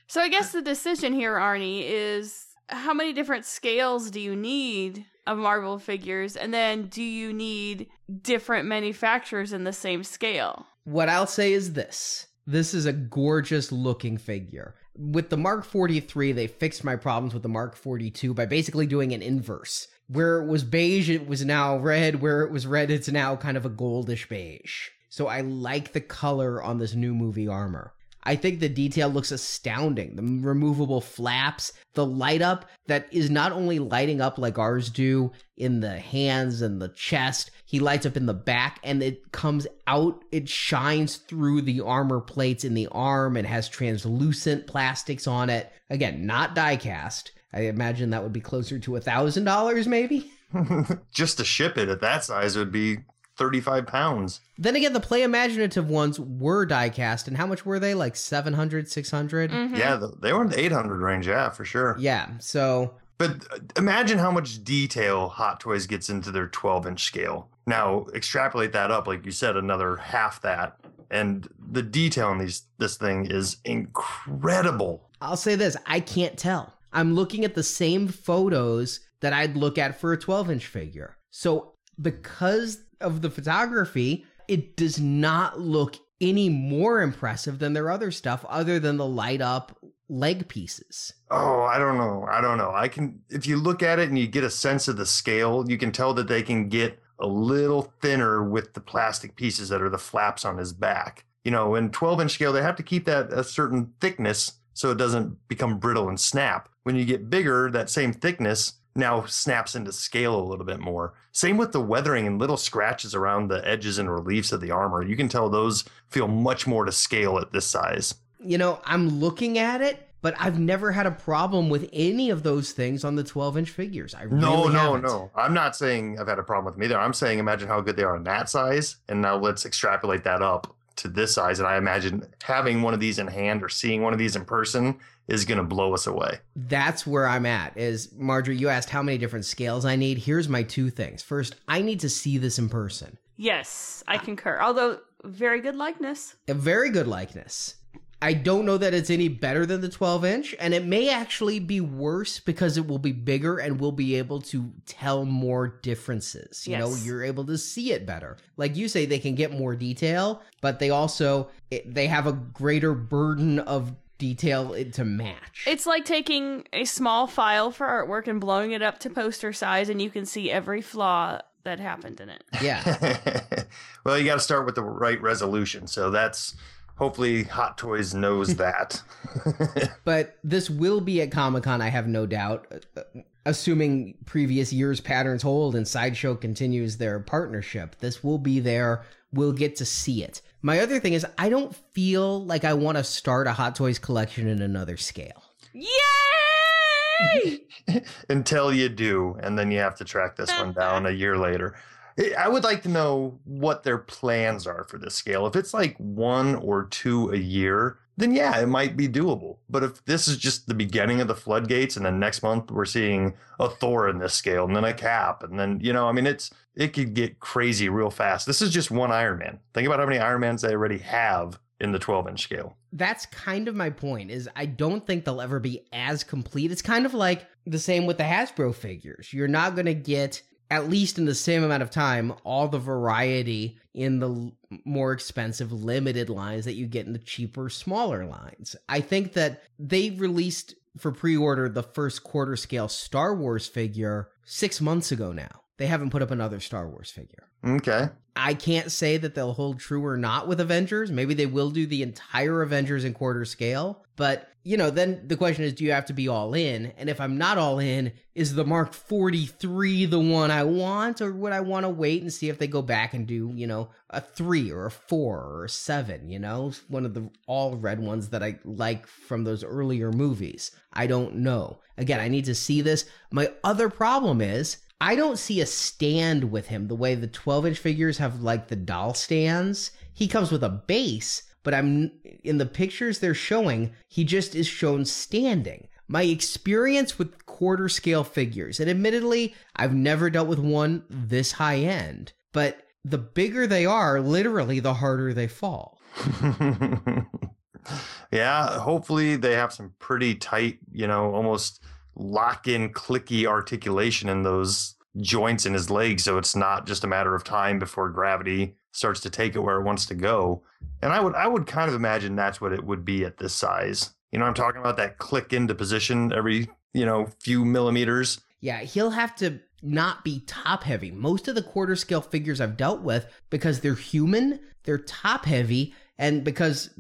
so 0.07 0.20
I 0.20 0.28
guess 0.28 0.53
the 0.53 0.62
decision 0.62 1.12
here, 1.12 1.37
Arnie, 1.37 1.85
is 1.87 2.47
how 2.68 2.95
many 2.95 3.12
different 3.12 3.45
scales 3.45 4.11
do 4.11 4.20
you 4.20 4.37
need 4.37 5.07
of 5.26 5.38
Marvel 5.38 5.78
figures? 5.78 6.36
And 6.36 6.52
then 6.52 6.86
do 6.86 7.02
you 7.02 7.32
need 7.32 7.88
different 8.22 8.66
manufacturers 8.66 9.52
in 9.52 9.64
the 9.64 9.72
same 9.72 10.04
scale? 10.04 10.66
What 10.84 11.08
I'll 11.08 11.26
say 11.26 11.52
is 11.52 11.74
this. 11.74 12.26
This 12.46 12.74
is 12.74 12.86
a 12.86 12.92
gorgeous 12.92 13.70
looking 13.70 14.18
figure. 14.18 14.74
With 14.96 15.30
the 15.30 15.36
Mark 15.36 15.64
43, 15.64 16.32
they 16.32 16.46
fixed 16.46 16.84
my 16.84 16.96
problems 16.96 17.34
with 17.34 17.42
the 17.42 17.48
Mark 17.48 17.76
42 17.76 18.34
by 18.34 18.46
basically 18.46 18.86
doing 18.86 19.12
an 19.12 19.22
inverse. 19.22 19.88
Where 20.08 20.42
it 20.42 20.46
was 20.46 20.64
beige, 20.64 21.08
it 21.08 21.26
was 21.26 21.44
now 21.44 21.78
red. 21.78 22.20
Where 22.20 22.42
it 22.42 22.50
was 22.50 22.66
red, 22.66 22.90
it's 22.90 23.08
now 23.08 23.36
kind 23.36 23.56
of 23.56 23.64
a 23.64 23.70
goldish 23.70 24.28
beige. 24.28 24.88
So 25.08 25.28
I 25.28 25.40
like 25.40 25.92
the 25.92 26.00
color 26.00 26.62
on 26.62 26.78
this 26.78 26.94
new 26.94 27.14
movie 27.14 27.48
armor. 27.48 27.94
I 28.24 28.36
think 28.36 28.60
the 28.60 28.68
detail 28.68 29.08
looks 29.08 29.32
astounding. 29.32 30.16
The 30.16 30.22
removable 30.22 31.00
flaps, 31.00 31.72
the 31.94 32.06
light 32.06 32.40
up 32.40 32.66
that 32.86 33.12
is 33.12 33.30
not 33.30 33.52
only 33.52 33.78
lighting 33.78 34.20
up 34.20 34.38
like 34.38 34.58
ours 34.58 34.90
do 34.90 35.32
in 35.56 35.80
the 35.80 35.98
hands 35.98 36.62
and 36.62 36.80
the 36.80 36.88
chest, 36.90 37.50
he 37.64 37.80
lights 37.80 38.06
up 38.06 38.16
in 38.16 38.26
the 38.26 38.34
back 38.34 38.78
and 38.84 39.02
it 39.02 39.32
comes 39.32 39.66
out, 39.86 40.24
it 40.30 40.48
shines 40.48 41.16
through 41.16 41.62
the 41.62 41.80
armor 41.80 42.20
plates 42.20 42.64
in 42.64 42.74
the 42.74 42.88
arm 42.92 43.36
and 43.36 43.46
has 43.46 43.68
translucent 43.68 44.66
plastics 44.66 45.26
on 45.26 45.50
it. 45.50 45.72
Again, 45.90 46.24
not 46.24 46.54
die 46.54 46.76
cast. 46.76 47.32
I 47.52 47.62
imagine 47.62 48.10
that 48.10 48.22
would 48.22 48.32
be 48.32 48.40
closer 48.40 48.78
to 48.78 48.96
a 48.96 49.00
thousand 49.00 49.44
dollars 49.44 49.86
maybe. 49.88 50.30
Just 51.12 51.38
to 51.38 51.44
ship 51.44 51.76
it 51.76 51.88
at 51.88 52.00
that 52.00 52.24
size 52.24 52.56
would 52.56 52.72
be 52.72 52.98
35 53.37 53.87
pounds. 53.87 54.41
Then 54.59 54.76
again, 54.76 54.93
the 54.93 55.01
play 55.01 55.22
imaginative 55.22 55.89
ones 55.89 56.20
were 56.20 56.66
die 56.66 56.91
cast, 56.91 57.26
and 57.28 57.37
how 57.37 57.47
much 57.47 57.64
were 57.64 57.78
they? 57.78 57.95
Like 57.95 58.14
700, 58.16 58.89
600? 58.91 59.51
Mhm. 59.51 59.76
Yeah, 59.76 59.99
they 60.20 60.33
were 60.33 60.43
in 60.43 60.49
the 60.51 60.61
800 60.61 61.01
range, 61.01 61.26
yeah, 61.26 61.49
for 61.51 61.64
sure. 61.64 61.97
Yeah, 61.99 62.28
so 62.39 62.95
But 63.18 63.47
uh, 63.53 63.59
imagine 63.76 64.18
how 64.18 64.30
much 64.30 64.64
detail 64.64 65.28
Hot 65.28 65.61
Toys 65.61 65.87
gets 65.87 66.11
into 66.11 66.30
their 66.30 66.49
12 66.49 66.87
inch 66.87 67.05
scale. 67.05 67.49
Now, 67.66 68.07
extrapolate 68.14 68.72
that 68.72 68.91
up, 68.91 69.07
like 69.07 69.24
you 69.24 69.30
said, 69.33 69.57
another 69.57 69.97
half 69.97 70.43
that. 70.43 70.76
And 71.11 71.47
the 71.70 71.83
detail 71.83 72.33
in 72.33 72.39
these 72.39 72.62
this 72.78 72.97
thing 72.97 73.26
is 73.30 73.59
incredible. 73.64 75.09
I'll 75.20 75.37
say 75.37 75.55
this 75.55 75.76
I 75.87 76.01
can't 76.01 76.37
tell. 76.37 76.74
I'm 76.93 77.14
looking 77.14 77.45
at 77.45 77.55
the 77.55 77.62
same 77.62 78.09
photos 78.09 79.01
that 79.20 79.33
I'd 79.33 79.57
look 79.57 79.78
at 79.78 80.01
for 80.01 80.12
a 80.12 80.18
12 80.18 80.51
inch 80.51 80.66
figure. 80.66 81.16
So, 81.30 81.74
because 82.01 82.83
of 83.03 83.22
the 83.22 83.30
photography, 83.30 84.24
it 84.48 84.76
does 84.76 85.00
not 85.00 85.61
look 85.61 85.96
any 86.20 86.48
more 86.48 87.03
impressive 87.03 87.59
than 87.59 87.72
their 87.72 87.90
other 87.90 88.11
stuff, 88.11 88.44
other 88.48 88.78
than 88.78 88.96
the 88.96 89.07
light 89.07 89.40
up 89.40 89.76
leg 90.09 90.46
pieces. 90.48 91.14
Oh, 91.30 91.62
I 91.62 91.78
don't 91.78 91.96
know. 91.96 92.26
I 92.30 92.40
don't 92.40 92.59
know. 92.59 92.72
I 92.72 92.88
can, 92.88 93.20
if 93.28 93.46
you 93.46 93.57
look 93.57 93.82
at 93.82 93.98
it 93.98 94.09
and 94.09 94.18
you 94.18 94.26
get 94.26 94.44
a 94.44 94.50
sense 94.50 94.88
of 94.88 94.96
the 94.96 95.07
scale, 95.07 95.64
you 95.68 95.78
can 95.78 95.90
tell 95.90 96.14
that 96.14 96.28
they 96.28 96.42
can 96.42 96.68
get 96.68 97.03
a 97.18 97.26
little 97.26 97.92
thinner 98.00 98.42
with 98.42 98.74
the 98.74 98.80
plastic 98.80 99.36
pieces 99.36 99.68
that 99.70 99.82
are 99.82 99.88
the 99.88 99.98
flaps 99.98 100.44
on 100.44 100.59
his 100.59 100.72
back. 100.72 101.24
You 101.44 101.50
know, 101.50 101.74
in 101.74 101.90
12 101.90 102.20
inch 102.20 102.32
scale, 102.32 102.53
they 102.53 102.62
have 102.62 102.76
to 102.76 102.82
keep 102.82 103.05
that 103.07 103.32
a 103.32 103.42
certain 103.42 103.94
thickness 104.00 104.53
so 104.74 104.90
it 104.90 104.98
doesn't 104.98 105.48
become 105.48 105.78
brittle 105.78 106.09
and 106.09 106.20
snap. 106.20 106.68
When 106.82 106.96
you 106.96 107.05
get 107.05 107.30
bigger, 107.30 107.70
that 107.70 107.90
same 107.90 108.12
thickness 108.12 108.74
now 108.95 109.24
snaps 109.24 109.74
into 109.74 109.93
scale 109.93 110.38
a 110.38 110.45
little 110.45 110.64
bit 110.66 110.80
more. 110.80 111.14
Same 111.32 111.57
with 111.57 111.72
the 111.72 111.80
weathering 111.80 112.26
and 112.26 112.38
little 112.38 112.57
scratches 112.57 113.14
around 113.14 113.49
the 113.49 113.66
edges 113.66 113.99
and 113.99 114.11
reliefs 114.11 114.53
of 114.53 114.61
the 114.61 114.70
armor. 114.70 115.03
You 115.03 115.16
can 115.16 115.28
tell 115.28 115.49
those 115.49 115.84
feel 116.09 116.28
much 116.28 116.66
more 116.66 116.84
to 116.84 116.93
scale 116.93 117.38
at 117.38 117.53
this 117.53 117.66
size. 117.66 118.14
You 118.45 118.59
know, 118.59 118.80
I'm 118.84 119.09
looking 119.20 119.59
at 119.59 119.80
it, 119.80 120.09
but 120.20 120.34
I've 120.38 120.59
never 120.59 120.93
had 120.93 121.07
a 121.07 121.11
problem 121.11 121.68
with 121.70 121.88
any 121.93 122.30
of 122.30 122.43
those 122.43 122.72
things 122.72 123.05
on 123.05 123.14
the 123.14 123.24
12 123.24 123.57
inch 123.59 123.70
figures. 123.70 124.14
I 124.14 124.24
No, 124.24 124.62
really 124.64 124.74
no, 124.74 124.78
haven't. 124.80 125.03
no. 125.03 125.30
I'm 125.34 125.55
not 125.55 125.74
saying 125.74 126.18
I've 126.20 126.28
had 126.28 126.38
a 126.38 126.43
problem 126.43 126.66
with 126.66 126.74
them 126.74 126.82
either. 126.84 126.99
I'm 126.99 127.14
saying 127.14 127.38
imagine 127.38 127.68
how 127.68 127.80
good 127.80 127.97
they 127.97 128.03
are 128.05 128.16
in 128.16 128.24
that 128.24 128.51
size. 128.51 128.97
And 129.09 129.22
now 129.22 129.36
let's 129.36 129.64
extrapolate 129.64 130.24
that 130.24 130.43
up 130.43 130.74
to 130.97 131.09
this 131.09 131.34
size. 131.34 131.59
And 131.59 131.66
I 131.66 131.76
imagine 131.78 132.26
having 132.43 132.82
one 132.82 132.93
of 132.95 133.01
these 133.01 133.18
in 133.18 133.26
hand 133.26 133.62
or 133.62 133.68
seeing 133.68 134.03
one 134.03 134.12
of 134.12 134.18
these 134.18 134.36
in 134.36 134.45
person 134.45 134.99
is 135.28 135.44
going 135.44 135.58
to 135.58 135.64
blow 135.64 135.94
us 135.94 136.06
away. 136.06 136.38
That's 136.56 137.06
where 137.06 137.26
I'm 137.26 137.46
at. 137.46 137.76
Is 137.76 138.12
Marjorie, 138.16 138.56
you 138.56 138.68
asked 138.68 138.90
how 138.90 139.02
many 139.02 139.18
different 139.18 139.44
scales 139.44 139.84
I 139.84 139.96
need. 139.96 140.18
Here's 140.18 140.48
my 140.48 140.62
two 140.62 140.90
things. 140.90 141.22
First, 141.22 141.54
I 141.68 141.80
need 141.80 142.00
to 142.00 142.08
see 142.08 142.38
this 142.38 142.58
in 142.58 142.68
person. 142.68 143.18
Yes, 143.36 144.04
I 144.06 144.18
concur. 144.18 144.60
Although, 144.60 145.00
very 145.24 145.60
good 145.60 145.76
likeness. 145.76 146.34
A 146.48 146.54
very 146.54 146.90
good 146.90 147.06
likeness. 147.06 147.76
I 148.20 148.34
don't 148.34 148.64
know 148.66 148.78
that 148.78 148.94
it's 148.94 149.10
any 149.10 149.26
better 149.26 149.66
than 149.66 149.80
the 149.80 149.88
12 149.88 150.24
inch, 150.24 150.54
and 150.60 150.72
it 150.72 150.84
may 150.84 151.10
actually 151.10 151.58
be 151.58 151.80
worse 151.80 152.38
because 152.38 152.76
it 152.76 152.86
will 152.86 153.00
be 153.00 153.10
bigger 153.10 153.58
and 153.58 153.80
we'll 153.80 153.90
be 153.90 154.14
able 154.14 154.40
to 154.42 154.72
tell 154.86 155.24
more 155.24 155.66
differences. 155.66 156.64
You 156.68 156.78
know, 156.78 156.90
Yes. 156.90 157.04
you're 157.04 157.24
able 157.24 157.44
to 157.46 157.58
see 157.58 157.90
it 157.92 158.06
better. 158.06 158.36
Like 158.56 158.76
you 158.76 158.86
say, 158.86 159.06
they 159.06 159.18
can 159.18 159.34
get 159.34 159.50
more 159.50 159.74
detail, 159.74 160.40
but 160.60 160.78
they 160.78 160.90
also 160.90 161.50
it, 161.72 161.92
they 161.92 162.06
have 162.06 162.28
a 162.28 162.32
greater 162.32 162.94
burden 162.94 163.58
of 163.58 163.92
detail 164.22 164.72
to 164.92 165.04
match. 165.04 165.64
It's 165.66 165.84
like 165.84 166.04
taking 166.04 166.64
a 166.72 166.84
small 166.84 167.26
file 167.26 167.72
for 167.72 167.86
artwork 167.88 168.28
and 168.28 168.40
blowing 168.40 168.70
it 168.70 168.80
up 168.80 169.00
to 169.00 169.10
poster 169.10 169.52
size, 169.52 169.88
and 169.88 170.00
you 170.00 170.10
can 170.10 170.24
see 170.24 170.48
every 170.48 170.80
flaw 170.80 171.40
that 171.64 171.80
happened 171.80 172.20
in 172.20 172.28
it. 172.28 172.44
yeah. 172.62 173.40
well, 174.04 174.16
you 174.16 174.24
got 174.24 174.34
to 174.34 174.40
start 174.40 174.64
with 174.64 174.76
the 174.76 174.82
right 174.84 175.20
resolution. 175.20 175.88
So 175.88 176.10
that's 176.10 176.54
hopefully 176.96 177.42
Hot 177.44 177.76
Toys 177.76 178.14
knows 178.14 178.54
that. 178.62 179.02
But 180.04 180.38
this 180.44 180.70
will 180.70 181.00
be 181.00 181.20
at 181.20 181.32
Comic 181.32 181.64
Con, 181.64 181.82
I 181.82 181.88
have 181.88 182.06
no 182.06 182.24
doubt. 182.26 182.66
uh, 182.96 183.00
uh, 183.00 183.20
Assuming 183.44 184.14
previous 184.24 184.72
years' 184.72 185.00
patterns 185.00 185.42
hold 185.42 185.74
and 185.74 185.86
Sideshow 185.88 186.36
continues 186.36 186.96
their 186.98 187.18
partnership, 187.18 187.96
this 187.98 188.22
will 188.22 188.38
be 188.38 188.60
there. 188.60 189.02
We'll 189.32 189.52
get 189.52 189.74
to 189.76 189.84
see 189.84 190.22
it. 190.22 190.42
My 190.62 190.78
other 190.80 191.00
thing 191.00 191.12
is, 191.14 191.26
I 191.36 191.48
don't 191.48 191.74
feel 191.92 192.44
like 192.44 192.64
I 192.64 192.74
want 192.74 192.96
to 192.98 193.04
start 193.04 193.46
a 193.48 193.52
Hot 193.52 193.74
Toys 193.74 193.98
collection 193.98 194.46
in 194.46 194.62
another 194.62 194.96
scale. 194.96 195.42
Yay! 195.72 197.58
Until 198.28 198.72
you 198.72 198.88
do, 198.88 199.36
and 199.42 199.58
then 199.58 199.70
you 199.72 199.78
have 199.80 199.96
to 199.96 200.04
track 200.04 200.36
this 200.36 200.50
one 200.50 200.72
down 200.72 201.06
a 201.06 201.10
year 201.10 201.36
later. 201.36 201.74
I- 202.18 202.34
I 202.38 202.48
would 202.48 202.62
like 202.64 202.82
to 202.82 202.88
know 202.88 203.40
what 203.44 203.82
their 203.82 203.98
plans 203.98 204.66
are 204.66 204.84
for 204.84 204.98
this 204.98 205.14
scale. 205.14 205.46
If 205.46 205.56
it's 205.56 205.74
like 205.74 205.96
one 205.96 206.54
or 206.56 206.84
two 206.84 207.30
a 207.32 207.36
year, 207.38 207.98
then 208.16 208.34
yeah, 208.34 208.58
it 208.60 208.66
might 208.66 208.96
be 208.96 209.08
doable. 209.08 209.58
But 209.68 209.82
if 209.82 210.04
this 210.04 210.28
is 210.28 210.36
just 210.36 210.66
the 210.66 210.74
beginning 210.74 211.20
of 211.20 211.28
the 211.28 211.34
floodgates, 211.34 211.96
and 211.96 212.04
then 212.04 212.18
next 212.18 212.42
month 212.42 212.70
we're 212.70 212.84
seeing 212.84 213.34
a 213.58 213.68
Thor 213.68 214.08
in 214.08 214.18
this 214.18 214.34
scale, 214.34 214.64
and 214.64 214.76
then 214.76 214.84
a 214.84 214.92
Cap, 214.92 215.42
and 215.42 215.58
then 215.58 215.80
you 215.82 215.92
know, 215.92 216.08
I 216.08 216.12
mean, 216.12 216.26
it's 216.26 216.50
it 216.74 216.92
could 216.92 217.14
get 217.14 217.40
crazy 217.40 217.88
real 217.88 218.10
fast. 218.10 218.46
This 218.46 218.62
is 218.62 218.70
just 218.70 218.90
one 218.90 219.12
Iron 219.12 219.38
Man. 219.38 219.58
Think 219.74 219.86
about 219.86 220.00
how 220.00 220.06
many 220.06 220.18
Iron 220.18 220.40
Mans 220.40 220.62
they 220.62 220.72
already 220.72 220.98
have 220.98 221.58
in 221.80 221.92
the 221.92 221.98
12 221.98 222.28
inch 222.28 222.42
scale. 222.42 222.76
That's 222.92 223.26
kind 223.26 223.66
of 223.68 223.74
my 223.74 223.90
point 223.90 224.30
is 224.30 224.48
I 224.54 224.66
don't 224.66 225.06
think 225.06 225.24
they'll 225.24 225.40
ever 225.40 225.58
be 225.58 225.86
as 225.92 226.22
complete. 226.22 226.70
It's 226.70 226.82
kind 226.82 227.04
of 227.04 227.12
like 227.12 227.46
the 227.66 227.78
same 227.78 228.06
with 228.06 228.18
the 228.18 228.24
Hasbro 228.24 228.74
figures. 228.74 229.32
You're 229.32 229.48
not 229.48 229.74
going 229.74 229.86
to 229.86 229.94
get 229.94 230.42
at 230.72 230.88
least 230.88 231.18
in 231.18 231.26
the 231.26 231.34
same 231.34 231.62
amount 231.62 231.82
of 231.82 231.90
time 231.90 232.32
all 232.44 232.66
the 232.66 232.78
variety 232.78 233.78
in 233.92 234.20
the 234.20 234.50
more 234.86 235.12
expensive 235.12 235.70
limited 235.70 236.30
lines 236.30 236.64
that 236.64 236.76
you 236.76 236.86
get 236.86 237.04
in 237.04 237.12
the 237.12 237.18
cheaper 237.18 237.68
smaller 237.68 238.24
lines. 238.24 238.74
I 238.88 239.02
think 239.02 239.34
that 239.34 239.64
they 239.78 240.08
released 240.08 240.74
for 240.96 241.12
pre-order 241.12 241.68
the 241.68 241.82
first 241.82 242.24
quarter 242.24 242.56
scale 242.56 242.88
Star 242.88 243.34
Wars 243.34 243.66
figure 243.66 244.30
6 244.46 244.80
months 244.80 245.12
ago 245.12 245.30
now. 245.30 245.60
They 245.76 245.88
haven't 245.88 246.08
put 246.08 246.22
up 246.22 246.30
another 246.30 246.58
Star 246.58 246.88
Wars 246.88 247.10
figure. 247.10 247.48
Okay. 247.66 248.08
I 248.34 248.54
can't 248.54 248.90
say 248.90 249.18
that 249.18 249.34
they'll 249.34 249.52
hold 249.52 249.78
true 249.78 250.02
or 250.02 250.16
not 250.16 250.48
with 250.48 250.58
Avengers. 250.58 251.10
Maybe 251.10 251.34
they 251.34 251.44
will 251.44 251.70
do 251.70 251.86
the 251.86 252.02
entire 252.02 252.62
Avengers 252.62 253.04
in 253.04 253.12
quarter 253.12 253.44
scale. 253.44 254.06
But, 254.22 254.52
you 254.62 254.76
know, 254.76 254.88
then 254.88 255.24
the 255.26 255.36
question 255.36 255.64
is 255.64 255.72
do 255.72 255.82
you 255.82 255.90
have 255.90 256.06
to 256.06 256.12
be 256.12 256.28
all 256.28 256.54
in? 256.54 256.92
And 256.96 257.10
if 257.10 257.20
I'm 257.20 257.38
not 257.38 257.58
all 257.58 257.80
in, 257.80 258.12
is 258.36 258.54
the 258.54 258.64
Mark 258.64 258.92
43 258.92 260.04
the 260.04 260.20
one 260.20 260.52
I 260.52 260.62
want? 260.62 261.20
Or 261.20 261.32
would 261.32 261.52
I 261.52 261.58
want 261.58 261.82
to 261.86 261.88
wait 261.88 262.22
and 262.22 262.32
see 262.32 262.48
if 262.48 262.56
they 262.56 262.68
go 262.68 262.82
back 262.82 263.14
and 263.14 263.26
do, 263.26 263.50
you 263.52 263.66
know, 263.66 263.88
a 264.10 264.20
three 264.20 264.70
or 264.70 264.86
a 264.86 264.92
four 264.92 265.40
or 265.40 265.64
a 265.64 265.68
seven, 265.68 266.28
you 266.28 266.38
know, 266.38 266.70
one 266.86 267.04
of 267.04 267.14
the 267.14 267.28
all 267.48 267.74
red 267.74 267.98
ones 267.98 268.28
that 268.28 268.44
I 268.44 268.60
like 268.64 269.08
from 269.08 269.42
those 269.42 269.64
earlier 269.64 270.12
movies? 270.12 270.70
I 270.92 271.08
don't 271.08 271.38
know. 271.38 271.80
Again, 271.98 272.20
I 272.20 272.28
need 272.28 272.44
to 272.44 272.54
see 272.54 272.80
this. 272.80 273.06
My 273.32 273.50
other 273.64 273.90
problem 273.90 274.40
is 274.40 274.76
I 275.00 275.16
don't 275.16 275.36
see 275.36 275.60
a 275.60 275.66
stand 275.66 276.52
with 276.52 276.68
him 276.68 276.86
the 276.86 276.94
way 276.94 277.16
the 277.16 277.26
12 277.26 277.66
inch 277.66 277.78
figures 277.80 278.18
have 278.18 278.40
like 278.40 278.68
the 278.68 278.76
doll 278.76 279.14
stands. 279.14 279.90
He 280.14 280.28
comes 280.28 280.52
with 280.52 280.62
a 280.62 280.68
base, 280.68 281.42
but 281.62 281.74
I'm 281.74 282.12
in 282.42 282.58
the 282.58 282.66
pictures 282.66 283.18
they're 283.18 283.34
showing, 283.34 283.92
he 284.08 284.24
just 284.24 284.54
is 284.54 284.66
shown 284.66 285.04
standing. 285.04 285.88
My 286.08 286.22
experience 286.22 287.18
with 287.18 287.46
quarter 287.46 287.88
scale 287.88 288.24
figures, 288.24 288.80
and 288.80 288.90
admittedly, 288.90 289.54
I've 289.76 289.94
never 289.94 290.28
dealt 290.30 290.48
with 290.48 290.58
one 290.58 291.04
this 291.08 291.52
high 291.52 291.78
end, 291.78 292.32
but 292.52 292.82
the 293.04 293.18
bigger 293.18 293.66
they 293.66 293.86
are, 293.86 294.20
literally, 294.20 294.80
the 294.80 294.94
harder 294.94 295.32
they 295.32 295.48
fall. 295.48 295.98
yeah, 298.32 298.78
hopefully 298.78 299.36
they 299.36 299.52
have 299.52 299.72
some 299.72 299.94
pretty 299.98 300.34
tight, 300.34 300.78
you 300.92 301.06
know, 301.06 301.34
almost 301.34 301.82
lock 302.14 302.68
in 302.68 302.92
clicky 302.92 303.46
articulation 303.46 304.28
in 304.28 304.42
those 304.42 304.96
joints 305.20 305.66
in 305.66 305.74
his 305.74 305.90
legs 305.90 306.24
so 306.24 306.38
it's 306.38 306.56
not 306.56 306.86
just 306.86 307.04
a 307.04 307.06
matter 307.06 307.34
of 307.34 307.44
time 307.44 307.78
before 307.78 308.08
gravity 308.08 308.74
starts 308.93 309.20
to 309.20 309.30
take 309.30 309.57
it 309.57 309.61
where 309.61 309.80
it 309.80 309.84
wants 309.84 310.07
to 310.07 310.14
go. 310.14 310.62
And 311.03 311.12
I 311.12 311.20
would 311.20 311.34
I 311.34 311.47
would 311.47 311.66
kind 311.66 311.88
of 311.88 311.95
imagine 311.95 312.36
that's 312.36 312.61
what 312.61 312.72
it 312.72 312.84
would 312.84 313.05
be 313.05 313.24
at 313.24 313.38
this 313.38 313.55
size. 313.55 314.14
You 314.30 314.38
know, 314.38 314.45
I'm 314.45 314.55
talking 314.55 314.80
about 314.80 314.97
that 314.97 315.18
click 315.18 315.53
into 315.53 315.74
position 315.74 316.32
every, 316.32 316.68
you 316.95 317.05
know, 317.05 317.28
few 317.40 317.64
millimeters. 317.64 318.40
Yeah, 318.61 318.80
he'll 318.80 319.11
have 319.11 319.34
to 319.36 319.61
not 319.82 320.24
be 320.24 320.40
top 320.47 320.84
heavy. 320.84 321.11
Most 321.11 321.49
of 321.49 321.55
the 321.55 321.62
quarter 321.62 321.97
scale 321.97 322.20
figures 322.20 322.61
I've 322.61 322.76
dealt 322.76 323.03
with, 323.03 323.26
because 323.51 323.80
they're 323.80 323.95
human, 323.95 324.61
they're 324.84 324.99
top 324.99 325.45
heavy, 325.45 325.95
and 326.18 326.45
because 326.45 326.90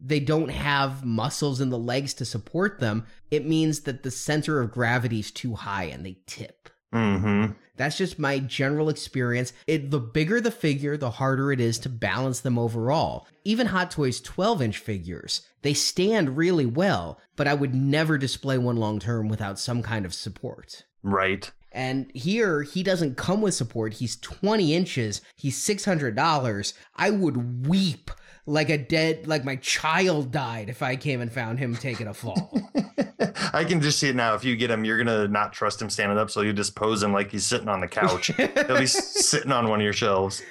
they 0.00 0.20
don't 0.20 0.50
have 0.50 1.04
muscles 1.04 1.60
in 1.60 1.70
the 1.70 1.78
legs 1.78 2.14
to 2.14 2.24
support 2.24 2.80
them, 2.80 3.06
it 3.30 3.46
means 3.46 3.80
that 3.80 4.02
the 4.02 4.10
center 4.10 4.60
of 4.60 4.70
gravity 4.72 5.20
is 5.20 5.30
too 5.30 5.54
high 5.54 5.84
and 5.84 6.04
they 6.04 6.18
tip. 6.26 6.68
Mm-hmm. 6.94 7.52
That's 7.76 7.98
just 7.98 8.18
my 8.18 8.38
general 8.38 8.88
experience. 8.88 9.52
It, 9.66 9.90
the 9.90 10.00
bigger 10.00 10.40
the 10.40 10.50
figure, 10.50 10.96
the 10.96 11.10
harder 11.10 11.52
it 11.52 11.60
is 11.60 11.78
to 11.80 11.88
balance 11.88 12.40
them 12.40 12.58
overall. 12.58 13.26
Even 13.44 13.68
Hot 13.68 13.90
Toys 13.90 14.20
12 14.20 14.62
inch 14.62 14.78
figures, 14.78 15.42
they 15.62 15.74
stand 15.74 16.36
really 16.36 16.66
well, 16.66 17.20
but 17.36 17.46
I 17.46 17.54
would 17.54 17.74
never 17.74 18.18
display 18.18 18.58
one 18.58 18.76
long 18.76 18.98
term 18.98 19.28
without 19.28 19.58
some 19.58 19.82
kind 19.82 20.04
of 20.06 20.14
support. 20.14 20.84
Right. 21.02 21.50
And 21.72 22.10
here, 22.14 22.62
he 22.62 22.82
doesn't 22.82 23.18
come 23.18 23.42
with 23.42 23.52
support. 23.52 23.94
He's 23.94 24.16
20 24.16 24.74
inches. 24.74 25.20
He's 25.36 25.58
$600. 25.58 26.72
I 26.96 27.10
would 27.10 27.66
weep 27.66 28.10
like 28.46 28.70
a 28.70 28.78
dead, 28.78 29.26
like 29.26 29.44
my 29.44 29.56
child 29.56 30.30
died 30.30 30.68
if 30.68 30.82
I 30.82 30.96
came 30.96 31.20
and 31.20 31.32
found 31.32 31.58
him 31.58 31.74
taking 31.74 32.06
a 32.06 32.14
fall. 32.14 32.52
I 33.52 33.64
can 33.64 33.80
just 33.80 33.98
see 33.98 34.08
it 34.08 34.16
now. 34.16 34.34
If 34.34 34.44
you 34.44 34.56
get 34.56 34.70
him, 34.70 34.84
you're 34.84 34.98
gonna 34.98 35.26
not 35.28 35.52
trust 35.52 35.82
him 35.82 35.90
standing 35.90 36.16
up, 36.16 36.30
so 36.30 36.42
you 36.42 36.52
just 36.52 36.76
pose 36.76 37.02
him 37.02 37.12
like 37.12 37.30
he's 37.30 37.44
sitting 37.44 37.68
on 37.68 37.80
the 37.80 37.88
couch. 37.88 38.28
He'll 38.28 38.78
be 38.78 38.86
sitting 38.86 39.50
on 39.52 39.68
one 39.68 39.80
of 39.80 39.84
your 39.84 39.92
shelves. 39.92 40.42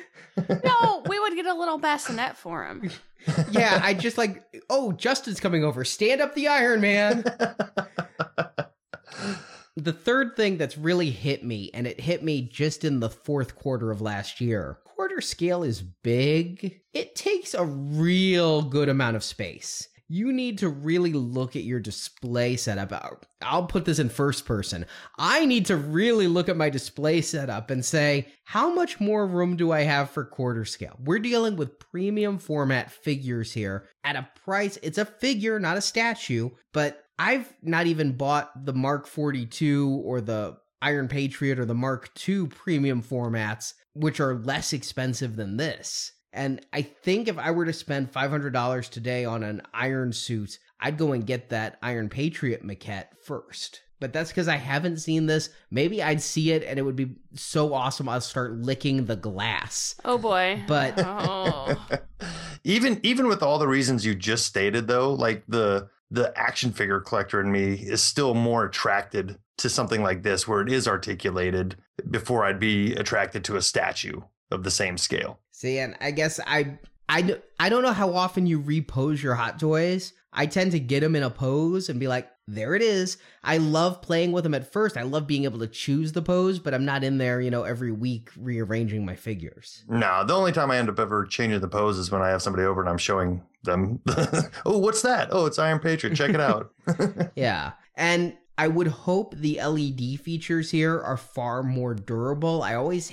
No, 0.63 1.03
we 1.07 1.17
would 1.19 1.35
get 1.35 1.45
a 1.45 1.53
little 1.53 1.77
bassinet 1.77 2.35
for 2.35 2.65
him. 2.65 2.91
yeah, 3.51 3.79
I 3.81 3.93
just 3.93 4.17
like, 4.17 4.43
oh, 4.69 4.91
Justin's 4.91 5.39
coming 5.39 5.63
over. 5.63 5.85
Stand 5.85 6.19
up 6.19 6.35
the 6.35 6.49
Iron 6.49 6.81
Man. 6.81 7.23
the 9.77 9.93
third 9.93 10.35
thing 10.35 10.57
that's 10.57 10.77
really 10.77 11.09
hit 11.09 11.45
me, 11.45 11.71
and 11.73 11.87
it 11.87 12.01
hit 12.01 12.23
me 12.23 12.41
just 12.41 12.83
in 12.83 12.99
the 12.99 13.09
fourth 13.09 13.55
quarter 13.55 13.91
of 13.91 14.01
last 14.01 14.41
year 14.41 14.79
quarter 14.95 15.21
scale 15.21 15.63
is 15.63 15.81
big. 15.81 16.79
It 16.93 17.15
takes 17.15 17.53
a 17.53 17.65
real 17.65 18.61
good 18.61 18.87
amount 18.87 19.17
of 19.17 19.23
space. 19.23 19.89
You 20.07 20.31
need 20.31 20.59
to 20.59 20.69
really 20.69 21.13
look 21.13 21.55
at 21.55 21.63
your 21.63 21.79
display 21.79 22.55
setup. 22.55 22.91
Uh, 22.91 23.15
I'll 23.41 23.65
put 23.65 23.85
this 23.85 23.97
in 23.97 24.09
first 24.09 24.45
person. 24.45 24.85
I 25.17 25.45
need 25.45 25.65
to 25.65 25.75
really 25.75 26.27
look 26.27 26.47
at 26.47 26.55
my 26.55 26.69
display 26.69 27.21
setup 27.21 27.71
and 27.71 27.83
say, 27.83 28.27
how 28.43 28.73
much 28.73 28.99
more 28.99 29.25
room 29.25 29.57
do 29.57 29.71
I 29.71 29.81
have 29.81 30.11
for 30.11 30.23
quarter 30.23 30.63
scale? 30.63 30.95
We're 31.03 31.19
dealing 31.19 31.55
with 31.55 31.79
premium 31.79 32.37
format 32.37 32.91
figures 32.91 33.51
here 33.51 33.87
at 34.03 34.15
a 34.15 34.29
price. 34.45 34.77
It's 34.83 34.99
a 34.99 35.05
figure, 35.05 35.59
not 35.59 35.77
a 35.77 35.81
statue, 35.81 36.51
but 36.71 37.03
I've 37.17 37.51
not 37.63 37.87
even 37.87 38.15
bought 38.15 38.65
the 38.65 38.73
Mark 38.73 39.07
42 39.07 40.03
or 40.05 40.21
the 40.21 40.57
Iron 40.81 41.07
Patriot 41.07 41.59
or 41.59 41.65
the 41.65 41.73
Mark 41.73 42.11
II 42.27 42.47
premium 42.47 43.01
formats, 43.01 43.73
which 43.93 44.19
are 44.19 44.35
less 44.35 44.73
expensive 44.73 45.35
than 45.35 45.57
this. 45.57 46.11
And 46.33 46.65
I 46.73 46.81
think 46.81 47.27
if 47.27 47.37
I 47.37 47.51
were 47.51 47.65
to 47.65 47.73
spend 47.73 48.11
$500 48.11 48.89
today 48.89 49.23
on 49.23 49.41
an 49.41 49.61
iron 49.73 50.11
suit, 50.11 50.59
I'd 50.79 50.97
go 50.97 51.13
and 51.13 51.25
get 51.25 51.49
that 51.49 51.77
Iron 51.81 52.09
Patriot 52.09 52.63
maquette 52.63 53.17
first. 53.23 53.81
But 54.01 54.11
that's 54.11 54.29
because 54.29 54.49
I 54.49 54.57
haven't 54.57 54.97
seen 54.97 55.25
this. 55.25 55.49
Maybe 55.71 56.03
I'd 56.03 56.21
see 56.21 56.51
it 56.51 56.63
and 56.63 56.77
it 56.77 56.81
would 56.81 56.97
be 56.97 57.15
so 57.33 57.73
awesome 57.73 58.09
I'll 58.09 58.19
start 58.19 58.57
licking 58.57 59.05
the 59.05 59.15
glass. 59.15 59.95
Oh 60.03 60.17
boy. 60.17 60.61
But 60.67 60.95
oh. 60.97 61.75
even 62.65 62.99
even 63.03 63.27
with 63.27 63.41
all 63.41 63.57
the 63.57 63.67
reasons 63.67 64.05
you 64.05 64.13
just 64.13 64.45
stated 64.45 64.87
though, 64.87 65.13
like 65.13 65.43
the 65.47 65.89
the 66.15 66.37
action 66.37 66.71
figure 66.71 67.01
collector 67.01 67.41
in 67.41 67.51
me 67.51 67.73
is 67.73 68.01
still 68.01 68.33
more 68.33 68.65
attracted 68.65 69.37
to 69.57 69.69
something 69.69 70.01
like 70.01 70.23
this 70.23 70.47
where 70.47 70.61
it 70.61 70.71
is 70.71 70.87
articulated 70.87 71.75
before 72.09 72.45
I'd 72.45 72.59
be 72.59 72.93
attracted 72.93 73.43
to 73.45 73.57
a 73.57 73.61
statue 73.61 74.21
of 74.49 74.63
the 74.63 74.71
same 74.71 74.97
scale. 74.97 75.39
See, 75.51 75.77
and 75.77 75.95
I 75.99 76.11
guess 76.11 76.39
I 76.47 76.79
I 77.09 77.37
I 77.59 77.69
don't 77.69 77.83
know 77.83 77.91
how 77.91 78.13
often 78.13 78.47
you 78.47 78.59
repose 78.59 79.21
your 79.21 79.35
hot 79.35 79.59
toys. 79.59 80.13
I 80.31 80.45
tend 80.45 80.71
to 80.71 80.79
get 80.79 81.01
them 81.01 81.15
in 81.15 81.23
a 81.23 81.29
pose 81.29 81.89
and 81.89 81.99
be 81.99 82.07
like, 82.07 82.29
there 82.47 82.75
it 82.75 82.81
is. 82.81 83.17
I 83.43 83.57
love 83.57 84.01
playing 84.01 84.31
with 84.31 84.43
them 84.43 84.53
at 84.53 84.71
first. 84.71 84.97
I 84.97 85.01
love 85.01 85.25
being 85.25 85.45
able 85.45 85.59
to 85.59 85.67
choose 85.67 86.11
the 86.11 86.21
pose, 86.21 86.59
but 86.59 86.73
I'm 86.73 86.85
not 86.85 87.03
in 87.03 87.17
there, 87.17 87.41
you 87.41 87.49
know, 87.49 87.63
every 87.63 87.91
week 87.91 88.29
rearranging 88.37 89.05
my 89.05 89.15
figures. 89.15 89.83
No, 89.87 90.23
the 90.25 90.35
only 90.35 90.51
time 90.51 90.69
I 90.69 90.77
end 90.77 90.89
up 90.89 90.99
ever 90.99 91.25
changing 91.25 91.59
the 91.59 91.67
pose 91.67 91.97
is 91.97 92.11
when 92.11 92.21
I 92.21 92.29
have 92.29 92.41
somebody 92.41 92.65
over 92.65 92.81
and 92.81 92.89
I'm 92.89 92.97
showing 92.97 93.41
them, 93.63 93.99
oh, 94.65 94.77
what's 94.77 95.01
that? 95.01 95.29
Oh, 95.31 95.45
it's 95.45 95.57
Iron 95.57 95.79
Patriot. 95.79 96.15
Check 96.15 96.31
it 96.31 96.39
out. 96.39 96.71
yeah. 97.35 97.73
And 97.95 98.37
I 98.57 98.67
would 98.67 98.87
hope 98.87 99.35
the 99.35 99.59
LED 99.61 100.19
features 100.19 100.69
here 100.69 101.01
are 101.01 101.17
far 101.17 101.63
more 101.63 101.93
durable. 101.93 102.61
I 102.61 102.75
always 102.75 103.11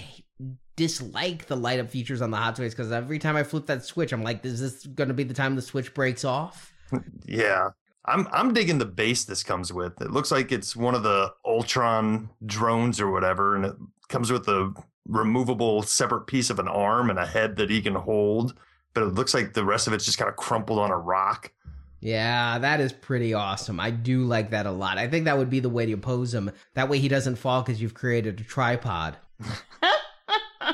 dislike 0.77 1.47
the 1.47 1.57
light 1.57 1.81
up 1.81 1.91
features 1.91 2.23
on 2.23 2.31
the 2.31 2.37
Hot 2.37 2.57
Toys 2.57 2.75
because 2.75 2.93
every 2.93 3.19
time 3.19 3.37
I 3.37 3.43
flip 3.43 3.67
that 3.67 3.85
switch, 3.85 4.13
I'm 4.13 4.23
like, 4.23 4.45
is 4.45 4.61
this 4.61 4.87
going 4.87 5.09
to 5.09 5.15
be 5.15 5.25
the 5.25 5.35
time 5.35 5.57
the 5.57 5.63
switch 5.63 5.95
breaks 5.95 6.25
off? 6.25 6.73
yeah. 7.27 7.71
I'm 8.05 8.27
I'm 8.33 8.53
digging 8.53 8.79
the 8.79 8.85
base 8.85 9.25
this 9.25 9.43
comes 9.43 9.73
with. 9.73 10.01
It 10.01 10.11
looks 10.11 10.31
like 10.31 10.51
it's 10.51 10.75
one 10.75 10.95
of 10.95 11.03
the 11.03 11.33
Ultron 11.45 12.31
drones 12.45 13.01
or 13.01 13.11
whatever, 13.11 13.55
and 13.55 13.65
it 13.65 13.75
comes 14.09 14.33
with 14.33 14.49
a 14.49 14.73
removable 15.07 15.83
separate 15.83 16.27
piece 16.27 16.51
of 16.51 16.59
an 16.59 16.69
arm 16.69 17.11
and 17.11 17.19
a 17.19 17.27
head 17.27 17.57
that 17.57 17.71
he 17.71 17.81
can 17.83 17.95
hold. 17.95 18.55
but 18.95 19.03
it 19.05 19.15
looks 19.15 19.35
like 19.35 19.55
the 19.55 19.65
rest 19.65 19.87
of 19.87 19.93
it's 19.93 20.05
just 20.05 20.19
kind 20.19 20.29
of 20.29 20.37
crumpled 20.37 20.79
on 20.79 20.91
a 20.91 20.99
rock. 20.99 21.53
Yeah, 22.01 22.59
that 22.59 22.81
is 22.81 22.93
pretty 22.93 23.33
awesome. 23.33 23.79
I 23.79 23.91
do 23.91 24.25
like 24.25 24.51
that 24.51 24.67
a 24.67 24.71
lot. 24.73 24.99
I 24.99 25.07
think 25.09 25.25
that 25.25 25.39
would 25.39 25.51
be 25.51 25.61
the 25.61 25.69
way 25.71 25.87
to 25.87 25.97
pose 25.97 26.35
him. 26.35 26.51
That 26.75 26.89
way 26.89 26.99
he 26.99 27.09
doesn't 27.09 27.37
fall 27.37 27.63
because 27.63 27.81
you've 27.81 27.95
created 27.95 28.41
a 28.41 28.45
tripod. 28.45 29.17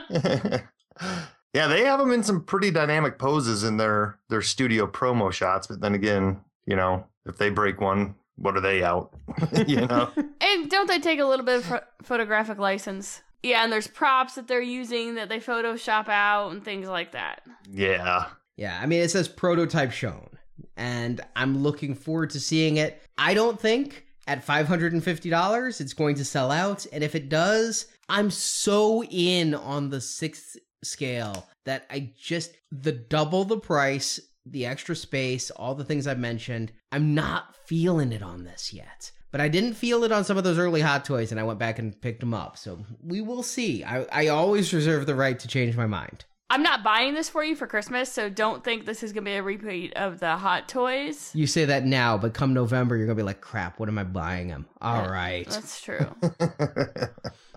yeah, 0.10 1.66
they 1.66 1.84
have 1.84 2.00
him 2.00 2.12
in 2.12 2.22
some 2.22 2.44
pretty 2.44 2.70
dynamic 2.70 3.18
poses 3.18 3.62
in 3.62 3.76
their 3.76 4.18
their 4.30 4.42
studio 4.42 4.86
promo 4.86 5.30
shots. 5.30 5.66
But 5.66 5.80
then 5.80 5.94
again, 5.94 6.40
you 6.66 6.76
know, 6.76 7.06
if 7.28 7.36
they 7.38 7.50
break 7.50 7.80
one, 7.80 8.14
what 8.36 8.56
are 8.56 8.60
they 8.60 8.82
out? 8.82 9.12
you 9.66 9.86
know. 9.86 10.10
And 10.40 10.70
don't 10.70 10.86
they 10.86 10.98
take 10.98 11.20
a 11.20 11.26
little 11.26 11.44
bit 11.44 11.56
of 11.56 11.64
pho- 11.64 11.80
photographic 12.02 12.58
license? 12.58 13.20
Yeah, 13.42 13.62
and 13.62 13.72
there's 13.72 13.86
props 13.86 14.34
that 14.36 14.48
they're 14.48 14.62
using 14.62 15.14
that 15.16 15.28
they 15.28 15.40
Photoshop 15.40 16.08
out 16.08 16.50
and 16.50 16.64
things 16.64 16.88
like 16.88 17.12
that. 17.12 17.42
Yeah. 17.68 18.26
Yeah, 18.56 18.78
I 18.82 18.86
mean, 18.86 19.00
it 19.02 19.10
says 19.10 19.28
prototype 19.28 19.92
shown, 19.92 20.28
and 20.76 21.20
I'm 21.36 21.62
looking 21.62 21.94
forward 21.94 22.30
to 22.30 22.40
seeing 22.40 22.78
it. 22.78 23.02
I 23.18 23.34
don't 23.34 23.60
think 23.60 24.06
at 24.26 24.44
$550 24.44 25.80
it's 25.80 25.92
going 25.92 26.16
to 26.16 26.24
sell 26.24 26.50
out, 26.50 26.86
and 26.92 27.04
if 27.04 27.14
it 27.14 27.28
does, 27.28 27.86
I'm 28.08 28.30
so 28.30 29.04
in 29.04 29.54
on 29.54 29.90
the 29.90 30.00
sixth 30.00 30.56
scale 30.82 31.46
that 31.66 31.86
I 31.90 32.12
just, 32.18 32.56
the 32.72 32.92
double 32.92 33.44
the 33.44 33.58
price, 33.58 34.18
the 34.50 34.66
extra 34.66 34.96
space, 34.96 35.50
all 35.50 35.74
the 35.74 35.84
things 35.84 36.06
I've 36.06 36.18
mentioned, 36.18 36.72
I'm 36.92 37.14
not 37.14 37.54
feeling 37.66 38.12
it 38.12 38.22
on 38.22 38.44
this 38.44 38.72
yet. 38.72 39.10
But 39.30 39.40
I 39.42 39.48
didn't 39.48 39.74
feel 39.74 40.04
it 40.04 40.12
on 40.12 40.24
some 40.24 40.38
of 40.38 40.44
those 40.44 40.58
early 40.58 40.80
Hot 40.80 41.04
Toys, 41.04 41.30
and 41.30 41.38
I 41.40 41.44
went 41.44 41.58
back 41.58 41.78
and 41.78 42.00
picked 42.00 42.20
them 42.20 42.32
up. 42.32 42.56
So 42.56 42.78
we 43.02 43.20
will 43.20 43.42
see. 43.42 43.84
I, 43.84 44.04
I 44.10 44.28
always 44.28 44.72
reserve 44.72 45.04
the 45.04 45.14
right 45.14 45.38
to 45.38 45.48
change 45.48 45.76
my 45.76 45.86
mind. 45.86 46.24
I'm 46.50 46.62
not 46.62 46.82
buying 46.82 47.12
this 47.12 47.28
for 47.28 47.44
you 47.44 47.54
for 47.54 47.66
Christmas, 47.66 48.10
so 48.10 48.30
don't 48.30 48.64
think 48.64 48.86
this 48.86 49.02
is 49.02 49.12
gonna 49.12 49.26
be 49.26 49.34
a 49.34 49.42
repeat 49.42 49.92
of 49.96 50.18
the 50.18 50.34
Hot 50.38 50.66
Toys. 50.66 51.30
You 51.34 51.46
say 51.46 51.66
that 51.66 51.84
now, 51.84 52.16
but 52.16 52.32
come 52.32 52.54
November, 52.54 52.96
you're 52.96 53.06
gonna 53.06 53.16
be 53.16 53.22
like, 53.22 53.42
"Crap, 53.42 53.78
what 53.78 53.90
am 53.90 53.98
I 53.98 54.04
buying 54.04 54.48
them?" 54.48 54.66
All 54.80 55.02
Yeah, 55.02 55.10
right, 55.10 55.46
That's 55.46 55.82
true. 55.82 56.06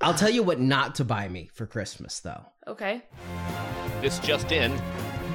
I'll 0.00 0.14
tell 0.14 0.30
you 0.30 0.42
what 0.42 0.60
not 0.60 0.94
to 0.96 1.04
buy 1.04 1.28
me 1.28 1.50
for 1.54 1.66
Christmas, 1.66 2.20
though. 2.20 2.44
Okay. 2.66 3.02
This 4.02 4.18
just 4.18 4.52
in. 4.52 4.72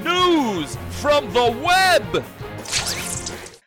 News 0.04 0.78
from 1.02 1.32
the 1.34 1.52
web! 1.64 2.24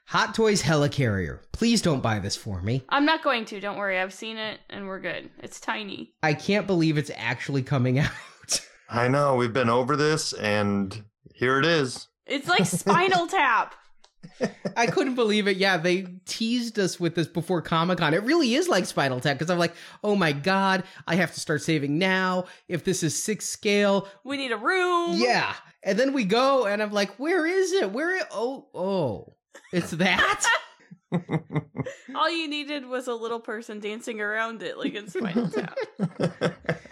Hot 0.07 0.32
Toys 0.34 0.62
Helicarrier. 0.62 1.40
Please 1.51 1.82
don't 1.82 2.01
buy 2.03 2.20
this 2.20 2.36
for 2.36 2.62
me. 2.62 2.84
I'm 2.88 3.05
not 3.05 3.24
going 3.24 3.45
to, 3.47 3.59
don't 3.59 3.76
worry. 3.76 3.99
I've 3.99 4.14
seen 4.14 4.36
it 4.36 4.61
and 4.70 4.86
we're 4.86 5.01
good. 5.01 5.30
It's 5.42 5.59
tiny. 5.59 6.14
I 6.22 6.34
can't 6.34 6.68
believe 6.68 6.97
it's 6.99 7.11
actually 7.16 7.62
coming 7.62 7.99
out. 8.01 8.11
I 8.88 9.09
know 9.09 9.34
we've 9.34 9.53
been 9.53 9.70
over 9.70 9.97
this, 9.97 10.32
and 10.34 11.05
here 11.34 11.59
it 11.59 11.64
is. 11.66 12.07
It's 12.26 12.47
like 12.47 12.64
Spinal 12.66 13.26
Tap. 13.26 13.74
I 14.76 14.87
couldn't 14.87 15.14
believe 15.14 15.47
it. 15.47 15.57
Yeah, 15.57 15.76
they 15.76 16.07
teased 16.26 16.78
us 16.78 16.99
with 16.99 17.14
this 17.14 17.26
before 17.28 17.62
Comic 17.62 17.99
Con. 17.99 18.14
It 18.14 18.22
really 18.24 18.55
is 18.55 18.68
like 18.68 18.87
Spinal 18.87 19.20
Tap 19.20 19.39
because 19.39 19.51
I'm 19.51 19.59
like, 19.59 19.74
oh 20.03 20.16
my 20.16 20.32
god, 20.32 20.85
I 21.07 21.14
have 21.16 21.32
to 21.35 21.41
start 21.41 21.62
saving 21.62 21.99
now. 21.99 22.47
If 22.68 22.85
this 22.85 23.03
is 23.03 23.20
six 23.20 23.47
scale, 23.47 24.09
We 24.24 24.37
need 24.37 24.53
a 24.53 24.57
room. 24.57 25.12
yeah. 25.14 25.55
And 25.82 25.99
then 25.99 26.12
we 26.14 26.24
go, 26.24 26.66
and 26.66 26.82
I'm 26.82 26.93
like, 26.93 27.14
where 27.16 27.47
is 27.47 27.72
it? 27.72 27.93
Where? 27.93 28.20
oh, 28.32 28.66
oh, 28.74 29.35
it's 29.72 29.91
that. 29.93 30.45
All 32.14 32.30
you 32.30 32.49
needed 32.49 32.87
was 32.87 33.07
a 33.07 33.14
little 33.14 33.39
person 33.39 33.78
dancing 33.78 34.20
around 34.20 34.62
it 34.62 34.76
like 34.78 34.95
in 34.95 35.09
Spinal 35.09 35.49
Tap. 35.49 35.78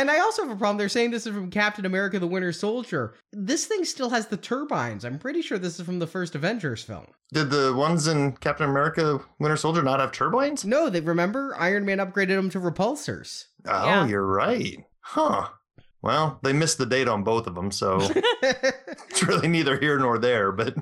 And 0.00 0.10
I 0.10 0.18
also 0.20 0.42
have 0.42 0.50
a 0.50 0.56
problem. 0.56 0.76
They're 0.76 0.88
saying 0.88 1.10
this 1.10 1.26
is 1.26 1.34
from 1.34 1.50
Captain 1.50 1.86
America: 1.86 2.18
The 2.18 2.26
Winter 2.26 2.52
Soldier. 2.52 3.14
This 3.32 3.66
thing 3.66 3.84
still 3.84 4.10
has 4.10 4.26
the 4.26 4.36
turbines. 4.36 5.04
I'm 5.04 5.18
pretty 5.18 5.42
sure 5.42 5.58
this 5.58 5.78
is 5.78 5.86
from 5.86 5.98
the 5.98 6.06
first 6.06 6.34
Avengers 6.34 6.82
film. 6.82 7.06
Did 7.32 7.50
the 7.50 7.74
ones 7.74 8.06
in 8.06 8.32
Captain 8.36 8.68
America 8.68 9.20
Winter 9.38 9.56
Soldier 9.56 9.82
not 9.82 10.00
have 10.00 10.12
turbines? 10.12 10.64
No, 10.64 10.88
they 10.90 11.00
remember 11.00 11.54
Iron 11.58 11.84
Man 11.84 11.98
upgraded 11.98 12.36
them 12.36 12.50
to 12.50 12.60
repulsors. 12.60 13.44
Oh, 13.66 13.84
Yeah. 13.86 14.06
you're 14.06 14.26
right. 14.26 14.78
Huh. 15.00 15.48
Well, 16.02 16.38
they 16.42 16.52
missed 16.52 16.78
the 16.78 16.86
date 16.86 17.08
on 17.08 17.24
both 17.24 17.46
of 17.46 17.54
them, 17.54 17.70
so 17.72 17.98
it's 18.42 19.22
really 19.24 19.48
neither 19.48 19.76
here 19.78 19.98
nor 19.98 20.18
there. 20.18 20.52
But 20.52 20.76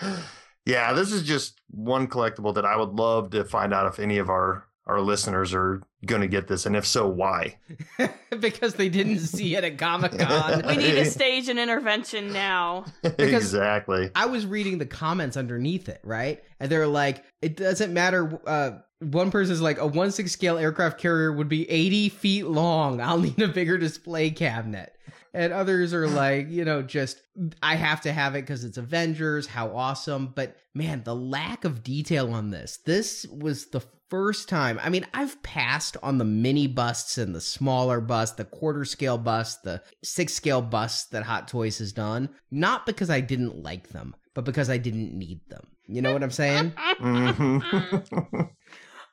yeah, 0.66 0.92
this 0.92 1.12
is 1.12 1.22
just 1.22 1.60
one 1.70 2.08
collectible 2.08 2.54
that 2.54 2.64
I 2.64 2.76
would 2.76 2.90
love 2.90 3.30
to 3.30 3.44
find 3.44 3.72
out 3.72 3.86
if 3.86 3.98
any 4.00 4.18
of 4.18 4.30
our 4.30 4.66
our 4.86 5.00
listeners 5.00 5.54
are 5.54 5.82
going 6.04 6.22
to 6.22 6.28
get 6.28 6.48
this, 6.48 6.66
and 6.66 6.74
if 6.74 6.86
so, 6.86 7.08
why? 7.08 7.56
because 8.40 8.74
they 8.74 8.88
didn't 8.88 9.20
see 9.20 9.54
it 9.54 9.62
at 9.62 9.78
Comic 9.78 10.18
Con. 10.18 10.62
We 10.66 10.76
need 10.76 10.92
to 10.92 11.04
stage 11.10 11.48
an 11.48 11.58
intervention 11.58 12.32
now. 12.32 12.86
exactly. 13.04 14.10
I 14.14 14.26
was 14.26 14.44
reading 14.44 14.78
the 14.78 14.86
comments 14.86 15.36
underneath 15.36 15.88
it, 15.88 16.00
right? 16.02 16.42
And 16.58 16.70
they're 16.70 16.88
like, 16.88 17.24
it 17.40 17.56
doesn't 17.56 17.92
matter. 17.92 18.40
Uh, 18.46 18.78
one 19.00 19.30
person's 19.30 19.60
like, 19.60 19.78
a 19.78 19.86
1 19.86 20.10
6 20.10 20.30
scale 20.30 20.58
aircraft 20.58 20.98
carrier 20.98 21.32
would 21.32 21.48
be 21.48 21.68
80 21.70 22.08
feet 22.08 22.46
long. 22.46 23.00
I'll 23.00 23.18
need 23.18 23.40
a 23.40 23.48
bigger 23.48 23.78
display 23.78 24.30
cabinet. 24.30 24.96
And 25.34 25.52
others 25.52 25.94
are 25.94 26.06
like, 26.08 26.50
you 26.50 26.64
know, 26.64 26.82
just, 26.82 27.22
I 27.62 27.76
have 27.76 28.02
to 28.02 28.12
have 28.12 28.34
it 28.34 28.42
because 28.42 28.64
it's 28.64 28.76
Avengers. 28.76 29.46
How 29.46 29.74
awesome. 29.74 30.32
But 30.34 30.56
man, 30.74 31.02
the 31.04 31.14
lack 31.14 31.64
of 31.64 31.82
detail 31.82 32.32
on 32.34 32.50
this. 32.50 32.78
This 32.84 33.26
was 33.30 33.66
the 33.66 33.82
first 34.10 34.46
time. 34.48 34.78
I 34.82 34.90
mean, 34.90 35.06
I've 35.14 35.42
passed 35.42 35.96
on 36.02 36.18
the 36.18 36.24
mini 36.26 36.66
busts 36.66 37.16
and 37.16 37.34
the 37.34 37.40
smaller 37.40 37.98
bust, 38.02 38.36
the 38.36 38.44
quarter 38.44 38.84
scale 38.84 39.16
bust, 39.16 39.62
the 39.62 39.82
six 40.04 40.34
scale 40.34 40.60
busts 40.60 41.04
that 41.06 41.22
Hot 41.22 41.48
Toys 41.48 41.78
has 41.78 41.92
done, 41.92 42.28
not 42.50 42.84
because 42.84 43.08
I 43.08 43.20
didn't 43.20 43.62
like 43.62 43.88
them, 43.88 44.14
but 44.34 44.44
because 44.44 44.68
I 44.68 44.76
didn't 44.76 45.14
need 45.18 45.40
them. 45.48 45.66
You 45.86 46.02
know 46.02 46.12
what 46.12 46.22
I'm 46.22 46.30
saying? 46.30 46.72
Mhm. 47.00 48.50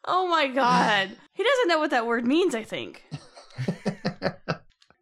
Oh 0.05 0.27
my 0.27 0.47
god. 0.47 1.15
He 1.33 1.43
doesn't 1.43 1.67
know 1.67 1.77
what 1.77 1.91
that 1.91 2.07
word 2.07 2.25
means, 2.25 2.55
I 2.55 2.63
think. 2.63 3.03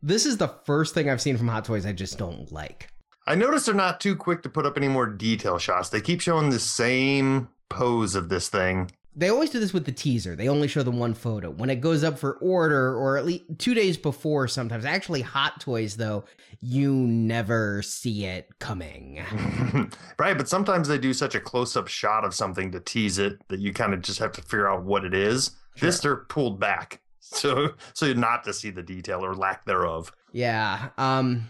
this 0.08 0.26
is 0.26 0.38
the 0.38 0.48
first 0.48 0.94
thing 0.94 1.10
I've 1.10 1.22
seen 1.22 1.38
from 1.38 1.50
Hot 1.50 1.66
Toys 1.66 1.86
I 1.86 1.92
just 1.92 2.18
don't 2.18 2.50
like. 2.52 2.90
I 3.28 3.36
notice 3.36 3.66
they're 3.66 3.76
not 3.76 4.00
too 4.00 4.16
quick 4.16 4.42
to 4.44 4.50
put 4.50 4.66
up 4.66 4.78
any 4.78 4.88
more 4.88 5.06
detail 5.06 5.58
shots. 5.58 5.90
They 5.90 6.00
keep 6.00 6.22
showing 6.22 6.50
the 6.50 6.60
same 6.60 7.50
pose 7.68 8.16
of 8.16 8.30
this 8.30 8.48
thing. 8.48 8.90
They 9.18 9.28
always 9.28 9.50
do 9.50 9.60
this 9.60 9.74
with 9.74 9.86
the 9.86 9.92
teaser. 9.92 10.34
They 10.34 10.48
only 10.48 10.70
show 10.70 10.82
the 10.82 10.92
one 10.92 11.14
photo. 11.14 11.50
When 11.50 11.70
it 11.70 11.82
goes 11.82 12.06
up 12.06 12.18
for 12.18 12.34
order, 12.36 12.96
or 12.96 13.18
at 13.18 13.26
least 13.26 13.44
two 13.58 13.74
days 13.74 13.98
before 13.98 14.48
sometimes. 14.48 14.86
Actually, 14.86 15.24
Hot 15.24 15.60
Toys, 15.60 15.98
though, 15.98 16.24
you 16.62 16.94
never 16.94 17.82
see 17.82 18.26
it 18.26 18.48
coming. 18.60 19.22
right, 20.20 20.38
but 20.38 20.48
sometimes 20.48 20.88
they 20.88 21.00
do 21.00 21.14
such 21.14 21.36
a 21.36 21.42
close-up 21.42 21.90
shot 21.90 22.24
of 22.24 22.34
something 22.34 22.72
to 22.72 22.80
tease 22.80 23.18
it 23.18 23.46
that 23.50 23.60
you 23.60 23.74
kind 23.74 23.94
of 23.94 24.02
just 24.04 24.20
have 24.20 24.32
to 24.34 24.42
figure 24.42 24.70
out 24.70 24.86
what 24.86 25.04
it 25.04 25.14
is. 25.14 25.52
This 25.82 26.00
they're 26.00 26.16
pulled 26.16 26.60
back. 26.60 27.02
So 27.38 27.74
so 27.94 28.14
not 28.14 28.44
to 28.46 28.54
see 28.54 28.72
the 28.72 28.84
detail 28.84 29.24
or 29.24 29.36
lack 29.36 29.66
thereof. 29.66 30.12
Yeah. 30.32 30.90
Um 30.98 31.50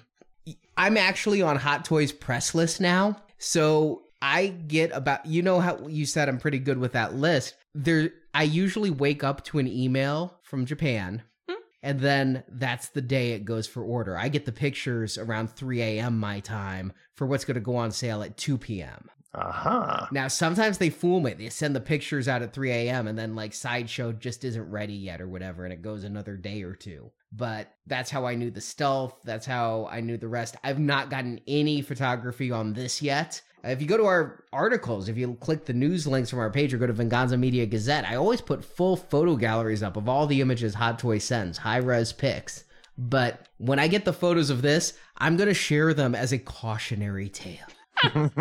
I'm 0.76 0.98
actually 0.98 1.42
on 1.42 1.58
Hot 1.58 1.86
Toys 1.86 2.12
press 2.12 2.56
list 2.56 2.80
now. 2.82 3.22
So 3.38 4.04
I 4.22 4.48
get 4.48 4.92
about 4.92 5.26
you 5.26 5.42
know 5.42 5.60
how 5.60 5.88
you 5.88 6.06
said 6.06 6.30
I'm 6.30 6.40
pretty 6.40 6.60
good 6.60 6.78
with 6.78 6.94
that 6.94 7.16
list. 7.16 7.56
There 7.74 8.12
I 8.34 8.44
usually 8.44 8.90
wake 8.90 9.24
up 9.24 9.44
to 9.46 9.60
an 9.60 9.68
email 9.68 10.40
from 10.44 10.66
Japan. 10.66 11.24
Hmm. 11.50 11.56
And 11.84 12.00
then 12.00 12.44
that's 12.50 12.90
the 12.90 13.02
day 13.02 13.32
it 13.32 13.46
goes 13.46 13.68
for 13.68 13.84
order. 13.84 14.18
I 14.18 14.30
get 14.30 14.46
the 14.46 14.52
pictures 14.52 15.18
around 15.18 15.52
3 15.52 15.82
a.m. 15.82 16.20
my 16.20 16.40
time 16.40 16.94
for 17.16 17.26
what's 17.28 17.46
going 17.46 17.56
to 17.56 17.62
go 17.62 17.76
on 17.76 17.92
sale 17.92 18.24
at 18.24 18.38
2 18.38 18.58
p.m. 18.58 19.10
Aha. 19.34 20.10
Now, 20.12 20.28
sometimes 20.28 20.78
they 20.78 20.90
fool 20.90 21.20
me. 21.20 21.34
They 21.34 21.50
send 21.50 21.76
the 21.76 21.82
pictures 21.82 22.28
out 22.28 22.42
at 22.42 22.54
3 22.54 22.72
a.m. 22.72 23.08
and 23.08 23.18
then, 23.18 23.36
like, 23.36 23.54
Sideshow 23.54 24.14
just 24.14 24.44
isn't 24.44 24.72
ready 24.72 24.94
yet 24.94 25.22
or 25.22 25.28
whatever, 25.28 25.64
and 25.64 25.74
it 25.74 25.82
goes 25.82 26.04
another 26.04 26.36
day 26.38 26.64
or 26.64 26.74
two. 26.74 27.12
But 27.32 27.74
that's 27.86 28.10
how 28.10 28.26
I 28.26 28.36
knew 28.36 28.50
the 28.50 28.62
stealth. 28.62 29.20
That's 29.24 29.46
how 29.46 29.88
I 29.92 30.00
knew 30.00 30.18
the 30.18 30.28
rest. 30.28 30.56
I've 30.64 30.80
not 30.80 31.10
gotten 31.10 31.42
any 31.48 31.82
photography 31.82 32.52
on 32.52 32.74
this 32.74 33.02
yet. 33.02 33.42
If 33.64 33.82
you 33.82 33.88
go 33.88 33.98
to 33.98 34.06
our 34.06 34.46
articles, 34.54 35.10
if 35.10 35.18
you 35.18 35.34
click 35.42 35.66
the 35.66 35.74
news 35.74 36.08
links 36.08 36.30
from 36.30 36.40
our 36.40 36.52
page 36.52 36.74
or 36.74 36.78
go 36.78 36.88
to 36.88 36.94
Venganza 36.94 37.38
Media 37.38 37.66
Gazette, 37.66 38.06
I 38.06 38.16
always 38.16 38.40
put 38.40 38.64
full 38.64 38.96
photo 38.96 39.36
galleries 39.36 39.84
up 39.84 39.98
of 39.98 40.08
all 40.08 40.26
the 40.26 40.42
images 40.42 40.74
Hot 40.76 41.00
Toy 41.00 41.18
sends, 41.18 41.58
high 41.58 41.78
res 41.78 42.14
pics. 42.14 42.64
But 42.98 43.48
when 43.58 43.78
I 43.78 43.88
get 43.88 44.06
the 44.06 44.14
photos 44.14 44.50
of 44.50 44.62
this, 44.62 44.94
I'm 45.18 45.38
going 45.38 45.50
to 45.50 45.54
share 45.54 45.94
them 45.94 46.16
as 46.16 46.32
a 46.32 46.40
cautionary 46.40 47.30
tale. 47.30 47.68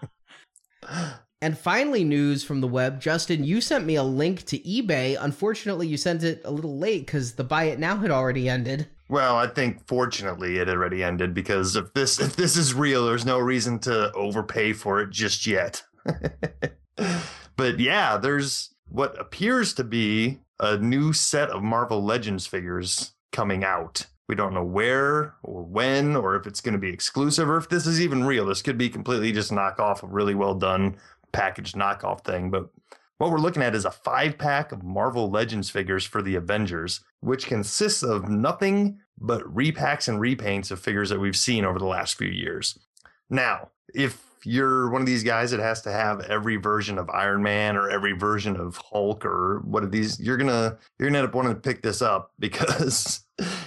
And 1.44 1.58
finally, 1.58 2.04
news 2.04 2.42
from 2.42 2.62
the 2.62 2.68
web. 2.68 3.02
Justin, 3.02 3.44
you 3.44 3.60
sent 3.60 3.84
me 3.84 3.96
a 3.96 4.02
link 4.02 4.46
to 4.46 4.58
eBay. 4.60 5.18
Unfortunately, 5.20 5.86
you 5.86 5.98
sent 5.98 6.22
it 6.22 6.40
a 6.42 6.50
little 6.50 6.78
late 6.78 7.04
because 7.04 7.34
the 7.34 7.44
buy 7.44 7.64
it 7.64 7.78
now 7.78 7.98
had 7.98 8.10
already 8.10 8.48
ended. 8.48 8.88
Well, 9.10 9.36
I 9.36 9.48
think 9.48 9.86
fortunately 9.86 10.56
it 10.56 10.70
already 10.70 11.04
ended 11.04 11.34
because 11.34 11.76
if 11.76 11.92
this 11.92 12.18
if 12.18 12.36
this 12.36 12.56
is 12.56 12.72
real, 12.72 13.04
there's 13.04 13.26
no 13.26 13.38
reason 13.38 13.78
to 13.80 14.10
overpay 14.12 14.72
for 14.72 15.02
it 15.02 15.10
just 15.10 15.46
yet. 15.46 15.82
but 17.56 17.78
yeah, 17.78 18.16
there's 18.16 18.74
what 18.88 19.20
appears 19.20 19.74
to 19.74 19.84
be 19.84 20.40
a 20.58 20.78
new 20.78 21.12
set 21.12 21.50
of 21.50 21.62
Marvel 21.62 22.02
Legends 22.02 22.46
figures 22.46 23.12
coming 23.32 23.62
out. 23.64 24.06
We 24.28 24.34
don't 24.34 24.54
know 24.54 24.64
where 24.64 25.34
or 25.42 25.62
when 25.62 26.16
or 26.16 26.36
if 26.36 26.46
it's 26.46 26.60
going 26.60 26.72
to 26.72 26.78
be 26.78 26.88
exclusive 26.88 27.48
or 27.48 27.56
if 27.56 27.68
this 27.68 27.86
is 27.86 28.00
even 28.00 28.24
real. 28.24 28.46
This 28.46 28.62
could 28.62 28.78
be 28.78 28.88
completely 28.88 29.32
just 29.32 29.52
knockoff, 29.52 30.02
a 30.02 30.06
really 30.06 30.34
well 30.34 30.54
done 30.54 30.96
packaged 31.32 31.74
knockoff 31.74 32.24
thing. 32.24 32.50
But 32.50 32.70
what 33.18 33.30
we're 33.30 33.38
looking 33.38 33.62
at 33.62 33.74
is 33.74 33.84
a 33.84 33.90
five 33.90 34.38
pack 34.38 34.72
of 34.72 34.82
Marvel 34.82 35.30
Legends 35.30 35.70
figures 35.70 36.04
for 36.04 36.22
the 36.22 36.36
Avengers, 36.36 37.00
which 37.20 37.46
consists 37.46 38.02
of 38.02 38.28
nothing 38.28 39.00
but 39.18 39.42
repacks 39.42 40.08
and 40.08 40.18
repaints 40.18 40.70
of 40.70 40.80
figures 40.80 41.10
that 41.10 41.20
we've 41.20 41.36
seen 41.36 41.64
over 41.64 41.78
the 41.78 41.84
last 41.84 42.16
few 42.16 42.28
years. 42.28 42.78
Now, 43.30 43.70
if 43.94 44.33
you're 44.44 44.90
one 44.90 45.00
of 45.00 45.06
these 45.06 45.22
guys 45.22 45.50
that 45.50 45.60
has 45.60 45.82
to 45.82 45.92
have 45.92 46.20
every 46.22 46.56
version 46.56 46.98
of 46.98 47.10
Iron 47.10 47.42
Man 47.42 47.76
or 47.76 47.90
every 47.90 48.12
version 48.12 48.56
of 48.56 48.76
Hulk 48.76 49.24
or 49.24 49.60
what 49.64 49.82
are 49.82 49.88
these, 49.88 50.20
you're 50.20 50.36
gonna 50.36 50.78
you're 50.98 51.08
gonna 51.08 51.18
end 51.18 51.28
up 51.28 51.34
wanting 51.34 51.54
to 51.54 51.60
pick 51.60 51.82
this 51.82 52.02
up 52.02 52.32
because 52.38 53.24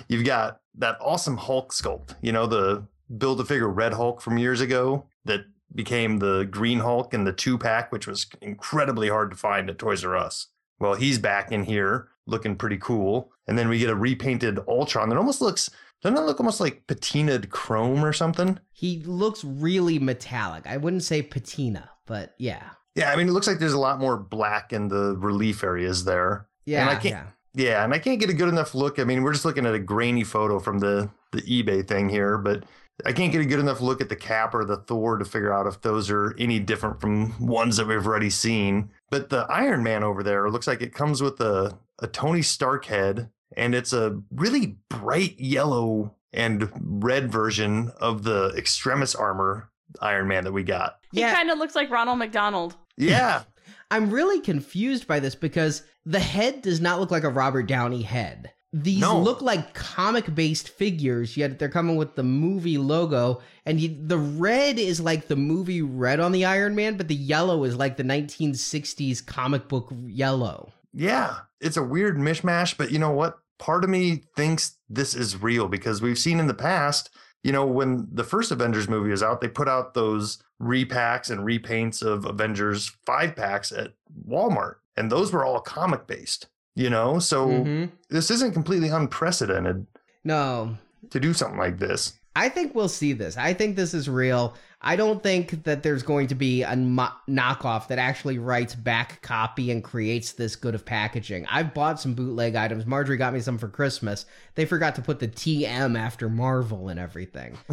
you've 0.07 0.25
got 0.25 0.61
that 0.75 0.97
awesome 1.01 1.37
Hulk 1.37 1.73
sculpt. 1.73 2.15
You 2.21 2.31
know, 2.31 2.45
the 2.45 2.85
build 3.17 3.39
a 3.39 3.45
figure 3.45 3.69
Red 3.69 3.93
Hulk 3.93 4.21
from 4.21 4.37
years 4.37 4.61
ago 4.61 5.05
that 5.25 5.41
became 5.73 6.19
the 6.19 6.45
Green 6.45 6.79
Hulk 6.79 7.13
in 7.13 7.23
the 7.23 7.33
two 7.33 7.57
pack, 7.57 7.91
which 7.91 8.07
was 8.07 8.27
incredibly 8.41 9.09
hard 9.09 9.31
to 9.31 9.37
find 9.37 9.69
at 9.69 9.77
Toys 9.77 10.03
R 10.03 10.15
Us. 10.15 10.47
Well, 10.79 10.95
he's 10.95 11.17
back 11.17 11.51
in 11.51 11.63
here 11.63 12.09
looking 12.27 12.55
pretty 12.55 12.77
cool. 12.77 13.31
And 13.47 13.57
then 13.57 13.69
we 13.69 13.79
get 13.79 13.89
a 13.89 13.95
repainted 13.95 14.59
Ultron 14.67 15.09
that 15.09 15.17
almost 15.17 15.41
looks 15.41 15.69
doesn't 16.01 16.17
it 16.17 16.25
look 16.25 16.39
almost 16.39 16.59
like 16.59 16.85
patinaed 16.87 17.49
chrome 17.49 18.03
or 18.03 18.13
something? 18.13 18.59
He 18.71 19.03
looks 19.05 19.43
really 19.43 19.99
metallic. 19.99 20.67
I 20.67 20.77
wouldn't 20.77 21.03
say 21.03 21.21
patina, 21.21 21.89
but 22.05 22.35
yeah. 22.37 22.69
Yeah, 22.95 23.11
I 23.11 23.15
mean, 23.15 23.27
it 23.27 23.31
looks 23.31 23.47
like 23.47 23.59
there's 23.59 23.73
a 23.73 23.79
lot 23.79 23.99
more 23.99 24.17
black 24.17 24.73
in 24.73 24.87
the 24.87 25.15
relief 25.17 25.63
areas 25.63 26.03
there. 26.03 26.47
Yeah, 26.65 26.81
and 26.81 26.89
I 26.89 26.95
can't, 26.95 27.13
yeah. 27.13 27.25
Yeah, 27.53 27.83
and 27.83 27.93
I 27.93 27.99
can't 27.99 28.19
get 28.19 28.29
a 28.29 28.33
good 28.33 28.49
enough 28.49 28.75
look. 28.75 28.99
I 28.99 29.03
mean, 29.03 29.23
we're 29.23 29.33
just 29.33 29.45
looking 29.45 29.65
at 29.65 29.73
a 29.73 29.79
grainy 29.79 30.23
photo 30.23 30.59
from 30.59 30.79
the 30.79 31.09
the 31.31 31.41
eBay 31.41 31.85
thing 31.85 32.07
here, 32.09 32.37
but 32.37 32.63
I 33.05 33.13
can't 33.13 33.31
get 33.31 33.41
a 33.41 33.45
good 33.45 33.59
enough 33.59 33.81
look 33.81 34.01
at 34.01 34.09
the 34.09 34.15
cap 34.15 34.53
or 34.53 34.65
the 34.65 34.77
Thor 34.77 35.17
to 35.17 35.25
figure 35.25 35.53
out 35.53 35.67
if 35.67 35.81
those 35.81 36.09
are 36.09 36.35
any 36.39 36.59
different 36.59 36.99
from 36.99 37.45
ones 37.45 37.77
that 37.77 37.87
we've 37.87 38.05
already 38.05 38.29
seen. 38.29 38.91
But 39.09 39.29
the 39.29 39.45
Iron 39.49 39.83
Man 39.83 40.03
over 40.03 40.23
there 40.23 40.49
looks 40.49 40.67
like 40.67 40.81
it 40.81 40.93
comes 40.93 41.21
with 41.21 41.39
a, 41.39 41.77
a 41.99 42.07
Tony 42.07 42.41
Stark 42.41 42.85
head, 42.85 43.29
and 43.55 43.73
it's 43.75 43.93
a 43.93 44.21
really 44.31 44.77
bright 44.89 45.39
yellow 45.39 46.15
and 46.33 46.69
red 46.81 47.31
version 47.31 47.91
of 47.99 48.23
the 48.23 48.53
Extremis 48.57 49.15
armor 49.15 49.69
Iron 50.01 50.27
Man 50.27 50.43
that 50.43 50.51
we 50.51 50.63
got. 50.63 50.99
He 51.13 51.21
Yeah. 51.21 51.33
kind 51.33 51.49
of 51.49 51.57
looks 51.57 51.75
like 51.75 51.89
Ronald 51.89 52.19
McDonald. 52.19 52.75
Yeah. 52.97 53.43
I'm 53.91 54.09
really 54.11 54.41
confused 54.41 55.07
by 55.07 55.19
this 55.21 55.35
because 55.35 55.83
the 56.05 56.19
head 56.19 56.61
does 56.61 56.81
not 56.81 56.99
look 56.99 57.09
like 57.11 57.23
a 57.23 57.29
Robert 57.29 57.63
Downey 57.67 58.01
head. 58.01 58.51
These 58.73 58.99
No. 58.99 59.17
look 59.17 59.41
like 59.41 59.73
comic 59.73 60.35
based 60.35 60.67
figures, 60.67 61.37
yet 61.37 61.57
they're 61.57 61.69
coming 61.69 61.95
with 61.95 62.15
the 62.15 62.23
movie 62.23 62.77
logo. 62.77 63.41
And 63.65 63.79
you, 63.79 63.97
the 64.05 64.17
red 64.17 64.77
is 64.77 64.99
like 64.99 65.27
the 65.29 65.37
movie 65.37 65.81
red 65.81 66.19
on 66.19 66.33
the 66.33 66.43
Iron 66.43 66.75
Man, 66.75 66.97
but 66.97 67.07
the 67.07 67.15
yellow 67.15 67.63
is 67.63 67.77
like 67.77 67.95
the 67.95 68.03
1960s 68.03 69.25
comic 69.25 69.69
book 69.69 69.93
yellow. 70.05 70.73
Yeah, 70.93 71.35
it's 71.61 71.77
a 71.77 71.84
weird 71.84 72.18
mishmash, 72.18 72.77
but 72.77 72.91
you 72.91 72.99
know 72.99 73.11
what? 73.11 73.38
Part 73.59 73.84
of 73.84 73.89
me 73.89 74.23
thinks 74.35 74.77
this 74.89 75.15
is 75.15 75.41
real 75.41 75.68
because 75.68 76.01
we've 76.01 76.18
seen 76.19 76.39
in 76.39 76.47
the 76.47 76.53
past, 76.53 77.09
you 77.43 77.51
know, 77.51 77.65
when 77.65 78.07
the 78.11 78.23
first 78.23 78.51
Avengers 78.51 78.88
movie 78.88 79.11
is 79.11 79.23
out, 79.23 79.41
they 79.41 79.47
put 79.47 79.68
out 79.68 79.93
those 79.93 80.41
repacks 80.61 81.30
and 81.30 81.41
repaints 81.41 82.01
of 82.03 82.26
Avengers 82.26 82.95
five 83.05 83.35
packs 83.35 83.72
at 83.72 83.93
Walmart, 84.27 84.76
and 84.95 85.11
those 85.11 85.31
were 85.31 85.45
all 85.45 85.59
comic 85.59 86.07
based, 86.07 86.47
you 86.76 86.89
know? 86.89 87.19
So 87.19 87.47
Mhm. 87.47 87.91
this 88.09 88.30
isn't 88.31 88.53
completely 88.53 88.89
unprecedented 88.89 89.85
No, 90.23 90.77
to 91.09 91.19
do 91.19 91.34
something 91.34 91.59
like 91.59 91.80
this. 91.80 92.14
I 92.35 92.49
think 92.49 92.76
we'll 92.76 92.89
see 92.89 93.14
this. 93.14 93.38
I 93.38 93.53
think 93.53 93.76
this 93.76 93.93
is 93.95 94.07
real. 94.09 94.53
I 94.79 94.95
don't 94.95 95.23
think 95.23 95.63
that 95.63 95.81
there's 95.81 96.03
going 96.03 96.27
to 96.27 96.35
be 96.35 96.61
a 96.61 96.75
mo- 96.75 97.11
knockoff 97.27 97.87
that 97.87 97.97
actually 97.97 98.37
writes 98.37 98.75
back 98.75 99.23
copy 99.23 99.71
and 99.71 99.83
creates 99.83 100.33
this 100.33 100.55
good 100.55 100.75
of 100.75 100.85
packaging. 100.85 101.47
I've 101.47 101.73
bought 101.73 101.99
some 101.99 102.13
bootleg 102.13 102.55
items. 102.55 102.85
Marjorie 102.85 103.17
got 103.17 103.33
me 103.33 103.39
some 103.39 103.57
for 103.57 103.69
Christmas. 103.69 104.27
They 104.53 104.65
forgot 104.65 104.93
to 104.95 105.01
put 105.01 105.19
the 105.19 105.27
TM 105.27 105.97
after 105.97 106.29
Marvel 106.29 106.89
and 106.89 106.99
everything. 106.99 107.57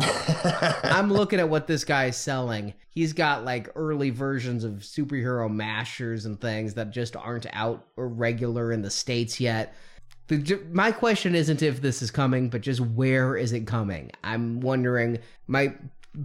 I'm 0.82 1.12
looking 1.12 1.40
at 1.40 1.48
what 1.48 1.66
this 1.66 1.85
guy 1.85 2.06
is 2.06 2.16
selling. 2.16 2.72
He's 2.89 3.12
got 3.12 3.44
like 3.44 3.68
early 3.76 4.09
versions 4.09 4.64
of 4.64 4.76
superhero 4.76 5.52
mashers 5.52 6.24
and 6.24 6.40
things 6.40 6.72
that 6.74 6.90
just 6.90 7.16
aren't 7.16 7.47
out 7.52 7.85
or 7.97 8.09
regular 8.09 8.72
in 8.72 8.81
the 8.81 8.90
States 8.90 9.39
yet. 9.39 9.74
The, 10.28 10.59
my 10.72 10.90
question 10.90 11.35
isn't 11.35 11.60
if 11.60 11.82
this 11.82 12.01
is 12.01 12.10
coming, 12.10 12.48
but 12.48 12.62
just 12.62 12.81
where 12.81 13.36
is 13.36 13.52
it 13.52 13.66
coming? 13.66 14.10
I'm 14.22 14.60
wondering. 14.60 15.18
My 15.47 15.74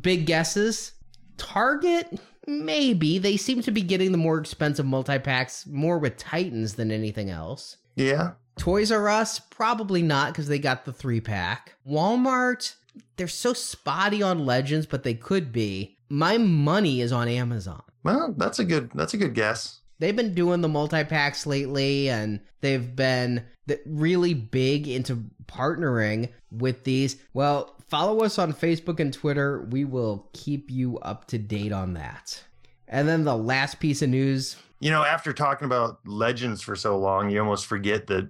big 0.02 0.26
guesses 0.26 0.94
Target? 1.38 2.20
Maybe. 2.48 3.18
They 3.18 3.38
seem 3.38 3.62
to 3.62 3.72
be 3.72 3.82
getting 3.82 4.12
the 4.12 4.18
more 4.18 4.38
expensive 4.40 4.86
multi 4.86 5.20
packs 5.20 5.66
more 5.68 5.98
with 6.00 6.18
Titans 6.18 6.76
than 6.76 6.92
anything 6.92 7.30
else. 7.30 7.78
yeah. 7.96 8.32
Toys 8.58 8.92
R 8.92 9.08
Us? 9.08 9.40
Probably 9.40 10.02
not 10.02 10.34
because 10.34 10.50
they 10.50 10.60
got 10.60 10.84
the 10.84 10.92
three 10.92 11.22
pack. 11.22 11.76
Walmart? 11.88 12.76
They're 13.16 13.30
so 13.30 13.54
spotty 13.54 14.22
on 14.22 14.46
Legends, 14.46 14.86
but 14.86 15.04
they 15.04 15.14
could 15.14 15.54
be. 15.54 15.98
My 16.10 16.38
money 16.38 17.00
is 17.00 17.14
on 17.14 17.30
Amazon. 17.30 17.82
Well, 18.04 18.34
that's 18.38 18.60
a 18.60 18.66
good 18.66 18.92
that's 18.94 19.14
a 19.14 19.18
good 19.18 19.34
guess. 19.34 19.80
They've 20.00 20.16
been 20.16 20.34
doing 20.34 20.60
the 20.60 20.68
multi 20.68 21.06
packs 21.06 21.46
lately, 21.46 22.10
and 22.10 22.42
they've 22.60 22.94
been 22.96 23.46
really 23.86 24.34
big 24.34 24.90
into 24.90 25.24
partnering 25.46 26.30
with 26.52 26.84
these. 26.84 27.16
Well, 27.34 27.79
follow 27.90 28.20
us 28.22 28.38
on 28.40 28.54
Facebook 28.54 29.00
and 29.00 29.12
Twitter. 29.14 29.68
We 29.72 29.84
will 29.86 30.30
keep 30.34 30.70
you 30.72 30.98
up 31.00 31.26
to 31.28 31.38
date 31.38 31.72
on 31.72 31.94
that. 31.94 32.44
And 32.88 33.08
then 33.08 33.24
the 33.24 33.38
last 33.38 33.80
piece 33.80 34.02
of 34.02 34.10
news 34.10 34.56
You 34.80 34.90
know, 34.92 35.04
after 35.04 35.34
talking 35.34 35.66
about 35.66 36.00
legends 36.08 36.62
for 36.62 36.76
so 36.76 36.98
long, 36.98 37.30
you 37.30 37.40
almost 37.40 37.66
forget 37.66 38.08
that 38.08 38.30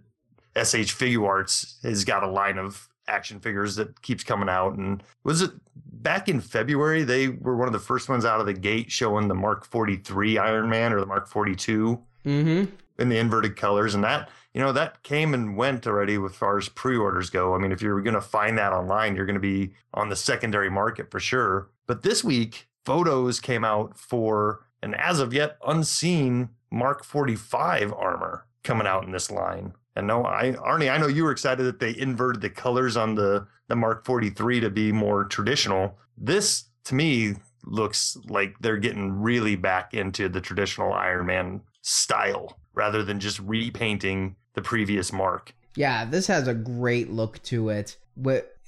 SH 0.56 0.92
Figuarts 0.98 1.82
has 1.84 2.04
got 2.04 2.24
a 2.24 2.28
line 2.30 2.58
of 2.58 2.90
action 3.08 3.40
figures 3.40 3.76
that 3.76 4.02
keeps 4.02 4.24
coming 4.24 4.50
out. 4.50 4.74
And 4.76 5.02
was 5.24 5.42
it 5.42 5.52
back 5.76 6.28
in 6.28 6.42
February? 6.42 7.04
They 7.04 7.28
were 7.30 7.56
one 7.56 7.68
of 7.68 7.74
the 7.74 7.80
first 7.80 8.10
ones 8.10 8.26
out 8.26 8.40
of 8.40 8.46
the 8.46 8.54
gate 8.54 8.92
showing 8.92 9.28
the 9.28 9.36
Mark 9.36 9.66
43 9.66 10.38
Iron 10.38 10.70
Man 10.70 10.94
or 10.94 11.00
the 11.00 11.06
Mark 11.06 11.28
42 11.28 12.00
Mm-hmm. 12.26 12.76
in 13.02 13.10
the 13.10 13.18
inverted 13.18 13.56
colors. 13.56 13.96
And 13.96 14.04
that, 14.04 14.30
you 14.54 14.62
know, 14.62 14.72
that 14.72 15.04
came 15.04 15.34
and 15.34 15.56
went 15.56 15.86
already 15.86 16.16
as 16.16 16.36
far 16.36 16.58
as 16.58 16.70
pre 16.70 16.98
orders 16.98 17.30
go. 17.30 17.54
I 17.54 17.60
mean, 17.60 17.72
if 17.72 17.82
you're 17.82 18.02
going 18.02 18.16
to 18.16 18.22
find 18.22 18.58
that 18.58 18.74
online, 18.74 19.16
you're 19.16 19.26
going 19.26 19.36
to 19.36 19.40
be 19.40 19.74
on 19.94 20.10
the 20.10 20.16
secondary 20.16 20.70
market 20.70 21.12
for 21.12 21.20
sure. 21.20 21.70
But 21.86 22.02
this 22.02 22.24
week, 22.24 22.68
photos 22.86 23.40
came 23.40 23.64
out 23.64 23.98
for 23.98 24.66
an 24.82 24.96
as 24.96 25.20
of 25.20 25.34
yet 25.34 25.58
unseen 25.68 26.50
Mark 26.72 27.04
45 27.04 27.94
armor 27.94 28.46
coming 28.64 28.88
out 28.88 29.04
in 29.04 29.12
this 29.12 29.30
line. 29.30 29.74
And 29.96 30.08
no, 30.08 30.26
I 30.26 30.54
Arnie, 30.54 30.92
I 30.92 30.98
know 30.98 31.08
you 31.08 31.24
were 31.24 31.32
excited 31.32 31.64
that 31.64 31.80
they 31.80 31.98
inverted 31.98 32.42
the 32.42 32.50
colors 32.50 32.96
on 32.98 33.16
the 33.16 33.48
the 33.68 33.76
Mark 33.76 34.06
43 34.06 34.62
to 34.62 34.70
be 34.70 34.92
more 34.92 35.26
traditional. 35.26 35.98
This 36.18 36.66
to 36.86 36.96
me 36.96 37.36
looks 37.66 38.18
like 38.28 38.56
they're 38.60 38.78
getting 38.78 39.12
really 39.12 39.56
back 39.56 39.94
into 39.94 40.28
the 40.30 40.42
traditional 40.42 40.94
Iron 40.94 41.26
Man 41.28 41.62
style 41.82 42.60
rather 42.74 43.04
than 43.04 43.20
just 43.20 43.40
repainting 43.40 44.36
the 44.54 44.62
previous 44.62 45.12
Mark. 45.14 45.54
Yeah, 45.76 46.06
this 46.06 46.28
has 46.28 46.48
a 46.48 46.54
great 46.54 47.10
look 47.10 47.42
to 47.44 47.70
it. 47.70 47.98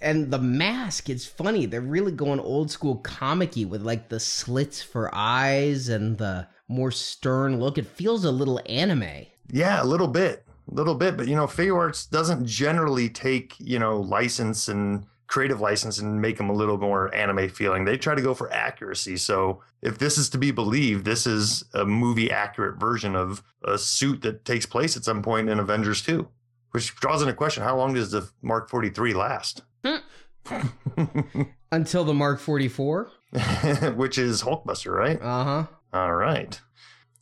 And 0.01 0.31
the 0.31 0.39
mask, 0.39 1.09
it's 1.09 1.25
funny. 1.25 1.65
They're 1.65 1.81
really 1.81 2.11
going 2.11 2.39
old 2.39 2.71
school 2.71 2.95
comic 2.97 3.53
with 3.55 3.81
like 3.81 4.09
the 4.09 4.19
slits 4.19 4.81
for 4.81 5.13
eyes 5.13 5.89
and 5.89 6.17
the 6.17 6.47
more 6.67 6.91
stern 6.91 7.59
look. 7.59 7.77
It 7.77 7.85
feels 7.85 8.23
a 8.23 8.31
little 8.31 8.61
anime. 8.65 9.25
Yeah, 9.51 9.83
a 9.83 9.85
little 9.85 10.07
bit, 10.07 10.45
a 10.71 10.73
little 10.73 10.95
bit. 10.95 11.17
But 11.17 11.27
you 11.27 11.35
know, 11.35 11.47
Figuarts 11.47 12.09
doesn't 12.09 12.45
generally 12.45 13.09
take 13.09 13.55
you 13.59 13.77
know 13.77 13.99
license 13.99 14.67
and 14.67 15.05
creative 15.31 15.61
license 15.61 15.97
and 15.97 16.21
make 16.21 16.35
them 16.35 16.49
a 16.49 16.53
little 16.53 16.77
more 16.77 17.13
anime 17.15 17.47
feeling. 17.47 17.85
They 17.85 17.97
try 17.97 18.13
to 18.13 18.21
go 18.21 18.33
for 18.33 18.51
accuracy. 18.51 19.15
So 19.15 19.61
if 19.81 19.97
this 19.97 20.17
is 20.17 20.29
to 20.31 20.37
be 20.37 20.51
believed, 20.51 21.05
this 21.05 21.25
is 21.25 21.63
a 21.73 21.85
movie 21.85 22.29
accurate 22.29 22.77
version 22.77 23.15
of 23.15 23.41
a 23.63 23.77
suit 23.77 24.21
that 24.23 24.43
takes 24.43 24.65
place 24.65 24.97
at 24.97 25.05
some 25.05 25.23
point 25.23 25.49
in 25.49 25.57
Avengers 25.57 26.01
2. 26.01 26.27
Which 26.71 26.93
draws 26.95 27.21
into 27.21 27.33
question: 27.33 27.63
How 27.63 27.77
long 27.77 27.93
does 27.93 28.11
the 28.11 28.29
Mark 28.41 28.69
Forty 28.69 28.89
Three 28.89 29.13
last? 29.13 29.63
Until 31.71 32.05
the 32.05 32.13
Mark 32.13 32.39
44. 32.39 33.11
Which 33.95 34.17
is 34.17 34.41
Hulkbuster, 34.41 34.93
right? 34.93 35.21
Uh 35.21 35.43
huh. 35.43 35.65
All 35.91 36.15
right. 36.15 36.59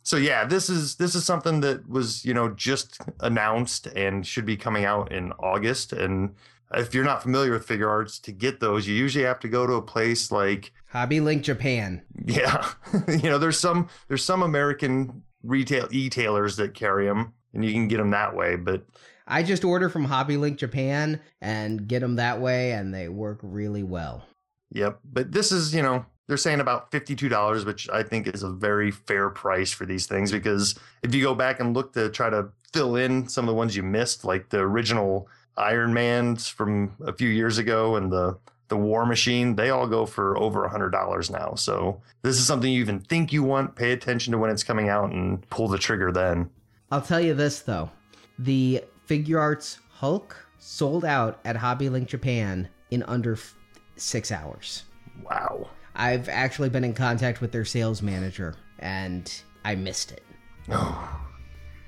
So 0.04 0.16
yeah, 0.16 0.44
this 0.44 0.70
is 0.70 0.96
this 0.96 1.16
is 1.16 1.24
something 1.24 1.62
that 1.62 1.88
was 1.88 2.24
you 2.24 2.32
know 2.32 2.50
just 2.50 3.00
announced 3.18 3.86
and 3.88 4.24
should 4.24 4.46
be 4.46 4.56
coming 4.56 4.84
out 4.84 5.10
in 5.10 5.32
August. 5.32 5.92
And 5.92 6.36
if 6.74 6.94
you're 6.94 7.04
not 7.04 7.22
familiar 7.22 7.52
with 7.52 7.66
Figuarts, 7.66 8.20
to 8.22 8.32
get 8.32 8.60
those, 8.60 8.86
you 8.86 8.94
usually 8.94 9.24
have 9.24 9.40
to 9.40 9.48
go 9.48 9.66
to 9.66 9.74
a 9.74 9.82
place 9.82 10.30
like 10.30 10.72
Hobby 10.88 11.20
Link 11.20 11.42
Japan. 11.42 12.02
yeah, 12.24 12.70
you 13.08 13.30
know 13.30 13.38
there's 13.38 13.58
some 13.58 13.88
there's 14.08 14.24
some 14.24 14.42
American 14.42 15.22
retail 15.42 15.88
e-tailers 15.90 16.56
that 16.56 16.74
carry 16.74 17.06
them, 17.06 17.32
and 17.54 17.64
you 17.64 17.72
can 17.72 17.88
get 17.88 17.96
them 17.96 18.10
that 18.10 18.34
way. 18.34 18.56
But 18.56 18.84
I 19.26 19.42
just 19.42 19.64
order 19.64 19.88
from 19.88 20.04
Hobby 20.04 20.36
Link 20.36 20.58
Japan 20.58 21.20
and 21.40 21.86
get 21.86 22.00
them 22.00 22.16
that 22.16 22.40
way, 22.40 22.72
and 22.72 22.92
they 22.92 23.08
work 23.08 23.38
really 23.42 23.82
well. 23.82 24.24
Yep. 24.72 25.00
But 25.04 25.32
this 25.32 25.52
is, 25.52 25.74
you 25.74 25.82
know, 25.82 26.04
they're 26.26 26.36
saying 26.36 26.60
about 26.60 26.90
$52, 26.92 27.64
which 27.64 27.88
I 27.90 28.02
think 28.02 28.28
is 28.28 28.42
a 28.42 28.50
very 28.50 28.90
fair 28.90 29.30
price 29.30 29.72
for 29.72 29.84
these 29.84 30.06
things 30.06 30.30
because 30.30 30.78
if 31.02 31.14
you 31.14 31.22
go 31.22 31.34
back 31.34 31.58
and 31.58 31.74
look 31.74 31.92
to 31.94 32.08
try 32.08 32.30
to 32.30 32.50
fill 32.72 32.96
in 32.96 33.28
some 33.28 33.46
of 33.46 33.48
the 33.48 33.56
ones 33.56 33.76
you 33.76 33.82
missed, 33.82 34.24
like 34.24 34.50
the 34.50 34.58
original 34.58 35.28
Iron 35.56 35.92
Mans 35.92 36.48
from 36.48 36.96
a 37.04 37.12
few 37.12 37.28
years 37.28 37.58
ago 37.58 37.96
and 37.96 38.10
the 38.10 38.38
the 38.68 38.76
War 38.76 39.04
Machine, 39.04 39.56
they 39.56 39.70
all 39.70 39.88
go 39.88 40.06
for 40.06 40.38
over 40.38 40.66
$100 40.68 41.30
now. 41.32 41.54
So 41.56 42.00
this 42.22 42.38
is 42.38 42.46
something 42.46 42.72
you 42.72 42.78
even 42.80 43.00
think 43.00 43.32
you 43.32 43.42
want. 43.42 43.74
Pay 43.74 43.90
attention 43.90 44.30
to 44.30 44.38
when 44.38 44.48
it's 44.48 44.62
coming 44.62 44.88
out 44.88 45.10
and 45.10 45.44
pull 45.50 45.66
the 45.66 45.76
trigger 45.76 46.12
then. 46.12 46.48
I'll 46.92 47.02
tell 47.02 47.20
you 47.20 47.34
this 47.34 47.60
though. 47.60 47.90
The 48.38 48.84
Figuarts 49.08 49.78
Hulk 49.90 50.36
sold 50.58 51.04
out 51.04 51.40
at 51.44 51.56
Hobby 51.56 51.88
Link 51.88 52.08
Japan 52.08 52.68
in 52.92 53.02
under 53.02 53.32
f- 53.32 53.56
6 53.96 54.30
hours. 54.30 54.84
Wow. 55.24 55.68
I've 55.96 56.28
actually 56.28 56.68
been 56.68 56.84
in 56.84 56.94
contact 56.94 57.40
with 57.40 57.50
their 57.50 57.64
sales 57.64 58.02
manager 58.02 58.54
and 58.78 59.32
I 59.64 59.74
missed 59.74 60.12
it. 60.12 60.22
Oh. 60.70 61.26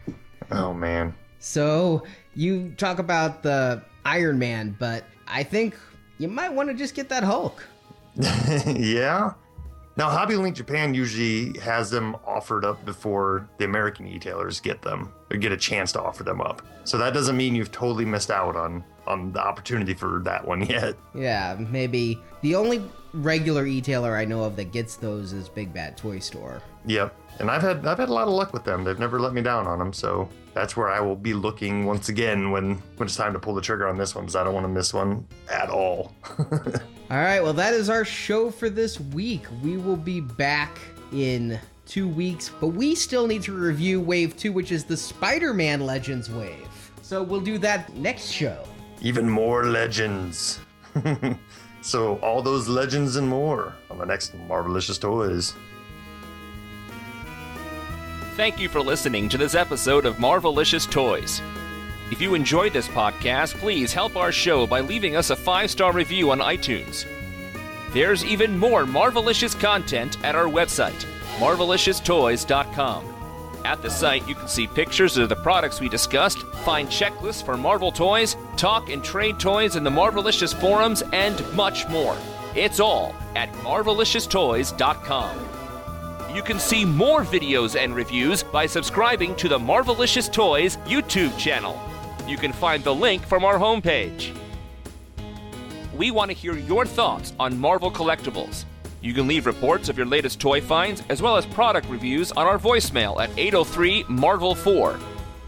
Oh 0.50 0.74
man. 0.74 1.14
So, 1.38 2.04
you 2.34 2.72
talk 2.76 2.98
about 2.98 3.42
the 3.42 3.82
Iron 4.04 4.38
Man, 4.38 4.76
but 4.78 5.04
I 5.26 5.42
think 5.42 5.76
you 6.18 6.28
might 6.28 6.52
want 6.52 6.68
to 6.68 6.74
just 6.74 6.94
get 6.94 7.08
that 7.08 7.22
Hulk. 7.22 7.64
yeah. 8.66 9.32
Now, 9.96 10.08
Hobby 10.08 10.36
Link 10.36 10.56
Japan 10.56 10.94
usually 10.94 11.58
has 11.58 11.90
them 11.90 12.16
offered 12.26 12.64
up 12.64 12.82
before 12.86 13.48
the 13.58 13.66
American 13.66 14.06
retailers 14.06 14.58
get 14.58 14.80
them 14.80 15.12
or 15.30 15.36
get 15.36 15.52
a 15.52 15.56
chance 15.56 15.92
to 15.92 16.00
offer 16.02 16.22
them 16.22 16.40
up. 16.40 16.62
So 16.84 16.96
that 16.96 17.12
doesn't 17.12 17.36
mean 17.36 17.54
you've 17.54 17.72
totally 17.72 18.04
missed 18.04 18.30
out 18.30 18.56
on 18.56 18.84
on 19.06 19.32
the 19.32 19.40
opportunity 19.40 19.94
for 19.94 20.20
that 20.24 20.46
one 20.46 20.64
yet. 20.64 20.94
Yeah, 21.14 21.56
maybe 21.58 22.18
the 22.40 22.54
only 22.54 22.82
regular 23.12 23.66
e-tailer 23.66 24.16
I 24.16 24.24
know 24.24 24.44
of 24.44 24.56
that 24.56 24.72
gets 24.72 24.96
those 24.96 25.32
is 25.32 25.48
Big 25.48 25.74
Bad 25.74 25.96
Toy 25.96 26.20
Store. 26.20 26.62
Yep. 26.86 27.14
And 27.40 27.50
I've 27.50 27.62
had 27.62 27.86
I've 27.86 27.98
had 27.98 28.08
a 28.08 28.12
lot 28.12 28.28
of 28.28 28.34
luck 28.34 28.52
with 28.54 28.64
them. 28.64 28.84
They've 28.84 28.98
never 28.98 29.20
let 29.20 29.34
me 29.34 29.42
down 29.42 29.66
on 29.66 29.78
them. 29.78 29.92
So 29.92 30.28
that's 30.54 30.76
where 30.76 30.88
I 30.88 31.00
will 31.00 31.16
be 31.16 31.34
looking 31.34 31.84
once 31.86 32.08
again 32.08 32.50
when 32.50 32.76
when 32.96 33.06
it's 33.06 33.16
time 33.16 33.32
to 33.32 33.38
pull 33.38 33.54
the 33.54 33.60
trigger 33.60 33.88
on 33.88 33.96
this 33.96 34.14
one 34.14 34.24
because 34.24 34.36
I 34.36 34.44
don't 34.44 34.54
want 34.54 34.64
to 34.64 34.72
miss 34.72 34.92
one 34.92 35.26
at 35.50 35.70
all. 35.70 36.14
All 36.38 37.18
right, 37.18 37.42
well 37.42 37.52
that 37.54 37.74
is 37.74 37.90
our 37.90 38.04
show 38.04 38.50
for 38.50 38.70
this 38.70 39.00
week. 39.00 39.42
We 39.62 39.76
will 39.76 39.96
be 39.96 40.20
back 40.20 40.78
in 41.12 41.58
2 41.86 42.08
weeks, 42.08 42.50
but 42.60 42.68
we 42.68 42.94
still 42.94 43.26
need 43.26 43.42
to 43.42 43.52
review 43.52 44.00
wave 44.00 44.36
2 44.36 44.52
which 44.52 44.72
is 44.72 44.84
the 44.84 44.96
Spider-Man 44.96 45.80
Legends 45.80 46.30
wave. 46.30 46.68
So 47.02 47.22
we'll 47.22 47.40
do 47.40 47.58
that 47.58 47.94
next 47.94 48.30
show. 48.30 48.64
Even 49.00 49.28
more 49.28 49.66
legends. 49.66 50.60
so 51.82 52.16
all 52.16 52.40
those 52.40 52.68
legends 52.68 53.16
and 53.16 53.28
more 53.28 53.74
on 53.90 53.98
the 53.98 54.06
next 54.06 54.34
Marvelicious 54.48 55.00
Toys. 55.00 55.54
Thank 58.42 58.58
you 58.58 58.68
for 58.68 58.82
listening 58.82 59.28
to 59.28 59.38
this 59.38 59.54
episode 59.54 60.04
of 60.04 60.16
Marvelicious 60.16 60.90
Toys. 60.90 61.40
If 62.10 62.20
you 62.20 62.34
enjoyed 62.34 62.72
this 62.72 62.88
podcast, 62.88 63.54
please 63.54 63.92
help 63.92 64.16
our 64.16 64.32
show 64.32 64.66
by 64.66 64.80
leaving 64.80 65.14
us 65.14 65.30
a 65.30 65.36
five 65.36 65.70
star 65.70 65.92
review 65.92 66.32
on 66.32 66.40
iTunes. 66.40 67.06
There's 67.92 68.24
even 68.24 68.58
more 68.58 68.84
Marvelicious 68.84 69.56
content 69.60 70.18
at 70.24 70.34
our 70.34 70.46
website, 70.46 71.06
marvelicioustoys.com. 71.38 73.60
At 73.64 73.80
the 73.80 73.90
site, 73.90 74.26
you 74.26 74.34
can 74.34 74.48
see 74.48 74.66
pictures 74.66 75.16
of 75.18 75.28
the 75.28 75.36
products 75.36 75.80
we 75.80 75.88
discussed, 75.88 76.40
find 76.64 76.88
checklists 76.88 77.44
for 77.44 77.56
Marvel 77.56 77.92
toys, 77.92 78.36
talk 78.56 78.90
and 78.90 79.04
trade 79.04 79.38
toys 79.38 79.76
in 79.76 79.84
the 79.84 79.90
Marvelicious 79.90 80.52
forums, 80.52 81.04
and 81.12 81.40
much 81.54 81.88
more. 81.88 82.16
It's 82.56 82.80
all 82.80 83.14
at 83.36 83.52
marvelicioustoys.com. 83.52 85.51
You 86.32 86.42
can 86.42 86.58
see 86.58 86.86
more 86.86 87.24
videos 87.24 87.78
and 87.78 87.94
reviews 87.94 88.42
by 88.42 88.64
subscribing 88.64 89.36
to 89.36 89.50
the 89.50 89.58
Marvelicious 89.58 90.32
Toys 90.32 90.78
YouTube 90.86 91.36
channel. 91.36 91.78
You 92.26 92.38
can 92.38 92.54
find 92.54 92.82
the 92.82 92.94
link 92.94 93.22
from 93.26 93.44
our 93.44 93.58
homepage. 93.58 94.34
We 95.94 96.10
want 96.10 96.30
to 96.30 96.36
hear 96.36 96.56
your 96.56 96.86
thoughts 96.86 97.34
on 97.38 97.58
Marvel 97.58 97.90
collectibles. 97.90 98.64
You 99.02 99.12
can 99.12 99.26
leave 99.26 99.44
reports 99.44 99.90
of 99.90 99.98
your 99.98 100.06
latest 100.06 100.40
toy 100.40 100.62
finds 100.62 101.02
as 101.10 101.20
well 101.20 101.36
as 101.36 101.44
product 101.44 101.86
reviews 101.90 102.32
on 102.32 102.46
our 102.46 102.58
voicemail 102.58 103.20
at 103.20 103.28
803 103.36 104.06
Marvel 104.08 104.54
4. 104.54 104.98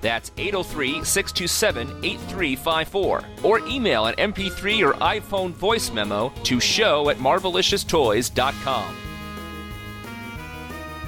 That's 0.03 0.33
803 0.37 1.03
627 1.03 2.05
8354. 2.05 3.25
Or 3.43 3.59
email 3.61 4.05
an 4.05 4.17
MP3 4.17 4.87
or 4.87 4.93
iPhone 4.95 5.53
voice 5.53 5.91
memo 5.91 6.31
to 6.43 6.61
show 6.61 7.09
at 7.09 7.17
marvelicioustoys.com. 7.17 9.04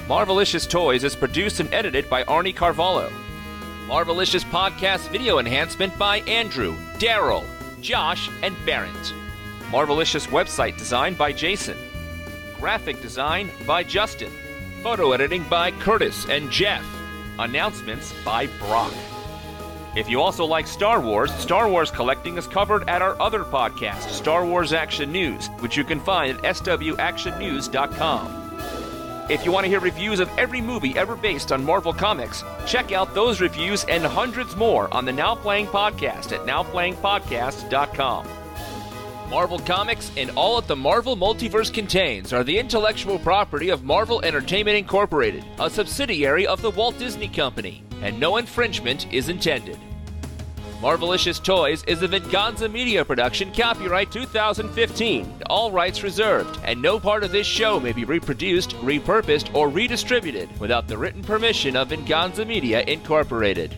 Marvelicious 0.09 0.69
Toys 0.71 1.03
is 1.03 1.17
produced 1.17 1.59
and 1.59 1.73
edited 1.75 2.09
by 2.09 2.23
Arnie 2.25 2.55
Carvalho. 2.55 3.11
Marvelicious 3.89 4.45
Podcast 4.45 5.09
video 5.09 5.41
enhancement 5.41 5.99
by 5.99 6.19
Andrew, 6.21 6.77
Daryl, 6.99 7.45
Josh, 7.81 8.31
and 8.45 8.55
Barrett. 8.65 9.13
Marvelicious 9.73 10.29
website 10.29 10.79
design 10.79 11.15
by 11.15 11.33
Jason. 11.33 11.77
Graphic 12.61 13.03
design 13.03 13.51
by 13.67 13.83
Justin. 13.83 14.31
Photo 14.81 15.11
editing 15.11 15.43
by 15.49 15.73
Curtis 15.73 16.29
and 16.29 16.53
Jeff. 16.53 16.87
Announcements 17.41 18.15
by 18.25 18.47
Brock. 18.61 18.95
If 19.97 20.09
you 20.09 20.21
also 20.21 20.45
like 20.45 20.69
Star 20.69 21.01
Wars, 21.01 21.35
Star 21.35 21.69
Wars 21.69 21.91
collecting 21.91 22.39
is 22.39 22.47
covered 22.47 22.89
at 22.89 23.03
our 23.03 23.21
other 23.21 23.43
podcast, 23.43 24.03
Star 24.11 24.47
Wars 24.47 24.73
Action 24.73 25.11
News, 25.11 25.49
which 25.59 25.77
you 25.77 25.83
can 25.83 25.99
find 25.99 26.39
at 26.47 26.55
swactionnews.com. 26.55 28.46
If 29.29 29.45
you 29.45 29.51
want 29.51 29.65
to 29.65 29.69
hear 29.69 29.81
reviews 29.81 30.21
of 30.21 30.31
every 30.39 30.61
movie 30.61 30.97
ever 30.97 31.17
based 31.17 31.51
on 31.51 31.65
Marvel 31.65 31.93
Comics, 31.93 32.45
check 32.65 32.93
out 32.93 33.13
those 33.13 33.41
reviews 33.41 33.83
and 33.85 34.05
hundreds 34.05 34.55
more 34.55 34.93
on 34.95 35.05
the 35.05 35.13
Now 35.13 35.35
Playing 35.35 35.67
Podcast 35.67 36.31
at 36.31 36.47
nowplayingpodcast.com. 36.47 38.29
Marvel 39.29 39.59
Comics 39.59 40.13
and 40.17 40.31
all 40.37 40.61
that 40.61 40.69
the 40.69 40.77
Marvel 40.77 41.17
Multiverse 41.17 41.75
contains 41.75 42.33
are 42.33 42.45
the 42.45 42.57
intellectual 42.57 43.19
property 43.19 43.71
of 43.71 43.83
Marvel 43.83 44.25
Entertainment 44.25 44.77
Incorporated, 44.77 45.45
a 45.59 45.69
subsidiary 45.69 46.47
of 46.47 46.63
the 46.63 46.71
Walt 46.71 46.97
Disney 46.97 47.27
Company, 47.27 47.83
and 48.03 48.21
no 48.21 48.37
infringement 48.37 49.13
is 49.13 49.29
intended. 49.29 49.77
Marvelicious 50.81 51.43
Toys 51.43 51.83
is 51.85 52.03
a 52.03 52.09
Venganza 52.09 52.69
Media 52.69 53.03
production, 53.03 53.51
copyright 53.55 54.13
2015, 54.13 55.43
all 55.49 55.71
rights 55.71 56.03
reserved, 56.03 56.61
and 56.65 56.83
no 56.83 57.01
part 57.01 57.25
of 57.25 57.33
this 57.33 57.47
show 57.47 57.81
may 57.81 57.93
be 57.93 58.05
reproduced, 58.05 58.71
repurposed, 58.81 59.55
or 59.55 59.71
redistributed 59.71 60.51
without 60.61 60.87
the 60.87 60.99
written 60.99 61.23
permission 61.23 61.77
of 61.77 61.89
Venganza 61.89 62.45
Media 62.45 62.83
Incorporated. 62.83 63.75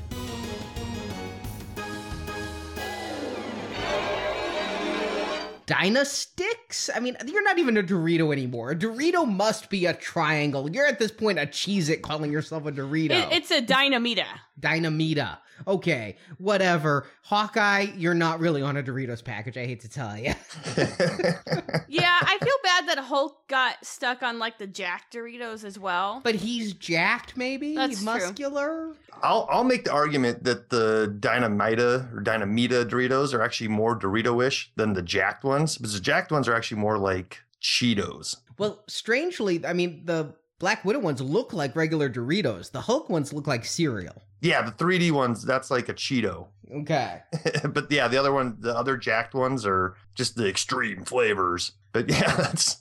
Dynasticks? 5.69 6.89
I 6.95 7.01
mean, 7.01 7.16
you're 7.27 7.43
not 7.45 7.59
even 7.59 7.77
a 7.77 7.82
Dorito 7.82 8.32
anymore. 8.32 8.70
A 8.70 8.77
Dorito 8.77 9.31
must 9.31 9.69
be 9.69 9.85
a 9.85 9.93
triangle. 9.93 10.70
You're 10.70 10.86
at 10.86 10.99
this 10.99 11.11
point 11.12 11.39
a 11.39 11.43
Cheez 11.43 11.90
It 11.90 12.01
calling 12.01 12.32
yourself 12.32 12.65
a 12.65 12.73
Dorito. 12.73 13.11
It, 13.11 13.28
it's 13.32 13.51
a 13.51 13.61
Dinamita. 13.61 14.24
Dinamita. 14.59 15.39
Okay, 15.66 16.16
whatever. 16.39 17.07
Hawkeye, 17.23 17.89
you're 17.97 18.15
not 18.15 18.40
really 18.40 18.62
on 18.62 18.77
a 18.77 18.82
Doritos 18.82 19.23
package, 19.23 19.59
I 19.59 19.66
hate 19.66 19.81
to 19.81 19.89
tell 19.89 20.16
you. 20.16 20.32
Yeah, 21.90 22.19
I 22.20 22.39
feel 22.39 22.55
bad 22.81 22.89
that 22.97 23.05
Hulk 23.05 23.47
got 23.49 23.85
stuck 23.85 24.23
on 24.23 24.39
like 24.39 24.59
the 24.59 24.67
Jack 24.67 25.11
Doritos 25.11 25.65
as 25.65 25.79
well. 25.79 26.21
but 26.25 26.35
he's 26.35 26.73
jacked, 26.75 27.37
maybe? 27.37 27.75
That's 27.75 27.97
true. 27.99 28.05
Muscular? 28.05 28.95
I'll 29.23 29.49
I'll 29.51 29.65
make 29.65 29.85
the 29.85 29.93
argument 29.93 30.45
that 30.45 30.71
the 30.71 31.15
Dinamita 31.21 32.15
or 32.15 32.23
Dinamita 32.23 32.89
Doritos 32.89 33.35
are 33.35 33.43
actually 33.43 33.69
more 33.69 33.99
Dorito-ish 33.99 34.73
than 34.77 34.93
the 34.93 35.03
jacked 35.03 35.45
ones, 35.45 35.77
because 35.77 35.95
the 35.95 36.01
jacked 36.01 36.31
ones 36.31 36.49
are 36.49 36.55
actually 36.55 36.81
more 36.81 36.99
like 36.99 37.41
Cheetos. 37.63 38.37
Well, 38.59 38.83
strangely, 38.89 39.65
I 39.65 39.73
mean, 39.73 40.03
the 40.05 40.35
Black 40.59 40.85
Widow 40.85 41.01
ones 41.01 41.21
look 41.21 41.53
like 41.53 41.77
regular 41.77 42.09
Doritos. 42.11 42.71
The 42.73 42.81
Hulk 42.83 43.09
ones 43.09 43.33
look 43.33 43.47
like 43.47 43.65
cereal. 43.65 44.23
Yeah, 44.41 44.63
the 44.63 44.73
3D 44.73 45.11
ones, 45.11 45.45
that's 45.45 45.71
like 45.71 45.89
a 45.89 45.95
Cheeto. 45.95 46.47
Okay. 46.73 47.23
but 47.65 47.91
yeah, 47.91 48.09
the 48.09 48.17
other 48.17 48.33
one, 48.33 48.57
the 48.61 48.77
other 48.77 48.97
jacked 48.97 49.35
ones 49.35 49.65
are 49.67 49.97
just 50.15 50.37
the 50.37 50.49
extreme 50.49 51.05
flavors. 51.05 51.73
But 51.93 52.09
yeah, 52.09 52.35
that's 52.36 52.78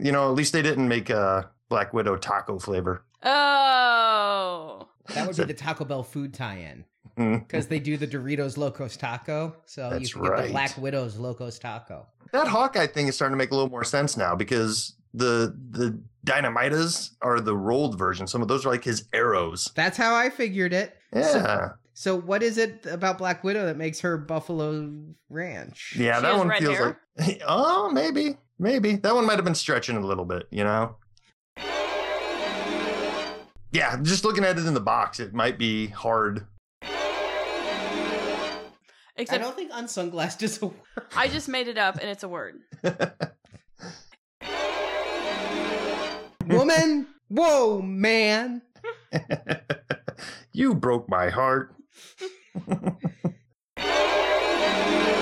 you 0.00 0.12
know, 0.12 0.28
at 0.28 0.34
least 0.34 0.52
they 0.52 0.62
didn't 0.62 0.88
make 0.88 1.10
a 1.10 1.50
Black 1.68 1.92
Widow 1.92 2.16
taco 2.16 2.58
flavor. 2.58 3.04
Oh. 3.22 4.88
That 5.14 5.26
would 5.26 5.36
be 5.36 5.44
the 5.44 5.54
Taco 5.54 5.84
Bell 5.84 6.02
food 6.02 6.34
tie-in. 6.34 6.84
Mm-hmm. 7.16 7.38
Because 7.38 7.68
they 7.68 7.78
do 7.78 7.96
the 7.96 8.06
Doritos 8.06 8.56
Locos 8.56 8.96
Taco. 8.96 9.56
So 9.64 9.88
That's 9.90 10.02
you 10.02 10.08
can 10.14 10.22
get 10.22 10.30
right. 10.32 10.46
the 10.46 10.50
Black 10.52 10.76
Widow's 10.76 11.16
Locos 11.16 11.58
Taco. 11.58 12.06
That 12.32 12.48
Hawkeye 12.48 12.88
thing 12.88 13.06
is 13.08 13.14
starting 13.14 13.34
to 13.34 13.38
make 13.38 13.52
a 13.52 13.54
little 13.54 13.70
more 13.70 13.84
sense 13.84 14.16
now 14.16 14.34
because 14.34 14.94
the 15.14 15.56
the 15.70 15.98
Dinamitas 16.26 17.10
are 17.22 17.40
the 17.40 17.56
rolled 17.56 17.96
version. 17.96 18.26
Some 18.26 18.42
of 18.42 18.48
those 18.48 18.66
are 18.66 18.70
like 18.70 18.84
his 18.84 19.04
arrows. 19.12 19.70
That's 19.74 19.96
how 19.96 20.14
I 20.14 20.28
figured 20.28 20.72
it. 20.72 20.96
Yeah. 21.14 21.70
So 21.94 22.14
what 22.16 22.42
is 22.42 22.58
it 22.58 22.84
about 22.84 23.16
Black 23.16 23.42
Widow 23.42 23.64
that 23.64 23.78
makes 23.78 24.00
her 24.00 24.18
Buffalo 24.18 24.92
Ranch? 25.30 25.94
Yeah, 25.96 26.16
She 26.16 26.22
that 26.22 26.36
one 26.36 26.50
feels 26.58 26.76
hair? 26.76 27.00
like. 27.16 27.42
Oh, 27.48 27.90
maybe, 27.90 28.36
maybe 28.58 28.96
that 28.96 29.14
one 29.14 29.26
might 29.26 29.36
have 29.36 29.44
been 29.44 29.54
stretching 29.54 29.96
a 29.96 30.06
little 30.06 30.24
bit. 30.24 30.48
You 30.50 30.64
know. 30.64 30.96
Yeah, 33.72 34.00
just 34.02 34.24
looking 34.24 34.44
at 34.44 34.58
it 34.58 34.66
in 34.66 34.74
the 34.74 34.80
box, 34.80 35.20
it 35.20 35.34
might 35.34 35.58
be 35.58 35.88
hard. 35.88 36.46
Except 39.18 39.40
I 39.40 39.44
don't 39.44 39.56
think 39.56 39.72
unsunglassed 39.72 40.42
is 40.42 40.60
a 40.62 40.66
word. 40.66 40.76
I 41.16 41.28
just 41.28 41.48
made 41.48 41.68
it 41.68 41.78
up 41.78 41.96
and 41.96 42.10
it's 42.10 42.22
a 42.22 42.28
word. 42.28 42.60
Woman, 46.46 47.06
whoa, 47.28 47.80
man. 47.82 48.62
you 50.52 50.74
broke 50.74 51.08
my 51.08 51.28
heart. 51.28 51.74